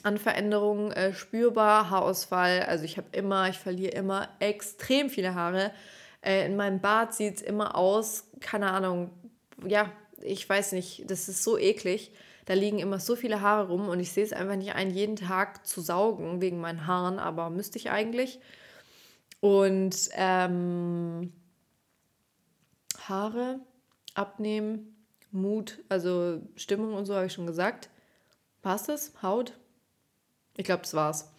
an 0.03 0.17
Veränderungen 0.17 0.91
äh, 0.91 1.13
spürbar. 1.13 1.89
Haarausfall, 1.89 2.63
also 2.63 2.85
ich 2.85 2.97
habe 2.97 3.07
immer, 3.11 3.49
ich 3.49 3.59
verliere 3.59 3.91
immer 3.91 4.29
extrem 4.39 5.09
viele 5.09 5.35
Haare. 5.35 5.71
Äh, 6.21 6.45
in 6.45 6.55
meinem 6.55 6.79
Bart 6.79 7.13
sieht 7.13 7.37
es 7.37 7.41
immer 7.41 7.75
aus, 7.75 8.29
keine 8.39 8.71
Ahnung, 8.71 9.11
ja, 9.65 9.91
ich 10.21 10.47
weiß 10.47 10.73
nicht, 10.73 11.09
das 11.09 11.27
ist 11.29 11.43
so 11.43 11.57
eklig. 11.57 12.11
Da 12.45 12.53
liegen 12.53 12.79
immer 12.79 12.99
so 12.99 13.15
viele 13.15 13.41
Haare 13.41 13.67
rum 13.67 13.87
und 13.87 13.99
ich 13.99 14.11
sehe 14.11 14.23
es 14.23 14.33
einfach 14.33 14.55
nicht 14.55 14.73
ein, 14.73 14.91
jeden 14.91 15.15
Tag 15.15 15.65
zu 15.65 15.81
saugen 15.81 16.41
wegen 16.41 16.59
meinen 16.59 16.87
Haaren, 16.87 17.19
aber 17.19 17.49
müsste 17.49 17.77
ich 17.77 17.91
eigentlich. 17.91 18.39
Und 19.39 20.09
ähm, 20.13 21.31
Haare 23.07 23.59
abnehmen, 24.13 25.05
Mut, 25.31 25.79
also 25.89 26.41
Stimmung 26.55 26.93
und 26.93 27.05
so 27.05 27.15
habe 27.15 27.27
ich 27.27 27.33
schon 27.33 27.47
gesagt. 27.47 27.89
Passt 28.61 28.89
das? 28.89 29.13
Haut? 29.21 29.53
Ich 30.57 30.65
glaube, 30.65 30.81
das 30.81 30.93
war's. 30.93 31.31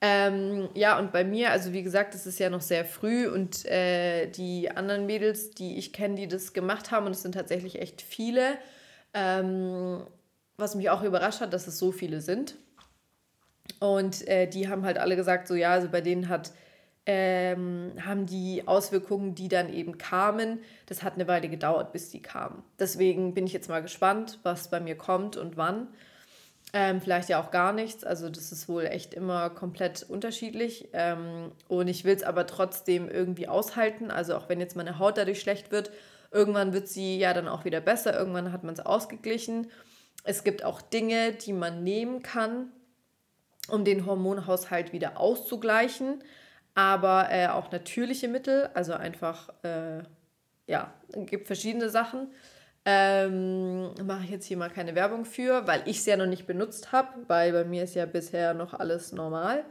Ähm, 0.00 0.68
ja, 0.74 0.98
und 0.98 1.12
bei 1.12 1.24
mir, 1.24 1.50
also 1.50 1.72
wie 1.72 1.82
gesagt, 1.82 2.14
es 2.14 2.26
ist 2.26 2.38
ja 2.38 2.50
noch 2.50 2.60
sehr 2.60 2.84
früh 2.84 3.26
und 3.26 3.64
äh, 3.64 4.26
die 4.26 4.70
anderen 4.70 5.06
Mädels, 5.06 5.52
die 5.52 5.78
ich 5.78 5.92
kenne, 5.94 6.16
die 6.16 6.28
das 6.28 6.52
gemacht 6.52 6.90
haben, 6.90 7.06
und 7.06 7.12
es 7.12 7.22
sind 7.22 7.32
tatsächlich 7.32 7.80
echt 7.80 8.02
viele, 8.02 8.58
ähm, 9.14 10.02
was 10.58 10.74
mich 10.74 10.90
auch 10.90 11.02
überrascht 11.02 11.40
hat, 11.40 11.52
dass 11.54 11.66
es 11.66 11.78
so 11.78 11.90
viele 11.90 12.20
sind. 12.20 12.56
Und 13.80 14.26
äh, 14.28 14.46
die 14.46 14.68
haben 14.68 14.84
halt 14.84 14.98
alle 14.98 15.16
gesagt, 15.16 15.48
so 15.48 15.54
ja, 15.54 15.72
also 15.72 15.88
bei 15.88 16.00
denen 16.00 16.28
hat, 16.28 16.52
ähm, 17.06 17.92
haben 18.04 18.26
die 18.26 18.66
Auswirkungen, 18.66 19.34
die 19.34 19.48
dann 19.48 19.72
eben 19.72 19.98
kamen, 19.98 20.58
das 20.86 21.02
hat 21.02 21.14
eine 21.14 21.28
Weile 21.28 21.48
gedauert, 21.48 21.92
bis 21.92 22.10
die 22.10 22.20
kamen. 22.20 22.62
Deswegen 22.78 23.34
bin 23.34 23.46
ich 23.46 23.52
jetzt 23.52 23.68
mal 23.68 23.82
gespannt, 23.82 24.38
was 24.42 24.68
bei 24.68 24.80
mir 24.80 24.96
kommt 24.96 25.36
und 25.36 25.56
wann. 25.56 25.88
Ähm, 26.76 27.00
vielleicht 27.00 27.28
ja 27.28 27.40
auch 27.40 27.52
gar 27.52 27.72
nichts. 27.72 28.02
Also 28.02 28.28
das 28.28 28.50
ist 28.50 28.68
wohl 28.68 28.84
echt 28.86 29.14
immer 29.14 29.48
komplett 29.48 30.02
unterschiedlich. 30.02 30.88
Ähm, 30.92 31.52
und 31.68 31.86
ich 31.86 32.04
will 32.04 32.16
es 32.16 32.24
aber 32.24 32.48
trotzdem 32.48 33.08
irgendwie 33.08 33.46
aushalten. 33.46 34.10
Also 34.10 34.34
auch 34.34 34.48
wenn 34.48 34.58
jetzt 34.58 34.74
meine 34.74 34.98
Haut 34.98 35.16
dadurch 35.16 35.40
schlecht 35.40 35.70
wird, 35.70 35.92
irgendwann 36.32 36.72
wird 36.72 36.88
sie 36.88 37.16
ja 37.16 37.32
dann 37.32 37.46
auch 37.46 37.64
wieder 37.64 37.80
besser. 37.80 38.18
Irgendwann 38.18 38.50
hat 38.50 38.64
man 38.64 38.74
es 38.74 38.84
ausgeglichen. 38.84 39.70
Es 40.24 40.42
gibt 40.42 40.64
auch 40.64 40.82
Dinge, 40.82 41.30
die 41.30 41.52
man 41.52 41.84
nehmen 41.84 42.24
kann, 42.24 42.72
um 43.68 43.84
den 43.84 44.04
Hormonhaushalt 44.04 44.92
wieder 44.92 45.20
auszugleichen. 45.20 46.24
Aber 46.74 47.28
äh, 47.30 47.46
auch 47.46 47.70
natürliche 47.70 48.26
Mittel, 48.26 48.68
also 48.74 48.94
einfach, 48.94 49.50
äh, 49.62 50.02
ja, 50.66 50.92
es 51.12 51.26
gibt 51.26 51.46
verschiedene 51.46 51.88
Sachen. 51.88 52.32
Ähm, 52.86 53.94
mache 54.04 54.24
ich 54.24 54.30
jetzt 54.30 54.46
hier 54.46 54.58
mal 54.58 54.68
keine 54.68 54.94
Werbung 54.94 55.24
für, 55.24 55.66
weil 55.66 55.82
ich 55.86 55.98
es 55.98 56.06
ja 56.06 56.16
noch 56.16 56.26
nicht 56.26 56.46
benutzt 56.46 56.92
habe, 56.92 57.08
weil 57.28 57.52
bei 57.52 57.64
mir 57.64 57.84
ist 57.84 57.94
ja 57.94 58.04
bisher 58.04 58.52
noch 58.52 58.74
alles 58.74 59.12
normal. 59.12 59.64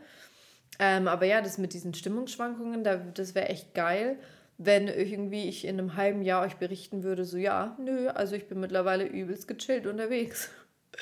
Ähm, 0.79 1.07
aber 1.07 1.25
ja, 1.25 1.41
das 1.41 1.59
mit 1.59 1.73
diesen 1.73 1.93
Stimmungsschwankungen, 1.93 2.83
da, 2.83 2.95
das 2.95 3.35
wäre 3.35 3.49
echt 3.49 3.75
geil, 3.75 4.17
wenn 4.57 4.87
irgendwie 4.87 5.47
ich 5.47 5.65
in 5.65 5.77
einem 5.77 5.95
halben 5.95 6.23
Jahr 6.23 6.43
euch 6.43 6.55
berichten 6.55 7.03
würde, 7.03 7.25
so 7.25 7.37
ja, 7.37 7.77
nö, 7.79 8.07
also 8.07 8.35
ich 8.35 8.47
bin 8.47 8.59
mittlerweile 8.59 9.05
übelst 9.05 9.47
gechillt 9.47 9.85
unterwegs. 9.85 10.49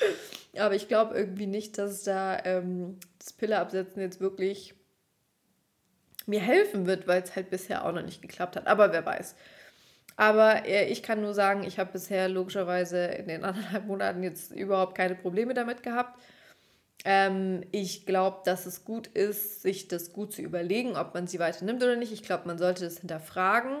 aber 0.58 0.74
ich 0.74 0.88
glaube 0.88 1.16
irgendwie 1.16 1.46
nicht, 1.46 1.78
dass 1.78 2.02
da 2.02 2.44
ähm, 2.44 2.98
das 3.18 3.32
Pille 3.32 3.58
absetzen 3.58 4.02
jetzt 4.02 4.20
wirklich 4.20 4.74
mir 6.26 6.40
helfen 6.40 6.86
wird, 6.86 7.06
weil 7.06 7.22
es 7.22 7.34
halt 7.34 7.50
bisher 7.50 7.84
auch 7.84 7.92
noch 7.92 8.02
nicht 8.02 8.22
geklappt 8.22 8.56
hat. 8.56 8.66
Aber 8.66 8.92
wer 8.92 9.04
weiß. 9.04 9.34
Aber 10.16 10.66
äh, 10.66 10.86
ich 10.86 11.02
kann 11.02 11.20
nur 11.20 11.34
sagen, 11.34 11.64
ich 11.64 11.78
habe 11.78 11.92
bisher 11.92 12.28
logischerweise 12.28 13.04
in 13.04 13.28
den 13.28 13.44
anderthalb 13.44 13.86
Monaten 13.86 14.22
jetzt 14.22 14.52
überhaupt 14.52 14.94
keine 14.94 15.14
Probleme 15.14 15.54
damit 15.54 15.82
gehabt. 15.82 16.18
Ähm, 17.04 17.64
ich 17.72 18.06
glaube, 18.06 18.38
dass 18.44 18.66
es 18.66 18.84
gut 18.84 19.08
ist, 19.08 19.62
sich 19.62 19.88
das 19.88 20.12
gut 20.12 20.32
zu 20.32 20.42
überlegen, 20.42 20.96
ob 20.96 21.14
man 21.14 21.26
sie 21.26 21.38
weiter 21.38 21.64
nimmt 21.64 21.82
oder 21.82 21.96
nicht. 21.96 22.12
Ich 22.12 22.22
glaube, 22.22 22.46
man 22.46 22.58
sollte 22.58 22.84
das 22.84 22.98
hinterfragen. 22.98 23.78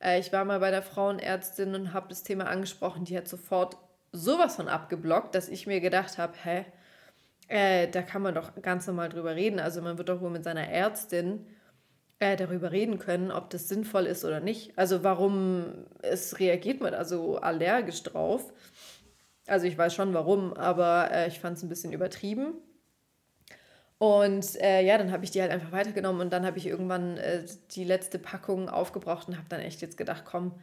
Äh, 0.00 0.20
ich 0.20 0.32
war 0.32 0.44
mal 0.44 0.60
bei 0.60 0.70
der 0.70 0.82
Frauenärztin 0.82 1.74
und 1.74 1.92
habe 1.92 2.08
das 2.08 2.22
Thema 2.22 2.46
angesprochen. 2.46 3.04
Die 3.04 3.16
hat 3.16 3.28
sofort 3.28 3.76
sowas 4.12 4.56
von 4.56 4.68
abgeblockt, 4.68 5.34
dass 5.34 5.48
ich 5.48 5.66
mir 5.66 5.80
gedacht 5.80 6.18
habe, 6.18 6.34
hä, 6.42 6.64
äh, 7.48 7.88
da 7.88 8.02
kann 8.02 8.22
man 8.22 8.34
doch 8.34 8.52
ganz 8.62 8.86
normal 8.86 9.08
drüber 9.08 9.34
reden. 9.34 9.60
Also 9.60 9.80
man 9.82 9.98
wird 9.98 10.08
doch 10.10 10.20
wohl 10.20 10.30
mit 10.30 10.44
seiner 10.44 10.68
Ärztin 10.68 11.46
äh, 12.20 12.36
darüber 12.36 12.72
reden 12.72 12.98
können, 12.98 13.30
ob 13.30 13.50
das 13.50 13.68
sinnvoll 13.68 14.06
ist 14.06 14.24
oder 14.24 14.40
nicht. 14.40 14.76
Also 14.76 15.04
warum 15.04 15.86
es 16.02 16.38
reagiert 16.40 16.80
man 16.80 16.94
also 16.94 17.36
allergisch 17.36 18.02
drauf. 18.02 18.52
Also 19.46 19.66
ich 19.66 19.78
weiß 19.78 19.94
schon 19.94 20.14
warum, 20.14 20.52
aber 20.52 21.10
äh, 21.10 21.28
ich 21.28 21.40
fand 21.40 21.56
es 21.56 21.62
ein 21.62 21.68
bisschen 21.68 21.92
übertrieben. 21.92 22.54
Und 23.98 24.54
äh, 24.60 24.82
ja, 24.82 24.96
dann 24.96 25.10
habe 25.10 25.24
ich 25.24 25.32
die 25.32 25.40
halt 25.40 25.50
einfach 25.50 25.72
weitergenommen 25.72 26.20
und 26.20 26.32
dann 26.32 26.46
habe 26.46 26.58
ich 26.58 26.66
irgendwann 26.66 27.16
äh, 27.16 27.44
die 27.72 27.82
letzte 27.82 28.18
Packung 28.20 28.68
aufgebraucht 28.68 29.28
und 29.28 29.36
habe 29.36 29.48
dann 29.48 29.60
echt 29.60 29.80
jetzt 29.80 29.96
gedacht, 29.96 30.22
komm, 30.24 30.54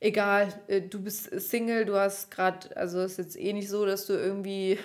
egal, 0.00 0.52
äh, 0.66 0.80
du 0.80 1.00
bist 1.00 1.30
Single, 1.40 1.84
du 1.84 1.94
hast 1.94 2.32
gerade, 2.32 2.76
also 2.76 3.00
ist 3.00 3.18
jetzt 3.18 3.38
eh 3.38 3.52
nicht 3.52 3.68
so, 3.68 3.86
dass 3.86 4.06
du 4.06 4.14
irgendwie 4.14 4.78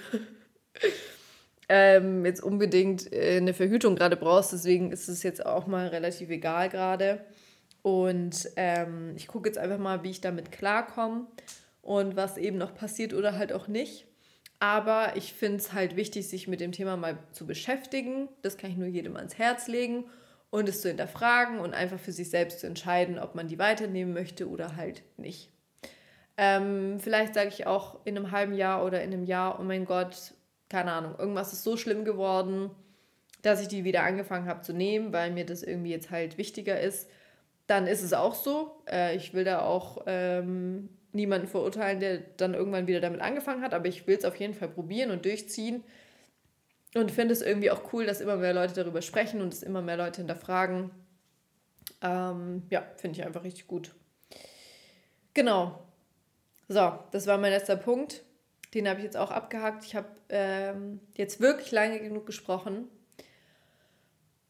ähm, 1.69 2.25
jetzt 2.25 2.43
unbedingt 2.43 3.11
äh, 3.11 3.37
eine 3.37 3.53
Verhütung 3.53 3.95
gerade 3.95 4.17
brauchst, 4.17 4.53
deswegen 4.53 4.91
ist 4.91 5.07
es 5.07 5.23
jetzt 5.23 5.45
auch 5.45 5.67
mal 5.67 5.87
relativ 5.87 6.29
egal 6.29 6.69
gerade. 6.69 7.25
Und 7.81 8.49
ähm, 8.55 9.13
ich 9.15 9.27
gucke 9.27 9.47
jetzt 9.47 9.57
einfach 9.57 9.77
mal, 9.77 10.03
wie 10.03 10.09
ich 10.09 10.21
damit 10.21 10.51
klarkomme 10.51 11.27
und 11.81 12.15
was 12.15 12.37
eben 12.37 12.57
noch 12.57 12.73
passiert 12.73 13.13
oder 13.13 13.37
halt 13.37 13.53
auch 13.53 13.67
nicht. 13.67 14.07
Aber 14.59 15.15
ich 15.15 15.33
finde 15.33 15.57
es 15.57 15.73
halt 15.73 15.95
wichtig, 15.95 16.27
sich 16.27 16.47
mit 16.47 16.61
dem 16.61 16.71
Thema 16.71 16.97
mal 16.97 17.19
zu 17.31 17.45
beschäftigen. 17.45 18.29
Das 18.41 18.57
kann 18.57 18.71
ich 18.71 18.77
nur 18.77 18.87
jedem 18.87 19.15
ans 19.17 19.37
Herz 19.37 19.67
legen 19.67 20.05
und 20.49 20.69
es 20.69 20.81
zu 20.81 20.87
hinterfragen 20.87 21.59
und 21.59 21.73
einfach 21.73 21.99
für 21.99 22.11
sich 22.11 22.29
selbst 22.29 22.61
zu 22.61 22.67
entscheiden, 22.67 23.19
ob 23.19 23.35
man 23.35 23.47
die 23.47 23.59
weiternehmen 23.59 24.13
möchte 24.13 24.49
oder 24.49 24.75
halt 24.75 25.03
nicht. 25.17 25.51
Ähm, 26.37 26.99
vielleicht 26.99 27.33
sage 27.33 27.49
ich 27.49 27.67
auch 27.67 27.99
in 28.05 28.17
einem 28.17 28.31
halben 28.31 28.53
Jahr 28.53 28.85
oder 28.85 29.03
in 29.03 29.13
einem 29.13 29.25
Jahr, 29.25 29.59
oh 29.59 29.63
mein 29.63 29.85
Gott, 29.85 30.33
keine 30.76 30.91
Ahnung, 30.91 31.15
irgendwas 31.18 31.53
ist 31.53 31.64
so 31.64 31.77
schlimm 31.77 32.03
geworden, 32.03 32.69
dass 33.41 33.61
ich 33.61 33.69
die 33.69 33.85
wieder 33.85 34.03
angefangen 34.03 34.45
habe 34.45 34.60
zu 34.60 34.73
nehmen, 34.73 35.14
weil 35.14 35.31
mir 35.31 35.45
das 35.45 35.64
irgendwie 35.64 35.91
jetzt 35.91 36.11
halt 36.11 36.38
wichtiger 36.38 36.77
ist. 36.77 37.10
Dann 37.65 37.88
ist 37.88 38.02
es 38.02 38.11
auch 38.11 38.35
so. 38.35 38.84
Äh, 38.85 39.15
ich 39.15 39.34
will 39.34 39.45
da 39.45 39.61
auch 39.61 40.03
ähm, 40.06 40.89
niemanden 41.14 41.47
verurteilen, 41.47 42.02
der 42.02 42.18
dann 42.35 42.53
irgendwann 42.53 42.88
wieder 42.88 42.99
damit 42.99 43.22
angefangen 43.22 43.61
hat, 43.61 43.73
aber 43.73 43.88
ich 43.88 44.06
will 44.06 44.18
es 44.18 44.26
auf 44.26 44.35
jeden 44.35 44.53
Fall 44.53 44.68
probieren 44.68 45.11
und 45.11 45.23
durchziehen. 45.23 45.81
Und 46.93 47.10
finde 47.10 47.31
es 47.31 47.41
irgendwie 47.41 47.72
auch 47.72 47.93
cool, 47.93 48.06
dass 48.06 48.19
immer 48.19 48.35
mehr 48.35 48.53
Leute 48.53 48.73
darüber 48.73 49.02
sprechen 49.02 49.39
und 49.39 49.53
es 49.53 49.64
immer 49.64 49.81
mehr 49.81 49.95
Leute 49.95 50.18
hinterfragen. 50.18 50.91
Ähm, 52.02 52.64
ja, 52.69 52.85
finde 52.97 53.18
ich 53.18 53.26
einfach 53.26 53.45
richtig 53.45 53.68
gut. 53.68 53.95
Genau. 55.34 55.88
So, 56.68 56.99
das 57.11 57.27
war 57.27 57.38
mein 57.38 57.53
letzter 57.53 57.77
Punkt. 57.77 58.24
Den 58.76 58.88
habe 58.88 58.99
ich 58.99 59.06
jetzt 59.06 59.18
auch 59.18 59.31
abgehakt. 59.31 59.84
Ich 59.85 59.95
habe 59.95 60.07
ähm, 60.30 60.99
jetzt 61.15 61.39
wirklich 61.39 61.72
lange 61.72 61.99
genug 61.99 62.27
gesprochen. 62.27 62.88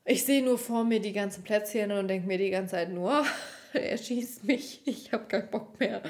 Ich 0.04 0.26
sehe 0.26 0.44
nur 0.44 0.58
vor 0.58 0.84
mir 0.84 1.00
die 1.00 1.14
ganzen 1.14 1.44
Plätzchen 1.44 1.92
und 1.92 2.10
denke 2.10 2.28
mir 2.28 2.38
die 2.38 2.50
ganze 2.50 2.72
Zeit 2.72 2.92
nur, 2.92 3.24
er 3.74 3.98
schießt 3.98 4.44
mich, 4.44 4.82
ich 4.86 5.14
habe 5.14 5.26
keinen 5.26 5.50
Bock 5.50 5.80
mehr 5.80 6.02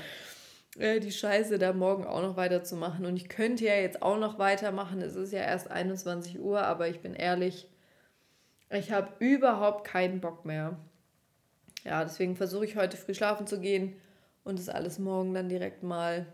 äh, 0.77 0.99
die 0.99 1.11
Scheiße 1.11 1.57
da 1.57 1.73
morgen 1.73 2.05
auch 2.05 2.21
noch 2.21 2.37
weiterzumachen. 2.37 3.05
Und 3.05 3.17
ich 3.17 3.29
könnte 3.29 3.65
ja 3.65 3.75
jetzt 3.75 4.01
auch 4.01 4.17
noch 4.17 4.39
weitermachen. 4.39 5.01
Es 5.01 5.15
ist 5.15 5.33
ja 5.33 5.41
erst 5.41 5.71
21 5.71 6.39
Uhr, 6.39 6.61
aber 6.61 6.87
ich 6.87 7.01
bin 7.01 7.13
ehrlich, 7.13 7.67
ich 8.69 8.91
habe 8.91 9.11
überhaupt 9.19 9.85
keinen 9.85 10.21
Bock 10.21 10.45
mehr. 10.45 10.77
Ja, 11.83 12.03
deswegen 12.03 12.35
versuche 12.35 12.65
ich 12.65 12.75
heute 12.75 12.97
früh 12.97 13.13
schlafen 13.13 13.47
zu 13.47 13.59
gehen 13.59 13.95
und 14.43 14.57
das 14.59 14.69
alles 14.69 14.99
morgen 14.99 15.33
dann 15.33 15.49
direkt 15.49 15.83
mal 15.83 16.25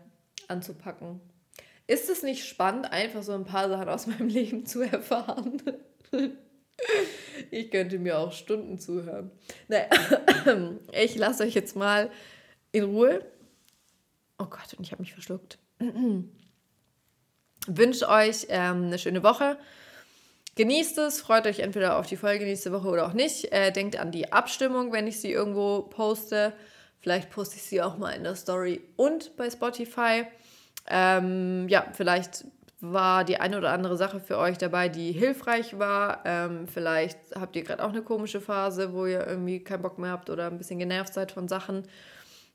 anzupacken. 0.48 1.20
Ist 1.86 2.08
es 2.08 2.22
nicht 2.22 2.46
spannend, 2.46 2.92
einfach 2.92 3.22
so 3.22 3.32
ein 3.32 3.44
paar 3.44 3.68
Sachen 3.68 3.88
aus 3.88 4.06
meinem 4.08 4.28
Leben 4.28 4.66
zu 4.66 4.82
erfahren? 4.82 5.62
ich 7.50 7.70
könnte 7.70 7.98
mir 7.98 8.18
auch 8.18 8.32
Stunden 8.32 8.78
zuhören. 8.78 9.30
Naja, 9.68 9.88
ich 10.92 11.16
lasse 11.16 11.44
euch 11.44 11.54
jetzt 11.54 11.76
mal 11.76 12.10
in 12.72 12.84
Ruhe. 12.84 13.24
Oh 14.38 14.46
Gott, 14.46 14.74
und 14.76 14.84
ich 14.84 14.92
habe 14.92 15.02
mich 15.02 15.12
verschluckt. 15.12 15.58
Wünsche 17.66 18.08
euch 18.08 18.46
ähm, 18.48 18.86
eine 18.86 18.98
schöne 18.98 19.22
Woche. 19.22 19.56
Genießt 20.54 20.98
es, 20.98 21.20
freut 21.20 21.46
euch 21.46 21.60
entweder 21.60 21.98
auf 21.98 22.06
die 22.06 22.16
Folge 22.16 22.44
nächste 22.44 22.72
Woche 22.72 22.88
oder 22.88 23.06
auch 23.06 23.14
nicht. 23.14 23.52
Äh, 23.52 23.70
denkt 23.70 23.96
an 23.96 24.10
die 24.10 24.32
Abstimmung, 24.32 24.92
wenn 24.92 25.06
ich 25.06 25.20
sie 25.20 25.32
irgendwo 25.32 25.82
poste. 25.82 26.52
Vielleicht 27.00 27.30
poste 27.30 27.56
ich 27.56 27.62
sie 27.62 27.80
auch 27.80 27.96
mal 27.96 28.10
in 28.10 28.24
der 28.24 28.36
Story 28.36 28.82
und 28.96 29.36
bei 29.36 29.48
Spotify. 29.48 30.26
Ähm, 30.86 31.68
ja, 31.68 31.86
vielleicht 31.92 32.44
war 32.80 33.24
die 33.24 33.38
eine 33.38 33.58
oder 33.58 33.70
andere 33.70 33.96
Sache 33.96 34.18
für 34.18 34.38
euch 34.38 34.58
dabei, 34.58 34.88
die 34.88 35.12
hilfreich 35.12 35.78
war. 35.78 36.22
Ähm, 36.24 36.66
vielleicht 36.66 37.18
habt 37.36 37.54
ihr 37.54 37.62
gerade 37.62 37.84
auch 37.84 37.90
eine 37.90 38.02
komische 38.02 38.40
Phase, 38.40 38.92
wo 38.92 39.06
ihr 39.06 39.24
irgendwie 39.24 39.62
keinen 39.62 39.82
Bock 39.82 39.98
mehr 39.98 40.10
habt 40.10 40.30
oder 40.30 40.48
ein 40.48 40.58
bisschen 40.58 40.80
genervt 40.80 41.14
seid 41.14 41.30
von 41.30 41.46
Sachen. 41.46 41.84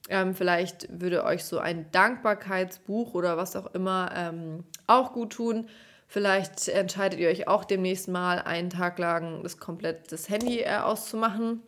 Ähm, 0.09 0.35
vielleicht 0.35 1.01
würde 1.01 1.23
euch 1.23 1.45
so 1.45 1.59
ein 1.59 1.89
Dankbarkeitsbuch 1.91 3.13
oder 3.13 3.37
was 3.37 3.55
auch 3.55 3.73
immer 3.73 4.11
ähm, 4.15 4.65
auch 4.85 5.13
gut 5.13 5.33
tun. 5.33 5.69
Vielleicht 6.07 6.67
entscheidet 6.67 7.19
ihr 7.19 7.29
euch 7.29 7.47
auch 7.47 7.65
demnächst 7.65 8.07
mal 8.07 8.39
einen 8.39 8.69
Tag 8.69 8.99
lang 8.99 9.43
das 9.43 9.57
komplett 9.57 10.11
das 10.11 10.29
Handy 10.29 10.59
äh, 10.59 10.77
auszumachen. 10.77 11.61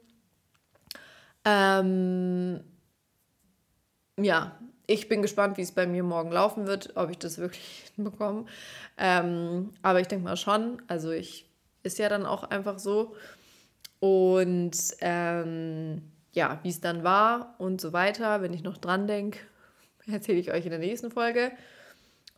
Ähm, 1.45 2.61
ja, 4.17 4.59
ich 4.89 5.07
bin 5.07 5.21
gespannt, 5.21 5.57
wie 5.57 5.61
es 5.61 5.71
bei 5.71 5.85
mir 5.85 6.01
morgen 6.01 6.31
laufen 6.31 6.65
wird, 6.65 6.95
ob 6.95 7.11
ich 7.11 7.19
das 7.19 7.37
wirklich 7.37 7.91
hinbekomme. 7.95 8.45
Ähm, 8.97 9.69
aber 9.83 9.99
ich 9.99 10.07
denke 10.07 10.25
mal 10.25 10.35
schon. 10.35 10.81
Also 10.87 11.11
ich 11.11 11.45
ist 11.83 11.99
ja 11.99 12.09
dann 12.09 12.25
auch 12.25 12.43
einfach 12.43 12.79
so. 12.79 13.15
Und 13.99 14.75
ähm, 15.01 16.01
ja, 16.31 16.59
wie 16.63 16.69
es 16.69 16.81
dann 16.81 17.03
war 17.03 17.55
und 17.59 17.79
so 17.79 17.93
weiter, 17.93 18.41
wenn 18.41 18.53
ich 18.53 18.63
noch 18.63 18.77
dran 18.77 19.05
denke, 19.05 19.39
erzähle 20.11 20.39
ich 20.39 20.51
euch 20.51 20.65
in 20.65 20.71
der 20.71 20.79
nächsten 20.79 21.11
Folge. 21.11 21.51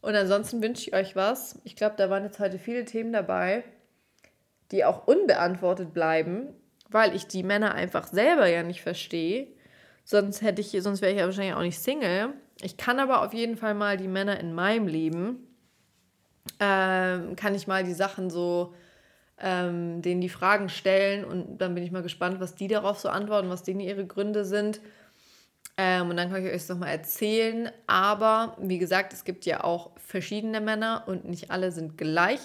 Und 0.02 0.15
ansonsten 0.15 0.61
wünsche 0.61 0.90
ich 0.90 0.94
euch 0.94 1.15
was. 1.15 1.60
Ich 1.64 1.78
glaube, 1.78 1.95
da 1.98 2.10
waren 2.10 2.26
jetzt 2.26 2.40
heute 2.40 2.60
viele 2.60 2.84
Themen 2.84 3.14
dabei, 3.14 3.64
die 4.72 4.84
auch 4.84 5.07
unbeantwortet 5.07 5.94
bleiben, 5.94 6.49
weil 6.90 7.15
ich 7.15 7.28
die 7.28 7.44
Männer 7.44 7.76
einfach 7.76 8.07
selber 8.07 8.48
ja 8.48 8.64
nicht 8.64 8.82
verstehe. 8.82 9.48
Sonst 10.03 10.41
hätte 10.41 10.61
ich, 10.61 10.76
sonst 10.82 11.02
wäre 11.02 11.11
ich 11.11 11.19
ja 11.19 11.26
wahrscheinlich 11.26 11.53
auch 11.53 11.61
nicht 11.61 11.80
Single. 11.80 12.34
Ich 12.61 12.78
kann 12.78 12.99
aber 12.99 13.23
auf 13.23 13.34
jeden 13.34 13.56
Fall 13.56 13.73
mal 13.73 13.98
die 13.98 14.07
Männer 14.07 14.40
in 14.40 14.53
meinem 14.53 14.88
Leben, 14.88 15.48
ähm, 16.60 17.36
kann 17.36 17.56
ich 17.56 17.68
mal 17.68 17.84
die 17.84 17.94
Sachen 17.94 18.30
so 18.30 18.73
ähm, 19.41 20.02
denen 20.02 20.22
die 20.22 20.30
Fragen 20.30 20.69
stellen 20.69 21.26
und 21.26 21.57
dann 21.57 21.73
bin 21.73 21.84
ich 21.84 21.91
mal 21.91 22.03
gespannt, 22.03 22.40
was 22.40 22.56
die 22.56 22.68
darauf 22.68 22.99
so 22.99 23.10
antworten, 23.10 23.49
was 23.49 23.64
denen 23.64 23.80
ihre 23.80 24.06
Gründe 24.06 24.45
sind. 24.45 24.80
Ähm, 25.78 26.10
und 26.10 26.18
dann 26.18 26.30
kann 26.30 26.41
ich 26.41 26.48
euch 26.48 26.53
das 26.53 26.69
nochmal 26.69 26.90
erzählen. 26.90 27.72
Aber 27.88 28.56
wie 28.60 28.78
gesagt, 28.78 29.14
es 29.14 29.23
gibt 29.23 29.45
ja 29.45 29.64
auch 29.64 29.91
verschiedene 29.98 30.61
Männer 30.61 31.03
und 31.07 31.26
nicht 31.26 31.49
alle 31.49 31.72
sind 31.72 31.98
gleich. 31.98 32.40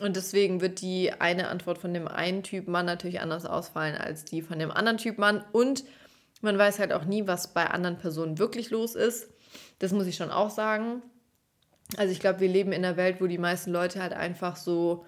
Und 0.00 0.16
deswegen 0.16 0.60
wird 0.60 0.80
die 0.80 1.12
eine 1.12 1.48
Antwort 1.48 1.78
von 1.78 1.92
dem 1.92 2.06
einen 2.06 2.42
Typ 2.42 2.68
Mann 2.68 2.86
natürlich 2.86 3.20
anders 3.20 3.44
ausfallen 3.44 3.96
als 3.96 4.24
die 4.24 4.40
von 4.40 4.58
dem 4.58 4.70
anderen 4.70 4.98
Typ 4.98 5.18
Mann. 5.18 5.44
Und 5.52 5.84
man 6.40 6.58
weiß 6.58 6.78
halt 6.78 6.92
auch 6.92 7.04
nie, 7.04 7.26
was 7.26 7.52
bei 7.52 7.66
anderen 7.66 7.98
Personen 7.98 8.38
wirklich 8.38 8.70
los 8.70 8.94
ist. 8.94 9.28
Das 9.78 9.92
muss 9.92 10.06
ich 10.06 10.16
schon 10.16 10.30
auch 10.30 10.50
sagen. 10.50 11.02
Also 11.96 12.12
ich 12.12 12.20
glaube, 12.20 12.40
wir 12.40 12.48
leben 12.48 12.72
in 12.72 12.84
einer 12.84 12.96
Welt, 12.96 13.20
wo 13.20 13.26
die 13.26 13.38
meisten 13.38 13.72
Leute 13.72 14.00
halt 14.00 14.12
einfach 14.12 14.56
so 14.56 15.04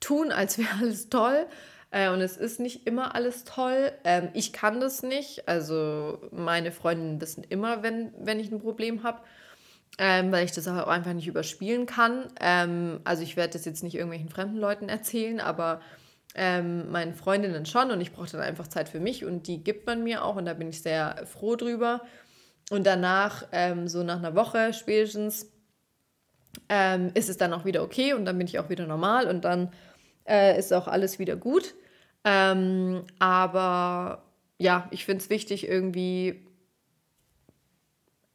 tun, 0.00 0.32
als 0.32 0.58
wäre 0.58 0.68
alles 0.80 1.08
toll. 1.08 1.46
Äh, 1.90 2.10
und 2.10 2.20
es 2.20 2.36
ist 2.36 2.60
nicht 2.60 2.86
immer 2.86 3.14
alles 3.14 3.44
toll. 3.44 3.92
Ähm, 4.04 4.28
ich 4.34 4.52
kann 4.52 4.80
das 4.80 5.02
nicht. 5.02 5.48
Also 5.48 6.18
meine 6.30 6.72
Freundinnen 6.72 7.20
wissen 7.20 7.44
immer, 7.48 7.82
wenn, 7.82 8.12
wenn 8.18 8.40
ich 8.40 8.50
ein 8.50 8.60
Problem 8.60 9.02
habe. 9.02 9.20
Ähm, 9.98 10.30
weil 10.30 10.44
ich 10.44 10.52
das 10.52 10.68
auch 10.68 10.86
einfach 10.86 11.12
nicht 11.12 11.26
überspielen 11.26 11.84
kann. 11.84 12.28
Ähm, 12.40 13.00
also 13.04 13.22
ich 13.22 13.36
werde 13.36 13.54
das 13.54 13.64
jetzt 13.64 13.82
nicht 13.82 13.96
irgendwelchen 13.96 14.30
fremden 14.30 14.56
Leuten 14.56 14.88
erzählen, 14.88 15.40
aber 15.40 15.80
ähm, 16.34 16.90
meinen 16.90 17.14
Freundinnen 17.14 17.66
schon 17.66 17.90
und 17.90 18.00
ich 18.00 18.12
brauche 18.12 18.30
dann 18.30 18.40
einfach 18.40 18.68
Zeit 18.68 18.88
für 18.88 19.00
mich 19.00 19.24
und 19.24 19.46
die 19.46 19.62
gibt 19.62 19.86
man 19.86 20.04
mir 20.04 20.24
auch 20.24 20.36
und 20.36 20.44
da 20.44 20.54
bin 20.54 20.68
ich 20.68 20.82
sehr 20.82 21.26
froh 21.26 21.56
drüber. 21.56 22.02
Und 22.70 22.86
danach, 22.86 23.48
ähm, 23.50 23.88
so 23.88 24.04
nach 24.04 24.18
einer 24.18 24.36
Woche 24.36 24.72
spätestens, 24.72 25.50
ähm, 26.68 27.10
ist 27.14 27.28
es 27.28 27.36
dann 27.36 27.52
auch 27.52 27.64
wieder 27.64 27.82
okay 27.82 28.14
und 28.14 28.24
dann 28.24 28.38
bin 28.38 28.46
ich 28.46 28.58
auch 28.58 28.68
wieder 28.68 28.86
normal 28.86 29.26
und 29.26 29.44
dann 29.44 29.72
äh, 30.28 30.58
ist 30.58 30.72
auch 30.72 30.86
alles 30.86 31.18
wieder 31.18 31.36
gut. 31.36 31.74
Ähm, 32.24 33.04
aber 33.18 34.24
ja, 34.58 34.88
ich 34.90 35.04
finde 35.04 35.22
es 35.24 35.30
wichtig, 35.30 35.66
irgendwie 35.66 36.46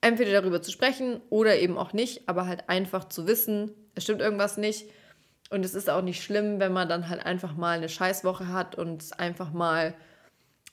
entweder 0.01 0.33
darüber 0.33 0.61
zu 0.61 0.71
sprechen 0.71 1.21
oder 1.29 1.57
eben 1.57 1.77
auch 1.77 1.93
nicht, 1.93 2.27
aber 2.27 2.45
halt 2.47 2.69
einfach 2.69 3.09
zu 3.09 3.27
wissen, 3.27 3.71
es 3.95 4.03
stimmt 4.03 4.21
irgendwas 4.21 4.57
nicht. 4.57 4.85
Und 5.55 5.63
es 5.63 5.73
ist 5.73 5.89
auch 5.89 6.01
nicht 6.01 6.21
schlimm, 6.21 6.59
wenn 6.59 6.73
man 6.73 6.89
dann 6.89 7.07
halt 7.07 7.25
einfach 7.25 7.55
mal 7.55 7.77
eine 7.77 7.87
Scheißwoche 7.87 8.49
hat 8.49 8.75
und 8.75 9.01
es 9.01 9.13
einfach 9.13 9.53
mal 9.53 9.93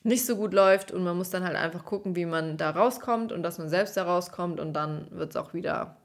nicht 0.03 0.25
so 0.25 0.35
gut 0.35 0.53
läuft 0.53 0.91
und 0.91 1.05
man 1.05 1.15
muss 1.15 1.29
dann 1.29 1.45
halt 1.45 1.55
einfach 1.55 1.85
gucken, 1.85 2.17
wie 2.17 2.25
man 2.25 2.57
da 2.57 2.71
rauskommt 2.71 3.31
und 3.31 3.43
dass 3.43 3.57
man 3.57 3.69
selbst 3.69 3.95
da 3.95 4.03
rauskommt 4.03 4.59
und 4.59 4.73
dann 4.73 5.07
wird 5.11 5.29
es 5.29 5.35
auch 5.37 5.53
wieder 5.53 5.95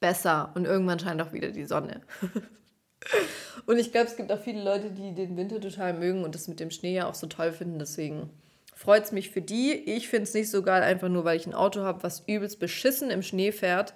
besser 0.00 0.52
und 0.54 0.64
irgendwann 0.64 0.98
scheint 0.98 1.20
auch 1.20 1.34
wieder 1.34 1.50
die 1.50 1.66
Sonne. 1.66 2.00
und 3.66 3.78
ich 3.78 3.92
glaube, 3.92 4.06
es 4.06 4.16
gibt 4.16 4.32
auch 4.32 4.40
viele 4.40 4.64
Leute, 4.64 4.90
die 4.90 5.14
den 5.14 5.36
Winter 5.36 5.60
total 5.60 5.92
mögen 5.92 6.24
und 6.24 6.34
das 6.34 6.48
mit 6.48 6.60
dem 6.60 6.70
Schnee 6.70 6.94
ja 6.94 7.06
auch 7.06 7.14
so 7.14 7.26
toll 7.26 7.52
finden. 7.52 7.78
Deswegen 7.78 8.30
freut 8.74 9.04
es 9.04 9.12
mich 9.12 9.28
für 9.28 9.42
die. 9.42 9.72
Ich 9.74 10.08
finde 10.08 10.22
es 10.22 10.32
nicht 10.32 10.50
so 10.50 10.62
geil, 10.62 10.82
einfach 10.82 11.10
nur 11.10 11.26
weil 11.26 11.36
ich 11.36 11.46
ein 11.46 11.52
Auto 11.52 11.82
habe, 11.82 12.02
was 12.02 12.24
übelst 12.26 12.58
beschissen 12.58 13.10
im 13.10 13.22
Schnee 13.22 13.52
fährt. 13.52 13.92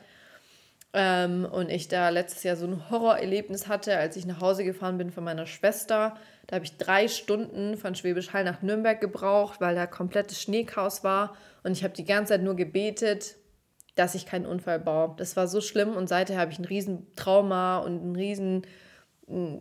Ähm, 0.94 1.44
und 1.44 1.70
ich 1.70 1.88
da 1.88 2.08
letztes 2.08 2.44
Jahr 2.44 2.56
so 2.56 2.66
ein 2.66 2.88
Horrorerlebnis 2.88 3.66
hatte, 3.66 3.96
als 3.98 4.16
ich 4.16 4.26
nach 4.26 4.40
Hause 4.40 4.64
gefahren 4.64 4.96
bin 4.96 5.10
von 5.10 5.24
meiner 5.24 5.46
Schwester. 5.46 6.16
Da 6.46 6.56
habe 6.56 6.64
ich 6.64 6.76
drei 6.76 7.08
Stunden 7.08 7.76
von 7.76 7.94
Schwäbisch 7.94 8.32
Hall 8.32 8.44
nach 8.44 8.62
Nürnberg 8.62 9.00
gebraucht, 9.00 9.60
weil 9.60 9.74
da 9.74 9.86
komplettes 9.86 10.40
Schneechaos 10.40 11.02
war. 11.02 11.34
Und 11.64 11.72
ich 11.72 11.82
habe 11.82 11.94
die 11.94 12.04
ganze 12.04 12.34
Zeit 12.34 12.42
nur 12.42 12.54
gebetet, 12.54 13.34
dass 13.96 14.14
ich 14.14 14.24
keinen 14.24 14.46
Unfall 14.46 14.78
baue. 14.78 15.14
Das 15.16 15.36
war 15.36 15.48
so 15.48 15.60
schlimm 15.60 15.96
und 15.96 16.08
seither 16.08 16.38
habe 16.38 16.52
ich 16.52 16.58
ein 16.58 16.64
riesen 16.64 17.06
Trauma 17.16 17.78
und 17.78 18.12
ein 18.12 18.16
riesen 18.16 18.62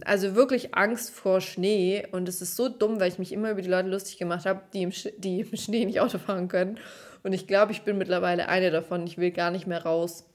also 0.03 0.35
wirklich 0.35 0.75
Angst 0.75 1.11
vor 1.11 1.39
Schnee 1.39 2.05
und 2.11 2.27
es 2.27 2.41
ist 2.41 2.57
so 2.57 2.67
dumm, 2.67 2.99
weil 2.99 3.09
ich 3.09 3.19
mich 3.19 3.31
immer 3.31 3.51
über 3.51 3.61
die 3.61 3.69
Leute 3.69 3.87
lustig 3.87 4.17
gemacht 4.17 4.45
habe, 4.45 4.61
die 4.73 4.89
die 5.17 5.39
im 5.39 5.55
Schnee 5.55 5.85
nicht 5.85 6.01
Auto 6.01 6.17
fahren 6.17 6.49
können. 6.49 6.79
Und 7.23 7.31
ich 7.31 7.47
glaube, 7.47 7.71
ich 7.71 7.83
bin 7.83 7.97
mittlerweile 7.97 8.49
eine 8.49 8.71
davon. 8.71 9.07
Ich 9.07 9.17
will 9.17 9.31
gar 9.31 9.51
nicht 9.51 9.65
mehr 9.65 9.83
raus, 9.83 10.25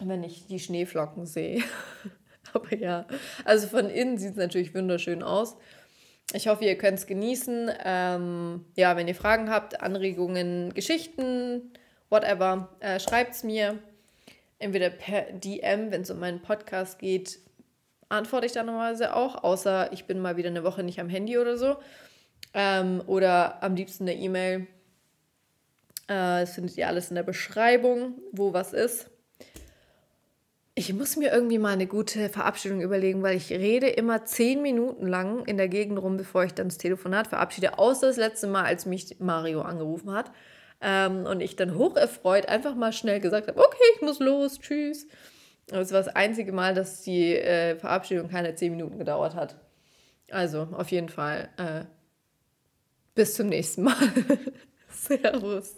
wenn 0.00 0.22
ich 0.22 0.46
die 0.46 0.60
Schneeflocken 0.60 1.26
sehe. 1.26 1.62
Aber 2.52 2.74
ja, 2.76 3.06
also 3.44 3.66
von 3.68 3.88
innen 3.88 4.18
sieht 4.18 4.32
es 4.32 4.36
natürlich 4.36 4.74
wunderschön 4.74 5.22
aus. 5.22 5.56
Ich 6.32 6.48
hoffe, 6.48 6.64
ihr 6.64 6.76
könnt 6.76 6.98
es 6.98 7.06
genießen. 7.06 7.70
Ähm, 7.84 8.64
ja, 8.74 8.96
wenn 8.96 9.08
ihr 9.08 9.14
Fragen 9.14 9.50
habt, 9.50 9.80
Anregungen, 9.80 10.74
Geschichten, 10.74 11.72
whatever, 12.10 12.68
äh, 12.80 12.98
schreibt 12.98 13.34
es 13.34 13.44
mir. 13.44 13.78
Entweder 14.58 14.90
per 14.90 15.32
DM, 15.32 15.90
wenn 15.90 16.02
es 16.02 16.10
um 16.10 16.18
meinen 16.18 16.40
Podcast 16.40 16.98
geht, 16.98 17.38
antworte 18.08 18.46
ich 18.46 18.52
dann 18.52 18.66
normalerweise 18.66 19.14
auch, 19.14 19.42
außer 19.44 19.92
ich 19.92 20.06
bin 20.06 20.20
mal 20.20 20.36
wieder 20.36 20.48
eine 20.48 20.64
Woche 20.64 20.82
nicht 20.82 21.00
am 21.00 21.08
Handy 21.08 21.38
oder 21.38 21.56
so. 21.56 21.76
Ähm, 22.54 23.02
oder 23.06 23.62
am 23.62 23.74
liebsten 23.74 24.04
eine 24.04 24.14
E-Mail. 24.14 24.66
Äh, 26.08 26.40
das 26.40 26.54
findet 26.54 26.76
ihr 26.76 26.88
alles 26.88 27.10
in 27.10 27.16
der 27.16 27.22
Beschreibung, 27.22 28.14
wo 28.32 28.52
was 28.52 28.72
ist. 28.72 29.10
Ich 30.78 30.92
muss 30.92 31.16
mir 31.16 31.32
irgendwie 31.32 31.56
mal 31.56 31.72
eine 31.72 31.86
gute 31.86 32.28
Verabschiedung 32.28 32.82
überlegen, 32.82 33.22
weil 33.22 33.34
ich 33.34 33.50
rede 33.50 33.88
immer 33.88 34.26
zehn 34.26 34.60
Minuten 34.60 35.06
lang 35.06 35.46
in 35.46 35.56
der 35.56 35.68
Gegend 35.68 35.98
rum, 35.98 36.18
bevor 36.18 36.44
ich 36.44 36.52
dann 36.52 36.68
das 36.68 36.76
Telefonat 36.76 37.28
verabschiede. 37.28 37.78
Außer 37.78 38.08
das 38.08 38.18
letzte 38.18 38.46
Mal, 38.46 38.64
als 38.64 38.84
mich 38.84 39.16
Mario 39.18 39.62
angerufen 39.62 40.12
hat. 40.12 40.30
Ähm, 40.82 41.24
und 41.24 41.40
ich 41.40 41.56
dann 41.56 41.76
hocherfreut 41.76 42.46
einfach 42.50 42.74
mal 42.74 42.92
schnell 42.92 43.20
gesagt 43.20 43.48
habe, 43.48 43.58
okay, 43.58 43.82
ich 43.94 44.02
muss 44.02 44.18
los, 44.18 44.58
tschüss. 44.58 45.06
Das 45.68 45.92
war 45.92 46.02
das 46.02 46.14
einzige 46.14 46.52
Mal, 46.52 46.74
dass 46.74 47.00
die 47.00 47.34
äh, 47.34 47.76
Verabschiedung 47.76 48.28
keine 48.28 48.54
zehn 48.54 48.72
Minuten 48.72 48.98
gedauert 48.98 49.34
hat. 49.34 49.56
Also 50.30 50.68
auf 50.72 50.90
jeden 50.90 51.08
Fall 51.08 51.48
äh, 51.56 51.86
bis 53.14 53.34
zum 53.34 53.48
nächsten 53.48 53.84
Mal. 53.84 53.96
Servus. 54.90 55.76